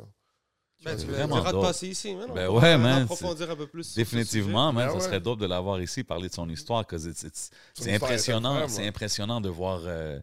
Ben, 0.85 0.97
C'est 0.97 1.05
tu 1.05 1.11
verras 1.11 1.51
de 1.51 1.59
passer 1.59 1.87
ici. 1.89 2.15
mais 2.15 2.25
non, 2.27 2.33
Ben 2.33 2.49
on 2.49 2.55
ouais, 2.55 2.61
va 2.61 2.77
man, 2.77 3.01
approfondir 3.03 3.49
un 3.51 3.55
peu 3.57 3.67
plus. 3.67 3.93
Définitivement, 3.95 4.71
man, 4.71 4.85
Ben 4.85 4.91
ça 4.91 4.97
ouais. 4.97 5.03
serait 5.03 5.19
dope 5.19 5.39
de 5.39 5.45
l'avoir 5.45 5.81
ici, 5.81 6.05
parler 6.05 6.29
de 6.29 6.33
son 6.33 6.47
histoire, 6.49 6.85
parce 6.85 7.03
que 7.03 7.11
c'est 7.73 7.93
impressionnant, 7.93 8.67
c'est 8.69 8.87
impressionnant 8.87 9.41
de 9.41 9.49
voir 9.49 9.81
euh, 9.85 10.17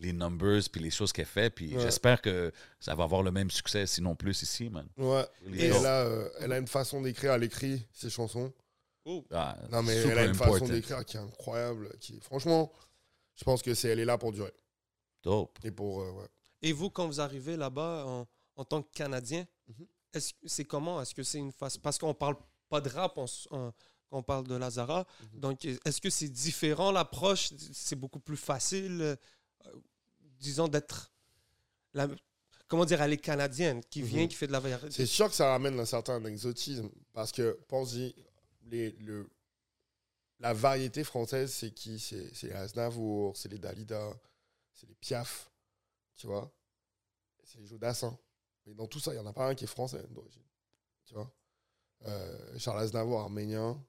les 0.00 0.12
numbers 0.12 0.62
puis 0.72 0.80
les 0.80 0.90
choses 0.90 1.12
qu'elle 1.12 1.26
fait. 1.26 1.50
Puis 1.50 1.74
Ouais. 1.76 1.82
j'espère 1.82 2.20
que 2.20 2.52
ça 2.80 2.94
va 2.94 3.04
avoir 3.04 3.22
le 3.22 3.30
même 3.30 3.50
succès, 3.50 3.86
sinon 3.86 4.16
plus 4.16 4.42
ici, 4.42 4.68
man. 4.70 4.88
Ouais. 4.96 5.24
Et 5.52 5.66
elle 5.66 5.86
a, 5.86 6.00
euh, 6.06 6.28
elle 6.40 6.52
a 6.52 6.58
une 6.58 6.66
façon 6.66 7.00
d'écrire, 7.02 7.32
elle 7.34 7.44
écrit 7.44 7.86
ses 7.92 8.10
chansons. 8.10 8.52
Ah, 9.32 9.56
Non, 9.70 9.82
mais 9.82 9.96
elle 9.96 10.18
a 10.18 10.24
une 10.24 10.30
important. 10.30 10.52
façon 10.52 10.68
d'écrire 10.68 11.04
qui 11.04 11.16
est 11.16 11.20
incroyable. 11.20 11.90
Qui, 12.00 12.20
franchement, 12.20 12.72
je 13.34 13.44
pense 13.44 13.62
que 13.62 13.74
c'est 13.74 13.88
elle 13.88 13.98
est 14.00 14.04
là 14.04 14.18
pour 14.18 14.32
durer. 14.32 14.52
Dope. 15.22 15.58
Et 15.64 15.70
pour. 15.70 16.00
euh, 16.02 16.10
ouais. 16.12 16.26
Et 16.62 16.72
vous, 16.72 16.90
quand 16.90 17.06
vous 17.06 17.20
arrivez 17.20 17.56
là-bas 17.56 18.04
en, 18.06 18.26
en 18.56 18.64
tant 18.64 18.82
que 18.82 18.90
Canadien, 18.92 19.46
Mhm. 19.68 19.86
est-ce 20.14 20.32
c'est 20.46 20.64
comment? 20.64 21.00
Est-ce 21.02 21.14
que 21.14 21.22
c'est 21.22 21.38
une 21.38 21.52
phase 21.52 21.76
Parce 21.78 21.98
qu'on 21.98 22.14
parle 22.14 22.36
pas 22.68 22.80
de 22.80 22.88
rap, 22.88 23.18
on, 23.50 23.72
on 24.12 24.22
parle 24.22 24.46
de 24.46 24.54
Lazara. 24.54 25.06
Mhm. 25.34 25.40
Donc, 25.40 25.64
est-ce 25.64 26.00
que 26.00 26.10
c'est 26.10 26.28
différent 26.28 26.92
l'approche? 26.92 27.50
C'est 27.72 27.96
beaucoup 27.96 28.20
plus 28.20 28.36
facile, 28.36 29.16
euh, 29.66 29.70
disons, 30.38 30.68
d'être. 30.68 31.12
la- 31.94 32.08
Comment 32.68 32.84
dire, 32.84 33.02
elle 33.02 33.12
est 33.12 33.16
canadienne, 33.16 33.82
qui 33.90 34.00
vient, 34.00 34.22
Mhm. 34.22 34.28
qui 34.28 34.36
fait 34.36 34.46
de 34.46 34.52
la 34.52 34.60
variété. 34.60 34.90
C'est 34.92 35.04
sûr 35.06 35.28
que 35.28 35.34
ça 35.34 35.50
ramène 35.50 35.78
un 35.80 35.84
certain 35.84 36.24
exotisme. 36.24 36.88
Parce 37.12 37.32
que, 37.32 37.58
pense-y, 37.66 38.14
les, 38.66 38.92
le, 38.92 39.28
la 40.38 40.52
variété 40.52 41.02
française, 41.02 41.52
c'est 41.52 41.72
qui? 41.72 41.98
C'est 41.98 42.32
c'est 42.34 42.46
les 42.46 42.52
Aznavour, 42.54 43.36
c'est 43.36 43.48
les 43.48 43.58
Dalida, 43.58 44.12
c'est 44.72 44.88
les 44.88 44.94
Piaf, 44.94 45.50
tu 46.16 46.28
vois? 46.28 46.50
C'est 47.42 47.58
les 47.58 47.66
Jodassin. 47.66 48.16
Mais 48.66 48.74
dans 48.74 48.86
tout 48.86 49.00
ça, 49.00 49.10
il 49.12 49.14
n'y 49.14 49.20
en 49.20 49.26
a 49.26 49.32
pas 49.32 49.48
un 49.48 49.54
qui 49.56 49.64
est 49.64 49.66
français 49.66 50.02
d'origine. 50.10 50.44
Tu 51.06 51.14
vois? 51.14 51.28
Euh, 52.06 52.58
Charles 52.58 52.80
Aznavour, 52.82 53.18
arménien. 53.20 53.82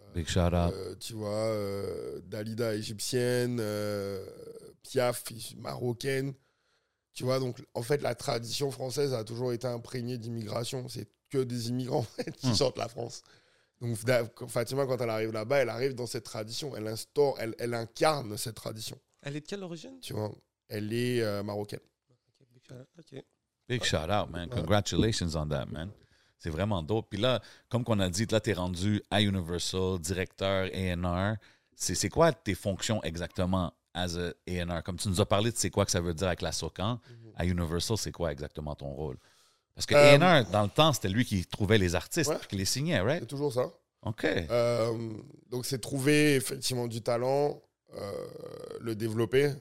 Euh, 0.00 0.12
Big 0.14 0.26
shout 0.26 0.40
out. 0.40 0.72
Euh, 0.72 0.94
tu 0.96 1.12
vois, 1.12 1.28
euh, 1.34 2.20
Dalida 2.22 2.74
égyptienne, 2.74 3.58
euh, 3.60 4.26
Piaf 4.90 5.24
marocaine. 5.56 6.34
Tu 7.12 7.24
vois, 7.24 7.38
donc 7.38 7.64
en 7.74 7.82
fait, 7.82 8.02
la 8.02 8.14
tradition 8.14 8.70
française 8.70 9.14
a 9.14 9.24
toujours 9.24 9.52
été 9.52 9.66
imprégnée 9.66 10.18
d'immigration. 10.18 10.88
C'est 10.88 11.08
que 11.30 11.38
des 11.38 11.68
immigrants 11.70 12.06
qui 12.38 12.48
Hmm. 12.48 12.54
chantent 12.54 12.78
la 12.78 12.88
France. 12.88 13.22
Donc 13.80 13.96
Fatima, 14.48 14.86
quand 14.86 15.00
elle 15.00 15.10
arrive 15.10 15.32
là-bas, 15.32 15.58
elle 15.58 15.68
arrive 15.68 15.94
dans 15.94 16.06
cette 16.06 16.24
tradition. 16.24 16.74
Elle 16.76 16.86
instaure, 16.86 17.36
elle, 17.38 17.54
elle 17.58 17.74
incarne 17.74 18.36
cette 18.36 18.54
tradition. 18.54 18.98
Elle 19.22 19.36
est 19.36 19.40
de 19.40 19.46
quelle 19.46 19.62
origine? 19.62 19.98
Tu 20.00 20.12
vois, 20.12 20.32
elle 20.68 20.92
est 20.92 21.20
euh, 21.22 21.42
marocaine. 21.42 21.80
Ok. 22.98 23.22
Big 23.68 23.82
shout 23.84 23.96
out, 24.10 24.30
man. 24.30 24.48
Congratulations 24.48 25.28
on 25.36 25.48
that, 25.48 25.66
man. 25.66 25.90
C'est 26.38 26.50
vraiment 26.50 26.82
dope. 26.82 27.08
Puis 27.10 27.18
là, 27.18 27.40
comme 27.68 27.82
qu'on 27.84 27.98
a 28.00 28.08
dit, 28.08 28.26
là, 28.26 28.40
tu 28.40 28.50
es 28.50 28.52
rendu 28.52 29.02
à 29.10 29.20
Universal, 29.22 29.98
directeur. 29.98 30.68
C'est 31.74 31.94
c'est 31.94 32.08
quoi 32.08 32.32
tes 32.32 32.54
fonctions 32.54 33.02
exactement 33.02 33.72
as 33.96 34.16
a 34.16 34.32
A&R? 34.48 34.82
Comme 34.82 34.96
tu 34.98 35.08
nous 35.08 35.20
as 35.20 35.26
parlé 35.26 35.50
de 35.50 35.56
c'est 35.56 35.70
quoi 35.70 35.84
que 35.84 35.90
ça 35.90 36.00
veut 36.00 36.14
dire 36.14 36.28
avec 36.28 36.42
la 36.42 36.52
Socan, 36.52 37.00
à 37.36 37.44
Universal, 37.44 37.96
c'est 37.98 38.12
quoi 38.12 38.30
exactement 38.32 38.74
ton 38.74 38.90
rôle? 38.90 39.16
Parce 39.74 39.86
que 39.86 39.94
Euh, 39.94 40.18
A&R, 40.18 40.50
dans 40.50 40.62
le 40.62 40.68
temps, 40.70 40.92
c'était 40.92 41.08
lui 41.08 41.24
qui 41.24 41.44
trouvait 41.44 41.78
les 41.78 41.94
artistes 41.94 42.30
Ouais. 42.30 42.38
qui 42.48 42.56
les 42.56 42.64
signait, 42.64 43.00
right? 43.00 43.20
C'est 43.20 43.26
toujours 43.26 43.52
ça. 43.52 43.70
OK. 44.02 44.24
Euh, 44.24 45.12
donc 45.50 45.66
c'est 45.66 45.80
trouver 45.80 46.36
effectivement 46.36 46.86
du 46.86 47.02
talent, 47.02 47.60
euh, 47.94 48.12
le 48.80 48.94
développer 48.94 49.52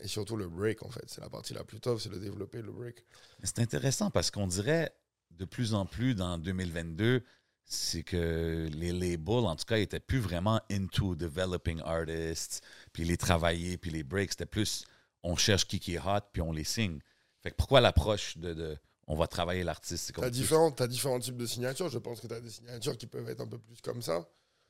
et 0.00 0.08
surtout 0.08 0.36
le 0.36 0.48
break 0.48 0.82
en 0.82 0.90
fait. 0.90 1.04
C'est 1.06 1.20
la 1.20 1.28
partie 1.30 1.54
la 1.54 1.64
plus 1.64 1.80
tough, 1.80 1.98
c'est 1.98 2.10
le 2.10 2.18
développer, 2.18 2.60
le 2.62 2.72
break. 2.72 3.04
C'est 3.42 3.58
intéressant 3.58 4.10
parce 4.10 4.30
qu'on 4.30 4.46
dirait 4.46 4.92
de 5.30 5.44
plus 5.44 5.74
en 5.74 5.86
plus 5.86 6.14
dans 6.14 6.38
2022, 6.38 7.22
c'est 7.66 8.04
que 8.04 8.68
les 8.72 8.92
labels, 8.92 9.44
en 9.46 9.56
tout 9.56 9.64
cas, 9.64 9.78
étaient 9.78 10.00
plus 10.00 10.20
vraiment 10.20 10.60
into 10.70 11.14
developing 11.16 11.80
artists, 11.84 12.62
puis 12.92 13.04
les 13.04 13.16
travailler, 13.16 13.76
puis 13.76 13.90
les 13.90 14.04
breaks. 14.04 14.30
C'était 14.30 14.46
plus 14.46 14.86
on 15.22 15.34
cherche 15.36 15.66
qui 15.66 15.80
qui 15.80 15.94
est 15.94 15.98
hot, 15.98 16.20
puis 16.32 16.40
on 16.40 16.52
les 16.52 16.64
signe. 16.64 17.00
Fait 17.42 17.50
que 17.50 17.56
pourquoi 17.56 17.80
l'approche 17.80 18.38
de, 18.38 18.54
de 18.54 18.78
on 19.08 19.16
va 19.16 19.26
travailler 19.26 19.64
l'artiste? 19.64 20.12
T'as 20.14 20.30
différents, 20.30 20.70
t'as 20.70 20.86
différents 20.86 21.18
types 21.18 21.36
de 21.36 21.46
signatures. 21.46 21.88
Je 21.88 21.98
pense 21.98 22.20
que 22.20 22.28
tu 22.28 22.34
as 22.34 22.40
des 22.40 22.50
signatures 22.50 22.96
qui 22.96 23.06
peuvent 23.06 23.28
être 23.28 23.40
un 23.40 23.46
peu 23.46 23.58
plus 23.58 23.80
comme 23.80 24.02
ça. 24.02 24.28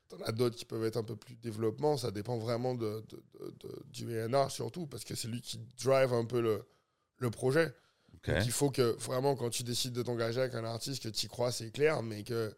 T'en 0.08 0.20
as 0.20 0.32
d'autres 0.32 0.56
qui 0.56 0.64
peuvent 0.64 0.84
être 0.84 0.96
un 0.96 1.02
peu 1.02 1.16
plus 1.16 1.36
développement. 1.36 1.96
Ça 1.96 2.10
dépend 2.10 2.38
vraiment 2.38 2.74
de, 2.74 3.04
du 3.86 4.18
A&R 4.18 4.50
surtout 4.50 4.86
parce 4.86 5.04
que 5.04 5.14
c'est 5.14 5.28
lui 5.28 5.42
qui 5.42 5.58
drive 5.82 6.12
un 6.12 6.24
peu 6.24 6.40
le, 6.40 6.64
le 7.18 7.30
projet. 7.30 7.74
OK. 8.14 8.30
Donc 8.30 8.44
il 8.46 8.52
faut 8.52 8.70
que 8.70 8.96
vraiment 9.00 9.36
quand 9.36 9.50
tu 9.50 9.62
décides 9.62 9.92
de 9.92 10.02
t'engager 10.02 10.40
avec 10.40 10.54
un 10.54 10.64
artiste, 10.64 11.02
que 11.02 11.08
tu 11.08 11.26
y 11.26 11.28
crois, 11.28 11.52
c'est 11.52 11.70
clair, 11.70 12.02
mais 12.02 12.22
que, 12.22 12.54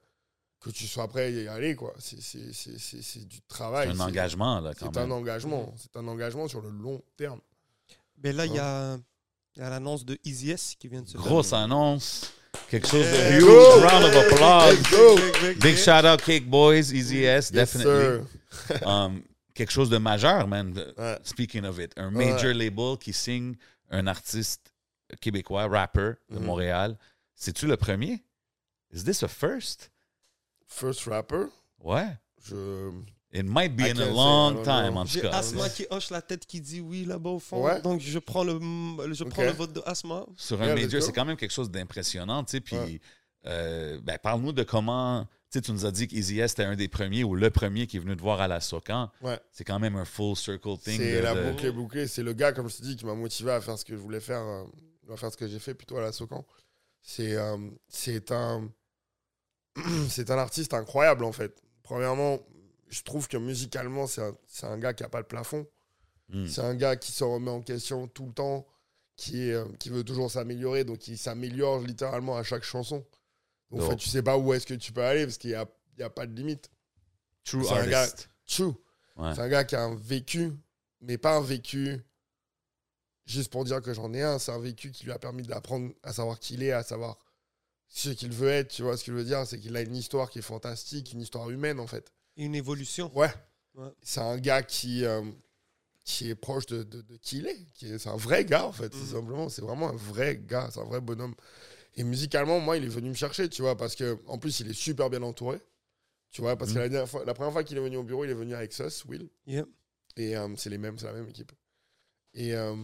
que 0.60 0.70
tu 0.70 0.86
sois 0.86 1.08
prêt 1.08 1.24
à 1.24 1.28
y 1.30 1.48
aller. 1.48 1.74
quoi. 1.76 1.94
C'est- 1.98 2.20
C'est 2.20 2.52
c'est- 2.52 2.78
c'est- 2.78 3.02
c'est 3.02 3.26
du 3.28 3.40
travail. 3.42 3.88
C'est 3.92 4.00
un 4.00 4.04
engagement, 4.04 4.60
là, 4.60 4.72
quand 4.74 4.92
C'est 4.92 4.98
un 4.98 5.02
même. 5.02 5.12
engagement. 5.12 5.74
C'est 5.76 5.96
un 5.96 6.06
engagement 6.08 6.48
sur 6.48 6.60
le 6.60 6.70
long 6.70 7.02
terme. 7.16 7.40
Mais 8.22 8.32
là, 8.32 8.46
il 8.46 8.54
y 8.54 8.58
a, 8.58 8.98
il 9.56 9.62
y 9.62 9.64
a 9.64 9.70
l'annonce 9.70 10.04
de 10.04 10.18
Easy 10.24 10.50
S 10.50 10.74
qui 10.78 10.88
vient 10.88 11.02
de 11.02 11.06
se 11.08 11.12
faire. 11.12 11.20
Grosse 11.22 11.52
annonce. 11.52 12.32
Quelque 12.70 12.88
chose 12.88 13.06
de 13.06 13.36
huge. 13.36 13.44
go. 13.44 13.80
Round 13.80 14.04
of 14.04 14.16
applause. 14.16 14.78
Let's 14.78 14.90
go. 14.90 15.60
Big 15.60 15.76
shout 15.76 16.04
out, 16.04 16.20
Cake 16.22 16.48
Boys, 16.48 16.92
Easy 16.92 17.22
S, 17.24 17.50
Yes, 17.50 17.52
definitely. 17.52 18.26
sir. 18.66 18.82
Um, 18.86 19.22
quelque 19.54 19.70
chose 19.70 19.88
de 19.90 19.98
majeur, 19.98 20.46
man. 20.48 20.74
Ouais. 20.96 21.18
Speaking 21.22 21.64
of 21.64 21.78
it, 21.78 21.92
un 21.96 22.10
major 22.10 22.52
label 22.52 22.96
qui 22.98 23.12
signe 23.12 23.54
un 23.90 24.06
artiste 24.06 24.72
québécois, 25.20 25.68
rapper 25.68 26.14
de 26.30 26.38
Mhm. 26.38 26.44
Montréal. 26.44 26.98
C'est-tu 27.34 27.66
le 27.66 27.76
premier? 27.76 28.24
Is 28.92 29.04
this 29.04 29.22
a 29.22 29.28
first? 29.28 29.90
First 30.68 31.04
rapper, 31.06 31.46
Ouais. 31.82 32.06
je. 32.44 32.90
It 33.32 33.44
might 33.46 33.76
be 33.76 33.80
I 33.82 33.90
in 33.90 33.98
a 34.00 34.06
long 34.10 34.62
time, 34.62 34.96
en 34.96 35.04
tout 35.04 35.10
J'ai 35.12 35.20
cas. 35.20 35.30
Asma 35.38 35.68
qui 35.68 35.86
hoche 35.90 36.08
la 36.10 36.22
tête 36.22 36.46
qui 36.46 36.60
dit 36.62 36.80
oui 36.80 37.04
là-bas 37.04 37.30
au 37.30 37.38
fond. 37.38 37.62
Ouais. 37.64 37.80
Donc 37.82 38.00
je 38.00 38.18
prends 38.18 38.42
le, 38.44 38.54
je 39.12 39.24
prends 39.24 39.42
le 39.42 39.50
vote 39.52 39.72
de 39.74 39.82
Asma. 39.84 40.24
Sur 40.36 40.60
un 40.62 40.66
Yeah, 40.66 40.74
major, 40.76 41.02
c'est 41.02 41.12
quand 41.12 41.26
même 41.26 41.36
quelque 41.36 41.52
chose 41.52 41.70
d'impressionnant, 41.70 42.42
tu 42.44 42.52
sais. 42.52 42.60
Puis, 42.60 42.76
Ouais. 42.76 43.00
euh, 43.46 44.00
ben, 44.02 44.18
parle-nous 44.22 44.52
de 44.52 44.62
comment. 44.62 45.26
Tu 45.50 45.58
sais, 45.58 45.60
tu 45.62 45.72
nous 45.72 45.84
as 45.86 45.90
dit 45.90 46.06
qu'Easy 46.06 46.40
S 46.40 46.52
était 46.52 46.64
un 46.64 46.76
des 46.76 46.88
premiers 46.88 47.22
ou 47.24 47.34
le 47.34 47.50
premier 47.50 47.86
qui 47.86 47.96
est 47.96 48.00
venu 48.00 48.14
te 48.16 48.20
voir 48.22 48.40
à 48.40 48.48
la 48.48 48.60
Socan. 48.60 49.10
Ouais. 49.22 49.38
C'est 49.52 49.64
quand 49.64 49.78
même 49.78 49.96
un 49.96 50.04
full 50.06 50.34
circle 50.36 50.76
thing. 50.78 50.96
C'est 50.98 51.20
la 51.22 51.34
de- 51.34 51.50
boucle 51.50 51.66
est 51.66 51.72
bouclée. 51.72 52.06
C'est 52.06 52.22
le 52.22 52.32
gars, 52.34 52.52
comme 52.52 52.68
je 52.70 52.76
te 52.76 52.82
dis, 52.82 52.96
qui 52.96 53.04
m'a 53.06 53.14
motivé 53.14 53.52
à 53.52 53.60
faire 53.60 53.78
ce 53.78 53.84
que 53.84 53.94
je 53.94 54.00
voulais 54.00 54.20
faire, 54.20 54.42
euh, 54.42 54.64
à 55.12 55.16
faire 55.16 55.30
ce 55.32 55.36
que 55.38 55.46
j'ai 55.48 55.58
fait 55.58 55.74
plutôt 55.74 55.96
à 55.98 56.02
la 56.02 56.12
Socan. 56.12 56.44
C'est 57.02 57.34
euh, 57.36 57.56
c'est 57.88 58.30
un 58.32 58.70
c'est 60.08 60.30
un 60.30 60.38
artiste 60.38 60.74
incroyable 60.74 61.24
en 61.24 61.32
fait. 61.32 61.62
Premièrement, 61.82 62.40
je 62.88 63.02
trouve 63.02 63.28
que 63.28 63.36
musicalement, 63.36 64.06
c'est 64.06 64.22
un, 64.22 64.36
c'est 64.46 64.66
un 64.66 64.78
gars 64.78 64.94
qui 64.94 65.04
a 65.04 65.08
pas 65.08 65.22
de 65.22 65.26
plafond. 65.26 65.66
Hmm. 66.28 66.46
C'est 66.46 66.60
un 66.60 66.74
gars 66.74 66.96
qui 66.96 67.12
se 67.12 67.24
remet 67.24 67.50
en 67.50 67.62
question 67.62 68.06
tout 68.08 68.26
le 68.26 68.32
temps, 68.32 68.66
qui, 69.16 69.48
est, 69.48 69.54
euh, 69.54 69.64
qui 69.78 69.88
veut 69.88 70.04
toujours 70.04 70.30
s'améliorer, 70.30 70.84
donc 70.84 71.08
il 71.08 71.16
s'améliore 71.16 71.80
littéralement 71.80 72.36
à 72.36 72.42
chaque 72.42 72.64
chanson. 72.64 73.04
Donc, 73.70 73.82
en 73.82 73.90
fait, 73.90 73.96
tu 73.96 74.08
sais 74.08 74.22
pas 74.22 74.38
où 74.38 74.52
est-ce 74.52 74.66
que 74.66 74.74
tu 74.74 74.92
peux 74.92 75.02
aller 75.02 75.24
parce 75.24 75.38
qu'il 75.38 75.50
n'y 75.50 75.56
a, 75.56 75.66
y 75.98 76.02
a 76.02 76.10
pas 76.10 76.26
de 76.26 76.34
limite. 76.34 76.70
True 77.44 77.64
C'est 77.64 77.74
un 77.74 77.86
gars-. 77.86 78.08
True. 78.46 78.72
Ouais. 79.16 79.34
C'est 79.34 79.40
un 79.40 79.48
gars 79.48 79.64
qui 79.64 79.76
a 79.76 79.82
un 79.82 79.94
vécu, 79.94 80.52
mais 81.00 81.18
pas 81.18 81.36
un 81.36 81.42
vécu 81.42 81.98
juste 83.26 83.50
pour 83.50 83.64
dire 83.64 83.82
que 83.82 83.92
j'en 83.92 84.12
ai 84.14 84.22
un. 84.22 84.38
C'est 84.38 84.52
un 84.52 84.58
vécu 84.58 84.90
qui 84.90 85.04
lui 85.04 85.12
a 85.12 85.18
permis 85.18 85.42
d'apprendre 85.42 85.92
à 86.02 86.12
savoir 86.12 86.38
qui 86.38 86.54
il 86.54 86.62
est, 86.62 86.72
à 86.72 86.82
savoir 86.82 87.18
ce 87.88 88.10
qu'il 88.10 88.32
veut 88.32 88.48
être. 88.50 88.68
Tu 88.68 88.82
vois 88.82 88.96
ce 88.96 89.04
que 89.04 89.12
je 89.12 89.16
veux 89.16 89.24
dire 89.24 89.46
C'est 89.46 89.58
qu'il 89.58 89.76
a 89.76 89.80
une 89.80 89.96
histoire 89.96 90.30
qui 90.30 90.38
est 90.38 90.42
fantastique, 90.42 91.12
une 91.12 91.20
histoire 91.20 91.48
humaine 91.50 91.80
en 91.80 91.86
fait. 91.86 92.12
Et 92.36 92.44
une 92.44 92.54
évolution. 92.54 93.10
Ouais. 93.16 93.32
Ouais. 93.74 93.90
C'est 94.02 94.20
un 94.20 94.38
gars 94.38 94.62
qui, 94.62 95.04
euh, 95.04 95.22
qui 96.04 96.30
est 96.30 96.34
proche 96.34 96.66
de, 96.66 96.82
de- 96.82 97.02
de 97.02 97.16
qui 97.16 97.38
il 97.38 97.46
est. 97.46 97.66
C'est 97.98 98.08
un 98.08 98.16
vrai 98.16 98.44
gars 98.44 98.66
en 98.66 98.72
fait, 98.72 98.88
tout 98.90 98.96
Mhm. 98.98 99.06
simplement. 99.12 99.48
C'est 99.48 99.62
vraiment 99.62 99.88
un 99.90 99.96
vrai 99.96 100.36
gars, 100.36 100.68
c'est 100.72 100.80
un 100.80 100.84
vrai 100.84 101.00
bonhomme. 101.00 101.34
Et 101.96 102.04
musicalement, 102.04 102.60
moi, 102.60 102.76
il 102.76 102.84
est 102.84 102.88
venu 102.88 103.08
me 103.08 103.14
chercher, 103.14 103.48
tu 103.48 103.62
vois, 103.62 103.76
parce 103.76 103.96
que 103.96 104.18
en 104.26 104.38
plus, 104.38 104.60
il 104.60 104.70
est 104.70 104.74
super 104.74 105.10
bien 105.10 105.22
entouré. 105.22 105.60
Tu 106.30 106.42
vois, 106.42 106.56
parce 106.56 106.70
que 106.72 106.76
Mhm. 106.76 106.82
la, 106.82 106.88
dernière 106.90 107.08
fois- 107.08 107.24
la 107.24 107.34
première 107.34 107.52
fois 107.52 107.64
qu'il 107.64 107.76
est 107.78 107.80
venu 107.80 107.96
au 107.96 108.02
bureau, 108.04 108.24
il 108.24 108.30
est 108.30 108.34
venu 108.34 108.54
avec 108.54 108.72
Sus, 108.72 109.04
Will. 109.08 109.28
Yeah. 109.46 109.64
Et 110.16 110.36
euh, 110.36 110.48
c'est 110.56 110.70
les 110.70 110.78
mêmes, 110.78 110.98
c'est 110.98 111.06
la 111.06 111.12
même 111.14 111.28
équipe. 111.28 111.52
Et, 112.34 112.54
euh, 112.54 112.76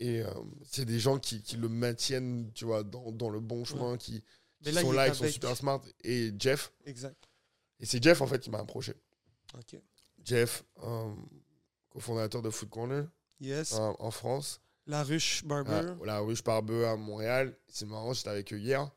et 0.00 0.22
euh, 0.22 0.30
c'est 0.64 0.84
des 0.84 0.98
gens 0.98 1.18
qui, 1.18 1.42
qui 1.42 1.56
le 1.56 1.68
maintiennent, 1.68 2.50
tu 2.54 2.64
vois, 2.64 2.82
dans, 2.82 3.12
dans 3.12 3.30
le 3.30 3.38
bon 3.40 3.64
chemin, 3.64 3.96
qui, 3.96 4.22
Mais 4.64 4.70
qui 4.70 4.74
là, 4.76 4.80
sont 4.82 4.92
là, 4.92 5.10
qui 5.10 5.16
sont 5.16 5.22
avec- 5.22 5.34
super 5.34 5.56
smart. 5.56 5.80
Et 6.04 6.32
Jeff, 6.38 6.72
Exact. 6.86 7.16
et 7.78 7.86
c'est 7.86 8.02
Jeff 8.02 8.20
en 8.20 8.26
fait 8.26 8.38
qui 8.40 8.50
m'a 8.50 8.58
approché. 8.58 8.94
Ok. 9.58 9.80
Jeff, 10.24 10.64
euh, 10.82 11.12
cofondateur 11.90 12.42
de 12.42 12.50
Food 12.50 12.70
Corner 12.70 13.04
Yes. 13.40 13.72
euh, 13.74 13.92
en 13.98 14.10
France. 14.10 14.60
La 14.86 15.02
ruche 15.02 15.44
Barber. 15.44 15.92
Ah, 16.02 16.04
la 16.06 16.18
ruche 16.20 16.42
Parbeux 16.42 16.86
à 16.86 16.96
Montréal. 16.96 17.56
C'est 17.68 17.86
marrant, 17.86 18.12
j'étais 18.12 18.28
avec 18.30 18.52
eux 18.52 18.58
hier. 18.58 18.90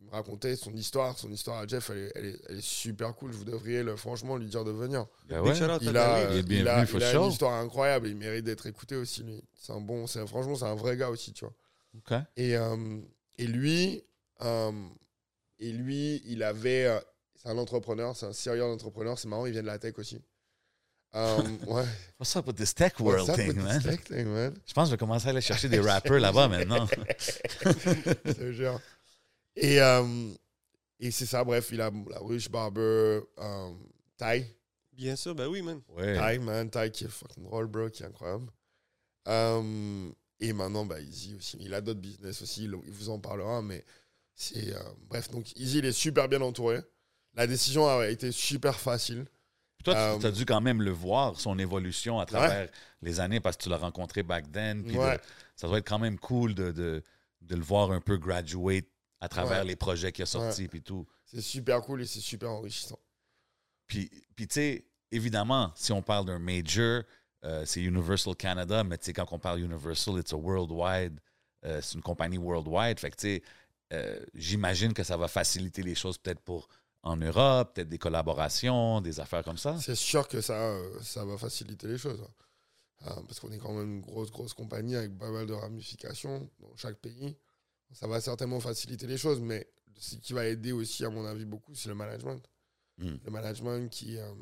Il 0.00 0.06
me 0.06 0.10
racontait 0.10 0.56
son 0.56 0.72
histoire. 0.74 1.18
Son 1.18 1.30
histoire 1.30 1.58
à 1.60 1.66
Jeff, 1.66 1.90
elle 1.90 1.98
est, 1.98 2.12
elle 2.14 2.24
est- 2.26 2.40
elle 2.48 2.58
est 2.58 2.64
super 2.64 3.14
cool. 3.14 3.30
Vous 3.30 3.44
devriez 3.44 3.82
le- 3.82 3.96
franchement 3.96 4.36
lui 4.36 4.48
dire 4.48 4.64
de 4.64 4.70
venir. 4.70 5.06
Ouais. 5.30 5.36
à 5.36 5.78
Il 5.80 5.96
a. 5.96 6.30
Il 6.34 6.36
il 6.38 6.58
il 6.58 7.16
une 7.16 7.30
histoire 7.30 7.52
incroyable. 7.54 8.08
Il 8.08 8.16
mérite 8.16 8.44
d'être 8.44 8.66
écouté 8.66 8.96
aussi, 8.96 9.22
lui. 9.22 9.42
C'est 9.54 9.72
un 9.72 9.80
bon, 9.80 10.06
c'est, 10.06 10.26
franchement, 10.26 10.56
c'est 10.56 10.64
un 10.66 10.74
vrai 10.74 10.96
gars 10.96 11.10
aussi, 11.10 11.32
tu 11.32 11.44
vois. 11.44 11.54
OK. 11.96 12.12
Et, 12.36 12.56
euh, 12.56 13.00
et 13.38 13.46
lui, 13.46 13.98
euh, 13.98 14.00
et 15.58 15.72
lui, 15.72 16.22
il 16.26 16.42
avait. 16.42 16.86
euh, 16.86 17.00
c'est 17.36 17.48
un 17.48 17.58
entrepreneur, 17.58 18.16
c'est 18.16 18.26
un 18.26 18.32
serial 18.32 18.70
entrepreneur. 18.70 19.18
C'est 19.18 19.28
marrant, 19.28 19.46
il 19.46 19.52
vient 19.52 19.62
de 19.62 19.66
la 19.66 19.78
tech 19.78 19.98
aussi. 19.98 20.20
Um, 21.16 21.58
ouais. 21.68 21.84
What's 22.18 22.34
up 22.34 22.44
with 22.48 22.56
this 22.56 22.74
tech 22.74 22.98
world 22.98 23.32
thing, 23.36 23.46
with 23.46 23.56
man? 23.58 23.78
this 23.80 23.84
tech 23.84 24.02
thing, 24.02 24.26
man? 24.26 24.52
Je 24.66 24.72
pense 24.72 24.88
que 24.88 24.90
je 24.90 24.94
vais 24.94 24.98
commencer 24.98 25.28
à 25.28 25.30
aller 25.30 25.40
chercher 25.40 25.68
des 25.68 25.78
rappers 25.78 26.18
là-bas 26.20 26.48
maintenant. 26.48 26.88
Je 28.24 28.32
te 28.32 28.50
jure. 28.52 28.80
Et, 29.54 29.80
euh, 29.80 30.32
et 30.98 31.12
c'est 31.12 31.26
ça, 31.26 31.44
bref, 31.44 31.68
il 31.70 31.80
a 31.80 31.92
la 32.10 32.18
ruche, 32.18 32.48
barber, 32.50 33.20
euh, 33.38 33.70
Ty. 34.18 34.44
Bien 34.92 35.14
sûr, 35.14 35.36
ben 35.36 35.46
oui, 35.46 35.62
man. 35.62 35.80
Ouais. 35.90 36.16
Ty, 36.18 36.40
man, 36.40 36.68
Ty 36.68 36.90
qui 36.90 37.04
est 37.04 37.08
fucking 37.08 37.44
drôle, 37.44 37.68
bro, 37.68 37.88
qui 37.90 38.02
est 38.02 38.06
incroyable. 38.06 38.50
Euh, 39.28 40.10
et 40.40 40.52
maintenant, 40.52 40.84
bah, 40.84 41.00
Easy 41.00 41.36
aussi. 41.36 41.58
Il 41.60 41.74
a 41.74 41.80
d'autres 41.80 42.00
business 42.00 42.42
aussi, 42.42 42.64
il 42.64 42.76
il 42.86 42.90
vous 42.92 43.10
en 43.10 43.20
parlera, 43.20 43.62
mais 43.62 43.84
c'est. 44.34 44.74
euh, 44.74 44.80
bref, 45.08 45.30
donc 45.30 45.50
Easy, 45.58 45.78
il 45.78 45.84
est 45.86 45.92
super 45.92 46.28
bien 46.28 46.40
entouré. 46.40 46.80
La 47.34 47.46
décision 47.46 47.86
a 47.88 48.06
été 48.08 48.30
super 48.32 48.78
facile. 48.78 49.24
Puis 49.78 49.84
toi, 49.84 49.94
Euh, 49.96 50.18
tu 50.18 50.26
as 50.26 50.30
dû 50.30 50.46
quand 50.46 50.60
même 50.60 50.82
le 50.82 50.90
voir, 50.92 51.38
son 51.38 51.58
évolution 51.58 52.20
à 52.20 52.26
travers 52.26 52.68
les 53.02 53.20
années, 53.20 53.40
parce 53.40 53.56
que 53.56 53.64
tu 53.64 53.68
l'as 53.68 53.76
rencontré 53.78 54.22
back 54.22 54.50
then. 54.52 54.84
Puis 54.84 54.96
Ouais. 54.96 55.16
de- 55.16 55.22
ça 55.56 55.66
doit 55.66 55.78
être 55.78 55.88
quand 55.88 55.98
même 55.98 56.18
cool 56.18 56.54
de, 56.54 56.70
de, 56.72 57.02
de 57.40 57.56
le 57.56 57.62
voir 57.62 57.90
un 57.90 58.00
peu 58.00 58.16
graduate 58.16 58.86
à 59.20 59.28
travers 59.28 59.60
Ouais. 59.60 59.64
les 59.68 59.76
projets 59.76 60.12
qu'il 60.12 60.22
a 60.22 60.26
sortis 60.26 60.68
puis 60.68 60.82
tout. 60.82 61.06
C'est 61.24 61.40
super 61.40 61.80
cool 61.82 62.02
et 62.02 62.06
c'est 62.06 62.20
super 62.20 62.50
enrichissant. 62.50 62.98
Puis, 63.86 64.10
puis 64.36 64.46
tu 64.48 64.54
sais, 64.54 64.86
évidemment, 65.10 65.72
si 65.74 65.92
on 65.92 66.02
parle 66.02 66.26
d'un 66.26 66.38
major, 66.38 67.02
euh, 67.44 67.64
c'est 67.66 67.82
Universal 67.82 68.34
Canada, 68.36 68.84
mais 68.84 68.96
tu 68.98 69.06
sais, 69.06 69.12
quand 69.12 69.26
on 69.32 69.38
parle 69.38 69.60
Universal, 69.60 70.18
it's 70.20 70.32
a 70.32 70.36
worldwide, 70.36 71.18
euh, 71.64 71.80
c'est 71.82 71.94
une 71.94 72.02
compagnie 72.02 72.38
worldwide. 72.38 72.98
Fait 72.98 73.10
que 73.10 73.16
tu 73.16 73.26
sais, 73.26 73.42
euh, 73.92 74.18
j'imagine 74.34 74.92
que 74.94 75.04
ça 75.04 75.16
va 75.16 75.28
faciliter 75.28 75.82
les 75.82 75.94
choses 75.94 76.18
peut-être 76.18 76.40
pour 76.40 76.68
en 77.02 77.16
Europe, 77.16 77.74
peut-être 77.74 77.88
des 77.88 77.98
collaborations, 77.98 79.00
des 79.02 79.20
affaires 79.20 79.44
comme 79.44 79.58
ça. 79.58 79.78
C'est 79.80 79.94
sûr 79.94 80.26
que 80.26 80.40
ça, 80.40 80.54
euh, 80.54 81.00
ça 81.02 81.24
va 81.24 81.36
faciliter 81.36 81.86
les 81.86 81.98
choses. 81.98 82.20
hein. 82.22 82.30
Euh, 83.08 83.22
parce 83.26 83.38
qu'on 83.40 83.52
est 83.52 83.58
quand 83.58 83.74
même 83.74 83.96
une 83.96 84.00
grosse, 84.00 84.30
grosse 84.30 84.54
compagnie 84.54 84.96
avec 84.96 85.18
pas 85.18 85.30
mal 85.30 85.46
de 85.46 85.52
ramifications 85.52 86.48
dans 86.60 86.74
chaque 86.76 86.96
pays. 86.96 87.36
Ça 87.92 88.06
va 88.06 88.20
certainement 88.22 88.60
faciliter 88.60 89.06
les 89.06 89.18
choses, 89.18 89.40
mais 89.40 89.68
ce 89.98 90.16
qui 90.16 90.32
va 90.32 90.46
aider 90.46 90.72
aussi, 90.72 91.04
à 91.04 91.10
mon 91.10 91.26
avis, 91.26 91.44
beaucoup, 91.44 91.74
c'est 91.74 91.90
le 91.90 91.94
management. 91.94 92.40
Mm. 92.96 93.14
Le 93.24 93.30
management 93.30 93.90
qui, 93.90 94.16
euh, 94.16 94.32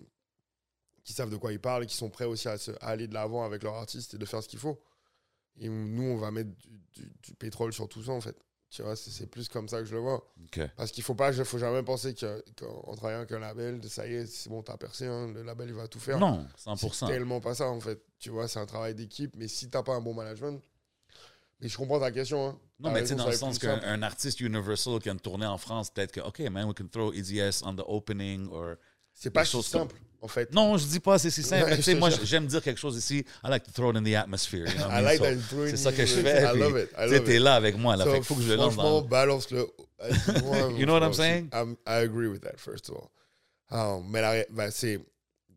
qui 1.02 1.12
savent 1.12 1.30
de 1.30 1.36
quoi 1.36 1.52
ils 1.52 1.58
parlent 1.60 1.82
et 1.82 1.86
qui 1.86 1.96
sont 1.96 2.10
prêts 2.10 2.24
aussi 2.26 2.46
à, 2.48 2.56
se- 2.58 2.70
à 2.80 2.86
aller 2.88 3.08
de 3.08 3.14
l'avant 3.14 3.44
avec 3.44 3.64
leur 3.64 3.74
artiste 3.74 4.14
et 4.14 4.18
de 4.18 4.24
faire 4.24 4.42
ce 4.42 4.48
qu'il 4.48 4.60
faut. 4.60 4.80
Et 5.56 5.68
nous, 5.68 6.02
on 6.04 6.16
va 6.16 6.30
mettre 6.30 6.50
du, 6.50 6.68
du- 6.94 7.12
du 7.22 7.34
pétrole 7.34 7.72
sur 7.72 7.88
tout 7.88 8.04
ça, 8.04 8.12
en 8.12 8.20
fait. 8.20 8.36
Tu 8.74 8.80
vois, 8.82 8.96
c'est 8.96 9.10
c'est 9.10 9.26
plus 9.26 9.50
comme 9.50 9.68
ça 9.68 9.80
que 9.80 9.84
je 9.84 9.92
le 9.92 10.00
vois. 10.00 10.26
Parce 10.78 10.90
qu'il 10.92 11.04
faut 11.04 11.14
pas, 11.14 11.30
faut 11.44 11.58
jamais 11.58 11.82
penser 11.82 12.14
que- 12.14 12.42
qu'en 12.58 12.94
travaillant 12.96 13.18
avec 13.18 13.32
un 13.32 13.38
label, 13.38 13.80
ça 13.86 14.06
y 14.06 14.14
est, 14.14 14.24
c'est 14.26 14.48
bon, 14.48 14.62
t'as 14.62 14.78
percé, 14.78 15.06
hein, 15.06 15.30
le 15.30 15.42
label 15.42 15.68
il 15.68 15.74
va 15.74 15.88
tout 15.88 16.00
faire. 16.00 16.18
Non, 16.18 16.46
C'est 16.56 16.70
100%. 16.70 17.06
tellement 17.06 17.40
pas 17.42 17.54
ça 17.54 17.68
en 17.68 17.80
fait. 17.80 18.02
Tu 18.18 18.30
vois, 18.30 18.48
c'est 18.48 18.60
un 18.60 18.64
travail 18.66 18.94
d'équipe, 18.94 19.34
mais 19.36 19.46
si 19.46 19.68
t'as 19.68 19.82
pas 19.82 19.92
un 19.94 20.00
bon 20.00 20.14
management. 20.14 20.62
Mais 21.60 21.68
je 21.68 21.76
comprends 21.76 22.00
ta 22.00 22.10
question. 22.10 22.48
Hein. 22.48 22.58
Non, 22.80 22.90
mais 22.90 23.02
tu 23.02 23.08
sais, 23.08 23.14
dans 23.14 23.26
le 23.26 23.32
sens 23.36 23.58
qu'un 23.58 23.78
un 23.84 24.02
artiste 24.02 24.40
Universal 24.40 24.98
qui 25.00 25.08
a 25.10 25.12
une 25.12 25.20
tournée 25.20 25.46
en 25.46 25.58
France, 25.58 25.90
peut-être 25.90 26.10
que, 26.10 26.20
OK, 26.20 26.40
man, 26.40 26.66
we 26.66 26.74
can 26.74 26.88
throw 26.90 27.12
Easy 27.12 27.38
S 27.40 27.62
on 27.64 27.76
the 27.76 27.84
opening 27.86 28.48
or... 28.50 28.76
C'est 29.22 29.30
pas 29.30 29.44
si 29.44 29.52
comme- 29.52 29.62
simple 29.62 29.96
en 30.20 30.28
fait. 30.28 30.52
Non, 30.54 30.76
je 30.78 30.86
dis 30.86 31.00
pas 31.00 31.18
c'est 31.18 31.30
si 31.30 31.42
simple. 31.42 31.70
Ouais, 31.72 31.94
moi, 31.96 32.10
j'aime 32.22 32.46
dire 32.46 32.62
quelque 32.62 32.78
chose 32.78 32.96
ici. 32.96 33.24
I 33.44 33.48
like 33.48 33.64
to 33.64 33.72
throw 33.72 33.90
it 33.90 33.96
in 33.96 34.04
the 34.04 34.14
atmosphere. 34.14 34.66
you 34.68 34.74
know 34.74 34.86
what 34.86 34.94
I 34.94 35.16
I 35.16 35.18
mean? 35.18 35.34
like 35.34 35.40
So, 35.50 35.66
C'est 35.68 35.76
ça 35.76 35.92
que 35.92 36.06
je 36.06 36.14
fais. 36.14 36.42
I 36.42 36.56
love 36.58 36.78
it. 36.78 36.90
I 36.96 37.02
Tu 37.04 37.08
sais, 37.10 37.18
love 37.18 37.24
t'es 37.24 37.36
it. 37.36 37.40
là 37.42 37.54
avec 37.56 37.76
moi. 37.76 37.96
Là, 37.96 38.04
So, 38.04 38.12
fait 38.12 38.22
faut 38.22 38.34
que 38.36 38.42
je 38.42 38.48
le 38.50 38.56
lance 38.56 38.76
dans... 38.76 39.02
balance-le. 39.02 39.66
You 40.78 40.84
know 40.86 40.94
what 40.94 41.02
I'm 41.06 41.12
saying? 41.12 41.48
I'm- 41.52 41.76
I 41.86 42.02
agree 42.04 42.28
with 42.28 42.42
that, 42.42 42.56
first 42.58 42.88
of 42.90 42.96
all. 42.96 43.10
Um, 43.70 44.04
mais 44.10 44.20
la 44.20 44.44
ben, 44.50 44.70
c'est. 44.70 45.00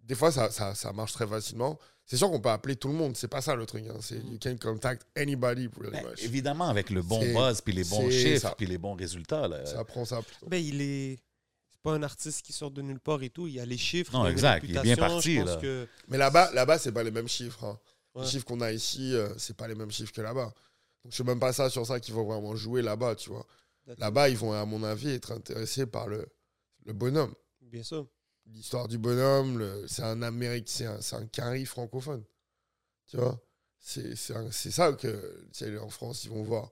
Des 0.04 0.16
fois, 0.16 0.32
ça, 0.32 0.50
ça, 0.52 0.74
ça 0.76 0.92
marche 0.94 1.14
très 1.14 1.28
facilement. 1.28 1.78
C'est 2.06 2.18
sûr 2.18 2.30
qu'on 2.30 2.40
peut 2.40 2.50
appeler 2.50 2.76
tout 2.76 2.88
le 2.90 2.94
monde. 2.94 3.16
C'est 3.18 3.28
pas 3.28 3.42
ça 3.42 3.56
le 3.56 3.66
truc. 3.66 3.84
hein. 3.90 3.98
C'est 4.02 4.16
you 4.18 4.38
can 4.42 4.56
contact 4.62 5.02
anybody 5.18 5.68
pretty 5.68 5.92
Ben, 5.92 6.04
much. 6.08 6.24
évidemment, 6.24 6.70
avec 6.70 6.92
le 6.92 7.02
bon 7.02 7.20
buzz, 7.34 7.62
puis 7.62 7.74
les 7.74 7.84
bons 7.84 8.10
chiffres, 8.12 8.54
puis 8.56 8.68
les 8.68 8.78
bons 8.78 8.94
résultats. 8.94 9.48
Là. 9.48 9.66
Ça 9.66 9.84
prend 9.84 10.06
ça 10.06 10.22
plutôt. 10.22 10.46
Ben, 10.48 10.64
il 10.64 10.82
est. 10.82 11.20
Pas 11.86 11.94
un 11.94 12.04
artiste 12.04 12.42
qui 12.46 12.52
sort 12.52 12.72
de 12.72 12.82
nulle 12.82 13.00
part 13.00 13.22
et 13.24 13.30
tout. 13.30 13.48
Il 13.48 13.54
y 13.54 13.60
a 13.60 13.66
les 13.66 13.78
chiffres. 13.78 14.12
Non, 14.12 14.22
il 14.22 14.24
y 14.24 14.28
a 14.28 14.30
une 14.32 14.36
exact. 14.38 14.66
Il 14.68 14.76
est 14.78 14.82
bien 14.82 14.96
parti, 14.98 15.36
là. 15.44 15.56
que- 15.58 15.88
Mais 16.10 16.18
là-bas, 16.18 16.52
là-bas, 16.54 16.78
c'est 16.80 16.92
pas 16.92 17.04
les 17.04 17.12
mêmes 17.12 17.28
chiffres. 17.28 17.64
hein. 17.64 17.80
Ouais. 18.16 18.24
Les 18.24 18.28
chiffres 18.30 18.46
qu'on 18.46 18.62
a 18.62 18.72
ici, 18.72 19.14
euh, 19.14 19.30
c'est 19.38 19.56
pas 19.56 19.68
les 19.68 19.76
mêmes 19.76 19.92
chiffres 19.92 20.12
que 20.14 20.22
là-bas. 20.22 20.54
Donc 21.04 21.14
c'est 21.14 21.24
même 21.24 21.40
pas 21.40 21.54
ça 21.54 21.70
sur 21.70 21.86
ça 21.86 22.00
qu'il 22.00 22.14
faut 22.14 22.26
vraiment 22.26 22.56
jouer 22.56 22.82
là-bas, 22.82 23.16
tu 23.16 23.30
vois. 23.30 23.46
Là-bas, 24.00 24.30
ils 24.30 24.38
vont, 24.38 24.52
à 24.54 24.66
mon 24.66 24.84
avis, 24.84 25.10
être 25.12 25.32
intéressés 25.32 25.86
par 25.86 26.08
le, 26.08 26.26
le 26.86 26.94
bonhomme. 26.94 27.34
Bien 27.62 27.84
sûr. 27.84 28.08
L'histoire 28.48 28.88
du 28.88 28.98
bonhomme, 28.98 29.60
le- 29.60 29.86
c'est 29.88 30.02
un 30.04 30.22
Amérique, 30.24 30.68
c'est 30.70 30.86
un, 30.88 31.00
c'est 31.02 31.16
un 31.16 31.26
carry 31.28 31.66
francophone. 31.66 32.24
Tu 33.08 33.18
vois 33.18 33.40
C'est 33.80 34.16
c'est 34.16 34.36
un- 34.36 34.50
c'est 34.52 34.72
ça 34.72 34.94
que 34.94 35.08
tu 35.54 35.66
sais, 35.66 35.78
en 35.78 35.90
France, 35.90 36.24
ils 36.24 36.32
vont 36.32 36.42
voir. 36.44 36.72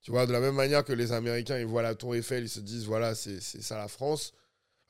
Tu 0.00 0.10
vois, 0.10 0.24
de 0.26 0.32
la 0.32 0.40
même 0.40 0.54
manière 0.54 0.84
que 0.84 0.92
les 0.94 1.12
Américains, 1.12 1.58
ils 1.58 1.66
voient 1.66 1.82
la 1.82 1.94
Tour 1.94 2.14
Eiffel, 2.14 2.44
ils 2.44 2.48
se 2.48 2.60
disent, 2.60 2.86
voilà, 2.86 3.14
c'est 3.14 3.40
c'est 3.40 3.60
ça 3.60 3.76
la 3.76 3.88
France. 3.88 4.32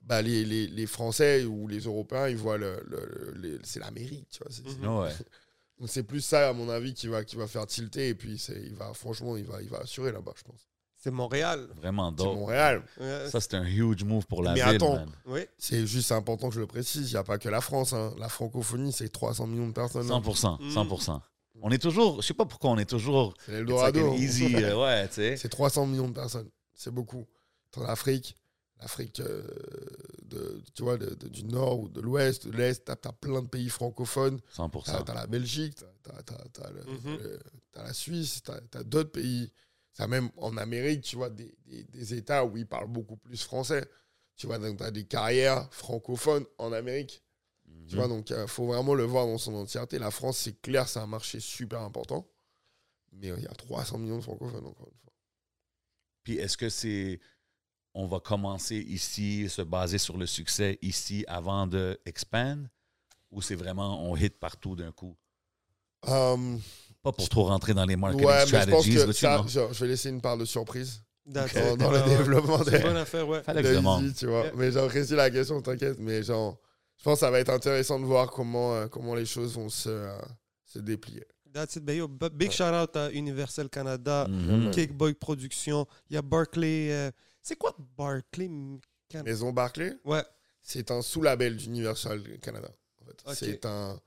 Bah, 0.07 0.23
les, 0.23 0.45
les, 0.45 0.67
les 0.69 0.87
Français 0.87 1.45
ou 1.45 1.67
les 1.67 1.81
Européens, 1.81 2.29
ils 2.29 2.37
voient 2.37 2.57
le, 2.59 2.81
le- 2.87 3.33
le- 3.35 3.61
c'est 3.65 3.81
l'Amérique, 3.81 4.29
tu 4.31 4.39
vois. 4.43 4.51
c'est- 4.53 4.63
c'est- 4.69 4.79
Mhm. 4.79 4.99
Ouais. 5.01 5.11
donc 5.81 5.89
c'est 5.89 6.05
plus 6.05 6.21
ça, 6.21 6.49
à 6.49 6.53
mon 6.53 6.69
avis, 6.71 6.95
qui 6.95 7.09
va, 7.09 7.25
qui 7.25 7.35
va 7.37 7.47
faire 7.49 7.67
tilter. 7.67 8.09
Et 8.11 8.15
puis, 8.15 8.39
c'est- 8.39 8.63
il 8.67 8.75
va, 8.77 8.95
franchement, 8.95 9.37
il 9.37 9.45
va, 9.45 9.61
il 9.63 9.69
va 9.69 9.79
assurer 9.79 10.13
là-bas, 10.13 10.33
je 10.37 10.45
pense. 10.45 10.69
C'est 10.97 11.11
Montréal. 11.11 11.69
Vraiment 11.77 12.11
C'est 12.11 12.25
dope. 12.25 12.35
Montréal. 12.37 12.83
Ouais. 13.01 13.29
Ça, 13.31 13.41
c'est 13.41 13.55
un 13.55 13.65
huge 13.65 14.03
move 14.05 14.27
pour 14.27 14.43
la 14.43 14.55
Mais 14.55 14.61
ville, 14.65 14.77
attends. 14.77 14.95
man. 14.97 15.11
Oui. 15.27 15.41
C'est 15.59 15.87
juste 15.87 16.11
important 16.13 16.49
que 16.49 16.55
je 16.55 16.61
le 16.61 16.67
précise. 16.67 17.11
Il 17.11 17.15
n'y 17.15 17.19
a 17.19 17.23
pas 17.25 17.39
que 17.39 17.49
la 17.49 17.61
France. 17.61 17.93
hein. 17.93 18.13
La 18.19 18.29
francophonie, 18.29 18.93
c'est 18.93 19.09
300 19.09 19.47
millions 19.47 19.69
de 19.69 19.73
personnes. 19.73 20.11
hein. 20.11 20.21
100%. 20.21 20.59
Mm. 20.61 20.71
100%. 20.71 21.21
On 21.63 21.71
est 21.71 21.79
toujours... 21.79 22.23
Je 22.23 22.27
sais 22.29 22.35
pas 22.35 22.45
pourquoi 22.47 22.71
on 22.71 22.79
est 22.79 22.89
toujours... 22.89 23.35
C'est 23.45 23.53
It's 23.53 23.59
like 23.71 23.95
l'Eldorado. 23.95 24.15
easy... 24.15 24.55
euh, 24.57 24.77
ouais. 24.83 25.09
C'est 25.37 25.49
300 25.49 25.87
millions 25.87 26.09
de 26.09 26.15
personnes. 26.15 26.49
C'est 26.75 26.91
beaucoup. 26.93 27.27
Dans 27.75 27.83
l'Afrique, 27.83 28.35
l'Afrique 28.81 29.21
euh, 29.21 29.43
de, 30.23 30.63
tu 30.75 30.83
vois, 30.83 30.99
de- 30.99 31.15
de- 31.15 31.29
du 31.29 31.45
Nord 31.45 31.81
ou 31.81 31.89
de 31.89 32.01
l'Ouest, 32.01 32.47
de 32.47 32.53
l'Est, 32.57 32.85
t'as 32.85 32.93
as 33.09 33.13
plein 33.13 33.43
de 33.43 33.49
pays 33.49 33.69
francophones. 33.69 34.41
100%. 34.55 35.05
T'as 35.05 35.13
as 35.13 35.15
la 35.15 35.27
Belgique, 35.27 35.77
t'as 36.03 36.13
as, 36.13 36.71
Mhm. 36.87 37.19
la 37.75 37.93
Suisse, 37.95 38.43
t'as 38.43 38.61
as, 38.79 38.83
d'autres 38.85 39.13
pays. 39.13 39.51
Ça 39.93 40.07
même 40.07 40.31
en 40.37 40.57
Amérique, 40.59 41.03
tu 41.05 41.17
vois, 41.17 41.31
des, 41.31 41.55
des- 41.65 41.85
des 41.85 42.15
États 42.15 42.45
où 42.45 42.55
ils 42.59 42.67
parlent 42.67 42.91
beaucoup 42.93 43.17
plus 43.17 43.43
français. 43.43 43.89
Tu 44.37 44.47
vois, 44.47 44.59
donc 44.59 44.77
t'as 44.77 44.91
des 44.91 45.05
carrières 45.07 45.73
francophones 45.73 46.45
en 46.59 46.71
Amérique. 46.73 47.23
Tu 47.89 47.95
Mhm. 47.95 48.01
vois, 48.01 48.09
donc 48.09 48.29
il 48.31 48.47
faut 48.47 48.67
vraiment 48.67 48.95
le 48.95 49.05
voir 49.05 49.25
dans 49.27 49.39
son 49.39 49.55
entièreté. 49.55 49.99
La 49.99 50.11
France, 50.11 50.37
c'est 50.39 50.61
clair, 50.61 50.87
c'est 50.89 50.99
un 50.99 51.07
marché 51.07 51.41
super 51.41 51.81
important. 51.81 52.29
Mais 53.13 53.29
il 53.29 53.43
y 53.43 53.47
a 53.47 53.55
300 53.55 53.97
millions 53.97 54.19
de 54.19 54.23
francophones, 54.23 54.67
encore 54.67 54.89
une 54.89 54.99
fois. 54.99 55.13
Puis 56.25 56.37
est-ce 56.37 56.57
que 56.59 56.69
c'est... 56.69 57.21
On 57.99 58.07
va 58.07 58.21
commencer 58.21 58.77
ici, 58.77 59.49
se 59.49 59.63
baser 59.63 59.99
sur 59.99 60.17
le 60.19 60.27
succès 60.27 60.79
ici 60.83 61.25
avant 61.27 61.67
de 61.67 61.99
expand? 62.05 62.69
Ou 63.31 63.41
c'est 63.43 63.55
vraiment 63.55 64.03
on 64.09 64.15
hit 64.17 64.39
partout 64.39 64.77
d'un 64.77 64.93
coup? 64.93 65.17
Um, 66.07 66.61
Pas 67.03 67.13
pour 67.13 67.29
trop 67.29 67.45
rentrer 67.45 67.73
dans 67.75 67.85
les 67.87 67.97
marketing 67.97 68.27
ouais, 68.27 68.35
mais 68.41 68.47
je 68.47 68.53
pense 68.55 68.63
strategies, 68.85 68.95
que 68.95 69.01
but 69.07 69.07
you 69.07 69.13
ça, 69.15 69.39
know. 69.39 69.49
je, 69.49 69.75
je 69.75 69.81
vais 69.81 69.89
laisser 69.89 70.11
une 70.11 70.21
part 70.21 70.37
de 70.37 70.45
surprise 70.45 71.03
That's 71.33 71.55
dans, 71.77 71.91
le 71.91 71.99
Ouais, 72.03 72.09
développement 72.19 72.59
C'est 72.63 72.71
des, 72.71 72.77
une 72.77 72.83
bonne 72.85 72.97
affaire, 72.99 73.27
ouais. 73.29 73.43
Fallait 73.43 73.63
que 73.63 74.13
tu 74.19 74.27
vois. 74.27 74.43
Yeah. 74.45 74.53
Mais 74.55 74.71
j'apprécie 74.71 75.15
la 75.15 75.29
question, 75.31 75.61
t'inquiète. 75.61 75.99
Mais 75.99 76.23
genre, 76.23 76.57
je 76.99 77.03
pense 77.03 77.15
que 77.15 77.21
ça 77.21 77.31
va 77.33 77.41
être 77.41 77.49
intéressant 77.51 77.99
de 77.99 78.05
voir 78.05 78.31
comment, 78.31 78.75
euh, 78.75 78.87
comment 78.87 79.15
les 79.15 79.27
choses 79.27 79.55
vont 79.55 79.69
se, 79.69 79.89
euh, 79.89 80.17
se 80.65 80.79
déplier. 80.79 81.25
That's 81.53 81.77
it. 81.77 81.85
Ben, 81.85 82.07
big 82.33 82.53
shout 82.53 82.65
out 82.75 82.95
à 82.95 83.11
Universal 83.11 83.69
Canada, 83.71 84.29
Mhm. 84.29 84.71
Cakeboy 84.71 85.15
Productions. 85.15 85.87
Il 86.11 86.15
y 86.15 86.17
a 86.19 86.23
Barclay. 86.23 86.93
euh, 86.93 87.11
C'est 87.47 87.55
quoi 87.55 87.77
Barclay 87.97 88.49
Can- 89.09 89.23
Maison 89.23 89.53
Barclay, 89.53 89.97
Ouais. 90.05 90.25
c'est 90.63 90.91
un 90.91 91.01
sous-label 91.01 91.57
d'Universal 91.57 92.41
Canada. 92.41 92.69
En 93.01 93.05
fait. 93.07 93.35
C'est 93.37 93.65
un, 93.65 94.01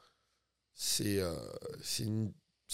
c'est, 0.74 1.20
euh, 1.20 1.34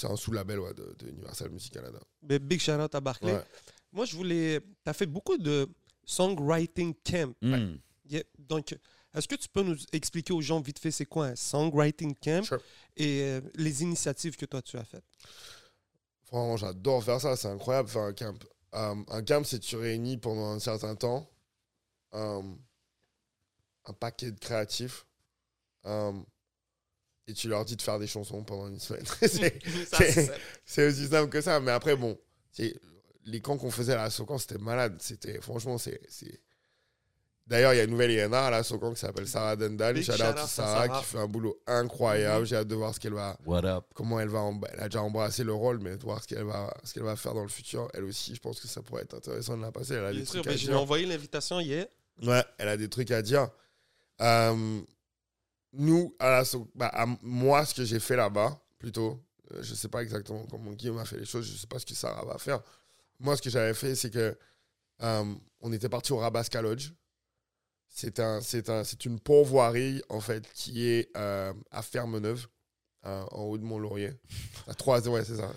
un 0.03 0.16
sous-label 0.16 0.59
ouais, 0.59 0.74
de, 0.74 0.95
de 0.97 1.07
Universal 1.09 1.51
Music 1.51 1.72
Canada. 1.72 1.99
Ben, 2.24 2.39
big 2.39 2.59
shout 2.59 2.72
out 2.82 2.95
à 2.95 2.99
Barclay. 2.99 3.34
Ouais. 3.34 3.43
Moi, 3.91 4.05
je 4.05 4.16
voulais. 4.16 4.59
Tu 4.59 4.89
as 4.89 4.93
fait 4.93 5.05
beaucoup 5.05 5.38
de 5.38 5.68
songwriting 6.03 6.95
camp. 7.03 7.36
Mm. 7.43 7.76
Yeah, 8.09 8.24
Donc, 8.39 8.76
est-ce 9.13 9.28
que 9.28 9.36
tu 9.36 9.47
peux 9.47 9.61
nous 9.61 9.78
expliquer 9.91 10.34
aux 10.34 10.41
gens 10.41 10.61
vite 10.61 10.80
fait 10.80 10.89
c'est 10.89 11.05
quoi 11.05 11.28
un 11.28 11.36
songwriting 11.36 12.16
camp? 12.16 12.43
Sure. 12.43 12.59
et 12.97 13.22
euh, 13.22 13.41
les 13.53 13.84
initiatives 13.84 14.36
que 14.36 14.47
toi 14.47 14.63
tu 14.63 14.78
as 14.78 14.84
faites? 14.84 15.05
Franchement, 16.24 16.57
j'adore 16.57 17.03
faire 17.03 17.22
ça. 17.22 17.36
C'est 17.36 17.49
incroyable 17.49 17.88
faire 17.88 18.01
un 18.01 18.13
camp. 18.13 18.34
Euh, 18.76 18.95
un 19.07 19.23
camp, 19.23 19.45
c'est 19.45 19.59
tu 19.59 19.76
réunis 19.78 20.17
pendant 20.17 20.51
un 20.51 20.59
certain 20.59 20.95
temps 20.95 21.30
euh, 22.13 22.41
un 23.86 23.93
paquet 23.93 24.32
de 24.32 24.39
créatifs 24.39 25.05
euh, 25.86 26.13
et 27.28 27.34
tu 27.34 27.47
leur 27.47 27.65
dis 27.65 27.76
de 27.76 27.82
faire 27.82 27.99
des 27.99 28.07
chansons 28.07 28.43
pendant 28.43 28.67
une 28.67 28.80
semaine. 28.80 29.05
c'est 30.65 30.88
aussi 30.88 31.07
simple 31.07 31.30
que 31.30 31.41
ça. 31.41 31.59
Mais 31.59 31.71
après, 31.71 31.95
bon, 31.95 32.17
les 33.26 33.41
camps 33.41 33.57
qu'on 33.57 33.71
faisait 33.71 33.93
à 33.93 33.97
la 33.97 34.09
Socan, 34.09 34.38
c'était 34.38 34.57
malade. 34.59 34.97
C'était, 34.99 35.41
franchement, 35.41 35.78
c'est- 35.78 36.01
D'ailleurs, 37.47 37.73
il 37.75 37.77
y 37.77 37.79
a 37.79 37.83
une 37.83 37.91
nouvelle 37.91 38.09
INA 38.09 38.45
à 38.47 38.49
la 38.49 38.63
Socan 38.63 38.91
qui 38.93 38.99
s'appelle 38.99 39.27
Sarah 39.27 39.55
Dendal. 39.55 40.01
Shout 40.01 40.13
out 40.13 40.17
Sarah 40.17 40.47
Sarah. 40.47 40.99
qui 40.99 41.05
fait 41.05 41.19
un 41.19 41.27
boulot 41.27 41.61
incroyable. 41.67 42.43
J'ai 42.47 42.55
hâte 42.55 42.67
de 42.67 42.73
voir 42.73 42.95
ce 42.95 42.99
qu'elle 42.99 43.13
va, 43.13 43.37
What 43.45 43.63
up? 43.65 43.85
comment 43.93 44.19
elle 44.19 44.29
va, 44.29 44.49
elle 44.73 44.79
a 44.79 44.89
déjà 44.89 45.03
embrassé 45.03 45.43
le 45.43 45.53
rôle, 45.53 45.77
mais 45.79 45.95
de 45.95 46.01
voir 46.01 46.23
ce 46.23 46.27
qu'elle 46.27 46.43
va, 46.43 46.75
ce 46.83 46.91
qu'elle 46.93 47.03
va 47.03 47.15
faire 47.15 47.35
dans 47.35 47.43
le 47.43 47.47
futur. 47.49 47.87
Elle 47.93 48.05
aussi, 48.05 48.33
je 48.33 48.39
pense 48.39 48.59
que 48.59 48.67
ça 48.67 48.81
pourrait 48.81 49.03
être 49.03 49.13
intéressant 49.13 49.55
de 49.57 49.61
la 49.61 49.71
passer. 49.71 49.93
Elle 49.93 50.05
a 50.05 50.11
Bien 50.11 50.21
des 50.21 50.25
sûr, 50.25 50.41
trucs 50.41 50.53
à 50.55 50.57
je 50.57 50.65
lui 50.65 50.73
ai 50.73 50.75
envoyé 50.75 51.05
l'invitation 51.05 51.59
hier. 51.59 51.85
Ouais, 52.23 52.43
elle 52.57 52.67
a 52.69 52.77
des 52.77 52.89
trucs 52.89 53.11
à 53.11 53.21
dire. 53.21 53.47
Euh, 54.21 54.81
nous, 55.73 56.15
à 56.19 56.31
la 56.31 56.45
So- 56.45 56.67
bah, 56.73 56.87
à 56.93 57.05
moi, 57.21 57.63
ce 57.65 57.75
que 57.75 57.83
j'ai 57.85 57.99
fait 57.99 58.15
là-bas, 58.15 58.59
plutôt, 58.79 59.21
euh, 59.53 59.59
je 59.61 59.75
sais 59.75 59.89
pas 59.89 60.01
exactement 60.01 60.45
comment 60.49 60.71
Guillaume 60.71 60.97
a 60.97 61.05
fait 61.05 61.17
les 61.17 61.25
choses, 61.25 61.45
je 61.45 61.55
sais 61.57 61.67
pas 61.67 61.77
ce 61.77 61.85
que 61.85 61.93
Sarah 61.93 62.25
va 62.25 62.37
faire. 62.39 62.61
Moi, 63.19 63.35
ce 63.37 63.41
que 63.43 63.49
j'avais 63.51 63.73
fait, 63.75 63.93
c'est 63.95 64.09
que 64.09 64.35
euh, 65.03 65.33
on 65.61 65.71
était 65.73 65.89
parti 65.89 66.11
au 66.13 66.17
Rabasca 66.17 66.61
Lodge. 66.61 66.91
C'est 67.97 68.19
un, 68.19 68.41
c'est 68.41 68.69
un, 68.69 68.83
c'est 68.83 69.05
une 69.05 69.21
pourvoirie, 69.21 70.01
en 70.09 70.19
fait, 70.19 70.43
qui 70.53 70.85
est 70.85 71.09
euh, 71.15 71.53
à 71.71 71.81
Ferme-Neuve, 71.81 72.45
euh, 73.05 73.23
en 73.31 73.43
haut 73.43 73.57
de 73.57 73.63
Mont-Laurier. 73.63 74.11
À 74.67 74.73
3 74.73 75.07
ouais, 75.07 75.23
c'est 75.23 75.37
ça. 75.37 75.47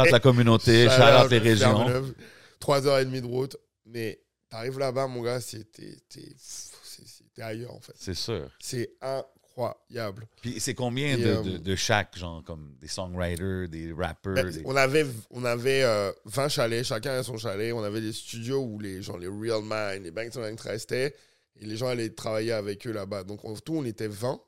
Out 0.00 0.08
la 0.12 0.20
communauté, 0.20 0.86
out 0.86 1.28
les 1.32 1.38
régions. 1.38 1.76
Ferme-Neuve. 1.76 2.14
Trois 2.60 2.86
heures 2.86 3.00
et 3.00 3.04
demie 3.04 3.20
de 3.20 3.26
route. 3.26 3.56
Mais 3.86 4.20
t'arrives 4.48 4.78
là-bas, 4.78 5.08
mon 5.08 5.20
gars, 5.20 5.40
c'est- 5.40 5.64
t'es 5.72 7.42
ailleurs, 7.42 7.74
en 7.74 7.80
fait. 7.80 7.94
C'est 7.96 8.14
sûr. 8.14 8.48
C'est 8.60 8.92
incroyable. 9.00 10.28
Puis 10.42 10.60
c'est 10.60 10.74
combien 10.74 11.16
Et, 11.16 11.22
de, 11.22 11.28
euh, 11.28 11.42
de, 11.42 11.56
de 11.58 11.74
chaque, 11.74 12.16
genre, 12.16 12.44
comme 12.44 12.76
des 12.80 12.86
songwriters, 12.86 13.68
des 13.68 13.92
rappers? 13.92 14.34
Ben, 14.34 14.48
des- 14.48 14.62
On 14.64 14.76
avait, 14.76 15.06
on 15.30 15.44
avait 15.44 15.82
euh, 15.82 16.12
20 16.26 16.48
chalets, 16.48 16.84
chacun 16.84 17.14
a 17.14 17.22
son 17.24 17.36
chalet. 17.36 17.72
On 17.72 17.82
avait 17.82 18.00
des 18.00 18.12
studios 18.12 18.62
où 18.62 18.78
les, 18.78 19.02
genre, 19.02 19.18
les 19.18 19.26
Real 19.26 19.62
Mind, 19.62 20.04
les 20.04 20.12
Banks 20.12 20.34
Banks 20.34 20.60
restaient. 20.60 21.16
Et 21.60 21.66
les 21.66 21.76
gens 21.76 21.88
allaient 21.88 22.10
travailler 22.10 22.52
avec 22.52 22.86
eux 22.86 22.92
là-bas. 22.92 23.22
Donc, 23.24 23.44
en 23.44 23.54
tout, 23.54 23.74
on 23.74 23.84
était 23.84 24.08
20, 24.08 24.40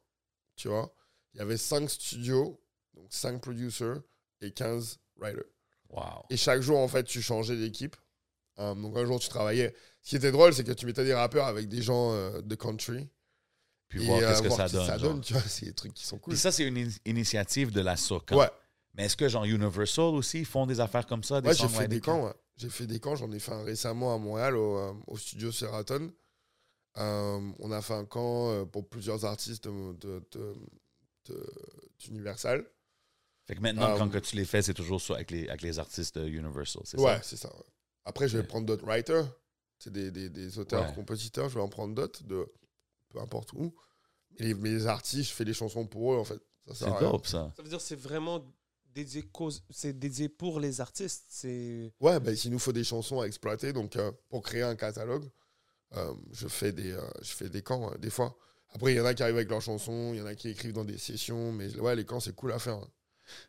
tu 0.56 0.68
vois. 0.68 0.94
Il 1.34 1.38
y 1.38 1.40
avait 1.40 1.56
5 1.58 1.88
studios, 1.88 2.60
donc 2.94 3.06
5 3.10 3.40
producers 3.40 4.00
et 4.40 4.50
15 4.50 4.98
writers. 5.16 5.44
Wow. 5.90 6.24
Et 6.30 6.36
chaque 6.38 6.62
jour, 6.62 6.78
en 6.78 6.88
fait, 6.88 7.04
tu 7.04 7.20
changeais 7.22 7.56
d'équipe. 7.56 7.96
Euh, 8.58 8.74
donc, 8.74 8.96
un 8.96 9.04
jour, 9.04 9.20
tu 9.20 9.28
travaillais. 9.28 9.74
Ce 10.02 10.10
qui 10.10 10.16
était 10.16 10.32
drôle, 10.32 10.54
c'est 10.54 10.64
que 10.64 10.72
tu 10.72 10.86
mettais 10.86 11.04
des 11.04 11.14
rappeurs 11.14 11.46
avec 11.46 11.68
des 11.68 11.82
gens 11.82 12.12
euh, 12.12 12.40
de 12.40 12.54
country. 12.54 13.08
Puis 13.88 14.02
et, 14.02 14.06
voir 14.06 14.18
euh, 14.18 14.28
qu'est-ce 14.28 14.42
que 14.42 14.48
voir 14.48 14.58
ça 14.58 14.68
ce 14.68 14.72
que 14.72 14.78
donne. 14.78 14.86
ça 14.86 14.98
donne, 14.98 15.20
tu 15.20 15.32
vois. 15.34 15.42
C'est 15.46 15.66
des 15.66 15.74
trucs 15.74 15.92
qui 15.94 16.06
sont 16.06 16.18
cool. 16.18 16.32
Puis 16.32 16.40
ça, 16.40 16.50
c'est 16.50 16.64
une 16.64 16.78
in- 16.78 16.90
initiative 17.04 17.70
de 17.72 17.82
la 17.82 17.96
SOCA. 17.96 18.34
Ouais. 18.36 18.50
Mais 18.94 19.04
est-ce 19.04 19.16
que, 19.16 19.28
genre, 19.28 19.44
Universal 19.44 20.14
aussi, 20.14 20.40
ils 20.40 20.46
font 20.46 20.66
des 20.66 20.80
affaires 20.80 21.06
comme 21.06 21.22
ça? 21.22 21.42
Des 21.42 21.48
Ouais, 21.48 21.54
j'ai 21.54 21.68
fait 21.68 21.88
des 21.88 22.00
camps. 22.00 22.24
ouais. 22.24 22.34
J'ai 22.56 22.70
fait 22.70 22.86
des 22.86 23.00
camps. 23.00 23.16
J'en 23.16 23.30
ai 23.32 23.38
fait 23.38 23.52
un 23.52 23.62
récemment 23.64 24.14
à 24.14 24.18
Montréal 24.18 24.56
au, 24.56 25.02
au 25.06 25.16
studio 25.18 25.52
Seraton. 25.52 26.10
Euh, 26.98 27.52
on 27.58 27.70
a 27.72 27.80
fait 27.80 27.94
un 27.94 28.04
camp 28.04 28.50
euh, 28.50 28.64
pour 28.64 28.88
plusieurs 28.88 29.24
artistes 29.24 29.64
de, 29.64 29.92
de- 29.94 30.22
de- 30.32 30.54
de- 31.26 31.50
d'Universal. 31.98 32.64
Fait 33.46 33.54
que 33.56 33.60
maintenant, 33.60 33.96
quand 33.96 34.06
oui. 34.06 34.12
que 34.12 34.18
tu 34.18 34.36
les 34.36 34.44
fais, 34.44 34.62
c'est 34.62 34.74
toujours 34.74 35.00
avec 35.10 35.30
les, 35.30 35.48
avec 35.48 35.62
les 35.62 35.78
artistes 35.78 36.18
de 36.18 36.28
Universal, 36.28 36.82
c'est 36.84 37.00
Ouais, 37.00 37.16
ça? 37.16 37.22
c'est 37.22 37.36
ça. 37.36 37.48
ouais. 37.54 37.64
Après, 38.04 38.28
je 38.28 38.36
vais 38.36 38.42
Ouais. 38.42 38.46
prendre 38.48 38.66
d'autres 38.66 38.84
writers. 38.84 39.26
C'est 39.78 39.92
des, 39.92 40.10
des, 40.10 40.28
des 40.28 40.58
auteurs, 40.58 40.86
Ouais. 40.88 40.94
compositeurs. 40.94 41.48
Je 41.48 41.54
vais 41.54 41.60
en 41.60 41.68
prendre 41.68 41.94
d'autres 41.94 42.22
de 42.24 42.46
peu 43.08 43.20
importe 43.20 43.52
où. 43.54 43.74
Mais 44.38 44.54
les, 44.54 44.86
artistes, 44.86 45.30
je 45.30 45.34
fais 45.34 45.44
des 45.44 45.52
chansons 45.54 45.86
pour 45.86 46.14
eux, 46.14 46.16
en 46.18 46.24
fait. 46.24 46.40
Ça 46.68 46.74
sert 46.74 46.94
à 46.94 46.98
C'est 46.98 47.04
dope, 47.04 47.26
ça. 47.26 47.52
Ça 47.56 47.62
veut 47.62 47.68
dire 47.68 47.78
que 47.78 47.84
c'est 47.84 47.96
vraiment 47.96 48.44
dédié, 48.94 49.22
cause- 49.22 49.64
c'est 49.70 49.98
dédié 49.98 50.28
pour 50.28 50.60
les 50.60 50.80
artistes. 50.80 51.24
C'est 51.28 51.92
Ouais, 52.00 52.20
ben, 52.20 52.34
s'il 52.36 52.50
nous 52.52 52.58
faut 52.60 52.72
des 52.72 52.84
chansons 52.84 53.20
à 53.20 53.26
exploiter, 53.26 53.72
donc 53.72 53.96
euh, 53.96 54.12
pour 54.28 54.42
créer 54.42 54.62
un 54.62 54.76
catalogue, 54.76 55.24
euh, 55.24 55.28
je, 56.32 56.48
fais 56.48 56.72
des, 56.72 56.92
euh, 56.92 57.00
je 57.22 57.32
fais 57.32 57.48
des 57.48 57.62
camps, 57.62 57.92
euh, 57.92 57.98
des 57.98 58.10
fois. 58.10 58.36
Après, 58.74 58.92
il 58.94 58.96
y 58.96 59.00
en 59.00 59.04
a 59.04 59.12
qui 59.14 59.22
arrivent 59.22 59.36
avec 59.36 59.50
leurs 59.50 59.60
chansons, 59.60 60.12
il 60.14 60.18
y 60.18 60.22
en 60.22 60.26
a 60.26 60.34
qui 60.34 60.48
écrivent 60.48 60.72
dans 60.72 60.84
des 60.84 60.98
sessions, 60.98 61.52
mais 61.52 61.74
ouais, 61.78 61.94
les 61.94 62.04
camps, 62.04 62.20
c'est 62.20 62.34
cool 62.34 62.52
à 62.52 62.58
faire. 62.58 62.76
hein. 62.76 62.88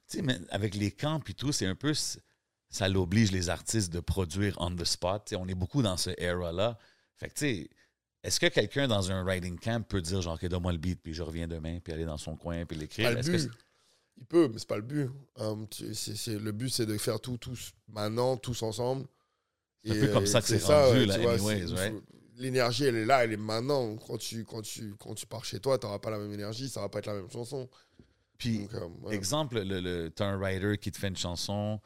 Tu 0.08 0.18
sais, 0.18 0.22
mais 0.22 0.38
avec 0.50 0.76
les 0.76 0.92
camps 0.92 1.22
et 1.28 1.34
tout, 1.34 1.52
c'est 1.52 1.66
un 1.66 1.76
peu. 1.76 1.94
Ça 2.70 2.90
l'oblige 2.90 3.32
les 3.32 3.50
artistes 3.50 3.92
de 3.94 4.00
produire 4.00 4.56
on 4.60 4.76
the 4.76 4.84
spot. 4.84 5.34
On 5.38 5.48
est 5.48 5.54
beaucoup 5.56 5.82
dans 5.82 5.96
ce 5.98 6.10
era-là. 6.18 6.78
Fait 7.18 7.30
que, 7.30 7.34
tu 7.34 7.40
sais, 7.46 7.70
est-ce 8.24 8.40
que 8.40 8.48
quelqu'un 8.48 8.88
dans 8.88 9.12
un 9.12 9.24
writing 9.24 9.60
camp 9.60 9.86
peut 9.88 10.02
dire, 10.02 10.22
genre, 10.22 10.36
OK, 10.36 10.46
donne-moi 10.48 10.72
le 10.74 10.78
beat, 10.80 11.00
puis 11.02 11.14
je 11.14 11.22
reviens 11.24 11.48
demain, 11.48 11.80
puis 11.84 11.94
aller 11.94 12.06
dans 12.06 12.18
son 12.18 12.36
coin, 12.36 12.66
puis 12.66 12.78
l'écrire? 12.78 13.08
Pas 13.10 13.14
le 13.14 13.20
Est-ce 13.20 13.32
que 13.32 13.38
but. 13.38 13.52
Il 14.18 14.26
peut, 14.26 14.48
mais 14.48 14.60
c'est 14.60 14.68
pas 14.68 14.76
le 14.78 14.82
but. 14.84 15.10
Euh, 15.40 15.66
tu- 15.70 15.94
c'est- 15.94 16.38
le 16.40 16.52
but, 16.52 16.70
c'est 16.70 16.86
de 16.86 16.98
faire 16.98 17.20
tout 17.20 17.38
tous 17.38 17.74
maintenant, 17.88 18.38
tous 18.38 18.62
ensemble. 18.64 19.08
C'est 19.84 19.92
un 19.92 20.00
peu 20.00 20.08
comme 20.14 20.24
euh, 20.24 20.28
ça 20.28 20.42
que 20.42 20.48
c'est 20.48 20.60
ça, 20.60 20.86
rendu, 20.88 21.00
euh, 21.00 21.06
là, 21.08 21.18
vois, 21.18 21.34
anyways, 21.34 21.66
right? 21.74 21.94
L'énergie, 22.38 22.86
elle 22.86 22.96
est 22.96 23.06
là, 23.06 23.24
elle 23.24 23.34
est 23.34 23.38
maintenant. 23.38 23.96
Quand 23.98 24.18
tu, 24.18 24.44
quand 24.46 24.62
tu, 24.62 24.96
quand 25.00 25.14
tu 25.14 25.26
pars 25.28 25.46
chez 25.46 25.60
toi, 25.60 25.78
tu 25.78 25.86
n'auras 25.86 26.00
pas 26.00 26.10
la 26.10 26.18
même 26.18 26.32
énergie, 26.34 26.68
ça 26.70 26.82
va 26.82 26.90
pas 26.90 27.00
être 27.00 27.06
la 27.08 27.14
même 27.14 27.30
chanson. 27.30 27.70
Puis, 28.38 28.60
Donc, 28.60 28.74
euh, 28.74 28.88
ouais. 29.04 29.16
exemple, 29.16 29.62
le, 29.62 29.80
le, 29.80 30.12
un 30.20 30.38
writer 30.38 30.78
qui 30.78 30.92
te 30.92 30.98
fait 30.98 31.08
une 31.10 31.18
chanson 31.18 31.80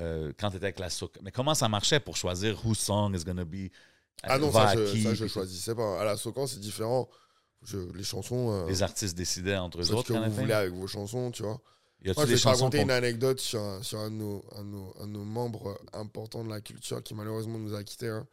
euh, 0.00 0.32
quand 0.38 0.50
tu 0.50 0.56
étais 0.56 0.66
avec 0.66 0.78
la 0.80 0.90
souk. 0.90 1.16
Mais 1.22 1.30
comment 1.30 1.54
ça 1.54 1.68
marchait 1.68 2.00
pour 2.00 2.16
choisir 2.16 2.60
whose 2.66 2.78
song 2.78 3.14
is 3.14 3.24
gonna 3.24 3.44
be. 3.44 3.70
Ah 4.24 4.38
non, 4.38 4.52
ça, 4.52 4.74
je, 4.74 4.90
qui, 4.92 5.02
ça, 5.02 5.14
je 5.14 5.26
choisissais 5.26 5.74
pas. 5.74 6.00
À 6.00 6.04
la 6.04 6.16
Socan, 6.16 6.46
c'est 6.46 6.60
différent. 6.60 7.08
Je, 7.64 7.78
les 7.94 8.02
chansons. 8.04 8.50
euh, 8.50 8.66
Les 8.68 8.82
artistes 8.82 9.16
décidaient 9.16 9.56
entre 9.56 9.78
eux 9.78 9.82
faites 9.82 9.90
ce 9.92 9.96
autres. 9.96 10.08
que 10.12 10.18
vous 10.18 10.32
voulez 10.32 10.52
avec 10.52 10.72
vos 10.72 10.86
chansons, 10.88 11.30
tu 11.30 11.42
vois. 11.44 11.60
Moi, 12.04 12.26
je 12.26 12.34
vais 12.34 12.50
raconter 12.50 12.80
une 12.80 12.90
anecdote 12.90 13.38
sur, 13.38 13.60
un, 13.60 13.80
sur 13.84 14.00
un, 14.00 14.10
de 14.10 14.16
nos, 14.16 14.44
un, 14.56 14.64
de 14.64 14.68
nos, 14.68 14.94
un 15.00 15.06
de 15.06 15.12
nos 15.12 15.24
membres 15.24 15.68
euh, 15.68 15.98
importants 16.00 16.42
de 16.44 16.50
la 16.50 16.60
culture 16.60 17.00
qui 17.02 17.14
malheureusement 17.14 17.58
nous 17.60 17.74
a 17.74 17.84
quittés. 17.84 18.08
hein. 18.08 18.26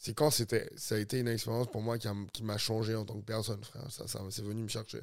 C'est 0.00 0.14
quand 0.14 0.30
c'était, 0.30 0.70
ça 0.76 0.94
a 0.94 0.98
été 0.98 1.18
une 1.18 1.28
expérience 1.28 1.66
pour 1.70 1.82
moi 1.82 1.98
qui, 1.98 2.06
a- 2.08 2.14
qui 2.32 2.44
m'a 2.44 2.56
changé 2.56 2.94
en 2.94 3.04
tant 3.04 3.18
que 3.18 3.24
personne, 3.24 3.62
frère. 3.64 3.90
Ça, 3.90 4.06
ça 4.06 4.20
c'est 4.30 4.44
venu 4.44 4.62
me 4.62 4.68
chercher. 4.68 5.02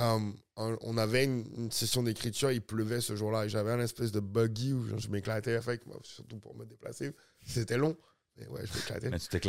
Euh, 0.00 0.18
on 0.56 0.96
avait 0.98 1.24
une, 1.24 1.44
une 1.56 1.70
session 1.70 2.02
d'écriture, 2.02 2.50
il 2.50 2.62
pleuvait 2.62 3.00
ce 3.00 3.14
jour-là 3.16 3.44
et 3.44 3.48
j'avais 3.48 3.70
un 3.72 3.80
espèce 3.80 4.12
de 4.12 4.20
buggy 4.20 4.72
où 4.72 4.98
je 4.98 5.08
m'éclatais 5.08 5.54
avec, 5.54 5.86
moi, 5.86 5.98
surtout 6.02 6.38
pour 6.38 6.54
me 6.56 6.64
déplacer. 6.64 7.12
C'était 7.46 7.76
long, 7.76 7.96
mais 8.36 8.46
ouais, 8.48 8.62
je 8.66 8.74
m'éclatais. 8.78 9.10
Mais 9.10 9.18
tu 9.18 9.28
peu. 9.28 9.48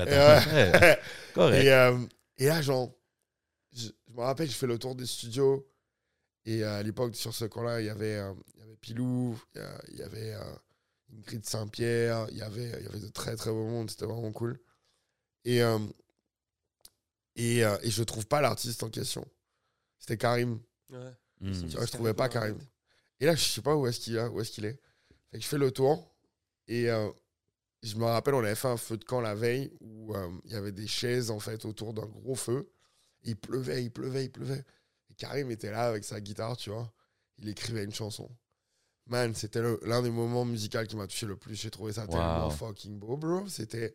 Ouais, 0.80 1.00
Correct. 1.34 1.64
Et, 1.64 1.72
euh, 1.74 1.98
et 2.38 2.46
là, 2.48 2.62
genre, 2.62 2.94
je, 3.74 3.88
je 4.08 4.14
me 4.14 4.22
rappelle, 4.22 4.48
je 4.50 4.56
fais 4.56 4.68
le 4.68 4.78
tour 4.78 4.94
des 4.96 5.06
studios. 5.06 5.68
Et 6.46 6.64
euh, 6.64 6.80
à 6.80 6.84
l'époque, 6.84 7.16
sur 7.16 7.34
ce 7.34 7.46
camp-là, 7.46 7.80
il 7.82 7.86
y 7.86 7.90
avait, 7.90 8.18
euh, 8.18 8.34
il 8.56 8.60
y 8.60 8.64
avait 8.64 8.76
Pilou, 8.78 9.40
il 9.56 9.62
y 9.62 9.64
a- 9.64 9.82
il 9.90 9.98
y 10.00 10.04
avait 10.04 10.34
euh, 10.34 10.44
Ingrid 11.14 11.46
Saint-Pierre, 11.46 12.28
il 12.32 12.38
y 12.38 12.42
avait, 12.42 12.70
il 12.80 12.86
y 12.86 12.88
avait 12.88 13.00
de 13.00 13.10
très 13.10 13.36
très 13.36 13.52
beaux 13.52 13.68
mondes, 13.68 13.90
c'était 13.90 14.06
vraiment 14.06 14.32
cool. 14.32 14.60
Et, 15.46 15.62
euh, 15.62 15.80
et, 17.36 17.64
euh, 17.64 17.78
et 17.84 17.90
je 17.90 18.04
trouve 18.04 18.28
pas 18.28 18.42
l'artiste 18.42 18.84
en 18.84 18.90
question. 18.90 19.28
C'était 20.00 20.18
Karim. 20.18 20.60
Ouais. 20.90 21.12
Tu 21.42 21.52
vois, 21.68 21.86
je 21.86 21.92
trouvais 21.92 22.14
pas 22.14 22.30
Karim. 22.30 22.60
Et 23.20 23.26
là, 23.26 23.36
je 23.36 23.44
sais 23.44 23.62
pas 23.62 23.76
où 23.76 23.88
est-ce 23.88 24.00
qu'il 24.00 24.16
est. 24.16 24.28
Où 24.28 24.42
est, 24.42 24.50
qu'il 24.50 24.66
est. 24.66 24.80
Fait 25.32 25.38
que 25.38 25.44
je 25.44 25.48
fais 25.48 25.58
le 25.58 25.72
tour. 25.72 26.12
Et 26.68 26.90
euh, 26.90 27.10
je 27.84 27.96
me 27.96 28.06
rappelle, 28.06 28.34
on 28.34 28.40
avait 28.40 28.56
fait 28.56 28.68
un 28.68 28.78
feu 28.78 28.98
de 28.98 29.04
camp 29.04 29.22
la 29.22 29.36
veille 29.36 29.72
où 29.80 30.16
euh, 30.16 30.30
il 30.46 30.52
y 30.52 30.56
avait 30.56 30.72
des 30.72 30.88
chaises 30.88 31.32
en 31.32 31.40
fait 31.40 31.66
autour 31.66 31.94
d'un 31.94 32.06
gros 32.06 32.36
feu. 32.36 32.72
Il 33.24 33.36
pleuvait, 33.36 33.84
il 33.84 33.92
pleuvait, 33.92 34.26
il 34.26 34.32
pleuvait. 34.32 34.64
Et 35.10 35.14
Karim 35.16 35.52
était 35.52 35.72
là 35.72 35.88
avec 35.88 36.04
sa 36.04 36.20
guitare, 36.20 36.58
tu 36.58 36.70
vois. 36.70 36.92
Il 37.38 37.50
écrivait 37.50 37.84
une 37.84 37.94
chanson. 37.94 38.30
Man, 39.12 39.36
c'était 39.36 39.62
l'un 39.82 40.02
des 40.02 40.10
moments 40.10 40.46
musicaux 40.46 40.86
qui 40.88 40.96
m'a 40.96 41.06
touché 41.06 41.26
le 41.26 41.36
plus. 41.36 41.56
J'ai 41.56 41.70
trouvé 41.70 41.92
ça 41.92 42.08
tellement 42.08 42.50
fucking 42.50 42.98
beau, 42.98 43.18
bro. 43.18 43.46
C'était, 43.48 43.94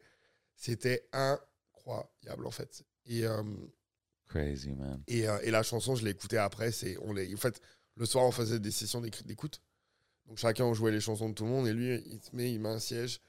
c'était 0.55 1.09
incroyable 1.11 2.47
en 2.47 2.51
fait. 2.51 2.85
Et, 3.07 3.25
euh, 3.25 3.43
Crazy, 4.29 4.75
man. 4.75 5.03
et, 5.07 5.27
euh, 5.27 5.39
et 5.43 5.51
la 5.51 5.63
chanson, 5.63 5.95
je 5.95 6.05
l'ai 6.05 6.11
écoutée 6.11 6.37
après. 6.37 6.71
C'est, 6.71 6.99
on 6.99 7.13
en 7.17 7.37
fait, 7.39 7.63
le 7.95 8.05
soir, 8.05 8.27
on 8.27 8.31
faisait 8.31 8.59
des 8.61 8.71
sessions 8.71 9.01
d'écoute. 9.01 9.63
Donc 10.27 10.37
chacun 10.37 10.65
on 10.67 10.75
jouait 10.75 10.91
les 10.93 11.01
chansons 11.01 11.31
de 11.31 11.35
tout 11.35 11.45
le 11.45 11.51
monde. 11.51 11.67
Et 11.67 11.73
lui, 11.73 11.95
il 11.95 12.21
se 12.21 12.37
met, 12.37 12.53
il 12.53 12.61
met 12.61 12.69
un 12.69 12.79
siège. 12.79 13.21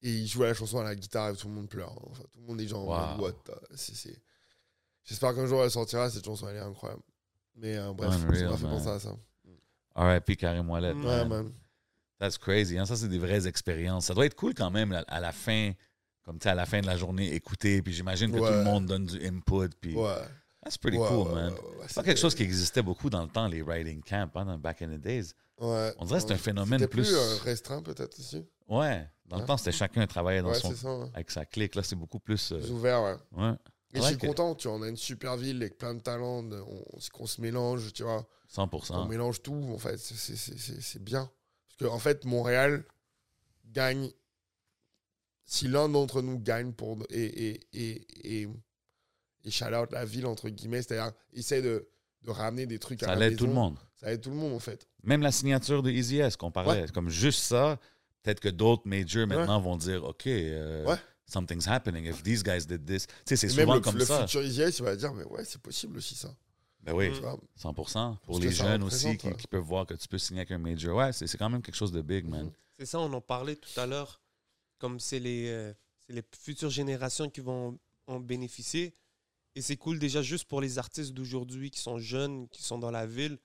Et 0.00 0.10
il 0.10 0.26
jouait 0.26 0.46
la 0.46 0.54
chanson 0.54 0.78
à 0.78 0.84
la 0.84 0.94
guitare 0.94 1.28
et 1.28 1.36
tout 1.36 1.48
le 1.48 1.54
monde 1.54 1.68
pleure. 1.68 1.92
Enfin, 2.08 2.22
tout 2.32 2.40
le 2.40 2.46
monde 2.46 2.60
est 2.62 2.66
genre, 2.66 2.86
Wow. 2.88 3.22
what 3.22 3.42
J'espère 5.04 5.34
qu'un 5.34 5.44
jour 5.46 5.62
elle 5.62 5.70
sortira. 5.70 6.08
Cette 6.08 6.24
chanson, 6.24 6.48
elle 6.48 6.56
est 6.56 6.60
incroyable. 6.60 7.02
Mais 7.56 7.76
euh, 7.76 7.92
bref, 7.92 8.12
ça 8.12 8.18
m'a 8.48 8.56
fait 8.56 8.62
penser 8.64 8.88
à 8.88 8.98
ça. 8.98 9.14
R.I.P. 10.00 10.36
Karim 10.36 10.68
Ouellet. 10.70 10.94
Mm. 10.94 11.04
Ouais, 11.04 11.24
man. 11.26 11.52
That's 12.18 12.36
crazy. 12.38 12.78
hein. 12.78 12.84
Ça, 12.86 12.96
c'est 12.96 13.08
des 13.08 13.18
vraies 13.18 13.46
expériences. 13.46 14.06
Ça 14.06 14.14
doit 14.14 14.26
être 14.26 14.34
cool 14.36 14.54
quand 14.54 14.70
même 14.70 14.92
à, 14.92 14.98
à 15.08 15.20
la 15.20 15.32
fin, 15.32 15.72
comme 16.24 16.38
tu 16.38 16.44
sais, 16.44 16.50
à 16.50 16.54
la 16.54 16.66
fin 16.66 16.80
de 16.80 16.86
la 16.86 16.96
journée, 16.96 17.32
écouter. 17.34 17.80
Puis 17.82 17.92
j'imagine 17.92 18.30
que 18.30 18.36
tout 18.38 18.44
le 18.44 18.62
monde 18.64 18.86
donne 18.86 19.06
du 19.06 19.26
input. 19.26 19.70
Puis 19.80 19.94
Ouais. 19.96 20.14
that's 20.62 20.76
pretty 20.76 20.98
Ouais, 20.98 21.08
cool, 21.08 21.32
man. 21.32 21.54
C'est 21.86 21.94
pas 21.94 22.02
quelque 22.02 22.20
chose 22.20 22.34
qui 22.34 22.42
existait 22.42 22.82
beaucoup 22.82 23.08
dans 23.10 23.22
le 23.22 23.28
temps, 23.28 23.48
les 23.48 23.62
writing 23.62 24.02
camps, 24.02 24.28
hein, 24.34 24.44
dans 24.44 24.58
back 24.58 24.82
in 24.82 24.88
the 24.88 25.00
days. 25.00 25.32
Ouais. 25.58 25.92
On 25.98 26.04
dirait 26.04 26.20
que 26.20 26.26
c'est 26.28 26.34
un 26.34 26.38
phénomène 26.38 26.80
plus- 26.88 27.02
plus 27.02 27.14
euh, 27.14 27.36
restreint, 27.44 27.82
peut-être 27.82 28.18
aussi. 28.18 28.44
Ouais. 28.68 29.06
Dans 29.26 29.38
le 29.38 29.44
temps, 29.44 29.56
c'était 29.56 29.72
chacun 29.72 30.06
travaillait 30.06 30.42
dans 30.42 30.48
Ouais, 30.48 30.54
son, 30.58 30.74
ça. 30.74 30.88
avec 31.14 31.30
sa 31.30 31.44
clique. 31.44 31.74
Là, 31.74 31.82
c'est 31.82 31.96
beaucoup 31.96 32.18
plus. 32.20 32.52
euh, 32.52 32.60
ouvert, 32.70 33.02
ouais. 33.02 33.16
ouais. 33.36 33.52
Et 33.94 34.00
je 34.00 34.04
suis 34.06 34.18
content, 34.18 34.54
tu 34.54 34.68
vois, 34.68 34.76
on 34.76 34.82
a 34.82 34.88
une 34.88 34.96
super 34.96 35.36
ville 35.36 35.56
avec 35.56 35.76
plein 35.78 35.94
de 35.94 36.00
talents, 36.00 36.44
on, 36.44 37.26
se 37.26 37.40
mélange, 37.40 37.92
tu 37.92 38.02
vois. 38.02 38.26
100%. 38.54 38.92
On 38.94 39.06
mélange 39.06 39.42
tout, 39.42 39.54
en 39.72 39.78
fait. 39.78 39.96
C'est- 39.98 40.98
bien. 41.02 41.30
Parce 41.68 41.76
que, 41.78 41.84
en 41.86 41.98
fait, 41.98 42.24
Montréal 42.24 42.84
gagne. 43.66 44.10
Si 45.44 45.66
l'un 45.68 45.88
d'entre 45.88 46.22
nous 46.22 46.38
gagne 46.38 46.72
pour. 46.72 46.98
Et, 47.10 47.24
et, 47.50 47.60
et, 47.72 48.42
et 48.42 48.48
et 49.44 49.50
shout 49.50 49.72
out 49.74 49.90
la 49.92 50.04
ville, 50.04 50.26
entre 50.26 50.48
guillemets. 50.50 50.82
C'est-à-dire, 50.82 51.12
essaie 51.32 51.62
de, 51.62 51.88
de 52.22 52.30
ramener 52.30 52.66
des 52.66 52.78
trucs 52.78 53.02
à 53.02 53.06
Ça 53.06 53.14
la 53.14 53.26
aide 53.28 53.36
tout 53.36 53.44
le 53.44 53.50
maison. 53.50 53.60
monde. 53.62 53.78
Ça 53.96 54.12
aide 54.12 54.20
tout 54.20 54.30
le 54.30 54.36
monde, 54.36 54.52
en 54.52 54.58
fait. 54.58 54.86
Même 55.02 55.22
la 55.22 55.32
signature 55.32 55.82
de 55.82 55.90
Easy 55.90 56.18
S 56.18 56.36
qu'on 56.36 56.50
parlait, 56.50 56.86
comme 56.92 57.08
juste 57.08 57.40
ça, 57.42 57.78
peut-être 58.22 58.40
que 58.40 58.48
d'autres 58.50 58.82
majors 58.86 59.26
maintenant 59.26 59.58
vont 59.60 59.76
dire 59.76 60.04
OK, 60.04 60.26
euh, 60.26 60.84
Ouais. 60.84 60.96
something's 61.26 61.66
happening 61.66 62.04
if 62.04 62.22
these 62.22 62.42
guys 62.42 62.66
did 62.66 62.84
this. 62.84 63.06
Tu 63.06 63.12
sais, 63.24 63.36
c'est 63.36 63.48
souvent 63.48 63.74
le, 63.76 63.80
comme 63.80 63.96
le 63.96 64.04
ça. 64.04 64.26
futur 64.26 64.42
IGS, 64.42 64.78
il 64.78 64.84
va 64.84 64.94
dire, 64.94 65.14
mais 65.14 65.24
ouais, 65.24 65.44
c'est 65.46 65.60
possible 65.62 65.96
aussi, 65.96 66.14
ça. 66.14 66.34
Ben 66.82 66.94
oui, 66.94 67.12
Tu 67.12 67.20
vois? 67.20 67.38
100%. 67.58 68.16
Pour 68.22 68.36
Ce 68.36 68.40
que 68.40 68.44
les 68.46 68.52
jeunes 68.52 68.82
aussi 68.82 69.16
qui, 69.18 69.28
peuvent 69.48 69.62
voir 69.62 69.86
que 69.86 69.94
tu 69.94 70.08
peux 70.08 70.18
signer 70.18 70.40
avec 70.40 70.50
un 70.52 70.58
major. 70.58 70.96
Ouais, 70.96 71.12
c'est 71.12 71.26
c'est 71.26 71.36
quand 71.38 71.50
même 71.50 71.62
quelque 71.62 71.74
chose 71.76 71.92
de 71.92 72.00
big, 72.02 72.26
man. 72.26 72.46
Mhm. 72.46 72.52
C'est 72.78 72.86
ça, 72.86 73.00
on 73.00 73.12
en 73.12 73.20
parlait 73.20 73.56
tout 73.56 73.78
à 73.78 73.86
l'heure. 73.86 74.20
Comme 74.78 74.98
c'est 74.98 75.18
les, 75.18 75.48
euh, 75.48 75.74
c'est 75.98 76.14
les 76.14 76.22
futures 76.38 76.70
générations 76.70 77.28
qui 77.28 77.40
vont 77.40 77.78
en 78.06 78.18
bénéficier. 78.18 78.94
Et 79.54 79.60
c'est 79.62 79.76
cool 79.76 79.98
déjà 79.98 80.22
juste 80.22 80.44
pour 80.46 80.60
les 80.62 80.78
artistes 80.78 81.12
d'aujourd'hui 81.12 81.70
qui 81.70 81.80
sont 81.80 81.98
jeunes, 81.98 82.48
qui 82.48 82.62
sont 82.62 82.78
dans 82.78 82.90
la 82.90 83.04
ville, 83.06 83.38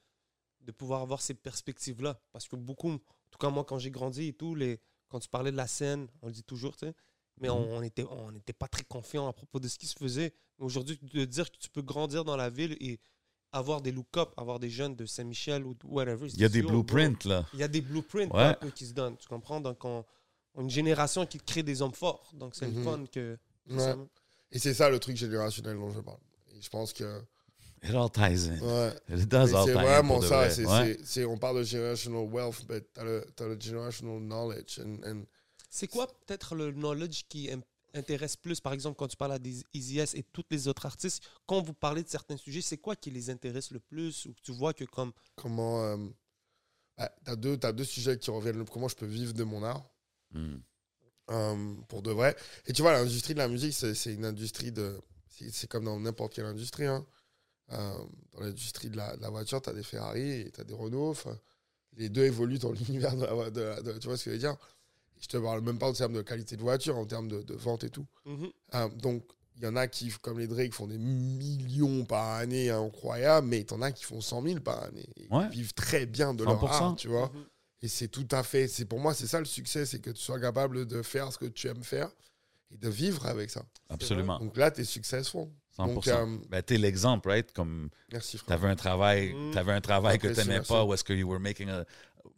de 0.62 0.72
pouvoir 0.72 1.02
avoir 1.02 1.22
ces 1.22 1.34
perspectives-là. 1.34 2.20
Parce 2.32 2.48
que 2.48 2.56
beaucoup, 2.56 2.92
en 2.92 3.00
tout 3.32 3.38
cas 3.40 3.50
moi 3.50 3.66
quand 3.66 3.80
j'ai 3.80 3.92
grandi 3.92 4.28
et 4.28 4.34
tout, 4.34 4.56
les, 4.56 4.80
quand 5.10 5.20
tu 5.20 5.28
parlais 5.28 5.52
de 5.52 5.58
la 5.58 5.68
scène, 5.68 6.08
on 6.22 6.28
le 6.28 6.34
dit 6.34 6.44
toujours, 6.44 6.78
tu 6.78 6.86
sais, 6.86 6.96
mais 7.42 7.50
Mhm. 7.50 7.56
on 7.56 7.82
n'était 7.82 8.06
on 8.10 8.32
n'était 8.32 8.54
pas 8.54 8.68
très 8.70 8.86
confiant 8.86 9.28
à 9.28 9.34
propos 9.34 9.60
de 9.60 9.68
ce 9.68 9.78
qui 9.78 9.88
se 9.88 9.96
faisait. 9.96 10.34
Mais 10.58 10.66
Aujourd'hui, 10.66 10.98
de 11.02 11.26
dire 11.26 11.52
que 11.52 11.58
tu 11.58 11.70
peux 11.70 11.82
grandir 11.82 12.24
dans 12.24 12.38
la 12.38 12.50
ville 12.50 12.78
et 12.80 13.00
avoir 13.56 13.82
des 13.82 13.92
look-up, 13.92 14.30
avoir 14.38 14.60
des 14.60 14.70
jeunes 14.70 14.96
de 14.96 15.06
Saint-Michel 15.06 15.66
ou 15.66 15.76
whatever. 15.86 16.28
Il 16.34 16.40
y 16.42 16.46
a 16.46 16.50
des 16.50 16.62
blueprints, 16.62 17.24
là. 17.26 17.46
il 17.54 17.60
y 17.60 17.64
a 17.64 17.68
des 17.68 17.82
blueprints 17.82 18.30
Ouais. 18.34 18.44
un 18.44 18.54
peu 18.54 18.70
qui 18.70 18.86
se 18.86 18.94
donnent, 18.94 19.18
tu 19.18 19.28
comprends? 19.28 19.62
Donc, 19.62 19.84
on, 19.86 20.04
on 20.56 20.60
a 20.60 20.64
une 20.64 20.70
génération 20.70 21.26
qui 21.26 21.38
crée 21.40 21.64
des 21.64 21.82
hommes 21.82 21.94
forts. 21.94 22.30
Donc, 22.34 22.56
c'est 22.56 22.66
le 22.66 22.72
Mhm. 22.74 22.84
fun 22.84 23.04
que. 23.12 23.38
Ouais. 23.70 23.96
Et 24.52 24.60
c'est 24.60 24.74
ça 24.74 24.90
le 24.90 25.00
truc 25.00 25.18
générationnel 25.18 25.78
dont 25.78 25.90
je 25.90 26.00
parle. 26.02 26.20
Et 26.56 26.62
je 26.62 26.70
pense 26.70 26.94
que. 26.94 27.22
It 27.84 27.94
all 27.94 28.10
ties 28.10 28.50
in. 28.50 28.60
Ouais. 28.62 28.94
It 29.10 29.28
does 29.30 29.54
all 29.54 29.66
C'est 29.68 29.74
tie 29.74 29.78
in 29.78 29.82
vraiment 29.84 30.22
ça. 30.22 30.48
vrai. 30.48 31.26
on 31.26 31.38
parle 31.38 31.60
de 31.60 31.64
generational 31.64 32.28
wealth, 32.32 32.66
mais 32.70 32.82
t'as 32.94 33.04
le, 33.04 33.26
t'as 33.36 33.48
le 33.48 33.60
generational 33.60 34.20
knowledge. 34.20 34.80
And, 34.80 34.98
and 35.06 35.24
C'est 35.70 35.88
quoi 35.88 36.08
peut-être 36.08 36.56
le 36.56 36.72
knowledge 36.72 37.26
qui 37.30 37.50
intéresse 37.96 38.36
plus, 38.36 38.60
par 38.62 38.74
exemple, 38.74 38.98
quand 38.98 39.08
tu 39.08 39.18
parles 39.18 39.32
à 39.34 39.40
des 39.40 39.64
Easy 39.74 40.00
S 40.00 40.14
et 40.16 40.24
tous 40.24 40.44
les 40.52 40.68
autres 40.68 40.86
artistes, 40.86 41.24
quand 41.46 41.62
vous 41.62 41.74
parlez 41.74 42.04
de 42.04 42.10
certains 42.10 42.38
sujets, 42.38 42.62
c'est 42.62 42.78
quoi 42.78 42.96
qui 42.96 43.12
les 43.12 43.30
intéresse 43.30 43.72
le 43.72 43.80
plus 43.80 44.26
ou 44.26 44.34
que 44.34 44.42
tu 44.42 44.52
vois 44.52 44.74
que 44.74 44.84
comme. 44.86 45.12
comment. 45.36 45.84
euh, 45.84 45.98
bah, 46.98 47.12
t'as 47.24 47.36
deux, 47.36 47.58
t'as 47.58 47.72
deux 47.74 47.84
sujets 47.84 48.18
qui 48.18 48.30
reviennent. 48.32 48.66
Comment 48.66 48.88
je 48.88 48.96
peux 48.96 49.06
vivre 49.06 49.34
de 49.34 49.44
mon 49.44 49.64
art 49.64 49.90
Mm. 50.32 50.56
euh, 51.32 51.74
pour 51.88 52.02
de 52.02 52.12
vrai. 52.12 52.36
Et 52.66 52.74
tu 52.74 52.82
vois, 52.82 52.94
l'industrie 52.94 53.34
de 53.34 53.40
la 53.40 53.48
musique, 53.48 53.74
c'est 53.74 53.94
c'est 53.96 54.14
une 54.14 54.26
industrie 54.26 54.72
de. 54.72 55.00
C'est 55.30 55.52
c'est 55.52 55.68
comme 55.68 55.86
dans 55.86 56.00
n'importe 56.00 56.34
quelle 56.34 56.46
industrie. 56.46 56.86
hein. 56.86 57.06
Euh, 57.72 57.98
dans 58.34 58.42
l'industrie 58.42 58.90
de 58.90 58.98
la, 58.98 59.16
de 59.18 59.22
la 59.22 59.30
voiture, 59.30 59.62
tu 59.62 59.70
as 59.70 59.74
des 59.74 59.84
Ferrari 59.84 60.22
et 60.42 60.52
tu 60.52 60.62
as 60.62 60.64
des 60.64 60.74
Renault. 60.74 61.10
Enfin, 61.12 61.38
les 61.94 62.10
deux 62.10 62.24
évoluent 62.26 62.60
dans 62.60 62.72
l'univers 62.74 63.16
de 63.16 63.26
la 63.26 63.34
voiture. 63.34 63.52
De, 63.54 63.62
la- 63.62 63.82
de- 63.82 63.98
tu 63.98 64.08
vois 64.08 64.18
ce 64.18 64.26
que 64.26 64.30
je 64.32 64.36
veux 64.36 64.40
dire? 64.40 64.56
Je 65.22 65.28
te 65.28 65.38
parle 65.38 65.62
même 65.62 65.80
pas 65.80 65.88
en 65.88 65.94
termes 65.94 66.14
de 66.14 66.22
qualité 66.22 66.56
de 66.58 66.62
voiture, 66.62 66.98
en 66.98 67.06
termes 67.06 67.28
de, 67.28 67.42
de 67.42 67.54
vente 67.56 67.84
et 67.84 67.90
tout. 67.90 68.06
Mhm. 68.26 68.50
Euh, 68.76 68.90
donc, 68.90 69.24
il 69.58 69.64
y 69.64 69.68
en 69.68 69.76
a 69.76 69.88
qui, 69.88 70.12
comme 70.22 70.38
les 70.40 70.48
Drake, 70.48 70.74
font 70.74 70.88
des 70.88 70.98
millions 70.98 72.04
par 72.06 72.32
année 72.36 72.70
incroyables, 72.70 73.48
mais 73.48 73.64
t'en 73.64 73.82
as 73.82 73.92
qui 73.92 74.04
font 74.04 74.20
100 74.22 74.42
000 74.44 74.60
par 74.60 74.84
année. 74.84 75.08
Et 75.18 75.28
Ouais. 75.34 75.46
Ils 75.52 75.60
vivent 75.62 75.74
très 75.74 76.06
bien 76.06 76.34
de 76.34 76.44
leur 76.44 76.60
100%. 76.62 76.68
art, 76.90 76.96
tu 76.96 77.08
vois. 77.08 77.32
Mhm. 77.34 77.44
Et 77.82 77.88
c'est 77.88 78.08
tout 78.08 78.28
à 78.32 78.44
fait, 78.44 78.68
c'est 78.68 78.86
pour 78.86 79.00
moi, 79.00 79.14
c'est 79.14 79.28
ça 79.28 79.40
le 79.40 79.46
succès, 79.46 79.86
c'est 79.86 80.00
que 80.00 80.10
tu 80.10 80.22
sois 80.22 80.40
capable 80.40 80.86
de 80.86 81.02
faire 81.02 81.32
ce 81.32 81.38
que 81.38 81.46
tu 81.46 81.68
aimes 81.68 81.84
faire 81.84 82.10
et 82.72 82.78
de 82.78 82.90
vivre 82.90 83.26
avec 83.28 83.50
ça. 83.50 83.64
Absolument. 83.90 84.40
Donc 84.40 84.58
là, 84.58 84.72
tu 84.72 84.82
es 84.82 84.86
successful. 84.86 85.48
100%. 85.78 85.94
Donc, 85.94 86.08
euh, 86.08 86.38
ben, 86.50 86.62
t'es 86.64 86.78
l'exemple, 86.78 87.30
right? 87.30 87.52
Comme 87.54 87.90
Merci 88.12 88.38
frère. 88.38 88.48
t'avais 88.48 88.70
un 88.72 88.76
travail, 88.78 89.34
Mm. 89.34 89.52
t'avais 89.52 89.74
un 89.74 89.82
travail 89.82 90.18
que 90.18 90.28
t'aimais 90.28 90.62
pas, 90.62 90.84
ou 90.86 90.94
est-ce 90.94 91.04
que 91.04 91.14
you 91.14 91.28
were 91.30 91.40
making 91.40 91.70
a, 91.70 91.86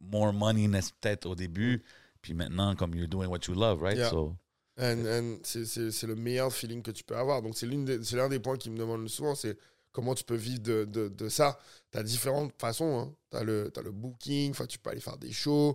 more 0.01 0.33
money 0.33 0.67
peut-être 0.99 1.27
au 1.27 1.35
début, 1.35 1.83
puis 2.27 2.33
maintenant, 2.33 2.75
comme 2.75 2.93
you're 2.93 3.07
doing 3.07 3.27
what 3.29 3.39
you 3.47 3.53
love, 3.53 3.81
right? 3.81 3.97
Yeah. 3.97 4.09
So, 4.09 4.35
And- 4.79 5.05
and 5.05 5.37
c'est- 5.43 6.03
le 6.05 6.15
meilleur 6.15 6.51
feeling 6.53 6.83
que 6.83 6.91
tu 6.91 7.05
peux 7.05 7.15
avoir. 7.15 7.41
Donc, 7.41 7.55
c'est 7.57 7.67
des- 7.67 7.97
l'un 8.17 8.27
des 8.27 8.39
points 8.39 8.57
qui 8.57 8.69
me 8.69 8.77
demandent 8.77 9.07
souvent, 9.07 9.33
c'est 9.33 9.57
comment 9.93 10.13
tu 10.13 10.25
peux 10.25 10.35
vivre 10.35 10.59
de, 10.61 10.83
de, 10.83 11.07
de 11.07 11.29
ça. 11.29 11.57
Tu 11.91 11.97
as 11.97 12.03
différentes 12.03 12.51
façons. 12.59 13.15
Tu 13.31 13.37
as, 13.37 13.43
le 13.45 13.71
booking, 13.91 14.51
enfin, 14.51 14.65
tu 14.67 14.77
peux 14.77 14.89
aller 14.89 14.99
faire 14.99 15.17
des 15.17 15.31
shows, 15.31 15.73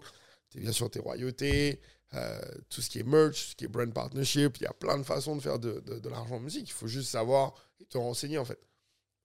tu 0.50 0.60
bien 0.60 0.72
sûr 0.72 0.90
tes 0.90 1.00
royautés, 1.00 1.80
euh, 2.12 2.38
tout 2.68 2.82
ce 2.82 2.90
qui 2.90 2.98
est 2.98 3.02
merch, 3.02 3.42
tout 3.44 3.50
ce 3.52 3.56
qui 3.56 3.64
est 3.64 3.68
brand 3.68 3.92
partnership. 3.94 4.58
Il 4.58 4.64
y 4.64 4.66
a 4.66 4.74
plein 4.74 4.98
de 4.98 5.04
façons 5.04 5.36
de 5.36 5.40
faire 5.40 5.58
de, 5.58 5.80
de, 5.80 5.98
de 5.98 6.08
l'argent 6.10 6.34
en 6.36 6.40
musique. 6.40 6.68
Il 6.68 6.72
faut 6.74 6.86
juste 6.86 7.08
savoir 7.10 7.54
et 7.80 7.86
te 7.86 7.96
renseigner, 7.96 8.36
en 8.36 8.44
fait. 8.44 8.60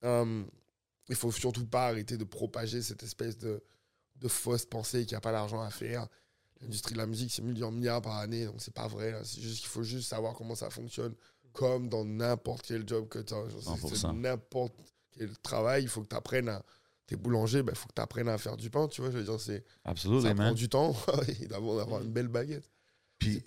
Euh, 0.06 0.44
il 1.10 1.16
faut 1.16 1.32
surtout 1.32 1.66
pas 1.68 1.88
arrêter 1.88 2.18
de 2.18 2.24
propager 2.24 2.82
cette 2.82 3.04
espèce 3.04 3.38
de, 3.38 3.62
de 4.16 4.28
fausse 4.28 4.66
pensée 4.66 5.06
qu'il 5.06 5.14
n'y 5.14 5.18
a 5.18 5.22
pas 5.22 5.32
d'argent 5.34 5.62
à 5.62 5.70
faire. 5.70 6.08
L'industrie 6.62 6.94
de 6.94 6.98
la 6.98 7.06
musique, 7.06 7.32
c'est 7.32 7.42
millions 7.44 7.72
milliards 7.72 8.02
par 8.02 8.18
année, 8.18 8.46
donc 8.46 8.56
c'est 8.58 8.74
pas 8.74 8.88
vrai. 8.88 9.14
C'est 9.24 9.42
juste 9.42 9.60
qu'il 9.60 9.70
faut 9.70 9.84
juste 9.84 10.10
savoir 10.10 10.34
comment 10.34 10.56
ça 10.56 10.70
fonctionne, 10.70 11.14
comme 11.54 11.88
dans 11.90 12.04
n'importe 12.04 12.66
quel 12.68 12.88
job 12.88 13.08
que 13.08 13.20
tu 13.20 13.34
as. 13.34 13.38
100%. 13.38 14.20
N'importe 14.20 14.74
quel 15.18 15.38
travail, 15.40 15.84
il 15.84 15.90
faut 15.90 16.02
que 16.02 16.08
tu 16.10 16.16
apprennes 16.16 16.50
à. 16.50 16.64
T'es 17.06 17.16
boulanger, 17.16 17.60
il 17.66 17.76
faut 17.76 17.88
que 17.88 17.94
tu 17.96 18.02
apprennes 18.02 18.28
à 18.28 18.38
faire 18.38 18.58
du 18.58 18.70
pain, 18.70 18.88
tu 18.88 19.02
vois. 19.02 19.12
Je 19.12 19.18
veux 19.18 19.24
dire, 19.24 19.40
c'est, 19.40 19.64
absolutely, 19.86 20.28
ça 20.30 20.36
prend 20.36 20.52
du 20.54 20.68
temps 20.68 20.96
d'abord 21.50 21.78
d'avoir 21.78 22.02
une 22.02 22.12
belle 22.12 22.28
baguette. 22.28 22.70
Puis, 23.18 23.42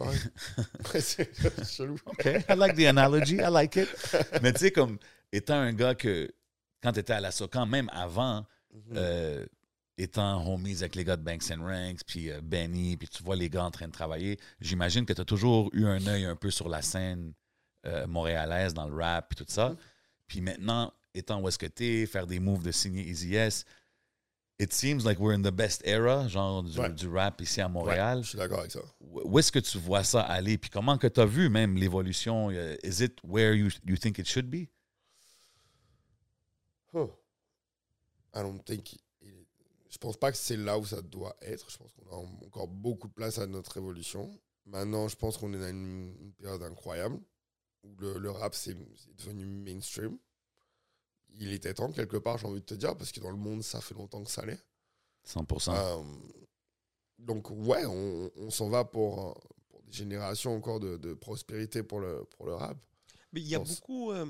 c'est 1.00 1.30
chelou. 1.66 1.96
OK, 2.06 2.24
I 2.24 2.54
like 2.56 2.74
the 2.76 2.86
analogy, 2.86 3.36
I 3.36 3.50
like 3.50 3.76
it. 3.76 3.88
Mais 4.42 4.52
tu 4.52 4.61
sais, 4.61 4.70
comme 4.72 4.98
étant 5.32 5.54
un 5.54 5.72
gars 5.72 5.94
que, 5.94 6.32
quand 6.82 6.92
tu 6.92 7.00
étais 7.00 7.12
à 7.12 7.20
la 7.20 7.30
SOCAN, 7.32 7.66
même 7.66 7.90
avant, 7.92 8.46
Mhm. 8.72 8.92
euh, 8.94 9.46
étant 10.03 10.46
homies 10.46 10.76
avec 10.78 10.94
les 10.94 11.05
gars 11.05 11.16
de 11.16 11.22
Banks 11.22 11.51
and 11.51 11.62
Ranks, 11.62 12.01
puis 12.07 12.30
euh, 12.30 12.40
Benny, 12.42 12.96
puis 12.96 13.09
tu 13.09 13.22
vois 13.22 13.36
les 13.36 13.48
gars 13.51 13.64
en 13.64 13.70
train 13.70 13.86
de 13.86 13.92
travailler, 13.92 14.38
j'imagine 14.61 15.05
que 15.05 15.12
tu 15.12 15.20
as 15.20 15.24
toujours 15.24 15.70
eu 15.72 15.86
un 15.86 16.07
œil 16.07 16.24
un 16.24 16.36
peu 16.36 16.51
sur 16.51 16.68
la 16.68 16.82
scène 16.82 17.32
euh, 17.86 18.07
montréalaise, 18.07 18.74
dans 18.74 18.88
le 18.88 18.94
rap, 18.94 19.28
puis 19.34 19.44
tout 19.44 19.51
ça. 19.51 19.74
Puis 20.26 20.40
maintenant, 20.40 20.92
étant 21.14 21.40
où 21.40 21.48
est-ce 21.48 21.59
que 21.59 21.66
tu 21.66 21.84
es, 21.84 22.07
faire 22.07 22.26
des 22.26 22.40
moves 22.40 22.62
de 22.62 22.70
signer 22.72 23.03
Easy 23.03 23.34
S, 23.34 23.64
it 24.59 24.72
seems 24.72 25.05
like 25.05 25.18
we're 25.18 25.34
in 25.34 25.42
the 25.42 25.51
best 25.55 25.82
era, 25.86 26.28
genre 26.28 26.62
du, 26.62 26.78
Ouais. 26.78 26.90
du 26.90 27.09
rap 27.09 27.40
ici 27.40 27.61
à 27.61 27.66
Ouais, 27.66 27.72
Montréal. 27.72 28.22
je 28.22 28.28
suis 28.30 28.38
d'accord 28.38 28.61
avec 28.61 28.70
ça. 28.70 28.80
Où 29.01 29.38
est-ce 29.38 29.51
que 29.51 29.59
tu 29.59 29.78
vois 29.78 30.05
ça 30.05 30.20
aller? 30.22 30.57
Puis 30.59 30.70
comment 30.70 30.98
que 30.98 31.07
tu 31.07 31.20
as 31.20 31.26
vu 31.26 31.48
même 31.48 31.76
l'évolution? 31.76 32.51
Euh, 32.51 32.76
Is 32.84 33.03
it 33.03 33.18
where 33.24 33.55
you, 33.55 33.68
you 33.86 33.96
think 33.96 34.18
it 34.18 34.28
should 34.28 34.46
be? 34.51 34.68
Huh. 36.92 37.07
I 38.34 38.42
don't 38.42 38.61
think 38.64 38.96
Je 39.91 39.99
pense 39.99 40.16
pas 40.16 40.30
que 40.30 40.38
c'est 40.38 40.57
là 40.57 40.78
où 40.78 40.84
ça 40.86 41.03
doit 41.03 41.36
être. 41.43 41.68
Je 41.70 41.76
pense 41.76 41.93
qu'on 41.93 42.11
a 42.11 42.47
encore 42.47 42.68
beaucoup 42.68 43.09
de 43.09 43.12
place 43.12 43.38
à 43.38 43.47
notre 43.47 43.76
évolution. 43.76 44.30
Maintenant, 44.66 45.09
je 45.09 45.16
pense 45.16 45.36
qu'on 45.36 45.53
est 45.53 45.59
dans 45.59 45.68
une, 45.68 46.14
une 46.20 46.32
période 46.34 46.62
incroyable 46.62 47.20
où 47.82 47.95
le, 47.99 48.18
le 48.18 48.30
rap 48.30 48.55
c'est 48.55 48.76
devenu 49.16 49.45
mainstream. 49.47 50.16
Il 51.30 51.53
était 51.53 51.74
temps 51.74 51.91
quelque 51.93 52.16
part, 52.18 52.38
j'ai 52.38 52.47
envie 52.47 52.61
de 52.61 52.64
te 52.66 52.74
dire, 52.74 52.97
parce 52.97 53.11
que 53.12 53.20
dans 53.20 53.30
le 53.30 53.36
monde, 53.36 53.62
ça 53.62 53.80
fait 53.80 53.95
longtemps 53.95 54.22
que 54.22 54.30
ça 54.30 54.45
l'est. 54.45 54.62
100%. 55.26 55.72
Euh, 55.74 56.03
donc 57.18 57.51
ouais, 57.51 57.84
on, 57.86 58.30
on 58.36 58.51
s'en 58.51 58.68
va 58.68 58.84
pour, 58.84 59.41
pour 59.68 59.82
des 59.82 59.93
générations 59.93 60.55
encore 60.55 60.80
de, 60.80 60.97
de 60.97 61.14
prospérité 61.14 61.82
pour 61.82 62.01
le, 62.01 62.24
pour 62.36 62.47
le 62.47 62.55
rap. 62.55 62.76
Mais 63.32 63.41
il 63.41 63.47
y 63.49 63.55
a 63.55 63.59
pense. 63.59 63.76
beaucoup. 63.80 64.11
euh, 64.12 64.26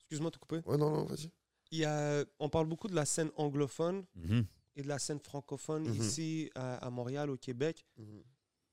Excuse-moi 0.00 0.30
de 0.30 0.34
te 0.36 0.40
couper. 0.40 0.60
Ouais, 0.66 0.76
non, 0.78 0.90
non, 0.90 1.04
vas-y. 1.04 1.30
Il 1.70 1.78
y 1.78 1.84
a, 1.84 2.24
on 2.38 2.48
parle 2.48 2.66
beaucoup 2.66 2.88
de 2.88 2.94
la 2.94 3.04
scène 3.04 3.30
anglophone 3.36 4.04
Mhm. 4.14 4.46
Et 4.78 4.82
de 4.82 4.88
la 4.88 4.98
scène 4.98 5.20
francophone 5.20 5.88
Mhm. 5.88 6.02
ici 6.02 6.50
à, 6.54 6.76
à 6.86 6.90
Montréal, 6.90 7.30
au 7.30 7.36
Québec. 7.36 7.84
Mhm. 7.96 8.22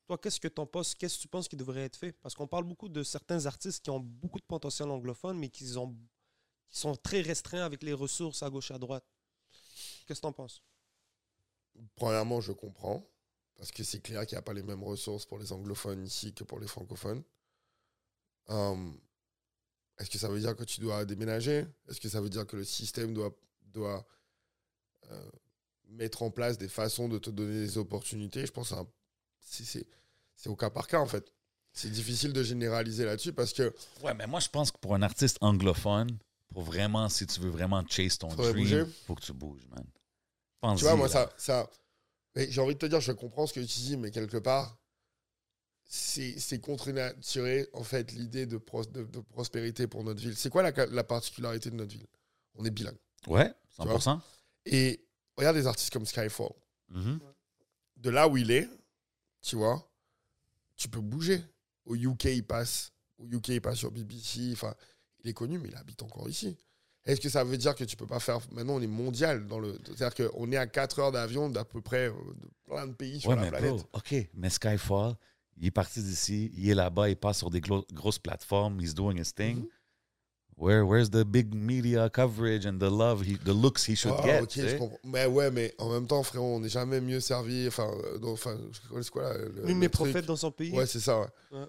Toi, 0.08 0.18
qu'est-ce 0.20 0.40
que 0.40 0.48
tu 0.48 0.62
en 0.62 0.68
penses? 0.68 0.94
Qu'est-ce 0.94 1.18
que 1.18 1.22
tu 1.24 1.28
penses 1.28 1.48
qui 1.48 1.56
devrait 1.56 1.82
être 1.82 1.96
fait? 1.98 2.12
Parce 2.14 2.36
qu'on 2.36 2.48
parle 2.48 2.64
beaucoup 2.64 2.88
de 2.90 3.02
certains 3.04 3.46
artistes 3.48 3.84
qui 3.84 3.90
ont 3.90 4.00
beaucoup 4.00 4.40
de 4.40 4.46
potentiel 4.46 4.90
anglophone, 4.90 5.38
mais 5.40 5.50
qui, 5.50 5.76
ont, 5.78 5.94
qui 6.70 6.78
sont 6.80 6.96
très 6.96 7.22
restreints 7.22 7.64
avec 7.66 7.82
les 7.82 7.94
ressources 7.94 8.44
à 8.44 8.50
gauche 8.52 8.70
à 8.70 8.78
droite. 8.78 9.04
Qu'est-ce 10.06 10.20
que 10.22 10.26
tu 10.26 10.28
en 10.28 10.34
penses? 10.34 10.62
Premièrement, 11.96 12.40
je 12.40 12.52
comprends, 12.52 13.04
parce 13.56 13.72
que 13.72 13.84
c'est 13.84 14.00
clair 14.00 14.26
qu'il 14.28 14.36
n'y 14.36 14.40
a 14.40 14.44
pas 14.44 14.54
les 14.54 14.62
mêmes 14.64 14.84
ressources 14.84 15.26
pour 15.26 15.40
les 15.40 15.52
anglophones 15.52 16.06
ici 16.06 16.34
que 16.34 16.44
pour 16.44 16.60
les 16.60 16.68
francophones. 16.68 17.24
Hum, 18.48 19.00
Est-ce 19.98 20.10
que 20.12 20.18
ça 20.20 20.28
veut 20.30 20.40
dire 20.40 20.56
que 20.56 20.64
tu 20.66 20.80
dois 20.82 21.04
déménager? 21.06 21.66
Est-ce 21.88 22.00
que 22.00 22.10
ça 22.10 22.22
veut 22.22 22.30
dire 22.30 22.46
que 22.46 22.58
le 22.58 22.64
système 22.64 23.14
doit, 23.14 23.36
doit 23.64 24.06
euh, 25.10 25.32
mettre 25.90 26.24
en 26.24 26.32
place 26.32 26.58
des 26.58 26.68
façons 26.68 27.08
de 27.08 27.18
te 27.18 27.30
donner 27.30 27.60
des 27.62 27.78
opportunités 27.78 28.46
Je 28.46 28.52
pense 28.52 28.70
que 28.72 28.76
c'est 30.36 30.50
au 30.50 30.56
cas 30.56 30.70
par 30.70 30.88
cas, 30.88 31.00
en 31.00 31.06
fait. 31.06 31.32
C'est 31.74 31.90
difficile 31.92 32.32
de 32.34 32.42
généraliser 32.44 33.06
là-dessus 33.06 33.34
parce 33.34 33.52
que 33.54 33.74
Ouais, 34.02 34.14
mais 34.14 34.28
moi, 34.28 34.40
je 34.40 34.50
pense 34.50 34.72
que 34.72 34.78
pour 34.78 34.96
un 34.96 35.02
artiste 35.02 35.38
anglophone, 35.42 36.18
pour 36.48 36.64
vraiment, 36.64 37.10
si 37.10 37.28
tu 37.28 37.40
veux 37.42 37.50
vraiment 37.50 37.84
chase 37.88 38.18
ton 38.18 38.30
dream, 38.30 38.54
bouger. 38.56 38.86
faut 39.06 39.16
que 39.16 39.22
tu 39.22 39.34
bouges, 39.34 39.68
man. 39.70 39.86
Tu 40.78 40.84
vois, 40.84 40.96
moi, 40.96 41.08
là. 41.08 41.14
ça. 41.14 41.34
ça 41.38 41.70
j'ai 42.36 42.60
envie 42.62 42.74
de 42.74 42.80
te 42.80 42.86
dire, 42.86 43.00
je 43.02 43.12
comprends 43.12 43.46
ce 43.48 43.54
que 43.54 43.60
tu 43.60 43.80
dis, 43.80 43.98
mais 43.98 44.12
quelque 44.12 44.38
part, 44.38 44.78
c'est 45.88 46.60
contre-naturé, 46.60 47.68
en 47.74 47.84
fait, 47.84 48.12
l'idée 48.12 48.46
de, 48.46 48.58
pros- 48.58 48.86
de, 48.86 49.04
de 49.04 49.20
prospérité 49.20 49.88
pour 49.88 50.04
notre 50.04 50.20
ville. 50.20 50.36
C'est 50.36 50.50
quoi 50.50 50.64
la, 50.64 50.86
la 50.88 51.04
particularité 51.04 51.70
de 51.70 51.76
notre 51.76 51.92
ville? 51.92 52.08
On 52.56 52.66
est 52.66 52.72
bilingue. 52.72 52.98
Ouais, 53.28 53.54
100%. 53.78 54.20
Et 54.66 55.05
regarde 55.38 55.56
des 55.58 55.68
artistes 55.68 55.92
comme 55.92 56.06
Skyfall. 56.06 56.52
Mhm. 56.90 57.20
De 57.98 58.10
là 58.10 58.28
où 58.28 58.38
il 58.38 58.52
est, 58.52 58.70
tu 59.42 59.56
vois, 59.56 59.90
tu 60.76 60.88
peux 60.90 61.02
bouger. 61.02 61.42
Au 61.86 61.96
UK, 61.96 62.26
il 62.26 62.44
passe. 62.44 62.92
Au 63.18 63.26
UK, 63.28 63.50
il 63.50 63.62
passe 63.62 63.78
sur 63.78 63.92
BBC. 63.92 64.50
Enfin, 64.54 64.74
il 65.24 65.30
est 65.30 65.34
connu, 65.34 65.58
mais 65.60 65.70
il 65.70 65.76
habite 65.76 66.02
encore 66.04 66.28
ici. 66.30 66.58
Est-ce 67.06 67.22
que 67.22 67.30
ça 67.30 67.44
veut 67.44 67.58
dire 67.58 67.76
que 67.76 67.84
tu 67.84 67.96
peux 67.96 68.08
pas 68.08 68.20
faire. 68.20 68.40
Maintenant, 68.52 68.74
on 68.76 68.82
est 68.82 68.88
mondial. 68.88 69.46
dans 69.46 69.60
le 69.60 69.80
C'est-à-dire 69.86 70.30
qu'on 70.32 70.52
est 70.52 70.58
à 70.58 70.66
4 70.68 71.00
heures 71.00 71.12
d'avion 71.12 71.50
d'à 71.50 71.64
peu 71.64 71.80
près 71.82 72.10
euh, 72.10 72.14
de 72.14 72.48
plein 72.66 72.88
de 72.88 72.94
pays 72.94 73.22
sur 73.22 73.30
Ouais, 73.30 73.36
la 73.36 73.42
mais 73.44 73.50
planète? 73.50 73.76
bro, 73.76 73.84
OK, 73.94 74.16
mais 74.34 74.50
Skyfall, 74.50 75.16
il 75.58 75.68
est 75.68 75.72
parti 75.72 76.02
d'ici, 76.02 76.52
il 76.56 76.68
est 76.68 76.74
là-bas, 76.74 77.10
il 77.10 77.16
passe 77.16 77.38
sur 77.38 77.52
des 77.52 77.62
grosses 77.62 78.20
plateformes, 78.20 78.82
he's 78.82 78.96
doing 78.96 79.20
his 79.22 79.34
thing. 79.34 79.60
Mhm. 79.60 79.68
Where, 80.58 80.86
where's 80.86 81.10
the 81.10 81.26
big 81.26 81.54
media 81.54 82.10
coverage 82.10 82.66
and 82.66 82.80
the 82.80 82.90
love, 82.90 83.22
he, 83.26 83.36
the 83.44 83.54
looks 83.54 83.84
he 83.86 83.96
should 83.96 84.16
Ah, 84.20 84.24
get? 84.24 84.42
ok, 84.42 84.48
tu 84.50 84.62
je 84.70 84.78
comprends. 84.78 85.00
Mais 85.04 85.26
ouais, 85.26 85.52
mais 85.52 85.74
en 85.80 85.90
même 85.92 86.08
temps, 86.08 86.24
frérot, 86.24 86.56
on 86.56 86.60
n'est 86.62 86.70
jamais 86.70 87.02
mieux 87.02 87.20
servi. 87.20 87.68
Enfin, 87.68 87.92
euh, 88.06 88.18
dans- 88.20 88.32
enfin 88.32 88.58
c'est 89.02 89.10
quoi 89.10 89.24
là 89.34 89.38
le- 89.38 89.64
Nul 89.66 89.78
n'est 89.80 89.90
prophète 89.90 90.26
dans 90.26 90.38
son 90.38 90.52
pays. 90.52 90.72
Ouais, 90.72 90.86
c'est 90.86 91.02
ça. 91.02 91.20
ouais. 91.20 91.28
Ouais. 91.52 91.66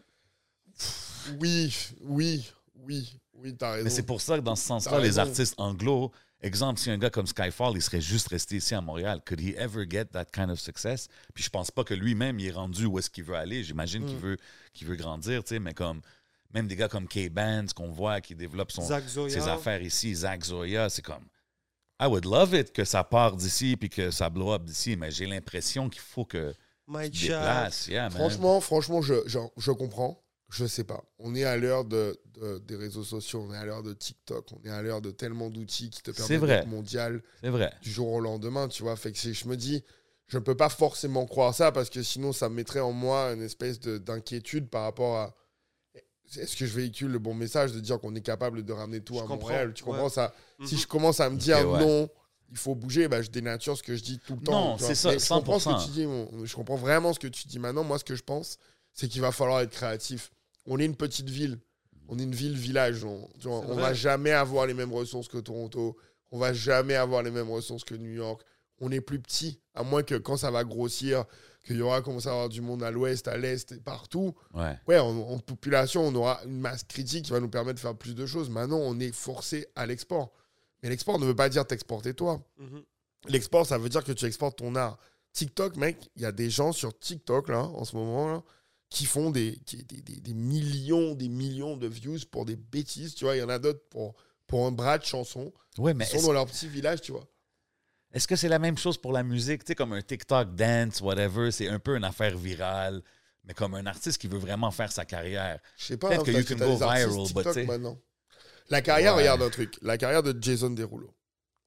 Pff, 0.79 1.33
Oui, 1.41 1.75
oui, 2.05 2.49
oui, 2.77 3.19
oui, 3.35 3.57
t'as 3.57 3.73
raison. 3.73 3.85
Mais 3.85 3.91
c'est 3.91 4.05
pour 4.05 4.21
ça 4.21 4.37
que 4.37 4.43
dans 4.43 4.55
ce 4.57 4.65
sens-là, 4.67 5.01
les 5.01 5.19
artistes 5.19 5.55
anglo, 5.59 6.13
exemple, 6.41 6.79
si 6.79 6.89
un 6.89 6.99
gars 6.99 7.11
comme 7.11 7.27
Skyfall, 7.27 7.73
il 7.75 7.83
serait 7.83 8.01
juste 8.01 8.29
resté 8.29 8.57
ici 8.57 8.75
à 8.75 8.81
Montréal, 8.81 9.21
could 9.27 9.41
he 9.41 9.55
ever 9.57 9.85
get 9.91 10.05
that 10.13 10.27
kind 10.27 10.51
of 10.51 10.61
success? 10.61 11.09
Puis 11.35 11.43
je 11.43 11.51
pense 11.51 11.73
pas 11.73 11.83
que 11.83 11.95
lui-même, 11.95 12.39
il 12.39 12.47
est 12.47 12.53
rendu 12.53 12.87
où 12.87 12.99
est-ce 13.01 13.11
qu'il 13.11 13.25
veut 13.25 13.35
aller. 13.35 13.65
J'imagine 13.65 14.05
qu'il 14.07 14.17
Mm. 14.17 14.21
veut, 14.21 14.37
qu'il 14.73 14.87
veut 14.87 14.95
grandir, 14.97 15.43
tu 15.43 15.55
sais, 15.55 15.59
mais 15.59 15.75
comme 15.75 16.01
même 16.57 16.67
des 16.69 16.77
gars 16.77 16.89
comme 16.89 17.07
K-Bands 17.07 17.67
qu'on 17.75 17.91
voit 17.91 18.21
qui 18.21 18.35
son, 18.71 18.83
Zoya. 19.07 19.31
ses 19.41 19.49
affaires 19.49 19.83
ici, 19.83 20.15
Zach 20.15 20.43
Zoya, 20.45 20.89
c'est 20.89 21.03
comme 21.03 21.25
I 22.01 22.07
would 22.07 22.25
love 22.25 22.55
it 22.55 22.73
que 22.73 22.85
ça 22.85 23.05
part 23.05 23.37
d'ici 23.37 23.77
puis 23.77 23.89
que 23.89 24.11
ça 24.11 24.29
blow 24.31 24.53
up 24.53 24.65
d'ici, 24.65 24.97
mais 24.97 25.11
j'ai 25.11 25.27
l'impression 25.27 25.89
qu'il 25.89 26.01
faut 26.03 26.25
que 26.25 26.55
Mike 26.87 27.13
tu 27.13 27.29
déplaces. 27.29 27.89
Yeah. 27.89 28.11
Franchement, 28.11 28.61
franchement, 28.61 29.03
je, 29.03 29.15
je, 29.27 29.39
je 29.57 29.71
comprends. 29.73 30.23
Je 30.49 30.65
sais 30.65 30.85
pas. 30.85 31.03
On 31.19 31.35
est 31.35 31.43
à 31.45 31.57
l'heure 31.57 31.85
de, 31.85 32.17
de- 32.41 32.59
des 32.59 32.77
réseaux 32.77 33.03
sociaux, 33.03 33.45
on 33.49 33.53
est 33.53 33.57
à 33.57 33.65
l'heure 33.65 33.83
de 33.83 33.93
TikTok, 33.93 34.47
on 34.53 34.65
est 34.65 34.71
à 34.71 34.81
l'heure 34.81 35.01
de 35.03 35.11
tellement 35.11 35.51
d'outils 35.51 35.91
qui 35.91 36.03
te 36.03 36.11
permettent 36.13 36.43
d'être 36.45 36.69
mondial 36.69 37.21
c'est 37.43 37.49
vrai. 37.51 37.73
du 37.83 37.91
jour 37.91 38.13
au 38.13 38.21
lendemain, 38.21 38.69
tu 38.69 38.83
vois. 38.85 38.95
Fait 38.97 39.11
que 39.11 39.19
je 39.19 39.49
me 39.49 39.57
dis, 39.57 39.83
je 40.29 40.39
ne 40.39 40.43
peux 40.45 40.57
pas 40.57 40.69
forcément 40.69 41.27
croire 41.27 41.53
ça 41.55 41.73
parce 41.73 41.91
que 41.91 42.03
sinon 42.03 42.33
ça 42.33 42.49
mettrait 42.49 42.79
en 42.81 42.93
moi 42.93 43.33
une 43.33 43.43
espèce 43.43 43.81
de- 43.81 43.99
d'inquiétude 43.99 44.69
par 44.69 44.85
rapport 44.85 45.17
à 45.17 45.35
est-ce 46.37 46.57
que 46.57 46.67
je 46.67 46.75
véhicule 46.75 47.11
le 47.13 47.19
bon 47.19 47.35
message 47.35 47.73
de 47.73 47.81
dire 47.81 48.01
qu'on 48.01 48.15
est 48.15 48.21
capable 48.21 48.65
de 48.65 48.73
ramener 48.73 49.01
tout 49.01 49.15
Je 49.15 49.19
à 49.19 49.23
comprends, 49.23 49.37
Montréal? 49.49 49.73
Tu 49.75 49.85
ouais. 49.85 49.91
comprends 49.91 50.09
ça? 50.09 50.35
Si 50.65 50.75
Mhm. 50.75 50.81
je 50.81 50.87
commence 50.87 51.21
à 51.21 51.31
me 51.31 51.37
dire 51.37 51.69
ouais. 51.69 51.81
non, 51.81 52.09
il 52.51 52.57
faut 52.57 52.75
bouger, 52.75 53.09
bah, 53.09 53.23
je 53.23 53.31
dénature 53.31 53.77
ce 53.77 53.83
que 53.83 53.95
je 53.97 54.03
dis 54.03 54.19
tout 54.27 54.35
le 54.37 54.43
temps. 54.43 54.71
Non, 54.73 54.79
c'est 54.79 54.95
ça, 54.95 55.13
Mais 55.13 55.19
Je 55.19 55.29
comprends 55.29 55.59
ce 55.59 55.65
que 55.69 55.71
100%. 55.75 55.85
tu 55.87 55.91
dis. 55.93 56.07
mon- 56.07 56.45
Je 56.45 56.55
comprends 56.55 56.77
vraiment 56.77 57.13
ce 57.13 57.19
que 57.19 57.27
tu 57.29 57.47
dis. 57.49 57.59
Maintenant, 57.59 57.85
moi, 57.85 57.99
ce 57.99 58.05
que 58.05 58.15
je 58.15 58.23
pense, 58.23 58.59
c'est 58.93 59.09
qu'il 59.09 59.21
va 59.21 59.33
falloir 59.33 59.61
être 59.61 59.71
créatif. 59.71 60.31
On 60.67 60.79
est 60.79 60.85
une 60.85 60.97
petite 60.97 61.29
ville. 61.31 61.59
On 62.09 62.19
est 62.19 62.23
une 62.23 62.35
ville-village. 62.35 63.05
On, 63.05 63.29
on 63.47 63.75
va 63.75 63.93
jamais 63.95 64.31
avoir 64.33 64.67
les 64.67 64.75
mêmes 64.75 64.93
ressources 64.93 65.29
que 65.29 65.39
Toronto. 65.39 65.97
On 66.33 66.39
va 66.39 66.53
jamais 66.53 66.95
avoir 66.95 67.23
les 67.23 67.31
mêmes 67.31 67.51
ressources 67.51 67.85
que 67.85 67.95
New 67.95 68.13
York. 68.13 68.43
On 68.81 68.91
est 68.93 69.01
plus 69.01 69.19
petit, 69.21 69.59
à 69.75 69.83
moins 69.83 70.03
que 70.03 70.15
quand 70.17 70.37
ça 70.37 70.51
va 70.51 70.63
grossir, 70.65 71.25
qu'il 71.67 71.77
y 71.77 71.83
aura 71.83 72.01
commencé 72.03 72.29
à 72.29 72.33
avoir 72.33 72.49
du 72.49 72.61
monde 72.61 72.83
à 72.83 72.91
l'ouest, 72.91 73.27
à 73.29 73.37
l'est, 73.37 73.73
et 73.73 73.81
partout. 73.81 74.35
Ouais. 74.55 74.79
Ouais, 74.87 74.99
en, 74.99 75.17
en 75.19 75.39
population, 75.39 76.07
on 76.07 76.15
aura 76.15 76.41
une 76.45 76.61
masse 76.61 76.85
critique 76.85 77.25
qui 77.27 77.33
va 77.33 77.41
nous 77.41 77.49
permettre 77.51 77.75
de 77.77 77.81
faire 77.81 77.97
plus 77.97 78.15
de 78.15 78.25
choses. 78.27 78.49
Maintenant, 78.51 78.79
on 78.79 78.99
est 79.01 79.13
forcé 79.13 79.67
à 79.75 79.85
l'export. 79.87 80.33
Mais 80.83 80.89
l'export 80.89 81.19
ne 81.19 81.27
veut 81.27 81.35
pas 81.37 81.49
dire 81.49 81.67
t'exporter 81.67 82.15
toi. 82.15 82.41
Mhm. 82.59 82.83
L'export, 83.29 83.67
ça 83.67 83.79
veut 83.79 83.89
dire 83.89 84.05
que 84.05 84.13
tu 84.13 84.25
exportes 84.27 84.59
ton 84.59 84.75
art. 84.77 84.99
TikTok, 85.33 85.77
mec, 85.77 86.09
il 86.17 86.23
y 86.23 86.25
a 86.25 86.33
des 86.33 86.49
gens 86.49 86.73
sur 86.73 86.97
TikTok, 86.99 87.49
là, 87.49 87.63
en 87.65 87.85
ce 87.85 87.97
moment, 87.97 88.29
là, 88.29 88.43
qui 88.89 89.05
font 89.05 89.31
des, 89.31 89.59
qui- 89.67 89.83
des, 89.83 90.01
des- 90.01 90.21
des 90.21 90.35
millions, 90.35 91.15
des 91.15 91.29
millions 91.29 91.77
de 91.77 91.89
views 91.89 92.21
pour 92.31 92.45
des 92.45 92.57
bêtises, 92.57 93.15
tu 93.17 93.25
vois. 93.25 93.35
Il 93.37 93.41
y 93.41 93.43
en 93.43 93.49
a 93.49 93.59
d'autres 93.59 93.83
pour, 93.91 94.15
pour 94.47 94.65
un 94.67 94.71
bras 94.73 94.97
de 94.99 95.05
chanson. 95.05 95.53
Ouais, 95.79 95.91
Ils 95.93 95.97
mais 95.97 96.05
sont 96.07 96.17
est-ce 96.19 96.27
dans 96.27 96.33
leur 96.33 96.47
petit 96.47 96.69
village, 96.69 97.01
tu 97.01 97.11
vois. 97.13 97.27
Est-ce 98.17 98.27
que 98.27 98.35
c'est 98.35 98.49
la 98.49 98.59
même 98.59 98.79
chose 98.79 98.97
pour 98.97 99.13
la 99.13 99.23
musique? 99.23 99.63
Tu 99.63 99.73
sais, 99.73 99.75
comme 99.75 99.93
un 99.93 100.01
TikTok 100.01 100.55
dance, 100.55 101.03
whatever, 101.03 101.51
c'est 101.51 101.69
un 101.69 101.79
peu 101.79 101.97
une 101.99 102.05
affaire 102.05 102.35
virale, 102.35 103.03
mais 103.45 103.53
comme 103.53 103.75
un 103.75 103.85
artiste 103.85 104.17
qui 104.19 104.27
veut 104.27 104.39
vraiment 104.39 104.71
faire 104.71 104.91
sa 104.91 105.05
carrière. 105.05 105.59
Je 105.77 105.85
sais 105.85 105.97
pas, 105.99 106.09
Peut-être 106.09 106.25
que 106.25 106.31
you 106.31 106.45
can 106.49 106.57
go 106.57 106.77
viral, 106.77 107.09
but 107.11 107.27
TikTok 107.27 107.45
tu 107.45 107.53
sais. 107.53 107.67
maintenant. 107.67 107.99
La 108.71 108.81
carrière, 108.81 109.13
Ouais. 109.15 109.21
regarde 109.21 109.43
un 109.43 109.51
truc. 109.51 109.75
La 109.83 109.99
carrière 109.99 110.23
de 110.23 110.35
Jason 110.41 110.71
Derulo. 110.71 111.09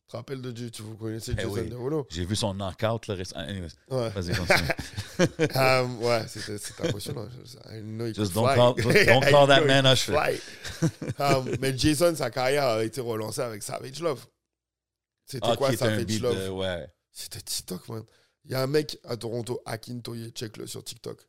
Tu 0.08 0.12
te 0.14 0.18
rappelles 0.18 0.42
de 0.42 0.52
Dieu, 0.52 0.72
tu 0.72 0.82
vous 0.82 0.96
connaissez 0.98 1.34
Eh 1.38 1.42
Jason 1.42 1.52
oui. 1.52 1.70
Derulo? 1.70 2.08
J'ai 2.10 2.26
vu 2.26 2.36
son 2.36 2.56
knockout 2.56 3.06
là, 3.06 3.14
récemment. 3.14 3.46
Anyways, 3.48 3.70
Ouais. 3.92 4.10
vas-y, 4.10 4.36
continue. 4.36 5.50
Ah, 5.54 5.84
ouais, 6.02 6.24
c'était 6.28 6.58
impressionnant. 6.88 7.28
I 7.72 7.80
know 7.84 8.08
he 8.08 8.14
Just 8.16 8.34
don't 8.34 8.48
fly. 8.48 8.56
call- 8.56 8.74
don't- 8.76 9.30
call 9.30 9.48
that 9.48 9.66
man 9.66 9.96
fly. 9.96 10.42
Um, 11.20 11.48
mais 11.62 11.78
Jason, 11.78 12.16
sa 12.16 12.32
carrière 12.32 12.66
a 12.66 12.84
été 12.84 13.02
relancée 13.02 13.42
avec 13.42 13.62
Savage 13.62 14.00
Love. 14.02 14.26
C'était 15.30 15.48
Ah, 15.50 15.56
quoi 15.56 15.76
Savage 15.76 16.20
Love? 16.22 16.36
de- 16.46 16.50
ouais. 16.50 16.88
C'était 17.12 17.42
TikTok, 17.42 17.88
man. 17.90 18.04
Il 18.46 18.52
y 18.52 18.56
a 18.56 18.62
un 18.64 18.68
mec 18.68 18.98
à 19.04 19.16
Toronto, 19.18 19.62
Akintoye, 19.66 20.32
check-le 20.32 20.66
sur 20.68 20.84
TikTok. 20.84 21.22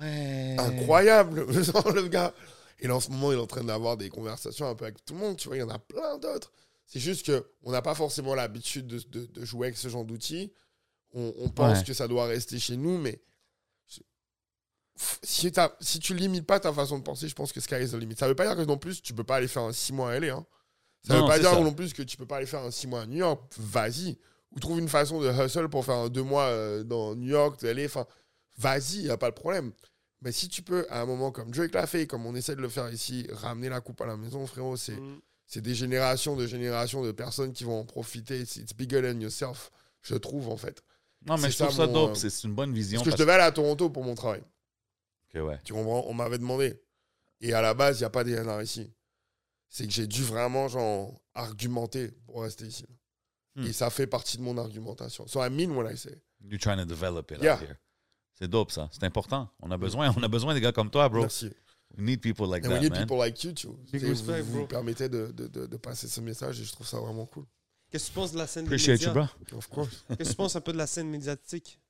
Ouais. 0.00 0.56
Incroyable, 0.58 1.46
le 1.94 2.08
gars. 2.08 2.34
Et 2.80 2.86
là, 2.86 2.96
en 2.96 3.00
ce 3.00 3.10
moment, 3.10 3.32
il 3.32 3.38
est 3.38 3.40
en 3.40 3.46
train 3.46 3.64
d'avoir 3.64 3.96
des 3.96 4.08
conversations 4.08 4.66
un 4.68 4.74
peu 4.74 4.84
avec 4.84 5.04
tout 5.04 5.14
le 5.14 5.20
monde. 5.20 5.36
Tu 5.36 5.48
vois, 5.48 5.56
il 5.56 5.60
y 5.60 5.62
en 5.64 5.68
a 5.68 5.78
plein 5.78 6.18
d'autres. 6.18 6.52
C'est 6.86 7.00
juste 7.00 7.26
qu'on 7.62 7.70
n'a 7.70 7.82
pas 7.82 7.94
forcément 7.94 8.34
l'habitude 8.34 8.86
de, 8.86 8.98
de- 9.08 9.26
de 9.26 9.44
jouer 9.44 9.66
avec 9.68 9.76
ce 9.78 9.88
genre 9.88 10.04
d'outils. 10.04 10.52
On, 11.12 11.34
on 11.38 11.48
pense 11.50 11.78
Ouais. 11.78 11.84
que 11.84 11.92
ça 11.92 12.06
doit 12.08 12.26
rester 12.26 12.58
chez 12.58 12.76
nous, 12.76 12.98
mais 12.98 13.20
si, 15.22 15.52
si 15.80 16.00
tu 16.00 16.14
limites 16.14 16.46
pas 16.46 16.58
ta 16.60 16.72
façon 16.72 16.98
de 16.98 17.02
penser, 17.04 17.28
je 17.28 17.34
pense 17.34 17.52
que 17.52 17.60
sky 17.60 17.76
is 17.82 17.90
the 17.90 17.94
limit. 17.94 18.16
Ça 18.16 18.26
veut 18.28 18.34
pas 18.34 18.46
dire 18.46 18.56
que 18.56 18.68
non 18.68 18.78
plus, 18.78 19.00
tu 19.02 19.14
peux 19.14 19.24
pas 19.24 19.36
aller 19.36 19.48
faire 19.48 19.62
un 19.62 19.72
6 19.72 19.92
mois 19.92 20.10
à 20.12 20.18
LA. 20.20 20.34
Hein. 20.34 20.46
Ça 21.08 21.14
Non, 21.14 21.22
veut 21.22 21.28
pas 21.28 21.38
dire 21.38 21.50
ça. 21.50 21.60
non 21.60 21.72
plus 21.72 21.92
que 21.92 22.02
tu 22.02 22.16
peux 22.16 22.26
pas 22.26 22.36
aller 22.36 22.46
faire 22.46 22.62
un 22.62 22.70
6 22.70 22.86
mois 22.86 23.00
à 23.02 23.06
New 23.06 23.16
York. 23.18 23.42
Vas-y. 23.58 24.16
Ou 24.52 24.60
trouve 24.60 24.78
une 24.78 24.88
façon 24.88 25.20
de 25.20 25.28
hustle 25.30 25.68
pour 25.68 25.84
faire 25.84 25.96
un 25.96 26.08
2 26.08 26.22
mois 26.22 26.44
euh, 26.44 26.84
dans 26.84 27.14
New 27.16 27.28
York, 27.28 27.60
LA. 27.62 27.84
Enfin, 27.86 28.06
vas-y, 28.58 29.02
y 29.02 29.10
a 29.10 29.16
pas 29.16 29.30
de 29.30 29.34
problème. 29.34 29.72
Mais 30.22 30.32
si 30.32 30.48
tu 30.48 30.62
peux, 30.62 30.86
à 30.90 31.00
un 31.00 31.06
moment 31.06 31.30
comme 31.32 31.50
Drake 31.50 31.74
l'a 31.74 31.86
fait, 31.86 32.06
comme 32.06 32.26
on 32.26 32.34
essaie 32.34 32.56
de 32.56 32.60
le 32.60 32.68
faire 32.68 32.92
ici, 32.92 33.26
ramener 33.32 33.68
la 33.68 33.80
coupe 33.80 34.00
à 34.00 34.06
la 34.06 34.16
maison, 34.16 34.46
frérot, 34.46 34.76
c'est 34.76 34.98
c'est 35.46 35.62
des 35.62 35.74
générations 35.74 36.36
de 36.36 36.46
générations 36.46 37.02
de 37.02 37.10
personnes 37.12 37.52
qui 37.54 37.64
vont 37.64 37.80
en 37.80 37.84
profiter. 37.84 38.40
It's 38.40 38.56
it's 38.56 38.74
bigger 38.74 39.00
than 39.00 39.18
yourself, 39.20 39.70
je 40.02 40.14
trouve, 40.16 40.48
en 40.48 40.56
fait. 40.56 40.82
Non, 41.26 41.36
mais 41.38 41.50
je 41.50 41.56
trouve 41.56 41.70
ça, 41.70 41.76
ça 41.76 41.86
mon, 41.86 41.92
dope. 41.92 42.10
euh, 42.10 42.14
C'est 42.28 42.44
une 42.46 42.54
bonne 42.54 42.72
vision. 42.74 42.98
Parce 43.00 43.06
que 43.06 43.12
je 43.12 43.16
devais 43.16 43.32
aller 43.32 43.44
à 43.44 43.52
Toronto 43.52 43.88
pour 43.90 44.04
mon 44.04 44.14
travail. 44.14 44.42
que, 45.32 45.38
ouais. 45.38 45.58
Tu 45.64 45.72
comprends? 45.72 46.04
On 46.06 46.14
m'avait 46.14 46.38
demandé. 46.38 46.80
Et 47.40 47.52
à 47.54 47.62
la 47.62 47.72
base, 47.74 47.98
il 47.98 48.02
n'y 48.02 48.06
a 48.06 48.10
pas 48.10 48.24
d'ENR 48.24 48.60
ici. 48.62 48.90
C'est 49.68 49.86
que 49.86 49.92
j'ai 49.92 50.06
dû 50.06 50.22
vraiment, 50.22 50.68
genre, 50.68 51.20
argumenter 51.34 52.10
pour 52.26 52.42
rester 52.42 52.66
ici. 52.66 52.86
Hmm. 53.54 53.64
Et 53.66 53.72
ça 53.72 53.90
fait 53.90 54.06
partie 54.06 54.36
de 54.38 54.42
mon 54.42 54.56
argumentation. 54.56 55.26
So 55.26 55.44
I 55.44 55.50
mean 55.50 55.70
what 55.72 55.90
I 55.92 55.96
say. 55.96 56.20
You're 56.42 56.58
trying 56.60 56.78
to 56.78 56.84
develop 56.86 57.30
it 57.32 57.38
Yeah. 57.42 57.54
out 57.56 57.60
here. 57.62 57.76
C'est 58.34 58.48
dope, 58.48 58.70
ça. 58.70 58.88
C'est 58.92 59.02
important. 59.04 59.50
On 59.60 59.70
a 59.70 59.76
besoin, 59.76 60.14
on 60.16 60.22
a 60.22 60.28
besoin 60.28 60.54
des 60.54 60.60
gars 60.60 60.72
comme 60.72 60.90
toi, 60.90 61.08
bro. 61.08 61.22
Merci. 61.22 61.50
We 61.96 62.04
need 62.04 62.20
people 62.20 62.46
like 62.48 62.64
And 62.64 62.68
that, 62.68 62.74
we 62.76 62.82
need 62.82 62.92
man. 62.92 63.00
people 63.06 63.18
like 63.18 63.42
you, 63.42 63.52
too. 63.52 63.76
Big 63.92 64.02
respect, 64.04 64.42
vous, 64.42 64.52
bro. 64.52 64.60
vous 64.60 64.66
permettez 64.68 65.08
de, 65.08 65.32
de, 65.32 65.48
de, 65.48 65.66
de 65.66 65.76
passer 65.76 66.06
ce 66.06 66.20
message 66.20 66.60
et 66.60 66.64
je 66.64 66.72
trouve 66.72 66.86
ça 66.86 66.98
vraiment 66.98 67.26
cool. 67.26 67.44
Qu'est-ce 67.90 68.04
que 68.04 68.08
tu 68.10 68.14
penses 68.14 68.32
de 68.32 68.38
la 68.38 68.46
scène 68.46 68.64
des 68.66 68.68
Appreciate 68.68 69.02
you, 69.02 69.12
bro. 69.12 69.24
Of 69.56 69.66
course. 69.68 70.04
Qu'est-ce 70.08 70.16
que 70.18 70.28
tu 70.30 70.34
penses 70.36 70.54
un 70.56 70.60
peu 70.60 70.72
de 70.72 70.78
la 70.78 70.86
scène 70.86 71.08
médiatique? 71.08 71.80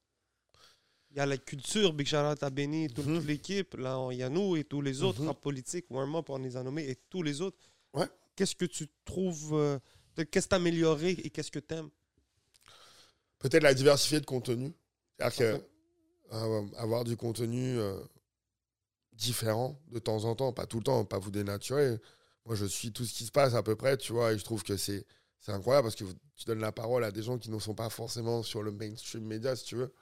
Il 1.11 1.17
y 1.17 1.21
a 1.21 1.27
la 1.27 1.37
culture, 1.39 1.93
Big 1.93 2.07
Charlotte 2.07 2.43
à 2.43 2.51
Benny, 2.51 2.89
toute 2.89 3.07
Mhm. 3.07 3.27
l'équipe. 3.27 3.75
Là, 3.77 3.99
il 4.13 4.19
y 4.19 4.23
a 4.23 4.29
nous 4.29 4.57
et 4.57 4.65
tous 4.65 4.81
les 4.83 5.03
autres 5.03 5.23
Mhm. 5.23 5.29
en 5.31 5.35
politique, 5.35 5.87
Warm-up, 5.91 6.31
on 6.31 6.39
les 6.39 6.57
a 6.57 6.63
nommés, 6.63 6.89
et 6.89 6.97
tous 7.11 7.23
les 7.23 7.41
autres. 7.41 7.59
Ouais. 7.95 8.07
Qu'est-ce 8.37 8.55
que 8.55 8.65
tu 8.65 8.89
trouves, 9.05 9.55
euh, 9.55 9.79
qu'est-ce 10.17 10.47
que 10.47 10.51
tu 10.51 10.55
amélioré 10.55 11.11
et 11.11 11.31
qu'est-ce 11.31 11.51
que 11.51 11.59
tu 11.59 11.75
aimes? 11.75 11.91
Peut-être 13.39 13.63
la 13.63 13.75
diversifier 13.75 14.21
de 14.21 14.27
contenu. 14.27 14.73
C'est-à-dire 15.17 15.39
que 15.39 15.65
euh, 16.33 16.67
avoir 16.77 17.05
du 17.05 17.17
contenu 17.17 17.79
euh, 17.79 18.01
différent 19.13 19.81
de 19.89 19.99
temps 19.99 20.25
en 20.25 20.35
temps, 20.35 20.53
pas 20.53 20.67
tout 20.67 20.79
le 20.79 20.85
temps, 20.85 21.05
pas 21.05 21.19
vous 21.19 21.31
dénaturer. 21.31 21.99
Moi, 22.45 22.55
je 22.55 22.67
suis 22.67 22.93
tout 22.93 23.05
ce 23.05 23.15
qui 23.15 23.25
se 23.25 23.33
passe 23.33 23.55
à 23.55 23.63
peu 23.63 23.77
près, 23.77 23.97
tu 23.97 24.13
vois, 24.13 24.33
et 24.33 24.39
je 24.39 24.45
trouve 24.45 24.63
que 24.63 24.77
c'est 24.77 25.07
c'est 25.41 25.53
incroyable 25.53 25.87
parce 25.87 25.95
que 25.95 26.05
tu 26.37 26.45
donnes 26.47 26.61
la 26.61 26.73
parole 26.73 27.05
à 27.05 27.13
des 27.13 27.23
gens 27.23 27.39
qui 27.39 27.51
ne 27.51 27.59
sont 27.59 27.75
pas 27.75 27.91
forcément 27.91 28.43
sur 28.43 28.63
le 28.63 28.73
mainstream 28.73 29.25
média, 29.25 29.55
si 29.55 29.65
tu 29.65 29.77
veux. 29.77 29.95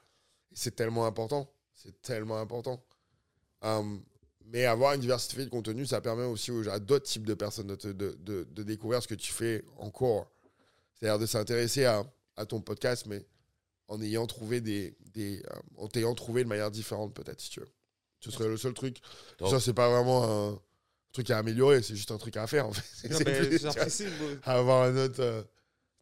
Et 0.52 0.56
c'est 0.56 0.74
tellement 0.74 1.06
important. 1.06 1.52
C'est 1.74 2.00
tellement 2.00 2.38
important. 2.38 2.82
Mais 4.46 4.64
avoir 4.64 4.94
une 4.94 5.00
diversité 5.00 5.44
de 5.44 5.50
contenu, 5.50 5.86
ça 5.86 6.00
permet 6.00 6.24
aussi 6.24 6.50
à 6.70 6.78
d'autres 6.78 7.06
types 7.06 7.26
de 7.26 7.34
personnes 7.34 7.66
de, 7.68 7.74
te- 7.76 7.88
de, 7.88 8.16
de- 8.20 8.46
de 8.50 8.62
découvrir 8.62 9.02
ce 9.02 9.08
que 9.08 9.14
tu 9.14 9.32
fais 9.32 9.64
en 9.78 9.90
cours. 9.90 10.26
C'est-à-dire 10.94 11.18
de 11.18 11.26
s'intéresser 11.26 11.84
à, 11.84 12.04
à 12.36 12.46
ton 12.46 12.60
podcast, 12.60 13.06
mais 13.06 13.26
en 13.88 14.00
ayant 14.00 14.26
trouvé 14.26 14.60
des, 14.60 14.96
des 15.14 15.42
euh, 15.50 15.56
en 15.76 15.88
t'ayant 15.88 16.14
trouvé 16.14 16.42
de 16.44 16.48
manière 16.48 16.70
différente 16.70 17.14
peut-être 17.14 17.40
si 17.40 17.50
tu 17.50 17.60
veux 17.60 17.68
Ce 18.20 18.30
serait 18.30 18.48
le 18.48 18.56
seul 18.56 18.72
truc. 18.74 18.98
Dope. 19.38 19.48
Ça, 19.50 19.60
c'est 19.60 19.74
pas 19.74 19.90
vraiment 19.90 20.24
un 20.52 20.60
truc 21.12 21.30
à 21.30 21.38
améliorer, 21.38 21.82
c'est 21.82 21.94
juste 21.96 22.10
un 22.10 22.18
truc 22.18 22.36
à 22.36 22.46
faire, 22.46 22.66
en 22.66 22.72
fait. 22.72 23.08
Non, 23.08 23.18
plus, 23.24 23.58
vois, 23.62 23.72
avoir 24.44 24.82
un 24.84 24.96
autre 24.96 25.20
euh, 25.22 25.42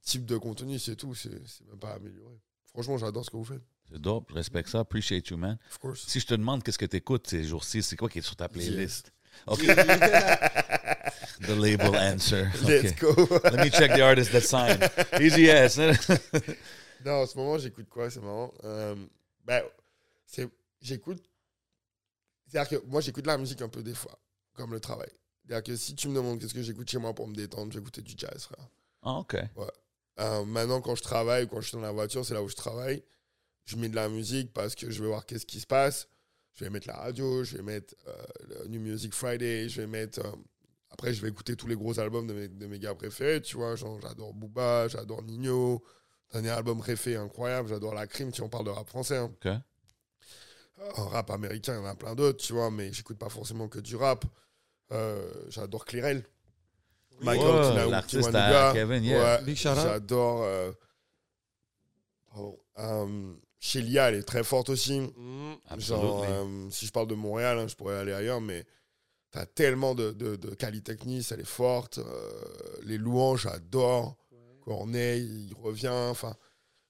type 0.03 0.25
de 0.27 0.37
contenu, 0.37 0.79
c'est 0.79 0.97
tout. 0.97 1.15
C'est 1.15 1.31
c'est 1.47 1.67
même 1.69 1.79
pas 1.79 1.93
amélioré. 1.95 2.35
Franchement, 2.67 2.99
j'adore 2.99 3.25
ce 3.25 3.31
que 3.31 3.37
vous 3.37 3.45
faites. 3.45 3.63
C'est 3.91 4.01
dope, 4.01 4.27
je 4.31 4.35
respecte 4.35 4.69
ça. 4.69 4.81
Appreciate 4.81 5.29
you, 5.29 5.37
man. 5.37 5.59
Of 5.71 5.79
course. 5.79 6.05
Si 6.07 6.21
je 6.21 6.27
te 6.27 6.35
demande 6.35 6.63
qu'est-ce 6.63 6.79
que 6.79 6.87
tu 6.87 6.97
écoutes 6.97 7.27
ces 7.29 7.45
jours-ci, 7.45 7.83
c'est 7.83 7.97
quoi 7.97 8.09
qui 8.09 8.19
est 8.19 8.23
sur 8.23 8.37
ta 8.37 8.49
playlist? 8.49 9.13
OK. 9.47 9.61
The 11.41 11.51
label 11.51 11.95
answer. 11.97 12.49
Let's 12.67 12.93
OK. 12.93 12.99
go. 13.17 13.39
Let 13.45 13.65
me 13.65 13.71
check 13.71 13.93
the 13.93 14.01
artist 14.03 14.31
that 14.33 14.43
signed. 14.43 14.89
Easy 15.21 15.43
yes. 15.43 15.77
non, 17.05 17.23
en 17.23 17.27
ce 17.27 17.37
moment, 17.37 17.59
j'écoute 17.59 17.89
quoi 17.89 18.09
C'est 18.11 18.21
marrant. 18.21 18.53
Euh, 18.65 18.95
ben, 19.45 19.63
c'est- 20.27 20.49
j'écoute. 20.81 21.23
C'est-à-dire 22.47 22.79
que 22.81 22.87
moi, 22.87 23.01
j'écoute 23.01 23.27
la 23.27 23.37
musique 23.37 23.61
un 23.63 23.69
peu 23.69 23.83
des 23.83 23.95
fois, 23.95 24.17
comme 24.55 24.73
le 24.73 24.81
travail. 24.81 25.11
C'est-à-dire 25.45 25.65
que 25.65 25.77
si 25.77 25.95
tu 25.95 26.09
me 26.09 26.15
demandes 26.15 26.41
qu'est-ce 26.41 26.55
que 26.55 26.63
j'écoute 26.63 26.89
chez 26.89 26.99
moi 26.99 27.13
pour 27.15 27.27
me 27.29 27.35
détendre, 27.35 27.73
j'écoute 27.73 28.01
du 28.01 28.15
jazz, 28.17 28.45
frère. 28.45 28.67
Ah, 29.03 29.15
OK. 29.19 29.37
Euh, 30.21 30.45
maintenant, 30.45 30.81
quand 30.81 30.95
je 30.95 31.03
travaille, 31.03 31.49
quand 31.49 31.61
je 31.61 31.69
suis 31.69 31.77
dans 31.77 31.83
la 31.83 31.91
voiture, 31.93 32.25
c'est 32.25 32.35
là 32.35 32.43
où 32.43 32.49
je 32.49 32.55
travaille. 32.55 33.03
Je 33.65 33.77
mets 33.77 33.89
de 33.89 33.97
la 33.97 34.09
musique 34.09 34.53
parce 34.53 34.75
que 34.75 34.91
je 34.91 35.03
veux 35.03 35.09
voir 35.09 35.25
qu'est-ce 35.27 35.47
qui 35.47 35.61
se 35.61 35.67
passe. 35.67 36.09
Je 36.55 36.65
vais 36.65 36.71
mettre 36.71 36.87
la 36.87 36.97
radio, 36.97 37.43
je 37.45 37.57
vais 37.57 37.63
mettre 37.63 37.95
euh, 38.07 38.13
le 38.63 38.69
New 38.69 38.81
Music 38.81 39.13
Friday, 39.15 39.69
je 39.69 39.81
vais 39.81 39.87
mettre. 39.87 40.21
euh, 40.25 40.31
après, 40.91 41.13
je 41.13 41.21
vais 41.23 41.29
écouter 41.29 41.57
tous 41.57 41.67
les 41.67 41.75
gros 41.75 41.99
albums 41.99 42.27
de 42.29 42.35
mes, 42.35 42.47
de 42.49 42.67
mes 42.67 42.79
gars 42.79 42.95
préférés, 42.95 43.41
tu 43.43 43.57
vois. 43.57 43.75
Genre, 43.75 43.99
j'adore 44.01 44.33
Booba, 44.35 44.87
j'adore 44.89 45.23
Nino. 45.23 45.83
Dernier 46.33 46.51
album 46.51 46.79
préféré 46.79 47.17
incroyable, 47.17 47.69
j'adore 47.69 47.95
La 47.95 48.07
Crime, 48.07 48.33
si 48.33 48.41
on 48.43 48.49
parle 48.49 48.65
de 48.67 48.71
rap 48.71 48.89
français. 48.89 49.17
hein. 49.17 49.33
OK. 49.45 49.53
En 50.97 51.07
rap 51.09 51.31
américain, 51.31 51.75
il 51.75 51.77
y 51.77 51.81
en 51.81 51.87
a 51.87 51.95
plein 51.95 52.15
d'autres, 52.15 52.45
tu 52.45 52.53
vois, 52.53 52.71
mais 52.71 52.93
j'écoute 52.93 53.19
pas 53.19 53.29
forcément 53.29 53.69
que 53.69 53.79
du 53.79 53.97
rap. 53.97 54.25
Euh, 54.93 55.33
j'adore 55.49 55.85
Clérel. 55.85 56.25
Michael 57.21 57.47
Ouais, 57.47 57.63
Kina- 57.71 57.91
l'artiste 57.91 58.35
à 58.35 58.73
Kevin, 58.73 59.05
yeah. 59.05 59.41
Ouais. 59.43 59.55
J'adore. 59.55 60.43
euh. 60.43 60.73
Euh, 62.79 63.35
Shelia, 63.67 64.11
elle 64.11 64.17
est 64.17 64.23
très 64.25 64.45
forte 64.45 64.69
aussi. 64.69 65.01
Mm. 65.01 65.55
Genre, 65.79 66.23
euh, 66.29 66.69
si 66.71 66.85
je 66.87 66.93
parle 66.93 67.07
de 67.07 67.15
Montréal, 67.15 67.59
hein, 67.59 67.67
je 67.67 67.75
pourrais 67.75 67.97
aller 67.97 68.13
ailleurs, 68.13 68.43
mais 68.43 68.67
t'as 69.31 69.47
tellement 69.47 69.95
de, 69.95 70.13
de, 70.13 70.37
de 70.37 70.55
qualité 70.55 70.93
technique, 70.95 71.27
elle 71.33 71.41
est 71.41 71.45
forte. 71.45 71.97
euh, 71.99 72.43
les 72.83 72.99
louanges, 72.99 73.43
j'adore. 73.45 74.17
Corneille, 74.61 75.49
il 75.51 75.55
revient. 75.55 75.89
Enfin, 76.11 76.37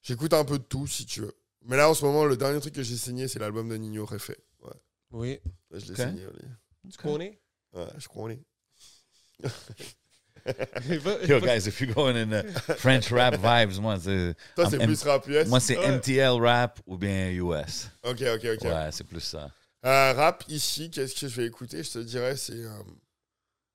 j'écoute 0.02 0.32
un 0.32 0.44
peu 0.44 0.58
de 0.58 0.64
tout, 0.64 0.86
si 0.88 1.06
tu 1.06 1.20
veux. 1.20 1.34
Mais 1.62 1.76
là, 1.76 1.88
en 1.88 1.94
ce 1.94 2.04
moment, 2.04 2.24
le 2.24 2.36
dernier 2.36 2.60
truc 2.60 2.74
que 2.74 2.82
j'ai 2.82 2.96
signé, 2.96 3.28
c'est 3.28 3.38
l'album 3.38 3.68
de 3.68 3.76
Nino 3.76 4.04
Refait. 4.04 4.38
Ouais, 4.62 4.72
Oui. 5.12 5.40
Là, 5.70 5.78
je 5.78 5.92
l'ai 5.92 5.96
signé. 5.96 6.26
oui. 6.26 6.90
Tu 6.90 6.98
connais? 6.98 7.40
Ouais, 7.72 7.86
je 7.98 8.08
crois 8.08 8.24
qu'on 8.24 8.30
est. 8.30 8.42
Yo, 11.26 11.40
guys, 11.40 11.66
if 11.66 11.80
you're 11.80 11.92
going 11.95 12.16
in 12.16 12.28
the 12.30 12.42
French 12.78 13.11
rap 13.11 13.34
vibes, 13.36 13.80
moi, 13.80 13.99
c'est, 13.99 14.34
Toi, 14.55 14.68
c'est 14.70 14.78
plus 14.78 15.03
rap 15.03 15.26
US. 15.28 15.49
moi, 15.49 15.61
c'est 15.61 15.78
Ouais. 15.78 15.88
MTL 15.97 16.40
rap 16.40 16.80
ou 16.86 16.97
bien 16.99 17.30
US. 17.30 17.88
Ok, 18.05 18.22
ok, 18.22 18.45
ok. 18.57 18.62
Ouais, 18.64 18.88
c'est 18.92 19.05
plus 19.05 19.20
ça. 19.20 19.51
Euh, 19.86 20.12
rap 20.12 20.45
ici, 20.49 20.90
qu'est-ce 20.90 21.14
que 21.14 21.28
je 21.28 21.40
vais 21.40 21.47
écouter? 21.47 21.82
Je 21.82 21.90
te 21.92 21.99
dirais, 21.99 22.36
c'est. 22.36 22.53
euh, 22.55 22.68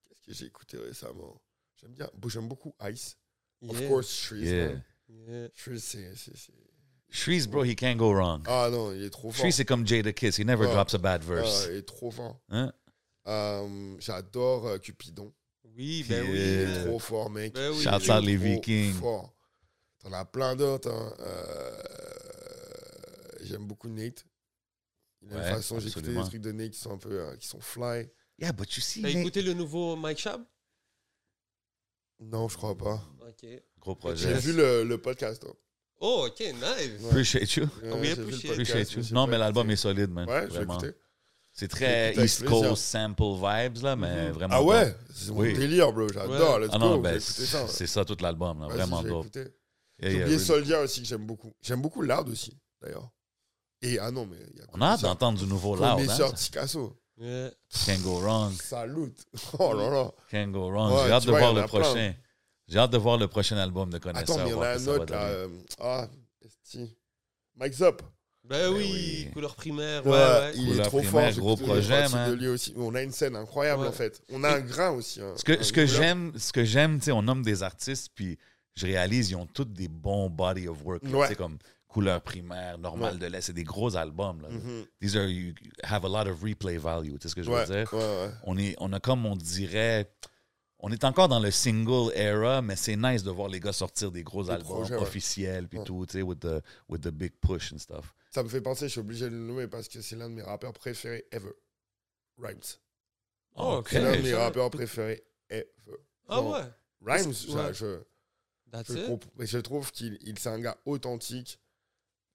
qu'est-ce 0.10 0.26
que 0.26 0.34
j'ai 0.34 0.46
écouté 0.46 0.78
récemment? 0.78 1.40
J'aime 1.82 1.92
bien. 1.94 2.10
J'aime 2.28 2.48
beaucoup 2.48 2.74
Ice. 2.92 3.16
Of 3.68 3.88
course, 3.88 4.10
Shreeze. 4.12 4.50
Yeah. 4.50 4.72
Yeah. 5.28 5.48
Shreeze, 5.56 5.84
c'est. 7.12 7.50
bro, 7.50 7.64
he 7.64 7.76
can't 7.76 7.98
go 7.98 8.12
wrong. 8.14 8.44
Ah 8.48 8.70
non, 8.72 8.92
il 8.94 9.04
est 9.04 9.10
trop 9.10 9.32
fort. 9.32 9.40
Shreeze, 9.40 9.56
c'est 9.56 9.66
comme 9.66 9.86
Jada 9.88 10.14
Kiss. 10.14 10.38
He 10.38 10.46
never 10.46 10.66
Ouais. 10.66 10.72
drops 10.74 10.94
a 10.94 10.98
bad 10.98 11.22
Ah, 11.24 11.34
verse. 11.34 11.68
il 11.70 11.78
est 11.78 11.82
trop 11.88 12.12
fort. 12.12 12.40
Hein? 12.50 12.72
Euh, 13.28 13.96
J'adore 14.00 14.68
euh, 14.68 14.78
Cupidon. 14.78 15.32
Oui, 15.78 16.04
ben 16.08 16.24
Puis, 16.24 16.32
oui. 16.32 16.38
Il 16.38 16.44
est 16.44 16.66
Euh, 16.66 16.86
trop 16.86 17.00
fort, 17.00 17.30
mec. 17.30 17.54
Ben 17.54 17.72
oui. 17.72 17.84
Est 17.84 17.88
out 18.12 18.24
les 18.24 18.36
trop 18.38 18.44
Vikings. 18.46 18.94
fort. 18.94 19.34
T'en 20.00 20.14
as 20.14 20.26
plein 20.26 20.56
d'autres. 20.56 20.90
hein. 20.92 21.14
Euh, 21.20 21.82
J'aime 23.42 23.66
beaucoup 23.66 23.88
Nate. 23.88 24.26
Il 25.22 25.32
a 25.34 25.36
Ouais, 25.38 25.42
une 25.50 25.56
façon, 25.56 25.80
j'ai 25.80 25.90
écouté 25.90 26.14
des 26.14 26.22
trucs 26.22 26.42
de 26.42 26.52
Nate 26.52 26.72
qui 26.72 26.80
sont 26.80 26.92
un 26.94 26.98
peu. 26.98 27.20
euh, 27.20 27.36
qui 27.38 27.48
sont 27.48 27.60
fly. 27.60 28.10
Yeah, 28.38 28.52
but 28.54 28.74
you 28.76 28.82
see, 28.82 29.02
T'as 29.02 29.10
écouté 29.10 29.42
le 29.42 29.54
nouveau 29.54 29.96
Mike 29.96 30.18
Shab? 30.20 30.42
Non, 32.22 32.48
je 32.48 32.58
crois 32.58 32.78
pas. 32.78 33.02
Ok. 33.28 33.46
gros 33.80 33.94
J'ai 33.94 34.00
projet. 34.00 34.34
vu 34.36 34.54
le, 34.54 34.84
le 34.84 34.98
podcast. 35.02 35.44
hein. 35.48 35.54
Oh, 36.02 36.28
ok, 36.30 36.40
nice. 36.40 37.02
Ouais. 37.02 37.08
Appreciate 37.10 37.54
you. 37.56 37.68
J'ai 37.82 37.90
appreciate. 37.92 38.16
podcast, 38.18 38.46
Appreciate 38.52 38.92
you. 38.94 39.02
j'ai 39.04 39.14
Non, 39.14 39.28
mais 39.28 39.38
l'album 39.38 39.64
écouté. 39.70 39.74
est 39.74 39.78
solide, 39.84 40.10
man. 40.12 40.28
Ouais, 40.30 40.46
vraiment. 40.48 40.78
écouter. 40.80 40.94
C'est 41.60 41.68
très 41.68 42.12
East 42.16 42.40
plaisir. 42.40 42.48
Coast 42.70 42.84
sample 42.84 43.24
vibes, 43.36 43.84
là, 43.84 43.96
mais 43.96 44.28
Mhm. 44.28 44.32
vraiment. 44.32 44.56
Ah 44.56 44.64
ouais? 44.64 44.96
C'est 45.14 45.32
mon 45.32 45.40
Oui. 45.42 45.54
délire, 45.54 45.92
bro. 45.92 46.08
J'adore. 46.08 46.56
Ouais. 46.56 46.66
Let's 46.66 46.70
Ah 46.74 46.78
go. 46.80 47.00
ben, 47.00 47.20
c'est 47.20 47.88
ça 47.88 48.06
tout 48.06 48.18
l'album, 48.22 48.62
là. 48.62 48.68
Vraiment 48.68 49.04
dope. 49.04 49.28
J'ai 50.00 50.22
oublié. 50.24 50.40
Soldier 50.40 50.76
aussi 50.78 51.02
que 51.02 51.08
j'aime 51.08 51.26
beaucoup. 51.26 51.52
J'aime 51.62 51.82
beaucoup 51.82 52.02
Lard 52.02 52.26
aussi, 52.30 52.58
d'ailleurs. 52.82 53.10
Et 53.82 54.00
ah 54.00 54.12
non, 54.12 54.26
mais 54.26 54.38
il 54.54 54.60
y 54.60 54.62
a 54.62 54.66
On 54.74 54.82
a 54.82 54.88
hâte 54.88 55.02
d'entendre 55.02 55.40
du 55.40 55.46
nouveau 55.46 55.76
Loud. 55.76 55.96
Connaisseur 55.98 56.30
Hein? 56.30 56.34
Ticasso. 56.34 56.96
Yeah. 57.18 57.50
Can't 57.86 58.02
go 58.04 58.20
wrong. 58.22 58.54
Salut. 58.54 59.14
Oh 59.60 59.74
là 59.74 59.90
là. 59.90 60.12
Can't 60.32 60.52
go 60.52 60.70
wrong. 60.70 60.94
J'ai 61.06 61.12
hâte 61.12 61.26
de 61.26 61.32
voir 61.32 61.54
le 61.54 61.66
prochain. 61.66 62.14
J'ai 62.70 62.78
hâte 62.80 62.92
de 62.92 62.98
voir 62.98 63.18
le 63.18 63.28
prochain 63.28 63.58
album 63.58 63.90
de 63.90 63.98
Connaisseur. 63.98 64.36
Attends, 64.38 64.44
mais 64.46 64.50
il 64.52 64.54
y 64.54 64.56
en 64.56 64.62
a 64.62 64.70
un 64.70 64.88
autre 64.88 65.12
là. 65.12 65.24
euh, 65.28 65.48
Ah, 65.82 66.08
esti. 66.42 66.96
Mike 67.58 67.74
Zop. 67.74 68.02
Ben 68.50 68.74
oui, 68.74 68.90
oui. 69.26 69.28
couleur 69.34 69.56
primaire. 69.56 70.06
Ouais, 70.06 70.12
Ouais, 70.12 70.18
ouais. 70.18 70.52
il 70.56 70.64
est 70.64 70.72
Couleur 70.72 70.88
trop 70.88 70.98
primaire, 71.02 71.34
fort. 71.34 71.40
gros 71.44 71.56
projet, 71.58 72.00
parties 72.00 72.16
man. 72.16 72.30
de 72.32 72.36
lui 72.36 72.48
aussi. 72.48 72.74
On 72.78 72.96
a 72.96 73.02
une 73.04 73.12
scène 73.12 73.36
incroyable 73.36 73.84
Ouais. 73.84 73.88
en 73.88 73.92
fait. 73.92 74.22
On 74.32 74.44
a 74.44 74.56
un 74.56 74.60
grain 74.62 74.90
aussi. 74.92 75.22
hein. 75.22 75.34
Ce 75.36 75.44
que, 75.44 75.60
Un 75.60 75.64
ce 75.64 75.72
que 75.72 75.86
j'aime, 75.86 76.34
ce 76.38 76.52
que 76.52 76.64
j'aime, 76.66 76.98
tu 77.00 77.06
sais, 77.06 77.12
on 77.12 77.22
nomme 77.22 77.44
des 77.44 77.62
artistes, 77.64 78.10
puis 78.16 78.38
je 78.76 78.86
réalise, 78.86 79.30
ils 79.32 79.36
ont 79.36 79.46
tous 79.46 79.66
des 79.66 79.88
bons 79.88 80.30
body 80.30 80.68
of 80.68 80.78
work. 80.84 81.04
sais, 81.28 81.36
comme 81.36 81.58
Couleur 81.88 82.22
primaire, 82.22 82.78
Normal 82.78 83.14
Ouais. 83.14 83.20
de 83.20 83.26
l'Est, 83.26 83.42
c'est 83.42 83.54
des 83.54 83.64
gros 83.64 83.96
albums. 83.96 84.42
Là. 84.44 84.50
Mhm. 84.50 84.86
These 85.02 85.16
are, 85.16 85.26
you 85.28 85.54
have 85.84 86.06
a 86.06 86.08
lot 86.08 86.30
of 86.30 86.42
replay 86.44 86.78
value, 86.78 87.14
tu 87.14 87.18
sais 87.24 87.30
ce 87.30 87.36
que 87.36 87.42
je 87.44 87.50
Ouais, 87.50 87.66
veux 87.66 87.76
dire? 87.78 87.92
ouais, 87.94 88.00
ouais. 88.00 88.30
On, 88.44 88.58
est, 88.60 88.76
on 88.80 88.94
a 88.94 89.00
comme 89.00 89.26
on 89.26 89.36
dirait, 89.36 90.08
on 90.80 90.92
est 90.92 91.04
encore 91.04 91.28
dans 91.30 91.40
le 91.40 91.50
single 91.50 92.12
era, 92.16 92.62
mais 92.62 92.76
c'est 92.76 92.96
nice 92.96 93.24
de 93.24 93.32
voir 93.32 93.50
les 93.50 93.60
gars 93.60 93.74
sortir 93.74 94.12
des 94.12 94.22
gros 94.24 94.44
Des 94.44 94.52
albums 94.52 94.68
projets, 94.68 94.96
officiels, 94.96 95.68
puis 95.68 95.80
Ouais. 95.80 95.84
tout, 95.86 96.06
tu 96.08 96.14
sais, 96.20 96.22
with 96.22 96.40
the, 96.42 96.62
with 96.88 97.02
the 97.02 97.10
big 97.10 97.32
push 97.42 97.74
and 97.74 97.80
stuff. 97.80 98.14
Ça 98.30 98.44
me 98.44 98.50
fait 98.50 98.62
penser, 98.62 98.86
je 98.86 98.92
suis 98.92 99.00
obligé 99.00 99.26
de 99.26 99.32
le 99.36 99.42
nommer 99.42 99.68
parce 99.68 99.88
que 99.88 100.02
c'est 100.02 100.16
l'un 100.16 100.30
de 100.30 100.36
mes 100.36 100.44
rappeurs 100.44 100.74
préférés 100.74 101.26
ever. 101.32 101.54
Rhymes. 102.38 102.60
Oh, 103.56 103.78
ok. 103.80 103.90
C'est 103.90 104.02
l'un 104.02 104.16
de 104.16 104.22
mes 104.22 104.34
rappeurs 104.36 104.70
préférés 104.70 105.24
ever. 105.50 105.68
Ah 106.28 106.42
ouais. 106.42 106.62
Rhymes, 107.02 107.30
Ouais. 107.50 107.74
je, 107.74 108.00
That's 108.72 108.88
je, 108.94 109.46
je 109.46 109.58
trouve 109.58 109.92
qu'il 109.92 110.18
il- 110.22 110.38
c'est 110.38 110.50
un 110.50 110.60
gars 110.60 110.78
authentique. 110.86 111.60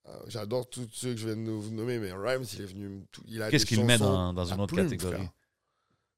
Euh, 0.06 0.18
J'adore 0.26 0.68
tous 0.68 0.88
ceux 0.92 1.12
que 1.14 1.16
je 1.20 1.26
viens 1.28 1.36
de 1.36 1.50
vous 1.50 1.70
nommer, 1.70 1.98
mais 1.98 2.12
Rhymes, 2.12 2.44
il 2.54 2.60
est 2.60 2.66
venu. 2.66 3.04
il 3.26 3.40
a 3.42 3.50
Qu'est-ce 3.50 3.64
qu'il 3.64 3.84
met 3.84 3.96
dans, 3.96 4.32
dans 4.34 4.44
une 4.44 4.60
autre 4.60 4.74
plume, 4.74 4.86
catégorie? 4.90 5.14
frère. 5.14 5.32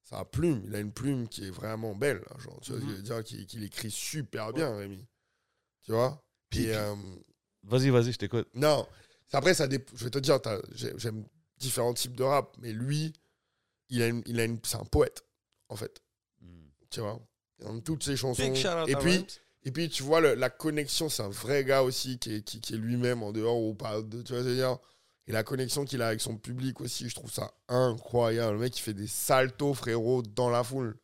Sa 0.02 0.24
plume, 0.24 0.62
il 0.64 0.74
a 0.74 0.80
une 0.80 0.92
plume 0.92 1.28
qui 1.28 1.46
est 1.46 1.50
vraiment 1.50 1.94
belle. 1.94 2.24
genre, 2.38 2.58
tu 2.62 2.72
vois 2.72 2.80
Mhm. 2.80 2.88
je 2.88 2.94
veux 2.94 3.02
dire 3.02 3.24
Qu'il 3.24 3.62
écrit 3.62 3.90
super 3.90 4.52
bien, 4.52 4.74
Rémi. 4.74 5.04
Tu 5.82 5.92
vois? 5.92 6.24
Puis- 6.48 6.70
euh, 6.70 6.94
Vas-y, 7.64 7.90
vas-y, 7.90 8.12
je 8.12 8.18
t'écoute. 8.18 8.48
Non, 8.54 8.86
après, 9.32 9.54
ça 9.54 9.66
dép- 9.66 9.88
je 9.94 10.04
vais 10.04 10.10
te 10.10 10.18
dire, 10.18 10.38
j'aime 10.96 11.24
différents 11.58 11.94
types 11.94 12.16
de 12.16 12.22
rap, 12.22 12.56
mais 12.58 12.72
lui, 12.72 13.12
il 13.88 14.02
a 14.02 14.06
une, 14.08 14.22
il 14.26 14.38
a 14.40 14.44
une, 14.44 14.58
c'est 14.64 14.76
un 14.76 14.84
poète, 14.84 15.24
en 15.68 15.76
fait. 15.76 16.02
Tu 16.90 17.00
vois? 17.00 17.20
Dans 17.58 17.80
toutes 17.80 18.04
ses 18.04 18.16
chansons. 18.16 18.42
Big 18.42 18.54
shout 18.54 18.68
out 18.68 18.88
Et 18.88 18.96
puis, 18.96 19.12
Rhymes. 19.16 19.26
et 19.64 19.70
puis, 19.72 19.88
tu 19.88 20.02
vois, 20.02 20.20
le- 20.20 20.34
la 20.34 20.50
connexion, 20.50 21.08
c'est 21.08 21.22
un 21.22 21.28
vrai 21.28 21.64
gars 21.64 21.82
aussi 21.82 22.18
qui 22.18 22.34
est, 22.36 22.42
qui, 22.42 22.60
qui 22.60 22.74
est 22.74 22.78
lui-même 22.78 23.22
en 23.22 23.32
dehors 23.32 23.60
ou 23.60 23.74
pas. 23.74 24.02
De, 24.02 24.22
tu 24.22 24.32
vois, 24.32 24.42
ce 24.42 24.44
que 24.44 24.50
je 24.50 24.54
veux 24.54 24.54
dire? 24.54 24.78
Et 25.26 25.32
la 25.32 25.42
connexion 25.42 25.84
qu'il 25.84 26.02
a 26.02 26.06
avec 26.08 26.20
son 26.20 26.36
public 26.36 26.80
aussi, 26.80 27.08
je 27.08 27.14
trouve 27.16 27.32
ça 27.32 27.52
incroyable. 27.68 28.52
Le 28.54 28.58
mec, 28.60 28.78
il 28.78 28.80
fait 28.80 28.94
des 28.94 29.08
saltos, 29.08 29.74
frérot, 29.74 30.22
dans 30.22 30.50
la 30.50 30.62
foule. 30.62 30.96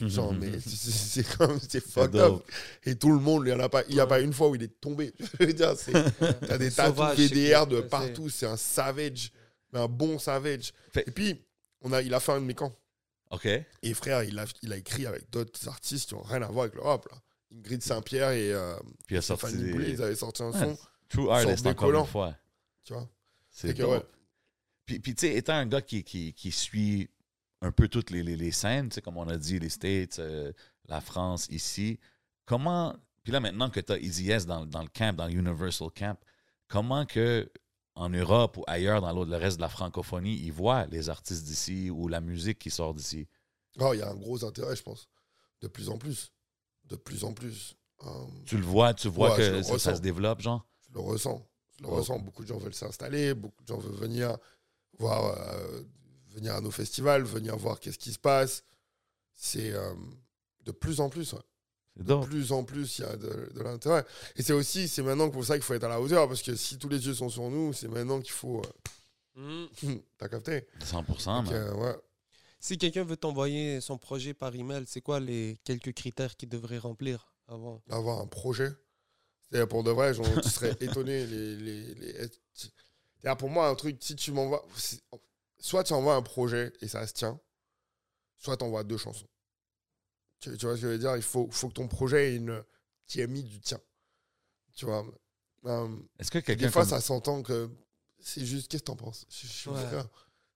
Genre, 0.00 0.32
mais 0.32 0.58
c'est- 0.60 1.36
comme, 1.36 1.58
c'est 1.60 1.84
fucked 1.84 2.16
up. 2.16 2.42
Et 2.84 2.96
tout 2.96 3.12
le 3.12 3.18
monde, 3.20 3.44
il 3.46 3.54
n'y 3.54 3.60
a, 3.60 3.68
pas- 3.68 3.84
il 3.88 3.94
y 3.94 4.00
a 4.00 4.06
pas 4.06 4.20
une 4.20 4.32
fois 4.32 4.48
où 4.48 4.54
il 4.54 4.62
est 4.62 4.80
tombé. 4.80 5.12
Je 5.40 5.44
veux 5.46 5.52
dire. 5.52 5.74
T'as 6.48 6.58
des 6.58 6.70
tatous 6.70 7.16
VDR 7.16 7.66
de 7.66 7.80
partout. 7.82 8.28
C'est 8.30 8.46
un 8.46 8.56
savage, 8.56 9.32
mais 9.72 9.80
un 9.80 9.88
bon 9.88 10.18
savage. 10.18 10.72
Fait- 10.92 11.04
Et 11.06 11.10
puis, 11.10 11.44
on 11.82 11.92
a, 11.92 12.00
il 12.02 12.12
a 12.14 12.20
fait 12.20 12.32
un 12.32 12.40
de 12.40 12.46
mes 12.46 12.54
camps. 12.54 12.74
OK. 13.30 13.46
Et 13.46 13.94
frère, 13.94 14.22
il 14.24 14.38
a, 14.38 14.44
il 14.62 14.72
a 14.72 14.76
écrit 14.76 15.06
avec 15.06 15.28
d'autres 15.30 15.68
artistes 15.68 16.08
qui 16.08 16.14
n'ont 16.14 16.22
rien 16.22 16.42
à 16.42 16.46
voir 16.48 16.64
avec 16.64 16.74
le 16.74 16.82
rap. 16.82 17.06
Là. 17.10 17.16
Ingrid 17.54 17.82
Saint-Pierre 17.82 18.30
et 18.30 18.52
euh, 18.52 18.74
Puis 19.06 19.16
il 19.16 19.18
a 19.18 19.22
sorti 19.22 19.46
Fanny 19.46 19.62
des... 19.62 19.72
Boulay, 19.72 19.90
ils 19.90 20.02
avaient 20.02 20.14
sorti 20.14 20.42
un 20.42 20.50
Ouais. 20.52 20.58
son. 20.58 20.78
True 21.10 21.30
artist, 21.30 21.66
encore 21.66 21.88
décollant. 21.88 22.04
une 22.04 22.10
fois. 22.10 22.34
Tu 22.84 22.94
vois? 22.94 23.06
C'est 23.50 23.82
ouais. 23.84 24.02
Puis, 24.86 24.98
puis 25.00 25.14
tu 25.14 25.26
sais, 25.26 25.34
étant 25.36 25.52
un 25.54 25.66
gars 25.66 25.82
qui, 25.82 26.02
qui, 26.02 26.32
qui 26.32 26.50
suit 26.50 27.10
un 27.62 27.72
peu 27.72 27.88
toutes 27.88 28.10
les, 28.10 28.22
les, 28.22 28.36
les 28.36 28.50
scènes, 28.50 28.88
tu 28.90 28.96
sais, 28.96 29.00
comme 29.02 29.16
on 29.16 29.28
a 29.28 29.36
dit, 29.38 29.58
les 29.58 29.68
States, 29.70 30.18
euh, 30.18 30.52
la 30.88 31.00
France, 31.00 31.46
ici, 31.48 31.98
comment... 32.44 32.94
Puis 33.22 33.32
là, 33.32 33.40
maintenant 33.40 33.70
que 33.70 33.80
tu 33.80 33.92
as 33.92 33.98
Easy 33.98 34.28
dans, 34.46 34.66
dans 34.66 34.82
le 34.82 34.88
camp, 34.88 35.16
dans 35.16 35.26
le 35.26 35.32
Universal 35.34 35.88
Camp, 35.96 36.18
comment 36.68 37.06
que 37.06 37.50
en 37.94 38.08
Europe 38.08 38.56
ou 38.56 38.64
ailleurs 38.66 39.00
dans 39.00 39.12
le 39.24 39.36
reste 39.36 39.58
de 39.58 39.62
la 39.62 39.68
francophonie, 39.68 40.34
ils 40.42 40.52
voient 40.52 40.86
les 40.86 41.08
artistes 41.08 41.44
d'ici 41.44 41.88
ou 41.90 42.08
la 42.08 42.20
musique 42.20 42.58
qui 42.58 42.70
sort 42.70 42.94
d'ici? 42.94 43.28
Oh, 43.78 43.92
il 43.94 44.00
y 44.00 44.02
a 44.02 44.10
un 44.10 44.14
gros 44.16 44.44
intérêt, 44.44 44.74
je 44.74 44.82
pense. 44.82 45.08
De 45.60 45.68
plus 45.68 45.88
en 45.88 45.98
plus. 45.98 46.32
De 46.86 46.96
plus 46.96 47.22
en 47.22 47.32
plus. 47.32 47.76
Euh, 48.04 48.08
Tu 48.44 48.56
le 48.56 48.64
vois, 48.64 48.92
tu 48.92 49.08
vois 49.08 49.30
Ouais, 49.32 49.36
que 49.36 49.62
ça, 49.78 49.94
se 49.94 50.00
développe, 50.00 50.40
genre? 50.40 50.66
je 50.88 50.94
le 50.94 51.00
ressens. 51.00 51.46
Je 51.78 51.84
le 51.84 51.90
ressens. 51.90 52.18
Beaucoup 52.18 52.42
de 52.42 52.48
gens 52.48 52.58
veulent 52.58 52.74
s'installer, 52.74 53.34
beaucoup 53.34 53.62
de 53.62 53.68
gens 53.68 53.78
veulent 53.78 54.00
venir 54.00 54.36
voir, 54.98 55.38
euh, 55.38 55.82
venir 56.32 56.54
à 56.54 56.60
nos 56.60 56.70
festivals, 56.70 57.22
venir 57.22 57.56
voir 57.56 57.78
qu'est-ce 57.80 57.98
qui 57.98 58.12
se 58.12 58.18
passe. 58.18 58.64
C'est 59.34 59.72
euh, 59.72 59.94
de 60.64 60.72
plus 60.72 61.00
en 61.00 61.08
plus. 61.08 61.32
ouais. 61.32 61.40
C'est 61.96 62.04
De 62.06 62.14
plus 62.24 62.52
en 62.52 62.64
plus, 62.64 62.98
il 62.98 63.02
y 63.02 63.04
a 63.04 63.16
de, 63.16 63.50
de 63.54 63.60
l'intérêt. 63.62 64.04
Et 64.36 64.42
c'est 64.42 64.52
aussi, 64.54 64.88
c'est 64.88 65.02
maintenant 65.02 65.28
pour 65.30 65.44
ça 65.44 65.54
qu'il 65.54 65.62
faut 65.62 65.74
être 65.74 65.84
à 65.84 65.88
la 65.88 66.00
hauteur, 66.00 66.26
parce 66.28 66.42
que 66.42 66.54
si 66.56 66.78
tous 66.78 66.88
les 66.88 67.04
yeux 67.06 67.14
sont 67.14 67.28
sur 67.28 67.50
nous, 67.50 67.72
c'est 67.72 67.88
maintenant 67.88 68.20
qu'il 68.20 68.32
faut. 68.32 68.62
Euh, 69.36 69.66
T'as 70.18 70.28
capté 70.28 70.66
100%. 70.80 71.04
Donc, 71.06 71.26
man. 71.26 71.48
euh, 71.52 71.74
ouais. 71.74 71.96
Si 72.60 72.78
quelqu'un 72.78 73.02
veut 73.04 73.16
t'envoyer 73.16 73.80
son 73.80 73.98
projet 73.98 74.34
par 74.34 74.54
email, 74.54 74.84
c'est 74.86 75.00
quoi 75.00 75.18
les 75.20 75.58
quelques 75.64 75.92
critères 75.94 76.36
qu'il 76.36 76.48
devrait 76.48 76.78
remplir 76.78 77.34
avant? 77.48 77.82
Avoir 77.90 78.20
un 78.20 78.26
projet. 78.26 78.70
C'est-à-dire, 79.42 79.68
pour 79.68 79.82
de 79.82 79.90
vrai, 79.90 80.14
genre, 80.14 80.26
tu 80.42 80.48
serais 80.48 80.70
étonné. 80.80 81.26
Les, 81.26 81.56
les, 81.56 81.94
les- 81.94 82.12
C'est-à-dire, 82.54 83.36
pour 83.36 83.50
moi, 83.50 83.68
un 83.68 83.74
truc, 83.74 83.96
si 84.00 84.14
tu 84.16 84.32
m'envoies. 84.32 84.64
Soit 85.64 85.84
tu 85.84 85.92
envoies 85.92 86.16
un 86.16 86.22
projet 86.22 86.72
et 86.80 86.88
ça 86.88 87.06
se 87.06 87.12
tient, 87.12 87.38
soit 88.36 88.56
tu 88.56 88.64
envoies 88.64 88.82
deux 88.82 88.96
chansons. 88.98 89.28
Tu, 90.40 90.56
tu 90.58 90.66
vois 90.66 90.74
ce 90.76 90.80
que 90.82 90.88
je 90.88 90.92
veux 90.92 90.98
dire? 90.98 91.14
Il 91.14 91.22
faut, 91.22 91.48
faut 91.52 91.68
que 91.68 91.74
ton 91.74 91.86
projet 91.86 92.32
ait 92.32 92.36
une. 92.36 92.62
Tu 93.06 93.18
y 93.18 93.20
aies 93.20 93.28
mis 93.28 93.44
du 93.44 93.60
tien. 93.60 93.78
Tu 94.74 94.84
vois? 94.86 95.06
Euh, 95.66 95.88
Est-ce 96.18 96.32
que 96.32 96.40
quelqu'un. 96.40 96.66
Des 96.66 96.72
fois, 96.72 96.82
comme- 96.82 96.90
ça 96.90 97.00
s'entend 97.00 97.42
que 97.42 97.70
c'est 98.18 98.44
juste. 98.44 98.66
Qu'est-ce 98.68 98.82
que 98.82 98.86
t'en 98.86 98.96
penses? 98.96 99.24
Je- 99.30 99.46
je 99.46 99.52
suis 99.52 99.70
Ouais. 99.70 99.86
frère. 99.86 100.08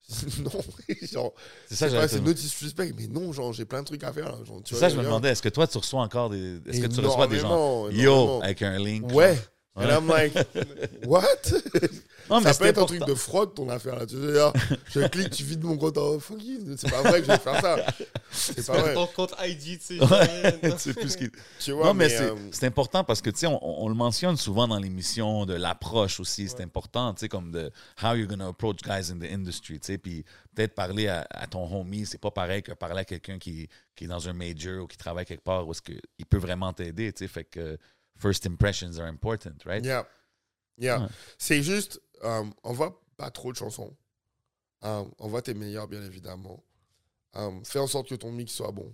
Non, 0.39 0.51
genre, 1.11 1.33
C'est 1.67 1.75
ça, 1.75 1.89
pas, 1.89 2.07
c'est 2.07 2.21
notice 2.21 2.51
suspect, 2.53 2.93
mais 2.93 3.07
non, 3.07 3.31
genre, 3.33 3.51
j'ai 3.53 3.65
plein 3.65 3.81
de 3.81 3.85
trucs 3.87 4.03
à 4.03 4.11
faire. 4.13 4.25
Là, 4.37 4.43
genre, 4.45 4.61
tu 4.63 4.73
C'est 4.73 4.79
vois, 4.79 4.89
ça, 4.89 4.89
je 4.89 4.97
me 4.99 5.03
demandais, 5.03 5.29
est-ce 5.31 5.41
que 5.41 5.49
toi, 5.49 5.67
tu 5.67 5.77
reçois 5.77 6.01
encore 6.01 6.29
des. 6.29 6.61
Est-ce 6.65 6.81
que 6.81 6.87
tu 6.87 6.99
reçois 6.99 7.27
des 7.27 7.39
gens. 7.39 7.89
Yo, 7.89 8.41
avec 8.41 8.61
un 8.61 8.77
link. 8.77 9.09
Ouais. 9.13 9.35
genre. 9.35 9.43
And 9.77 9.89
I'm 9.89 10.07
like, 10.07 10.33
what? 11.05 11.25
Non, 12.29 12.41
Ça 12.41 12.51
c'est 12.51 12.59
peut 12.59 12.65
être 12.65 12.81
un 12.81 12.85
truc 12.85 13.05
de 13.05 13.13
fraude, 13.13 13.53
ton 13.53 13.69
affaire 13.69 13.95
là. 13.95 14.05
Tu 14.05 14.15
veux 14.15 14.33
dire, 14.33 14.51
je 14.91 15.01
clique, 15.07 15.29
tu 15.29 15.43
vides 15.43 15.63
mon 15.63 15.77
compte 15.77 15.97
en 15.97 16.19
fuck 16.19 16.43
you. 16.43 16.59
C'est 16.77 16.89
pas 16.89 17.01
vrai 17.03 17.19
que 17.21 17.27
je 17.27 17.31
vais 17.31 17.37
faire 17.37 17.61
ça. 17.61 17.77
C'est 18.31 18.65
pas 18.65 18.81
vrai. 18.81 18.93
Ton 18.95 19.07
compte 19.07 19.33
ID, 19.39 19.79
tu 19.79 19.97
sais. 19.97 20.03
Ouais, 20.03 20.73
sais 20.77 20.93
plus 20.93 21.09
ce 21.11 21.17
qui. 21.17 21.29
Tu 21.59 21.71
vois, 21.71 21.85
non, 21.85 21.93
mais, 21.93 22.05
mais, 22.05 22.09
c'est 22.09 22.23
euh, 22.31 22.35
c'est 22.51 22.65
important 22.65 23.03
parce 23.03 23.21
que, 23.21 23.29
tu 23.29 23.39
sais, 23.39 23.47
on, 23.47 23.83
on 23.83 23.87
le 23.87 23.95
mentionne 23.95 24.35
souvent 24.35 24.67
dans 24.67 24.79
l'émission 24.79 25.45
de 25.45 25.53
l'approche 25.53 26.19
aussi. 26.19 26.49
C'est 26.49 26.57
Ouais. 26.57 26.63
important, 26.63 27.13
tu 27.13 27.21
sais, 27.21 27.29
comme 27.29 27.51
de 27.51 27.71
how 28.03 28.15
you're 28.15 28.27
going 28.27 28.39
to 28.39 28.47
approach 28.49 28.77
guys 28.83 29.11
in 29.11 29.19
the 29.19 29.31
industry, 29.31 29.79
tu 29.79 29.85
sais. 29.93 29.97
Puis 29.97 30.25
peut-être 30.55 30.73
parler 30.75 31.07
à, 31.07 31.25
à 31.29 31.47
ton 31.47 31.63
homie, 31.79 32.05
c'est 32.05 32.19
pas 32.19 32.31
pareil 32.31 32.61
que 32.63 32.71
parler 32.73 33.01
à 33.01 33.05
quelqu'un 33.05 33.37
qui, 33.37 33.69
qui 33.95 34.03
est 34.05 34.07
dans 34.07 34.27
un 34.27 34.33
major 34.33 34.83
ou 34.83 34.87
qui 34.87 34.97
travaille 34.97 35.25
quelque 35.25 35.43
part 35.43 35.65
où 35.67 35.71
est-ce 35.71 35.81
qu'il 35.83 36.25
peut 36.29 36.39
vraiment 36.39 36.73
t'aider, 36.73 37.13
tu 37.13 37.19
sais. 37.23 37.27
Fait 37.29 37.43
que 37.45 37.77
first 38.17 38.45
impressions 38.45 38.99
are 38.99 39.07
important, 39.07 39.55
right? 39.65 39.83
Yeah. 40.77 41.07
C'est 41.37 41.63
juste, 41.63 41.99
euh, 42.23 42.43
envoie 42.63 43.01
pas 43.17 43.31
trop 43.31 43.51
de 43.51 43.57
chansons. 43.57 43.95
Euh, 44.83 45.03
envoie 45.17 45.41
tes 45.41 45.53
meilleurs, 45.53 45.87
bien 45.87 46.03
évidemment. 46.03 46.63
Euh, 47.35 47.51
fais 47.63 47.79
en 47.79 47.87
sorte 47.87 48.09
que 48.09 48.15
ton 48.15 48.31
mix 48.31 48.51
soit 48.53 48.71
bon. 48.71 48.93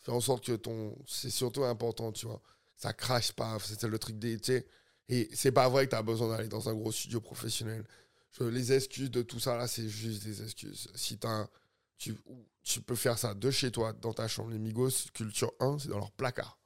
Fais 0.00 0.12
en 0.12 0.20
sorte 0.20 0.44
que 0.44 0.52
ton. 0.52 0.96
C'est 1.06 1.30
surtout 1.30 1.64
important, 1.64 2.12
tu 2.12 2.26
vois. 2.26 2.42
Ça 2.76 2.92
crache 2.92 3.32
pas. 3.32 3.58
C'est 3.60 3.82
le 3.84 3.98
truc 3.98 4.18
des. 4.18 4.38
tu 4.38 4.52
sais. 4.52 4.66
Et 5.08 5.28
c'est 5.34 5.52
pas 5.52 5.68
vrai 5.68 5.86
que 5.86 5.90
tu 5.90 5.96
as 5.96 6.02
besoin 6.02 6.28
d'aller 6.28 6.48
dans 6.48 6.68
un 6.68 6.74
gros 6.74 6.92
studio 6.92 7.20
professionnel. 7.20 7.84
Je- 8.32 8.44
les 8.44 8.72
excuses 8.72 9.10
de 9.10 9.22
tout 9.22 9.40
ça, 9.40 9.56
là, 9.56 9.66
c'est 9.68 9.88
juste 9.88 10.22
des 10.24 10.42
excuses. 10.42 10.88
Si 10.94 11.18
t'as 11.18 11.28
un- 11.30 11.48
tu, 11.98 12.16
tu 12.62 12.80
peux 12.80 12.94
faire 12.94 13.18
ça 13.18 13.34
de 13.34 13.50
chez 13.50 13.70
toi, 13.70 13.92
dans 13.92 14.12
ta 14.12 14.26
chambre. 14.28 14.50
Les 14.50 14.58
Migos, 14.58 14.90
culture 15.14 15.52
1, 15.60 15.78
c'est 15.78 15.88
dans 15.88 15.98
leur 15.98 16.12
placard. 16.12 16.58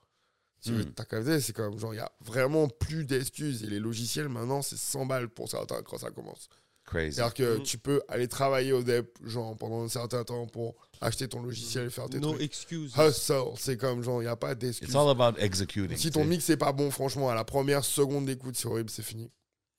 Tu 0.63 0.73
veux, 0.73 0.85
Mm. 0.85 0.93
t'as 0.95 1.05
capté, 1.05 1.41
c'est 1.41 1.53
comme 1.53 1.79
genre, 1.79 1.95
il 1.95 1.99
y 1.99 2.01
a 2.01 2.11
vraiment 2.21 2.69
plus 2.69 3.05
d'excuses. 3.05 3.63
Et 3.63 3.67
les 3.67 3.79
logiciels, 3.79 4.29
maintenant, 4.29 4.63
c'est 4.63 4.77
100 4.79 5.07
balles 5.07 5.29
pour 5.29 5.49
certains 5.51 5.83
quand 5.83 5.99
ça 5.99 6.11
commence. 6.11 6.49
Crazy. 6.85 7.17
C'est-à-dire 7.17 7.35
que 7.35 7.59
Mm. 7.59 7.63
tu 7.63 7.79
peux 7.79 8.01
aller 8.09 8.29
travailler 8.29 8.73
au 8.73 8.83
DEP, 8.83 9.19
genre, 9.25 9.57
pendant 9.57 9.83
un 9.83 9.89
certain 9.89 10.23
temps 10.25 10.47
pour 10.47 10.75
acheter 11.01 11.29
ton 11.29 11.43
logiciel 11.43 11.87
et 11.87 11.91
faire 11.91 12.09
tes 12.09 12.21
No 12.21 12.31
trucs. 12.31 12.43
excuses. 12.43 12.95
Hustle, 12.97 13.53
c'est 13.59 13.77
comme 13.77 14.03
genre, 14.03 14.23
il 14.23 14.27
n'y 14.27 14.31
a 14.31 14.37
pas 14.37 14.55
d'excuses. 14.55 14.89
It's 14.89 14.97
all 14.97 15.09
about 15.11 15.39
executing. 15.39 15.97
Si 15.97 16.11
ton 16.11 16.25
mix 16.25 16.49
n'est 16.49 16.57
pas 16.57 16.73
bon, 16.73 16.91
franchement, 16.91 17.29
à 17.29 17.35
la 17.35 17.45
première 17.45 17.85
seconde 17.85 18.27
d'écoute, 18.27 18.57
c'est 18.57 18.67
horrible, 18.69 18.89
c'est 18.91 19.03
fini. 19.03 19.31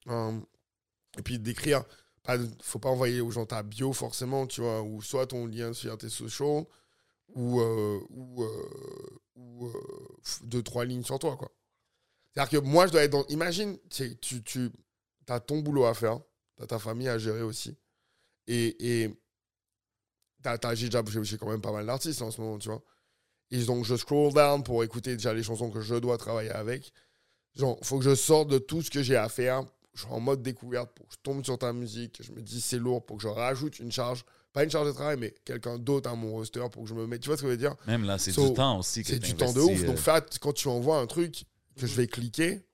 Hum, 0.07 0.43
et 1.17 1.21
puis 1.21 1.39
d'écrire, 1.39 1.83
pas, 2.23 2.37
faut 2.61 2.79
pas 2.79 2.89
envoyer 2.89 3.21
aux 3.21 3.31
gens 3.31 3.45
ta 3.45 3.63
bio 3.63 3.93
forcément, 3.93 4.45
tu 4.45 4.61
vois, 4.61 4.81
ou 4.81 5.01
soit 5.01 5.27
ton 5.27 5.45
lien 5.47 5.71
sur 5.73 5.97
tes 5.97 6.09
socials, 6.09 6.65
ou, 7.35 7.61
euh, 7.61 7.99
ou, 8.09 8.43
euh, 8.43 9.19
euh, 9.37 9.71
deux, 10.43 10.63
trois 10.63 10.85
lignes 10.85 11.03
sur 11.03 11.19
toi, 11.19 11.35
quoi. 11.35 11.51
C'est-à-dire 12.33 12.61
que 12.61 12.65
moi, 12.65 12.87
je 12.87 12.91
dois 12.91 13.03
être 13.03 13.11
dans. 13.11 13.25
Imagine, 13.27 13.77
tu, 13.89 14.17
tu, 14.17 14.43
tu 14.43 14.71
as 15.27 15.39
ton 15.39 15.59
boulot 15.59 15.85
à 15.85 15.93
faire, 15.93 16.19
tu 16.55 16.63
as 16.63 16.67
ta 16.67 16.79
famille 16.79 17.09
à 17.09 17.17
gérer 17.17 17.41
aussi. 17.41 17.75
Et, 18.47 18.77
j'ai 20.73 20.89
j'ai 21.23 21.37
quand 21.37 21.49
même 21.49 21.61
pas 21.61 21.71
mal 21.71 21.85
d'artistes 21.85 22.21
en 22.21 22.31
ce 22.31 22.39
moment, 22.39 22.57
tu 22.57 22.69
vois. 22.69 22.81
Et 23.51 23.63
donc, 23.63 23.85
je 23.85 23.95
scroll 23.95 24.33
down 24.33 24.63
pour 24.63 24.83
écouter 24.83 25.15
déjà 25.15 25.33
les 25.33 25.43
chansons 25.43 25.71
que 25.71 25.81
je 25.81 25.95
dois 25.95 26.17
travailler 26.17 26.51
avec. 26.51 26.93
Genre, 27.55 27.77
faut 27.81 27.97
que 27.97 28.05
je 28.05 28.15
sorte 28.15 28.49
de 28.49 28.57
tout 28.57 28.81
ce 28.81 28.91
que 28.91 29.01
j'ai 29.01 29.15
à 29.15 29.29
faire. 29.29 29.63
Je 29.93 30.03
suis 30.03 30.11
en 30.11 30.19
mode 30.19 30.43
découverte 30.43 30.91
pour 30.93 31.07
que 31.07 31.13
je 31.13 31.19
tombe 31.23 31.43
sur 31.43 31.57
ta 31.57 31.73
musique. 31.73 32.17
que 32.17 32.23
Je 32.23 32.31
me 32.31 32.41
dis, 32.41 32.61
c'est 32.61 32.77
lourd 32.77 33.05
pour 33.05 33.17
que 33.17 33.23
je 33.23 33.27
rajoute 33.27 33.79
une 33.79 33.91
charge. 33.91 34.23
Pas 34.57 34.63
une 34.63 34.71
charge 34.71 34.87
de 34.87 34.91
travail, 34.93 35.17
mais 35.19 35.35
quelqu'un 35.45 35.77
d'autre 35.77 36.09
à 36.09 36.15
mon 36.15 36.31
roster 36.31 36.63
pour 36.71 36.81
que 36.81 36.89
je 36.89 36.95
me 36.95 37.05
mette. 37.05 37.21
Tu 37.21 37.27
vois 37.27 37.37
ce 37.37 37.43
que 37.43 37.47
je 37.47 37.51
veux 37.51 37.57
dire? 37.57 37.75
Même 37.85 38.05
là, 38.05 38.17
c'est 38.17 38.31
So, 38.31 38.47
du 38.47 38.53
temps 38.55 38.79
aussi. 38.79 39.03
C'est 39.05 39.19
du 39.19 39.35
temps 39.35 39.53
de 39.53 39.59
ouf. 39.59 39.83
euh, 39.83 39.85
Donc, 39.85 39.97
fat, 39.97 40.21
quand 40.41 40.51
tu 40.53 40.67
envoies 40.67 40.97
un 40.97 41.05
truc 41.05 41.43
que 41.75 41.85
je 41.85 41.93
vais 41.95 42.07
cliquer, 42.07 42.65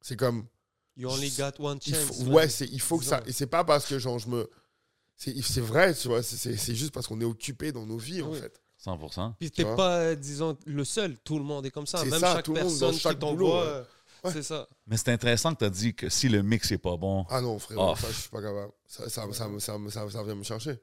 c'est 0.00 0.16
comme. 0.16 0.46
You 0.96 1.10
only 1.10 1.30
got 1.36 1.50
one 1.62 1.78
il 1.86 1.94
chance. 1.94 2.04
faut- 2.04 2.24
ouais, 2.32 2.48
c'est, 2.48 2.64
il 2.66 2.80
faut 2.80 2.96
que 2.96 3.04
ça. 3.04 3.20
Et 3.26 3.32
c'est 3.32 3.48
pas 3.48 3.64
parce 3.64 3.84
que 3.84 3.98
genre, 3.98 4.18
je 4.18 4.28
me. 4.28 4.48
C'est, 5.14 5.34
c'est 5.42 5.60
vrai, 5.60 5.92
tu 5.94 6.08
vois. 6.08 6.22
C'est, 6.22 6.36
c'est- 6.36 6.56
c'est 6.56 6.74
juste 6.74 6.92
parce 6.92 7.06
qu'on 7.06 7.20
est 7.20 7.24
occupé 7.26 7.70
dans 7.70 7.84
nos 7.84 7.98
vies, 7.98 8.22
en 8.22 8.32
fait. 8.32 8.58
100%. 8.82 9.34
Puis 9.38 9.50
Tu 9.50 9.56
t'es 9.62 9.74
pas, 9.76 9.98
euh, 9.98 10.14
disons, 10.14 10.56
le 10.64 10.84
seul. 10.84 11.18
Tout 11.18 11.36
le 11.38 11.44
monde 11.44 11.66
est 11.66 11.70
comme 11.70 11.86
ça. 11.86 11.98
C'est 11.98 12.08
Même 12.10 12.20
ça, 12.20 12.34
chaque 12.36 12.44
tout 12.46 12.54
le 12.54 12.62
monde, 12.62 12.72
dans 12.78 12.78
personne 12.90 12.98
chaque 12.98 13.12
qui 13.14 13.18
t'envoie, 13.18 13.60
ouais. 13.62 13.66
euh, 13.68 13.82
Ouais. 14.24 14.32
c'est 14.32 14.42
ça. 14.42 14.66
Mais 14.86 14.96
c'est 14.96 15.10
intéressant 15.10 15.52
que 15.52 15.58
tu 15.58 15.64
as 15.66 15.70
dit 15.70 15.94
que 15.94 16.08
si 16.08 16.28
le 16.30 16.42
mix 16.42 16.72
est 16.72 16.78
pas 16.78 16.96
bon. 16.96 17.26
Ah 17.28 17.40
non, 17.42 17.58
frérot, 17.58 17.92
Oh. 17.92 17.96
ça, 17.96 18.08
je 18.10 18.20
suis 18.20 18.30
pas 18.30 18.40
capable. 18.40 18.72
Ça, 18.86 19.08
ça, 19.10 19.26
ça, 19.32 19.32
ça, 19.32 19.48
ça, 19.58 19.78
ça, 19.90 20.10
ça 20.10 20.22
vient 20.24 20.34
me 20.34 20.42
chercher. 20.42 20.78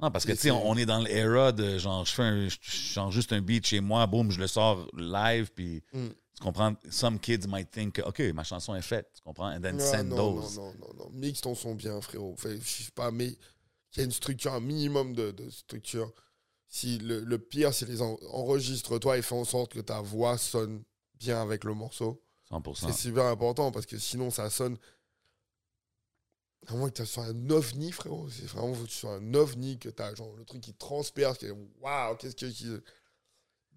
Non, 0.00 0.10
parce 0.10 0.24
que 0.24 0.32
tu 0.32 0.38
sais, 0.38 0.50
on 0.50 0.68
on 0.70 0.76
est 0.76 0.86
dans 0.86 1.00
l'era 1.00 1.52
de 1.52 1.78
genre, 1.78 2.04
je 2.04 2.12
fais 2.12 2.22
un, 2.22 2.48
je 2.48 2.56
change 2.60 3.14
juste 3.14 3.32
un 3.32 3.40
beat 3.40 3.66
chez 3.66 3.80
moi, 3.80 4.06
boum, 4.06 4.30
je 4.30 4.38
le 4.40 4.46
sors 4.46 4.86
live, 4.96 5.50
puis 5.54 5.82
Mm. 5.92 6.08
tu 6.36 6.42
comprends? 6.42 6.74
Some 6.90 7.18
kids 7.18 7.46
might 7.46 7.70
think, 7.70 8.00
OK, 8.04 8.20
ma 8.34 8.42
chanson 8.44 8.74
est 8.74 8.82
faite, 8.82 9.08
tu 9.14 9.22
comprends? 9.22 9.48
And 9.54 9.60
then 9.60 9.78
send 9.78 10.08
non, 10.08 10.16
those. 10.16 10.56
non, 10.56 10.64
non, 10.66 10.74
non, 10.80 11.04
non. 11.04 11.10
Mix 11.12 11.40
ton 11.40 11.54
son 11.54 11.74
bien, 11.74 12.00
frérot. 12.00 12.34
Fait, 12.36 12.56
je 12.60 12.84
sais 12.84 12.90
pas, 12.94 13.10
mais 13.10 13.26
il 13.94 13.98
y 13.98 14.00
a 14.00 14.04
une 14.04 14.12
structure, 14.12 14.54
un 14.54 14.60
minimum 14.60 15.14
de, 15.14 15.32
de 15.32 15.50
structure. 15.50 16.12
Si 16.68 16.98
le, 16.98 17.20
le 17.20 17.38
pire, 17.38 17.74
c'est 17.74 17.86
les 17.88 18.00
en- 18.00 18.16
enregistre-toi 18.30 19.18
et 19.18 19.22
fais 19.22 19.34
en 19.34 19.44
sorte 19.44 19.72
que 19.72 19.80
ta 19.80 20.00
voix 20.00 20.38
sonne 20.38 20.82
bien 21.18 21.42
avec 21.42 21.64
le 21.64 21.74
morceau. 21.74 22.22
100%. 22.50 22.86
C'est 22.86 22.92
super 22.92 23.24
important 23.26 23.70
parce 23.72 23.86
que 23.86 23.98
sinon, 23.98 24.30
ça 24.30 24.48
sonne. 24.50 24.76
À 26.66 26.74
moins 26.74 26.88
que 26.90 26.94
tu 27.02 27.06
sois 27.06 27.24
un 27.24 27.50
ovni, 27.50 27.90
frérot. 27.90 28.28
C'est 28.30 28.46
vraiment 28.46 28.74
faut 28.74 28.84
que 28.84 28.88
tu 28.88 28.94
sois 28.96 29.14
un 29.14 29.34
ovni, 29.34 29.78
que 29.78 29.88
tu 29.88 30.02
as 30.02 30.14
genre, 30.14 30.34
le 30.36 30.44
truc 30.44 30.60
qui 30.60 30.74
transperce, 30.74 31.38
qui 31.38 31.46
est 31.46 31.54
waouh, 31.80 32.16
qu'est-ce 32.16 32.36
que. 32.36 32.46
qui- 32.46 32.68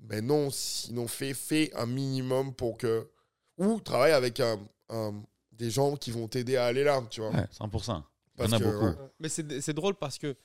Mais 0.02 0.22
non, 0.22 0.50
sinon, 0.52 1.08
fais, 1.08 1.34
fais 1.34 1.72
un 1.76 1.86
minimum 1.86 2.54
pour 2.54 2.78
que. 2.78 3.10
Ou 3.58 3.80
travaille 3.80 4.12
avec 4.12 4.40
un, 4.40 4.60
un- 4.90 5.24
des 5.52 5.70
gens 5.70 5.96
qui 5.96 6.12
vont 6.12 6.28
t'aider 6.28 6.58
à 6.58 6.66
aller 6.66 6.84
là, 6.84 7.02
tu 7.10 7.22
vois. 7.22 7.30
Ouais, 7.32 7.48
100%. 7.52 8.04
Il 8.36 8.44
y 8.46 8.48
Parce 8.50 8.52
en 8.52 8.56
a 8.56 8.60
que, 8.60 8.64
beaucoup. 8.66 8.86
ouais. 8.86 9.10
Mais 9.20 9.30
c'est 9.30 9.62
c'est 9.62 9.74
drôle 9.74 9.96
parce 9.96 10.18
que 10.18 10.36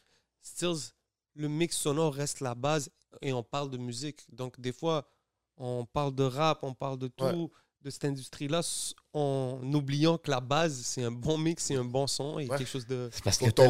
Stills, 0.43 0.93
le 1.35 1.49
mix 1.49 1.77
sonore 1.77 2.15
reste 2.15 2.41
la 2.41 2.55
base 2.55 2.91
et 3.23 3.33
on 3.33 3.43
parle 3.43 3.71
de 3.71 3.79
musique. 3.79 4.25
Donc, 4.33 4.61
des 4.61 4.73
fois, 4.73 5.09
on 5.57 5.85
parle 5.87 6.15
de 6.15 6.23
rap, 6.25 6.63
on 6.63 6.75
parle 6.75 6.99
de 6.99 7.09
tout, 7.09 7.25
Ouais. 7.25 7.49
De 7.85 7.91
cette 7.91 8.05
industrie-là, 8.07 8.61
en 9.15 9.61
oubliant 9.73 10.19
que 10.19 10.31
la 10.31 10.41
base, 10.41 10.81
c'est 10.85 11.05
un 11.05 11.11
bon 11.13 11.39
mix, 11.39 11.65
c'est 11.65 11.77
un 11.77 11.85
bon 11.85 12.07
son 12.09 12.39
et 12.41 12.49
Ouais. 12.49 12.59
quelque 12.59 12.69
chose 12.69 12.87
de. 12.87 13.09
C'est 13.13 13.23
parce 13.23 13.39
Faut 13.39 13.47
que 13.47 13.51
tu 13.53 13.63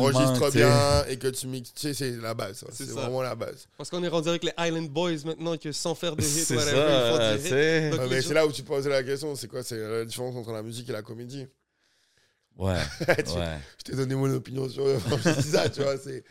sais, 0.53 0.59
bien 0.59 1.05
et 1.09 1.19
que 1.19 1.29
tu 1.29 1.47
mixes. 1.47 1.73
Tu 1.75 1.81
sais, 1.83 1.95
c'est 1.95 2.11
la 2.17 2.33
base. 2.35 2.59
ça. 2.59 2.67
C'est 2.73 2.89
vraiment 2.89 3.21
la 3.23 3.35
base. 3.35 3.67
Parce 3.77 3.91
qu'on 3.91 4.03
est 4.03 4.09
rendu 4.09 4.29
avec 4.31 4.45
les 4.45 4.53
Island 4.59 4.89
Boys 4.89 5.25
maintenant 5.27 5.57
que 5.59 5.73
sans 5.73 5.95
faire 5.95 6.17
de 6.17 6.23
hits, 6.23 6.27
ça, 6.27 6.55
ils 6.55 6.61
font 6.61 7.19
des 7.37 7.43
tu 7.43 7.49
hits. 7.49 7.91
Donc, 7.99 8.11
mais 8.11 8.21
gens- 8.23 8.29
c'est 8.29 8.35
là 8.35 8.47
où 8.47 8.53
tu 8.53 8.63
posais 8.63 8.89
la 8.89 9.03
question 9.03 9.35
c'est 9.35 9.49
quoi 9.49 9.63
C'est 9.63 9.77
la 9.79 10.05
différence 10.07 10.35
entre 10.37 10.53
la 10.53 10.63
musique 10.63 10.89
et 10.89 10.93
la 10.93 11.03
comédie? 11.03 11.47
Ouais, 12.57 12.75
Tu- 13.25 13.33
ouais. 13.39 13.59
je 13.79 13.85
t'ai 13.85 13.93
donné 13.97 14.15
mon 14.17 14.33
opinion 14.35 14.69
sur 14.69 14.85
eux. 14.87 14.99
je 15.25 15.31
dis 15.43 15.51
ça, 15.51 15.69
tu 15.69 15.83
vois. 15.83 15.97
c'est- 15.99 16.25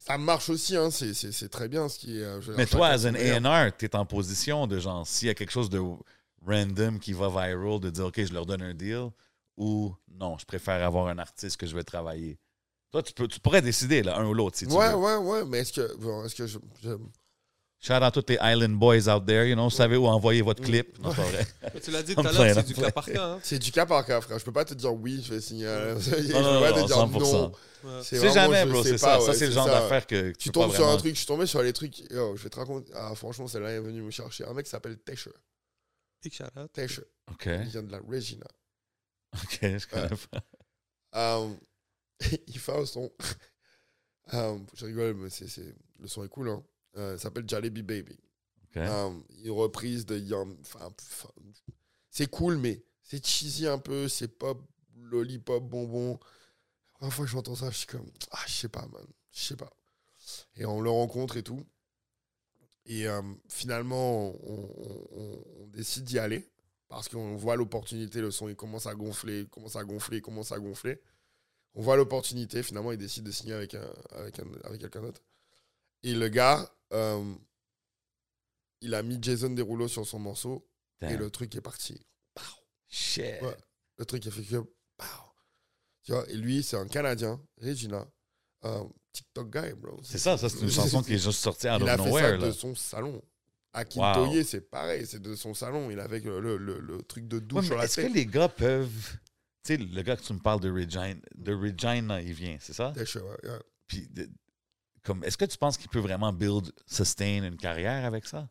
Ça 0.00 0.16
marche 0.18 0.48
aussi, 0.48 0.76
hein. 0.76 0.90
c'est, 0.90 1.12
c'est, 1.14 1.30
c'est 1.32 1.48
très 1.48 1.68
bien 1.68 1.88
ce 1.88 1.98
qui 1.98 2.18
est. 2.18 2.24
euh, 2.24 2.40
Mais 2.56 2.66
toi, 2.66 2.88
as 2.88 3.10
meilleur. 3.10 3.44
A&R, 3.46 3.70
t'es 3.76 3.94
en 3.94 4.06
position 4.06 4.66
de 4.66 4.78
genre, 4.78 5.06
s'il 5.06 5.28
y 5.28 5.30
a 5.30 5.34
quelque 5.34 5.50
chose 5.52 5.68
de 5.70 5.80
random 6.46 6.98
qui 6.98 7.12
va 7.12 7.28
viral, 7.28 7.80
de 7.80 7.90
dire, 7.90 8.06
OK, 8.06 8.24
je 8.24 8.32
leur 8.32 8.46
donne 8.46 8.62
un 8.62 8.74
deal, 8.74 9.08
ou 9.56 9.94
non, 10.18 10.38
je 10.38 10.44
préfère 10.44 10.84
avoir 10.84 11.08
un 11.08 11.18
artiste 11.18 11.56
que 11.56 11.66
je 11.66 11.74
vais 11.74 11.84
travailler? 11.84 12.38
Toi, 12.90 13.02
tu, 13.02 13.12
peux, 13.12 13.28
tu 13.28 13.38
pourrais 13.40 13.60
décider, 13.62 14.02
là, 14.02 14.18
un 14.18 14.26
ou 14.26 14.32
l'autre, 14.34 14.56
si 14.56 14.66
tu 14.66 14.72
Ouais, 14.72 14.88
veux. 14.90 14.96
ouais, 14.96 15.16
ouais, 15.16 15.44
mais 15.44 15.58
est-ce 15.58 15.72
que, 15.74 15.96
bon, 15.96 16.24
est-ce 16.24 16.34
que 16.34 16.46
je, 16.46 16.58
je- 16.82 16.96
Shout 17.80 17.92
out 17.92 18.02
à 18.02 18.10
tous 18.10 18.24
les 18.28 18.38
Island 18.42 18.74
Boys 18.76 19.08
out 19.08 19.24
there, 19.24 19.46
you 19.48 19.54
know, 19.54 19.64
vous 19.64 19.70
savez 19.70 19.96
où 19.96 20.06
envoyer 20.08 20.42
votre 20.42 20.60
Mm. 20.62 20.64
clip. 20.64 20.98
Non, 20.98 21.10
c'est 21.10 21.16
pas 21.16 21.22
vrai. 21.28 21.46
Tu 21.84 21.90
l'as 21.92 22.02
dit 22.02 22.14
tout 22.16 22.20
à 22.26 22.32
l'heure, 22.32 22.54
c'est 22.54 22.60
I'm 22.60 22.66
du 22.66 22.74
cas 22.74 22.90
par 22.90 23.04
cas. 23.04 23.24
hein. 23.24 23.38
C'est 23.42 23.58
du 23.60 23.70
cas 23.70 23.86
par 23.86 24.04
cas, 24.04 24.20
frère. 24.20 24.36
Je 24.40 24.44
peux 24.44 24.50
pas 24.52 24.64
te 24.64 24.74
dire 24.74 24.92
oui, 24.94 25.22
je 25.24 25.32
vais 25.34 25.40
signer. 25.40 25.66
je 26.00 26.10
peux 26.10 26.60
pas 26.60 26.72
te 26.72 26.86
dire 26.86 26.96
100%. 26.96 27.20
non. 27.32 27.52
Ouais. 27.84 28.00
C'est 28.02 28.32
jamais, 28.32 28.66
bro, 28.66 28.82
c'est 28.82 28.98
ça. 28.98 29.06
ça, 29.06 29.18
ouais, 29.20 29.24
c'est 29.26 29.46
le 29.46 29.52
c'est 29.52 29.52
genre 29.52 29.66
d'affaire 29.66 30.08
que 30.08 30.32
Tu 30.32 30.50
peux 30.50 30.58
pas 30.58 30.66
tombes 30.66 30.74
sur 30.74 30.88
un 30.88 30.96
truc, 30.96 31.12
je 31.14 31.18
suis 31.18 31.26
tombé 31.26 31.46
sur 31.46 31.62
les 31.62 31.72
trucs. 31.72 32.00
Yo, 32.10 32.34
je 32.34 32.42
vais 32.42 32.50
te 32.50 32.58
raconter. 32.58 32.90
Ah, 32.96 33.12
franchement, 33.14 33.46
celle-là 33.46 33.70
est 33.70 33.80
venue 33.80 34.02
me 34.02 34.10
chercher. 34.10 34.44
Un 34.44 34.54
mec 34.54 34.64
qui 34.64 34.70
s'appelle 34.70 34.98
Tesher. 34.98 35.30
Big 36.22 36.32
shout 36.32 36.44
out. 36.56 36.72
Tesher. 36.72 37.04
OK, 37.30 37.46
Il 37.46 37.68
vient 37.68 37.82
de 37.82 37.92
la 37.92 37.98
Regina. 38.00 38.46
OK, 39.34 39.58
je 39.62 39.86
connais 39.86 40.08
pas. 40.30 41.38
Um, 41.38 41.58
il 42.46 42.58
fait 42.58 42.72
un 42.76 42.86
son. 42.86 43.12
Um, 44.30 44.66
je 44.74 44.84
rigole, 44.84 45.14
mais 45.14 45.30
c'est, 45.30 45.48
c'est- 45.48 45.74
le 45.98 46.06
son 46.06 46.22
est 46.22 46.28
cool. 46.28 46.50
Hein. 46.50 46.62
Euh, 46.98 47.14
il 47.16 47.18
s'appelle 47.18 47.48
Jalebi 47.48 47.82
Baby. 47.82 48.12
OK. 48.64 48.76
Um, 48.76 49.24
une 49.42 49.50
reprise 49.52 50.04
de 50.04 50.18
Young. 50.18 50.54
enfin, 50.60 50.92
enfin, 51.00 51.30
c'est 52.10 52.26
cool, 52.28 52.58
mais 52.58 52.84
c'est 53.02 53.24
cheesy 53.24 53.66
un 53.66 53.78
peu. 53.78 54.06
C'est 54.06 54.28
pop, 54.28 54.60
lollipop, 54.96 55.64
bonbon. 55.64 56.18
La 56.20 56.98
première 56.98 57.14
fois 57.14 57.24
que 57.24 57.30
j'entends 57.30 57.54
ça, 57.54 57.70
je 57.70 57.78
suis 57.78 57.86
comme. 57.86 58.06
Ah, 58.32 58.42
je 58.46 58.52
sais 58.52 58.68
pas, 58.68 58.86
man. 58.88 59.06
Je 59.32 59.40
sais 59.40 59.56
pas. 59.56 59.72
Et 60.56 60.66
on 60.66 60.82
le 60.82 60.90
rencontre 60.90 61.38
et 61.38 61.42
tout. 61.42 61.64
Et 62.88 63.06
euh, 63.06 63.22
finalement, 63.48 64.30
on, 64.30 64.34
on- 64.42 65.08
on- 65.20 65.44
on 65.62 65.66
décide 65.68 66.04
d'y 66.04 66.18
aller. 66.18 66.48
Parce 66.88 67.08
qu'on 67.08 67.36
voit 67.36 67.54
l'opportunité, 67.56 68.20
le 68.22 68.30
son, 68.30 68.48
il 68.48 68.56
commence 68.56 68.86
à 68.86 68.94
gonfler, 68.94 69.40
il 69.40 69.48
commence 69.48 69.76
à 69.76 69.84
gonfler, 69.84 70.16
il 70.18 70.22
commence 70.22 70.52
à 70.52 70.58
gonfler. 70.58 71.00
On 71.74 71.82
voit 71.82 71.96
l'opportunité, 71.96 72.62
finalement, 72.62 72.92
il 72.92 72.98
décide 72.98 73.24
de 73.24 73.30
signer 73.30 73.52
avec, 73.52 73.74
un, 73.74 73.92
avec, 74.12 74.38
un, 74.40 74.46
avec 74.64 74.80
quelqu'un 74.80 75.02
d'autre. 75.02 75.22
Et 76.02 76.14
le 76.14 76.28
gars, 76.30 76.66
euh, 76.94 77.34
il 78.80 78.94
a 78.94 79.02
mis 79.02 79.18
Jason 79.20 79.50
Derulo 79.50 79.86
sur 79.86 80.06
son 80.06 80.18
morceau 80.18 80.66
et 81.02 81.16
le 81.16 81.30
truc 81.30 81.54
est 81.56 81.60
parti. 81.60 82.00
Shit. 82.88 83.42
Ouais. 83.42 83.56
Le 83.98 84.04
truc 84.06 84.26
a 84.26 84.30
fait 84.30 84.42
que. 84.42 84.56
pow. 84.96 85.04
Tu 86.04 86.12
vois, 86.12 86.26
et 86.30 86.36
lui, 86.36 86.62
c'est 86.62 86.76
un 86.78 86.88
Canadien, 86.88 87.38
Regina, 87.60 88.08
un 88.62 88.88
TikTok 89.18 89.50
guy, 89.50 89.72
bro. 89.74 89.98
C'est 90.02 90.18
ça, 90.18 90.36
ça, 90.38 90.48
c'est 90.48 90.60
une 90.60 90.70
chanson 90.70 91.02
qui 91.02 91.14
est 91.14 91.18
juste 91.18 91.40
sortie 91.40 91.68
out 91.68 91.78
Il 91.80 91.82
of 91.84 91.88
a 91.88 91.96
fait 91.98 92.02
ça 92.04 92.08
nowhere, 92.08 92.38
de 92.38 92.50
son 92.52 92.74
salon. 92.74 93.22
À 93.72 93.84
Wow. 93.94 94.42
C'est 94.44 94.62
pareil, 94.70 95.06
c'est 95.06 95.20
de 95.20 95.34
son 95.34 95.54
salon. 95.54 95.90
Il 95.90 96.00
avait 96.00 96.20
le, 96.20 96.40
le, 96.40 96.56
le- 96.56 96.80
le 96.80 97.02
truc 97.02 97.28
de 97.28 97.38
douche 97.38 97.60
Ouais, 97.60 97.66
sur 97.66 97.76
la 97.76 97.84
est-ce 97.84 97.96
que 97.96 98.00
tête. 98.06 98.14
les 98.14 98.26
gars 98.26 98.48
peuvent... 98.48 99.18
Tu 99.62 99.74
sais, 99.74 99.76
le 99.76 100.02
gars 100.02 100.16
que 100.16 100.22
tu 100.22 100.32
me 100.32 100.38
parles 100.38 100.60
de 100.60 100.70
Regina, 100.70 101.14
de 101.34 101.52
Regina 101.54 102.20
il 102.22 102.32
vient, 102.32 102.56
c'est 102.60 102.72
ça? 102.72 102.92
Puis, 103.86 104.08
de- 104.08 104.28
comme, 105.02 105.22
est-ce 105.24 105.36
que 105.36 105.44
tu 105.44 105.58
penses 105.58 105.76
qu'il 105.76 105.88
peut 105.90 106.00
vraiment 106.00 106.32
build, 106.32 106.72
sustain 106.86 107.42
une 107.44 107.56
carrière 107.56 108.04
avec 108.04 108.26
ça? 108.26 108.48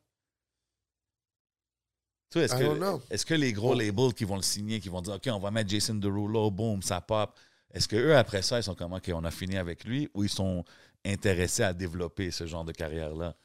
Tu 2.29 2.39
sais, 2.39 2.45
est-ce 2.45 2.55
I 2.55 2.59
que, 2.59 2.63
don't 2.63 2.77
know. 2.77 3.01
est-ce 3.09 3.25
que 3.25 3.33
les 3.33 3.53
gros 3.53 3.73
labels 3.73 4.13
qui 4.13 4.25
vont 4.25 4.35
le 4.35 4.41
signer, 4.41 4.79
qui 4.79 4.89
vont 4.89 5.01
dire, 5.01 5.13
OK, 5.15 5.27
on 5.31 5.39
va 5.39 5.49
mettre 5.51 5.69
Jason 5.69 5.95
Derulo, 5.95 6.51
boom, 6.51 6.81
ça 6.81 6.99
pop, 7.01 7.37
est-ce 7.73 7.87
que 7.87 7.95
eux 7.95 8.15
après 8.17 8.41
ça, 8.41 8.59
ils 8.59 8.63
sont 8.63 8.75
comme, 8.75 8.93
OK, 8.93 9.09
on 9.13 9.23
a 9.23 9.31
fini 9.31 9.57
avec 9.57 9.83
lui, 9.83 10.09
ou 10.13 10.23
ils 10.23 10.29
sont 10.29 10.63
intéressés 11.05 11.63
à 11.63 11.73
développer 11.73 12.31
ce 12.31 12.45
genre 12.47 12.65
de 12.65 12.71
carrière-là? 12.71 13.35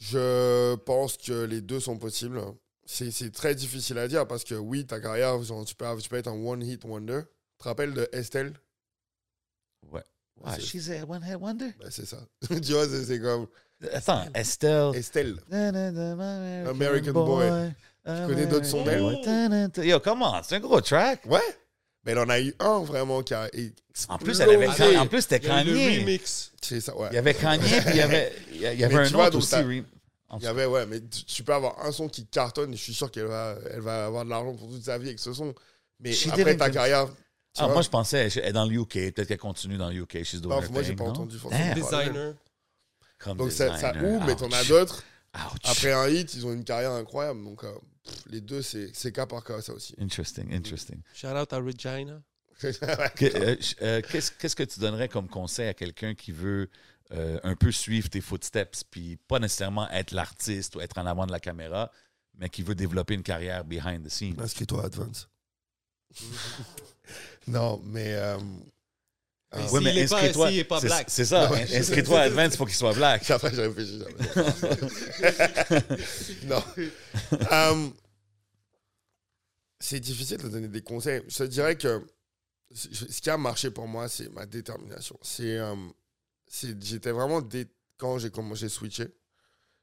Je 0.00 0.74
pense 0.76 1.16
que 1.16 1.44
les 1.44 1.60
deux 1.60 1.80
sont 1.80 1.98
possibles. 1.98 2.40
C'est 2.86 3.10
c'est 3.10 3.30
très 3.30 3.54
difficile 3.54 3.98
à 3.98 4.08
dire 4.08 4.26
parce 4.26 4.44
que 4.44 4.54
oui, 4.54 4.86
ta 4.86 5.00
carrière, 5.00 5.40
genre, 5.42 5.64
tu, 5.64 5.74
peux, 5.74 5.84
tu 6.00 6.08
peux 6.08 6.16
être 6.16 6.28
un 6.28 6.32
one-hit 6.44 6.84
wonder. 6.84 7.20
Tu 7.24 7.58
te 7.58 7.64
rappelles 7.64 7.94
de 7.94 8.08
Estelle? 8.12 8.54
Ouais. 9.90 10.02
Ah, 10.44 10.54
C'est- 10.54 10.62
she's 10.62 10.88
a 10.90 11.04
one-hit 11.04 11.36
wonder? 11.36 11.72
Ben, 11.78 11.90
C'est 11.90 12.06
ça. 12.06 12.18
tu 12.48 12.72
vois, 12.72 12.88
c'est 12.88 13.04
c'est 13.04 13.20
comme 13.20 13.46
Attends, 13.92 14.24
Estelle. 14.34 14.90
Estelle. 14.94 15.40
American, 15.50 16.68
American 16.68 17.12
Boy. 17.12 17.72
Tu 18.04 18.12
connais 18.26 18.46
d'autres 18.46 18.66
sons 18.66 18.84
d'elle? 18.84 19.20
d'elle? 19.22 19.86
Yo, 19.86 20.00
comment? 20.00 20.42
C'est 20.42 20.56
un 20.56 20.60
gros 20.60 20.80
track. 20.80 21.24
Ouais. 21.26 21.40
Mais 22.04 22.12
il 22.12 22.18
en 22.18 22.28
a 22.30 22.40
eu 22.40 22.54
un 22.60 22.80
vraiment 22.82 23.22
qui 23.22 23.34
a. 23.34 23.50
En 24.08 24.16
plus, 24.18 24.40
elle 24.40 24.50
avait, 24.50 24.96
en 24.96 25.06
plus, 25.06 25.20
c'était 25.22 25.40
Kanye. 25.40 25.98
remix. 26.00 26.52
C'est 26.62 26.80
ça, 26.80 26.96
ouais. 26.96 27.08
Il 27.12 27.14
y 27.16 27.18
avait 27.18 27.34
Kanye, 27.34 27.62
puis 27.62 27.90
il 27.90 27.96
y 27.96 28.00
avait, 28.00 28.32
il 28.52 28.60
y 28.80 28.84
avait 28.84 28.94
un 28.96 29.14
autre 29.14 29.36
aussi. 29.38 29.54
rem- 29.56 29.84
Il 30.38 30.42
y 30.44 30.46
avait, 30.46 30.64
ouais, 30.66 30.86
mais 30.86 31.00
tu, 31.00 31.24
tu 31.24 31.42
peux 31.42 31.52
avoir 31.52 31.84
un 31.84 31.92
son 31.92 32.08
qui 32.08 32.24
cartonne 32.26 32.72
et 32.72 32.76
je 32.76 32.82
suis 32.82 32.94
sûr 32.94 33.10
qu'elle 33.10 33.26
va, 33.26 33.56
elle 33.72 33.80
va 33.80 34.06
avoir 34.06 34.24
de 34.24 34.30
l'argent 34.30 34.54
pour 34.54 34.68
toute 34.70 34.82
sa 34.84 34.96
vie 34.96 35.08
avec 35.08 35.18
ce 35.18 35.32
son. 35.32 35.54
Mais 35.98 36.12
She 36.12 36.28
après 36.28 36.56
ta 36.56 36.70
carrière. 36.70 37.08
Ah, 37.58 37.64
vois, 37.64 37.74
moi, 37.74 37.82
je 37.82 37.88
pensais, 37.88 38.28
elle 38.36 38.44
est 38.46 38.52
dans 38.52 38.64
le 38.64 38.72
UK. 38.80 38.92
Peut-être 39.12 39.26
qu'elle 39.26 39.38
continue 39.38 39.76
dans 39.76 39.90
le 39.90 39.96
UK. 39.96 40.22
She's 40.22 40.40
doing 40.40 40.54
Non, 40.62 40.70
moi, 40.70 40.82
j'ai 40.82 40.94
pas 40.94 41.04
non? 41.04 41.10
entendu 41.10 41.36
forcément. 41.36 41.64
Damn. 41.64 41.74
Designer. 41.74 42.34
Comme 43.18 43.36
Donc 43.38 43.50
ça, 43.52 43.76
ça 43.76 43.92
ou, 44.02 44.20
mais 44.20 44.36
t'en 44.36 44.50
as 44.52 44.64
d'autres. 44.64 45.02
Après 45.64 45.92
un 45.92 46.08
hit, 46.08 46.32
ils 46.34 46.46
ont 46.46 46.52
une 46.52 46.64
carrière 46.64 46.92
incroyable. 46.92 47.42
Donc 47.44 47.62
euh, 47.64 47.72
pff, 48.04 48.24
les 48.30 48.40
deux, 48.40 48.62
c'est 48.62 48.90
c'est 48.94 49.12
cas 49.12 49.26
par 49.26 49.42
cas, 49.44 49.60
ça 49.62 49.72
aussi. 49.72 49.94
Interesting, 49.98 50.52
interesting. 50.52 51.00
Shout 51.14 51.28
out 51.28 51.52
à 51.52 51.58
Regina. 51.58 52.22
Que- 52.60 53.24
euh, 53.24 53.56
ch- 53.56 53.76
euh, 53.80 54.02
Qu'est-ce 54.06 54.30
qu'est-ce 54.32 54.54
que 54.54 54.62
tu 54.64 54.80
donnerais 54.80 55.08
comme 55.08 55.28
conseil 55.28 55.68
à 55.68 55.74
quelqu'un 55.74 56.14
qui 56.14 56.30
veut 56.30 56.68
euh, 57.12 57.40
un 57.42 57.56
peu 57.56 57.72
suivre 57.72 58.08
tes 58.10 58.20
footsteps, 58.20 58.84
puis 58.84 59.16
pas 59.16 59.38
nécessairement 59.38 59.88
être 59.90 60.12
l'artiste 60.12 60.76
ou 60.76 60.80
être 60.82 60.98
en 60.98 61.06
avant 61.06 61.26
de 61.26 61.32
la 61.32 61.40
caméra, 61.40 61.90
mais 62.38 62.48
qui 62.50 62.62
veut 62.62 62.74
développer 62.74 63.14
une 63.14 63.22
carrière 63.22 63.64
behind 63.64 64.04
the 64.06 64.10
scenes? 64.10 64.38
Inscris-toi 64.40 64.82
à 64.82 64.86
Advance. 64.86 65.28
non, 67.46 67.80
mais. 67.84 68.14
euh, 68.14 68.38
Mais 68.38 68.79
ah, 69.52 69.58
est 69.60 70.08
pas- 70.08 70.16
inscris-toi- 70.16 70.48
s'il 70.50 70.58
est 70.58 70.64
pas 70.64 70.80
black? 70.80 71.06
C'est 71.10 71.24
ça, 71.24 71.48
Non, 71.48 71.54
inscris-toi 71.56 72.20
à 72.20 72.22
Advance 72.24 72.56
pour 72.56 72.66
qu'il 72.66 72.76
soit 72.76 72.92
black? 72.94 73.28
Après, 73.30 73.54
j'ai 73.54 73.66
réfléchi. 73.66 73.98
non. 76.44 76.62
Euh, 77.52 77.88
c'est 79.78 80.00
difficile 80.00 80.38
de 80.38 80.48
donner 80.48 80.68
des 80.68 80.82
conseils. 80.82 81.22
Je 81.28 81.38
te 81.38 81.42
dirais 81.44 81.76
que 81.76 82.04
ce 82.72 83.20
qui 83.20 83.30
a 83.30 83.36
marché 83.36 83.70
pour 83.70 83.88
moi, 83.88 84.08
c'est 84.08 84.28
ma 84.30 84.46
détermination. 84.46 85.18
C'est, 85.22 85.58
euh, 85.58 85.74
c'est- 86.46 86.80
j'étais 86.82 87.10
vraiment 87.12 87.40
dé- 87.40 87.66
quand 87.96 88.18
j'ai 88.18 88.30
commencé 88.30 88.66
à 88.66 88.68
switcher, 88.68 89.08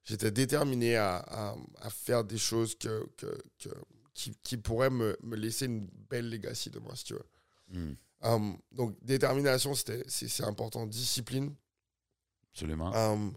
j'étais 0.03 0.31
déterminé 0.31 0.95
à, 0.95 1.17
à- 1.17 1.55
à 1.81 1.89
faire 1.89 2.23
des 2.23 2.37
choses 2.37 2.75
que, 2.77 3.05
que- 3.17 3.41
que- 3.59 3.69
qui, 4.13 4.31
qui 4.43 4.57
pourraient 4.57 4.89
me, 4.89 5.17
me 5.23 5.35
laisser 5.35 5.65
une 5.65 5.87
belle 6.09 6.29
legacy 6.29 6.69
de 6.69 6.79
moi, 6.79 6.95
si 6.95 7.03
tu 7.05 7.13
veux. 7.13 7.25
Hmm, 7.69 7.93
Euh, 8.23 8.53
donc 8.71 8.97
détermination, 9.03 9.73
c'est, 9.75 10.43
important. 10.43 10.85
Discipline, 10.85 11.55
absolument. 12.51 12.93
Um, 12.95 13.33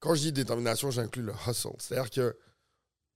quand 0.00 0.14
je 0.14 0.22
dis 0.22 0.32
détermination, 0.32 0.90
j'inclus 0.90 1.22
le 1.22 1.32
hustle. 1.46 1.70
C'est-à-dire 1.78 2.10
que 2.10 2.36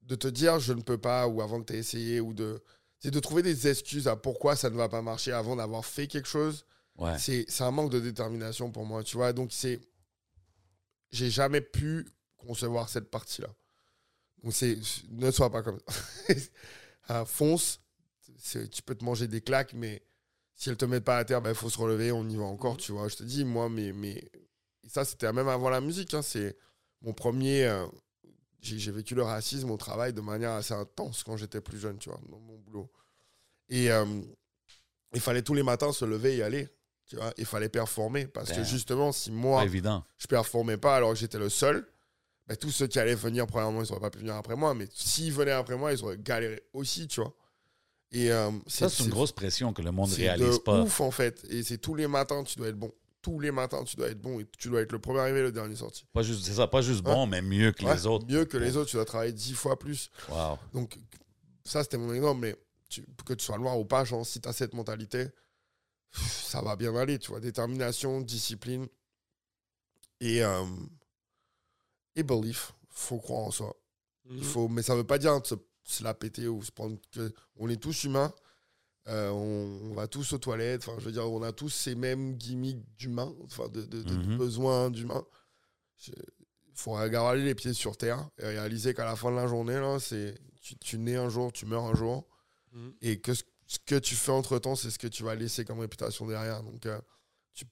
de 0.03 0.15
te 0.15 0.29
dire 0.29 0.59
je 0.59 0.73
ne 0.73 0.83
peux 0.83 0.99
pas 0.99 1.29
ou 1.29 1.43
avant 1.43 1.61
que 1.61 1.67
tu 1.67 1.75
aies 1.75 1.79
essayé 1.79 2.21
ou 2.21 2.35
de. 2.35 2.63
C'est 2.99 3.11
de 3.11 3.21
trouver 3.21 3.43
des 3.43 3.67
excuses 3.67 4.09
à 4.09 4.17
pourquoi 4.17 4.57
ça 4.57 4.69
ne 4.69 4.77
va 4.77 4.89
pas 4.89 5.01
marcher 5.01 5.33
avant 5.33 5.57
d'avoir 5.57 5.85
fait 5.85 6.07
quelque 6.07 6.29
chose. 6.29 6.67
Ouais. 6.99 7.19
C'est 7.19 7.63
un 7.63 7.71
manque 7.71 7.91
de 7.91 8.01
détermination 8.01 8.71
pour 8.71 8.85
moi, 8.85 9.03
tu 9.03 9.17
vois. 9.17 9.33
Donc, 9.33 9.53
c'est. 9.53 9.81
J'ai 11.11 11.31
jamais 11.31 11.63
pu 11.63 12.07
concevoir 12.37 12.89
cette 12.89 13.11
partie-là. 13.11 13.49
Donc, 14.43 14.53
c'est. 14.53 14.79
Ne 15.09 15.31
sois 15.31 15.51
pas 15.51 15.63
comme 15.63 15.79
ça. 15.87 16.35
Ah, 17.09 17.25
fonce. 17.27 17.81
Tu 18.73 18.83
peux 18.83 18.95
te 18.95 19.05
manger 19.05 19.29
des 19.29 19.41
claques, 19.41 19.73
mais 19.75 20.03
si 20.61 20.69
elles 20.69 20.77
te 20.77 20.85
mettent 20.85 21.05
pas 21.05 21.17
à 21.17 21.25
terre, 21.25 21.41
il 21.47 21.55
faut 21.55 21.71
se 21.71 21.79
relever, 21.79 22.13
on 22.13 22.29
y 22.29 22.37
va 22.37 22.45
encore, 22.45 22.77
tu 22.77 22.93
vois. 22.93 23.09
Je 23.09 23.17
te 23.17 23.23
dis, 23.23 23.47
moi, 23.47 23.71
mais. 23.71 23.95
mais 23.95 24.31
ça, 24.87 25.07
c'était 25.07 25.33
même 25.33 25.49
avant 25.49 25.71
la 25.71 25.81
musique. 25.81 26.13
hein, 26.13 26.21
c'est 26.21 26.55
mon 27.01 27.15
premier. 27.15 27.65
euh, 27.65 27.87
j'ai 28.61 28.93
vécu 28.93 29.15
le 29.15 29.23
racisme 29.23 29.71
au 29.71 29.79
travail 29.79 30.13
de 30.13 30.21
manière 30.21 30.51
assez 30.51 30.75
intense 30.75 31.25
quand 31.25 31.39
j'étais 31.39 31.63
plus 31.63 31.79
jeune, 31.79 31.97
tu 31.97 32.11
vois, 32.11 32.21
dans 32.29 32.39
mon 32.41 32.59
boulot. 32.59 32.93
Et 33.71 33.91
euh, 33.91 34.05
il 35.15 35.21
fallait 35.23 35.41
tous 35.41 35.55
les 35.55 35.63
matins 35.63 35.93
se 35.93 36.05
lever 36.05 36.35
et 36.35 36.37
y 36.37 36.43
aller. 36.43 36.69
Tu 37.07 37.17
vois, 37.17 37.33
il 37.39 37.47
fallait 37.47 37.71
performer. 37.71 38.27
Parce 38.27 38.53
que 38.53 38.63
justement, 38.63 39.13
si 39.13 39.33
moi, 39.33 39.65
évident. 39.65 40.05
je 40.19 40.27
performais 40.27 40.77
pas 40.77 40.95
alors 40.95 41.15
que 41.15 41.19
j'étais 41.19 41.39
le 41.39 41.49
seul, 41.49 41.89
ben, 42.47 42.55
tous 42.55 42.71
ceux 42.71 42.87
qui 42.87 42.99
allaient 42.99 43.15
venir, 43.15 43.47
premièrement, 43.47 43.83
ils 43.83 43.89
n'auraient 43.89 44.01
pas 44.01 44.11
pu 44.11 44.19
venir 44.19 44.35
après 44.35 44.57
moi. 44.57 44.75
Mais 44.75 44.87
s'ils 44.93 45.33
venaient 45.33 45.53
après 45.53 45.79
moi, 45.79 45.91
ils 45.95 46.05
auraient 46.05 46.19
galéré 46.19 46.63
aussi, 46.75 47.09
tu 47.09 47.23
vois. 47.23 47.35
Et 48.13 48.33
euh, 48.33 48.51
Ça, 48.67 48.89
c'est 48.89 49.05
une 49.05 49.11
grosse 49.11 49.33
pression 49.33 49.73
que 49.73 49.83
le 49.83 49.93
monde 49.93 50.09
c'est 50.11 50.23
réalise 50.23 50.55
de 50.57 50.59
pas. 50.59 50.83
ouf, 50.83 51.01
en 51.01 51.11
fait. 51.11 51.45
Et 51.49 51.63
c'est 51.63 51.79
tous 51.79 51.95
les 51.95 52.09
matins, 52.09 52.43
tu 52.45 52.59
dois 52.59 52.69
être 52.69 52.79
bon. 52.79 52.93
Tous 53.23 53.39
les 53.39 53.51
matins, 53.53 53.85
tu 53.85 53.97
dois 53.97 54.09
être 54.09 54.21
bon. 54.21 54.41
Et 54.41 54.47
tu 54.59 54.69
dois 54.69 54.81
être 54.81 54.93
le 54.93 54.99
premier 54.99 55.21
arrivé, 55.21 55.43
le 55.43 55.53
dernier 55.53 55.77
sorti. 55.77 56.05
Pas 56.13 56.23
juste, 56.23 56.45
c'est 56.45 56.55
ça, 56.55 56.67
pas 56.67 56.81
juste 56.83 57.03
bon, 57.03 57.27
mais 57.27 57.41
mieux 57.43 57.71
que 57.73 57.85
Ouais, 57.85 57.95
les 57.95 58.07
autres. 58.07 58.27
Mieux 58.27 58.45
que 58.47 58.57
les 58.57 58.77
autres, 58.77 58.91
tu 58.91 58.97
dois 58.97 59.05
travailler 59.05 59.33
dix 59.33 59.53
fois 59.55 59.79
plus. 59.79 60.11
Wow. 60.29 60.59
Donc, 60.73 60.99
ça, 61.65 61.83
c'était 61.85 61.99
mon 61.99 62.13
exemple, 62.13 62.41
mais 62.41 62.57
tu- 62.89 63.05
que 63.25 63.35
tu 63.35 63.45
sois 63.45 63.59
noir 63.59 63.79
ou 63.79 63.85
pas, 63.85 64.05
genre, 64.05 64.27
si 64.27 64.41
tu 64.41 64.49
as 64.49 64.53
cette 64.53 64.75
mentalité, 64.75 65.27
ça 66.13 66.61
va 66.63 66.75
bien 66.75 66.95
aller, 66.97 67.19
tu 67.19 67.31
vois. 67.31 67.39
Détermination, 67.41 68.21
discipline 68.23 68.89
et, 70.21 70.43
euh, 70.43 70.65
et 72.17 72.23
belief. 72.23 72.73
faut 72.93 73.19
croire 73.19 73.43
en 73.47 73.51
soi. 73.53 73.77
Mhm. 74.25 74.39
Il 74.39 74.45
faut, 74.45 74.69
mais 74.69 74.83
ça 74.83 74.95
veut 74.97 75.05
pas 75.05 75.17
dire 75.19 75.41
se, 75.45 75.55
se 75.91 76.03
la 76.05 76.15
péter 76.15 76.49
ou 76.49 76.63
se 76.63 76.71
prendre 76.73 76.99
que. 77.13 77.33
On 77.57 77.69
est 77.69 77.77
tous 77.81 78.05
humains. 78.05 78.33
Euh, 79.09 79.31
on, 79.31 79.91
on 79.91 79.95
va 79.95 80.07
tous 80.09 80.33
aux 80.35 80.39
toilettes. 80.39 80.83
Enfin, 80.87 80.99
je 80.99 81.05
veux 81.05 81.13
dire, 81.13 81.31
on 81.31 81.43
a 81.43 81.53
tous 81.53 81.69
ces 81.71 81.95
mêmes 81.95 82.35
gimmicks 82.37 82.85
d'humains, 82.99 83.35
enfin, 83.45 83.69
de, 83.69 83.83
de, 83.83 84.03
de 84.03 84.15
Mhm. 84.15 84.37
besoins 84.39 84.91
d'humains. 84.91 85.27
Il 86.07 86.15
faut 86.75 86.93
regarder 86.93 87.43
les 87.43 87.55
pieds 87.55 87.75
sur 87.75 87.97
terre 87.97 88.29
et 88.39 88.45
réaliser 88.47 88.95
qu'à 88.95 89.05
la 89.05 89.17
fin 89.17 89.31
de 89.31 89.37
la 89.37 89.47
journée, 89.47 89.75
là, 89.75 89.99
c'est 89.99 90.35
tu, 90.61 90.77
tu 90.79 90.99
nais 90.99 91.17
un 91.17 91.29
jour, 91.29 91.53
tu 91.53 91.67
meurs 91.67 91.85
un 91.85 91.95
jour. 91.95 92.27
Mhm. 92.73 92.95
Et 93.03 93.21
que 93.21 93.35
ce, 93.35 93.43
ce 93.67 93.79
que 93.85 93.97
tu 93.99 94.15
fais 94.15 94.33
entre 94.33 94.59
temps, 94.59 94.77
c'est 94.77 94.91
ce 94.91 94.99
que 94.99 95.07
tu 95.09 95.23
vas 95.23 95.35
laisser 95.35 95.65
comme 95.65 95.81
réputation 95.81 96.27
derrière. 96.27 96.63
Donc, 96.63 96.87
il 96.87 97.67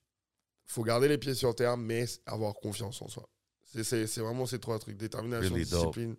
faut 0.66 0.82
garder 0.82 1.08
les 1.08 1.16
pieds 1.18 1.34
sur 1.34 1.54
terre, 1.54 1.76
mais 1.78 2.06
avoir 2.26 2.54
confiance 2.54 3.00
en 3.00 3.08
soi. 3.08 3.28
C'est- 3.64 4.06
vraiment 4.18 4.44
ces 4.46 4.58
trois 4.58 4.78
trucs 4.78 4.96
détermination, 4.96 5.54
Really 5.54 5.64
discipline 5.64 6.16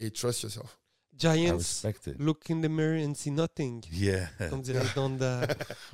et 0.00 0.10
trust 0.10 0.42
yourself. 0.42 0.78
I 1.14 1.18
Giants, 1.18 1.58
respect 1.58 2.06
it. 2.08 2.18
look 2.20 2.50
in 2.50 2.60
the 2.60 2.68
mirror 2.68 2.96
and 3.04 3.14
see 3.14 3.30
nothing. 3.30 3.82
Yeah. 3.92 4.28
Comme 4.50 4.62
dirait 4.62 4.84
Donda. 4.94 5.46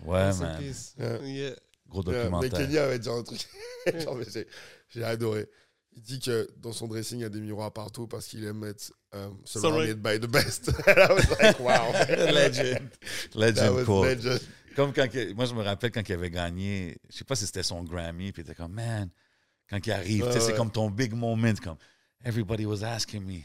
Ouais, 0.05 0.32
man. 0.38 0.62
Yeah. 0.98 1.18
Yeah. 1.24 1.51
Gros 1.88 2.02
Euh, 2.09 2.12
mais 2.12 2.22
documentaire. 2.48 2.59
Kenny 2.59 2.78
avait 2.78 2.98
dit 2.98 3.09
un 3.09 3.22
truc. 3.22 3.47
J'ai- 4.32 4.47
J'ai 4.88 5.05
adoré. 5.05 5.47
Il 5.92 6.02
dit 6.02 6.20
que 6.20 6.48
dans 6.56 6.72
son 6.72 6.86
dressing, 6.86 7.18
il 7.18 7.22
y 7.22 7.24
a 7.24 7.28
des 7.28 7.40
miroirs 7.40 7.72
partout 7.72 8.06
parce 8.06 8.26
qu'il 8.28 8.44
aime 8.44 8.62
être 8.64 8.92
um, 9.12 9.36
surrounded 9.44 10.01
by 10.01 10.18
the 10.20 10.30
best. 10.30 10.70
I 10.86 11.12
was 11.12 11.28
like, 11.40 11.59
wow. 11.59 11.92
Legend. 12.32 12.90
That 13.32 13.34
Legend 13.38 13.74
was 13.74 13.84
quote. 13.84 14.06
legend. 14.06 14.40
Comme 14.76 14.92
quand, 14.92 15.09
moi, 15.34 15.47
je 15.47 15.55
me 15.55 15.62
rappelle 15.62 15.90
quand 15.90 16.09
il 16.09 16.12
avait 16.12 16.30
gagné, 16.30 16.97
je 17.10 17.18
sais 17.18 17.24
pas 17.24 17.34
si 17.34 17.44
c'était 17.44 17.64
son 17.64 17.82
Grammy, 17.82 18.30
puis 18.30 18.42
il 18.42 18.47
était 18.47 18.55
comme, 18.55 18.72
man, 18.72 19.10
quand 19.68 19.84
il 19.84 19.90
arrive, 19.92 20.26
tu 20.26 20.32
sais, 20.32 20.38
Ouais, 20.38 20.44
c'est 20.47 20.55
comme 20.55 20.70
ton 20.70 20.88
big 20.90 21.12
moment, 21.12 21.52
comme, 21.62 21.76
everybody 22.24 22.64
was 22.66 22.84
asking 22.84 23.24
me, 23.24 23.40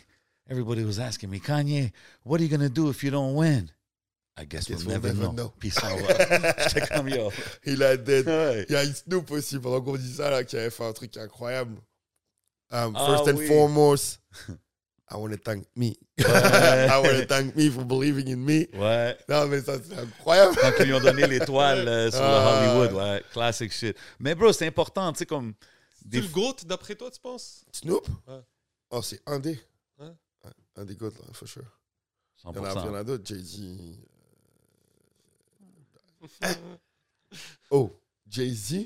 everybody 0.49 0.83
was 0.83 0.99
asking 0.99 1.29
me, 1.29 1.39
Kanye, 1.39 1.91
what 2.23 2.39
are 2.39 2.43
you 2.43 2.49
gonna 2.49 2.69
do 2.69 2.89
if 2.89 3.03
you 3.03 3.11
don't 3.11 3.35
win? 3.35 3.69
I 4.37 4.43
guess, 4.45 4.67
Guess 4.67 4.83
we'll, 4.83 4.99
we'll 4.99 5.01
never, 5.01 5.07
never 5.13 5.33
know. 5.33 5.53
know. 5.61 5.69
S'en 5.71 5.95
va. 5.97 6.67
J'étais 6.67 6.87
comme, 6.93 7.07
yo. 7.07 7.31
Il 7.65 7.81
a 7.83 7.95
dead. 7.95 8.27
Ouais. 8.27 8.65
Il 8.67 8.73
y 8.73 8.75
a 8.75 8.83
une 8.83 8.93
Snoop 8.93 9.31
aussi, 9.31 9.57
pendant 9.59 9.79
qu'on 9.81 9.95
dit 9.95 10.13
ça, 10.13 10.29
là, 10.29 10.43
qui 10.43 10.57
avait 10.57 10.69
fait 10.69 10.83
un 10.83 10.91
truc 10.91 11.15
incroyable. 11.15 11.77
Um, 12.71 12.93
Ah 12.97 13.05
first 13.07 13.29
and 13.29 13.37
oui. 13.37 13.47
foremost, 13.47 14.19
I 15.09 15.15
want 15.17 15.31
to 15.31 15.37
thank 15.37 15.65
me. 15.75 15.95
I 16.19 16.99
want 17.01 17.17
to 17.21 17.25
thank 17.27 17.55
me 17.55 17.69
for 17.69 17.85
believing 17.85 18.27
in 18.27 18.43
me. 18.43 18.67
Ouais. 18.73 19.15
Non, 19.29 19.47
mais 19.47 19.61
ça, 19.61 19.77
c'est 19.81 19.97
incroyable. 19.97 20.57
Quand 20.59 20.71
ils 20.79 20.85
lui 20.87 20.93
ont 20.95 20.99
donné 20.99 21.27
l'étoile 21.27 21.87
euh, 21.87 22.11
sur 22.11 22.19
Ah. 22.21 22.61
le 22.65 22.69
Hollywood, 22.81 22.93
ouais, 23.01 23.23
classic 23.31 23.71
shit. 23.71 23.95
Mais 24.19 24.35
bro, 24.35 24.51
c'est 24.51 24.67
important, 24.67 25.13
tu 25.13 25.19
sais, 25.19 25.25
comme. 25.25 25.53
C'est 25.97 26.09
Des 26.09 26.21
le 26.21 26.27
GOAT, 26.27 26.57
d'après 26.65 26.95
toi, 26.95 27.09
tu 27.09 27.21
penses? 27.21 27.63
Snoop? 27.71 28.05
Ouais. 28.27 28.41
Oh, 28.89 29.01
c'est 29.01 29.21
un 29.27 29.39
des. 29.39 29.57
Un 30.77 30.85
des 30.85 30.95
goats, 30.95 31.09
là, 31.09 31.33
for 31.33 31.47
sure. 31.47 31.63
Il 32.43 32.55
y 32.55 32.59
en 32.59 32.63
a, 32.63 32.71
il 32.71 32.75
y 32.75 32.79
en 32.79 32.91
100%. 32.93 32.95
a 32.95 33.03
d'autres, 33.03 33.25
Jay-Z. 33.25 33.61
euh, 36.43 36.53
Oh, 37.71 37.91
Jay-Z. 38.29 38.85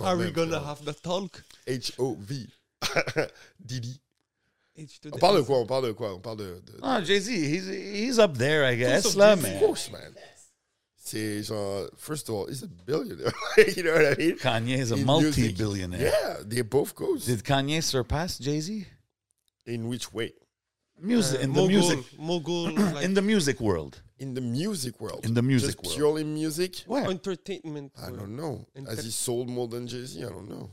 Are 0.00 0.16
we 0.16 0.30
gonna 0.32 0.58
have 0.60 0.84
the 0.84 0.94
talk? 1.02 1.42
H-O-V. 1.66 2.46
To 5.02 5.10
On 5.12 5.18
parle 5.18 5.36
de 5.36 5.42
quoi 5.42 5.58
On 5.58 5.66
parle 5.66 5.86
de 5.88 5.92
quoi 5.92 6.14
On 6.14 6.18
parle 6.18 6.38
de. 6.38 6.44
de- 6.64 6.78
Ah, 6.82 7.02
Jay-Z, 7.04 7.28
he's, 7.28 7.66
he's 7.68 8.18
up 8.18 8.36
there, 8.38 8.64
I 8.64 8.74
guess, 8.76 9.14
là, 9.14 9.36
mais. 9.36 9.56
Of 9.56 9.60
course, 9.60 9.90
man. 9.90 10.14
C'est 10.96 11.42
genre, 11.42 11.88
first 11.98 12.30
of 12.30 12.34
all, 12.36 12.48
he's 12.48 12.62
a 12.62 12.66
billionaire. 12.86 13.32
you 13.76 13.82
know 13.82 13.92
what 13.92 14.06
I 14.06 14.16
mean? 14.16 14.36
Kanye 14.38 14.78
is 14.78 14.90
a 14.90 14.94
In 14.96 15.04
multi-billionaire. 15.04 16.00
Yeah, 16.10 16.36
they 16.42 16.62
both 16.62 16.94
go. 16.94 17.18
Did 17.18 17.44
Kanye 17.44 17.82
surpass 17.82 18.38
Jay-Z? 18.38 18.86
In 19.66 19.88
which 19.88 20.10
way? 20.12 20.32
Music, 21.02 21.40
Uh, 21.40 21.42
in 21.44 21.52
the 21.52 21.66
music, 21.66 21.98
mogul, 22.18 22.70
like 22.94 23.04
in 23.04 23.14
the 23.14 23.22
music 23.22 23.60
world. 23.60 24.00
In 24.18 24.34
the 24.34 24.40
music 24.40 25.00
world. 25.00 25.24
In 25.24 25.34
the 25.34 25.42
music 25.42 25.74
Just 25.74 25.84
world. 25.84 25.96
purely 25.96 26.24
music? 26.24 26.72
Ouais. 26.86 27.04
entertainment. 27.10 27.90
I 27.98 28.02
world. 28.06 28.18
don't 28.20 28.36
know. 28.36 28.66
In 28.76 28.84
Has 28.86 29.04
he 29.04 29.10
sold 29.10 29.48
more 29.48 29.66
than 29.68 29.86
Jay 29.88 30.04
Z? 30.06 30.24
I 30.24 30.28
don't 30.28 30.48
know. 30.48 30.70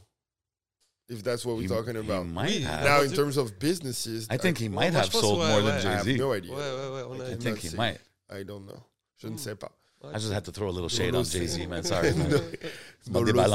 If 1.08 1.24
that's 1.24 1.44
what 1.46 1.56
we're 1.56 1.64
He- 1.64 1.68
talking 1.68 1.96
he 1.96 2.02
about. 2.02 2.28
might 2.28 2.50
Oui, 2.52 2.62
have. 2.62 2.84
Now, 2.84 2.98
Now, 2.98 3.02
in 3.04 3.12
terms 3.12 3.38
of 3.38 3.58
businesses, 3.58 4.28
I 4.30 4.38
think 4.38 4.60
he 4.60 4.66
I, 4.66 4.70
might 4.70 4.94
have 4.94 5.12
sold 5.12 5.40
more 5.40 5.48
ouais. 5.62 5.66
than 5.66 5.88
I 5.88 5.96
have 5.98 6.06
Jay-Z. 6.06 6.20
no 6.20 6.34
idea. 6.34 6.54
I 6.54 7.32
I'm 7.34 7.40
think 7.40 7.58
he 7.60 7.70
saying. 7.70 7.78
might. 7.78 8.00
I 8.30 8.44
don't 8.44 8.66
know. 8.68 8.84
Je 9.18 9.28
ne 9.30 9.38
sais 9.38 9.56
pas. 9.56 9.72
I 10.04 10.18
just 10.20 10.32
had 10.32 10.46
to 10.46 10.52
throw 10.52 10.70
a 10.70 10.76
little 10.78 10.88
shade 10.90 11.16
on 11.16 11.24
Jay-Z, 11.26 11.66
man. 11.66 11.84
Sorry, 11.92 12.14
man. 12.14 12.30
Non, 13.10 13.26
Tu 13.26 13.34
m'as 13.34 13.48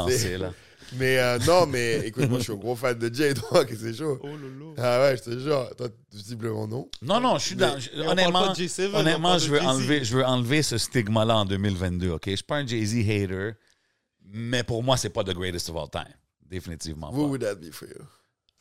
Mais 0.92 1.18
euh, 1.18 1.38
non, 1.46 1.66
mais 1.66 2.06
écoute, 2.06 2.28
moi 2.28 2.38
je 2.38 2.44
suis 2.44 2.52
un 2.52 2.56
gros 2.56 2.76
fan 2.76 2.98
de 2.98 3.12
Jay, 3.12 3.34
donc 3.52 3.68
c'est 3.76 3.94
chaud. 3.94 4.18
Oh 4.22 4.28
lolo. 4.36 4.74
Ah 4.78 5.00
ouais, 5.00 5.16
je 5.16 5.22
te 5.22 5.38
jure. 5.38 5.74
Toi, 5.76 5.88
visiblement 6.12 6.66
non. 6.68 6.88
Non, 7.02 7.20
non, 7.20 7.38
je 7.38 7.44
suis 7.46 7.54
Mais- 7.56 7.60
dans. 7.66 7.78
je- 7.78 7.90
Et 7.90 7.92
on 7.94 7.96
parle 8.04 8.10
honnêtement, 8.12 8.46
pas 8.46 8.48
de 8.54 8.58
J7, 8.62 8.90
on 8.92 8.98
honnêtement 8.98 9.28
parle 9.30 9.40
je, 9.40 9.48
veux 9.50 9.58
Jay-Z. 9.58 9.68
enlever, 9.68 10.04
je 10.04 10.16
veux 10.16 10.24
enlever 10.24 10.62
ce 10.62 10.78
stigma-là 10.78 11.36
en 11.38 11.44
2022, 11.44 12.10
OK? 12.10 12.22
Je 12.26 12.34
suis 12.36 12.44
pas 12.44 12.56
un 12.58 12.66
Jay-Z 12.66 12.94
hater, 13.08 13.52
mais 14.26 14.62
pour 14.62 14.82
moi, 14.82 14.96
c'est 14.96 15.10
pas 15.10 15.24
the 15.24 15.34
greatest 15.34 15.68
of 15.70 15.76
all 15.76 15.88
time. 15.90 16.12
Définitivement 16.48 17.10
Who 17.12 17.22
pas. 17.22 17.28
would 17.28 17.40
that 17.42 17.56
be 17.56 17.72
for 17.72 17.88
you? 17.88 18.04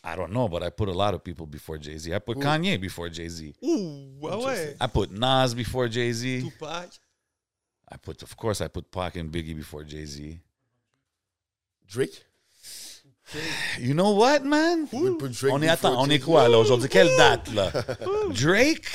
I 0.06 0.16
don't 0.18 0.32
know, 0.32 0.50
but 0.50 0.64
I 0.64 0.70
put 0.70 0.90
a 0.90 0.94
lot 0.94 1.14
of 1.14 1.24
people 1.24 1.45
before 1.45 1.78
Jay-Z. 1.82 2.12
I 2.14 2.20
put? 2.20 2.38
Kanye 2.40 2.78
before 2.80 3.10
Jay-Z. 3.10 3.54
Ouh, 3.62 4.28
ah 4.30 4.38
ouais. 4.38 4.76
I 4.82 4.88
put 4.88 5.12
Nas 5.12 5.54
before 5.56 5.88
Jay-Z. 5.90 6.41
Tupac. 6.41 6.90
I 7.91 7.98
put, 7.98 8.22
of 8.24 8.36
course, 8.36 8.60
I 8.62 8.68
put 8.68 8.90
Pac 8.91 9.16
and 9.18 9.30
Biggie 9.32 9.56
before 9.56 9.84
Jay-Z. 9.86 10.40
Drake? 11.88 12.24
You 13.80 13.94
know 13.96 14.12
what, 14.12 14.46
man? 14.46 14.88
You 14.92 15.00
would 15.04 15.20
put 15.20 15.32
Drake 15.32 15.54
On 15.54 15.64
est, 15.64 15.68
before 15.72 15.92
attends, 15.92 16.02
on 16.02 16.06
est 16.10 16.18
Jay-Z? 16.20 16.26
quoi, 16.26 16.48
là, 16.50 16.58
aujourd'hui? 16.60 16.88
Quelle 16.90 17.10
date, 17.18 17.52
là? 17.54 17.72
Drake? 18.34 18.86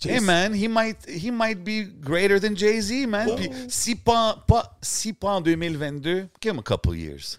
Hey, 0.00 0.08
Jay-Z. 0.14 0.22
man, 0.24 0.52
he 0.54 0.68
might, 0.68 0.96
he 1.08 1.30
might 1.30 1.64
be 1.64 1.82
greater 1.84 2.38
than 2.38 2.54
Jay-Z, 2.54 3.06
man. 3.06 3.34
Puis, 3.36 3.50
si 3.70 3.94
pas, 3.96 4.36
pas, 4.46 4.76
si 4.82 5.12
pas 5.12 5.36
en 5.36 5.40
2022, 5.40 6.28
give 6.40 6.50
him 6.52 6.58
a 6.58 6.62
couple 6.62 6.94
years. 6.94 7.38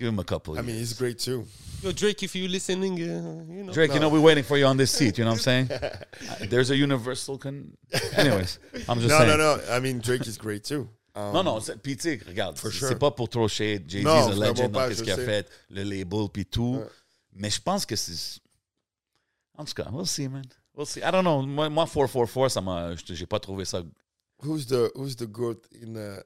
Give 0.00 0.08
him 0.08 0.18
a 0.18 0.24
couple 0.24 0.54
I 0.54 0.56
years. 0.56 0.66
mean, 0.66 0.76
he's 0.76 0.92
great 0.94 1.18
too. 1.20 1.46
Yo, 1.82 1.92
Drake, 1.92 2.22
if 2.24 2.34
you're 2.34 2.48
listening, 2.48 2.94
uh, 2.94 3.44
you 3.52 3.62
know. 3.62 3.72
Drake, 3.72 3.92
you 3.94 4.00
know, 4.00 4.08
we're 4.08 4.18
waiting 4.20 4.42
for 4.42 4.56
you 4.56 4.64
on 4.64 4.76
this 4.76 4.90
seat. 4.90 5.18
You 5.18 5.24
know 5.24 5.30
what 5.32 5.46
I'm 5.46 5.66
saying? 5.68 5.70
Uh, 6.30 6.46
There's 6.48 6.70
a 6.70 6.76
universal 6.76 7.36
con. 7.38 7.76
Anyways, 8.16 8.58
I'm 8.88 8.98
just 8.98 9.10
No, 9.10 9.18
saying. 9.18 9.28
no, 9.28 9.36
no. 9.36 9.60
I 9.70 9.78
mean, 9.80 10.00
Drake 10.00 10.26
is 10.26 10.36
great 10.38 10.64
too. 10.64 10.88
Um, 11.16 11.32
Non, 11.32 11.42
non, 11.44 11.60
c'est- 11.60 11.76
puis 11.76 11.96
tu 11.96 12.02
sais, 12.18 12.20
regarde, 12.26 12.58
For 12.58 12.72
c'est 12.72 12.78
sure. 12.88 12.98
pas 12.98 13.10
pour 13.12 13.28
trop 13.28 13.46
shade. 13.48 13.84
Jay-Z 13.88 14.04
vraiment 14.04 14.40
legend 14.40 14.72
pas, 14.72 14.88
dans 14.88 14.94
ce 14.94 15.02
qu'il 15.02 15.12
a 15.12 15.16
fait, 15.16 15.48
le 15.70 15.82
label 15.84 16.28
puis 16.32 16.44
tout. 16.46 16.78
Ouais. 16.80 16.88
Mais 17.34 17.50
je 17.50 17.60
pense 17.60 17.86
que 17.86 17.94
c'est... 17.96 18.40
En 19.56 19.64
tout 19.64 19.74
cas, 19.74 19.88
we'll 19.92 20.06
see, 20.06 20.28
man. 20.28 20.44
We'll 20.76 20.86
see. 20.86 20.98
I 21.00 21.10
don't 21.12 21.22
know. 21.22 21.42
Moi, 21.42 21.68
moi 21.68 21.86
444, 21.86 22.50
ça 22.50 22.60
m'a... 22.60 22.94
J'ai 22.96 23.26
pas 23.26 23.38
trouvé 23.38 23.64
ça... 23.64 23.82
Who's 24.42 24.66
the 24.66 24.90
Who's 24.96 25.14
the 25.16 25.26
goat 25.26 25.62
in 25.80 25.94
uh, 25.96 26.20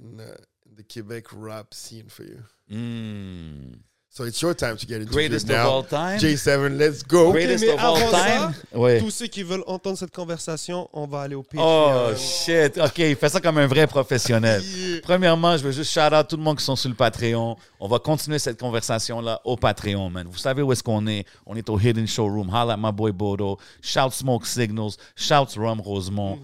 in, 0.00 0.20
uh, 0.20 0.36
in 0.66 0.74
the 0.76 0.84
Quebec 0.86 1.26
rap 1.32 1.74
scene 1.74 2.08
for 2.08 2.24
you? 2.24 2.38
Hmm. 2.68 3.72
So 4.18 4.24
it's 4.24 4.42
your 4.42 4.52
time 4.52 4.76
to 4.76 4.84
get 4.84 5.00
into 5.00 5.12
Greatest 5.12 5.48
it 5.48 5.52
of 5.52 5.56
now. 5.58 5.70
all 5.70 5.84
time? 5.84 6.18
J7, 6.18 6.76
let's 6.76 7.04
go. 7.04 7.30
Greatest 7.30 7.64
mais 7.64 7.74
of 7.74 7.78
all 7.78 7.94
time? 8.10 8.52
ça, 8.52 8.76
Ouais. 8.76 8.98
Tous 8.98 9.12
ceux 9.12 9.28
qui 9.28 9.44
veulent 9.44 9.62
entendre 9.68 9.96
cette 9.96 10.12
conversation, 10.12 10.90
on 10.92 11.06
va 11.06 11.20
aller 11.20 11.36
au 11.36 11.44
Patreon. 11.44 12.10
Oh, 12.10 12.16
shit. 12.16 12.76
OK, 12.78 12.98
il 12.98 13.14
fait 13.14 13.28
ça 13.28 13.40
comme 13.40 13.58
un 13.58 13.68
vrai 13.68 13.86
professionnel. 13.86 14.60
Premièrement, 15.04 15.56
je 15.56 15.62
veux 15.62 15.70
juste 15.70 15.92
shout 15.92 16.12
out 16.12 16.26
tout 16.26 16.36
le 16.36 16.42
monde 16.42 16.58
qui 16.58 16.64
sont 16.64 16.74
sur 16.74 16.88
le 16.88 16.96
Patreon. 16.96 17.56
On 17.78 17.86
va 17.86 18.00
continuer 18.00 18.40
cette 18.40 18.58
conversation-là 18.58 19.40
au 19.44 19.56
Patreon, 19.56 20.10
man. 20.10 20.26
Vous 20.28 20.36
savez 20.38 20.62
où 20.62 20.72
est-ce 20.72 20.82
qu'on 20.82 21.06
est? 21.06 21.24
On 21.46 21.54
est 21.54 21.70
au 21.70 21.78
Hidden 21.78 22.08
Showroom. 22.08 22.48
Holla 22.48 22.72
at 22.72 22.76
my 22.76 22.90
boy 22.90 23.12
Bodo. 23.12 23.56
Shout 23.80 24.10
Smoke 24.10 24.46
Signals. 24.46 24.96
Shout 25.14 25.56
Rum 25.56 25.80
Rosemont. 25.80 26.40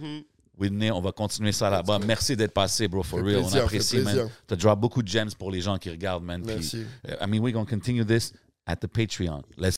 Whitney, 0.59 0.91
on 0.91 1.01
va 1.01 1.11
continuer 1.13 1.53
ça 1.53 1.69
là-bas. 1.71 1.99
Merci 2.07 2.37
d'être 2.37 2.53
passé, 2.55 2.87
bro, 2.87 3.03
for 3.03 3.21
real. 3.21 3.41
plaisir, 3.41 3.63
on 3.63 3.65
apprécie, 3.65 3.99
man. 3.99 4.29
T'as 4.47 4.57
drop 4.57 4.79
beaucoup 4.79 5.03
de 5.03 5.09
gems 5.09 5.31
pour 5.39 5.51
les 5.51 5.61
gens 5.61 5.79
qui 5.79 5.91
regardent, 5.91 6.25
man. 6.25 6.43
Puis, 6.43 6.55
Merci. 6.55 6.85
uh, 7.09 7.25
I 7.25 7.27
mean, 7.27 7.41
we're 7.43 7.53
going 7.53 7.65
to 7.65 7.71
continue 7.71 8.05
this 8.05 8.33
at 8.67 8.77
the 8.77 8.87
Patreon. 8.87 9.43
Let's 9.57 9.73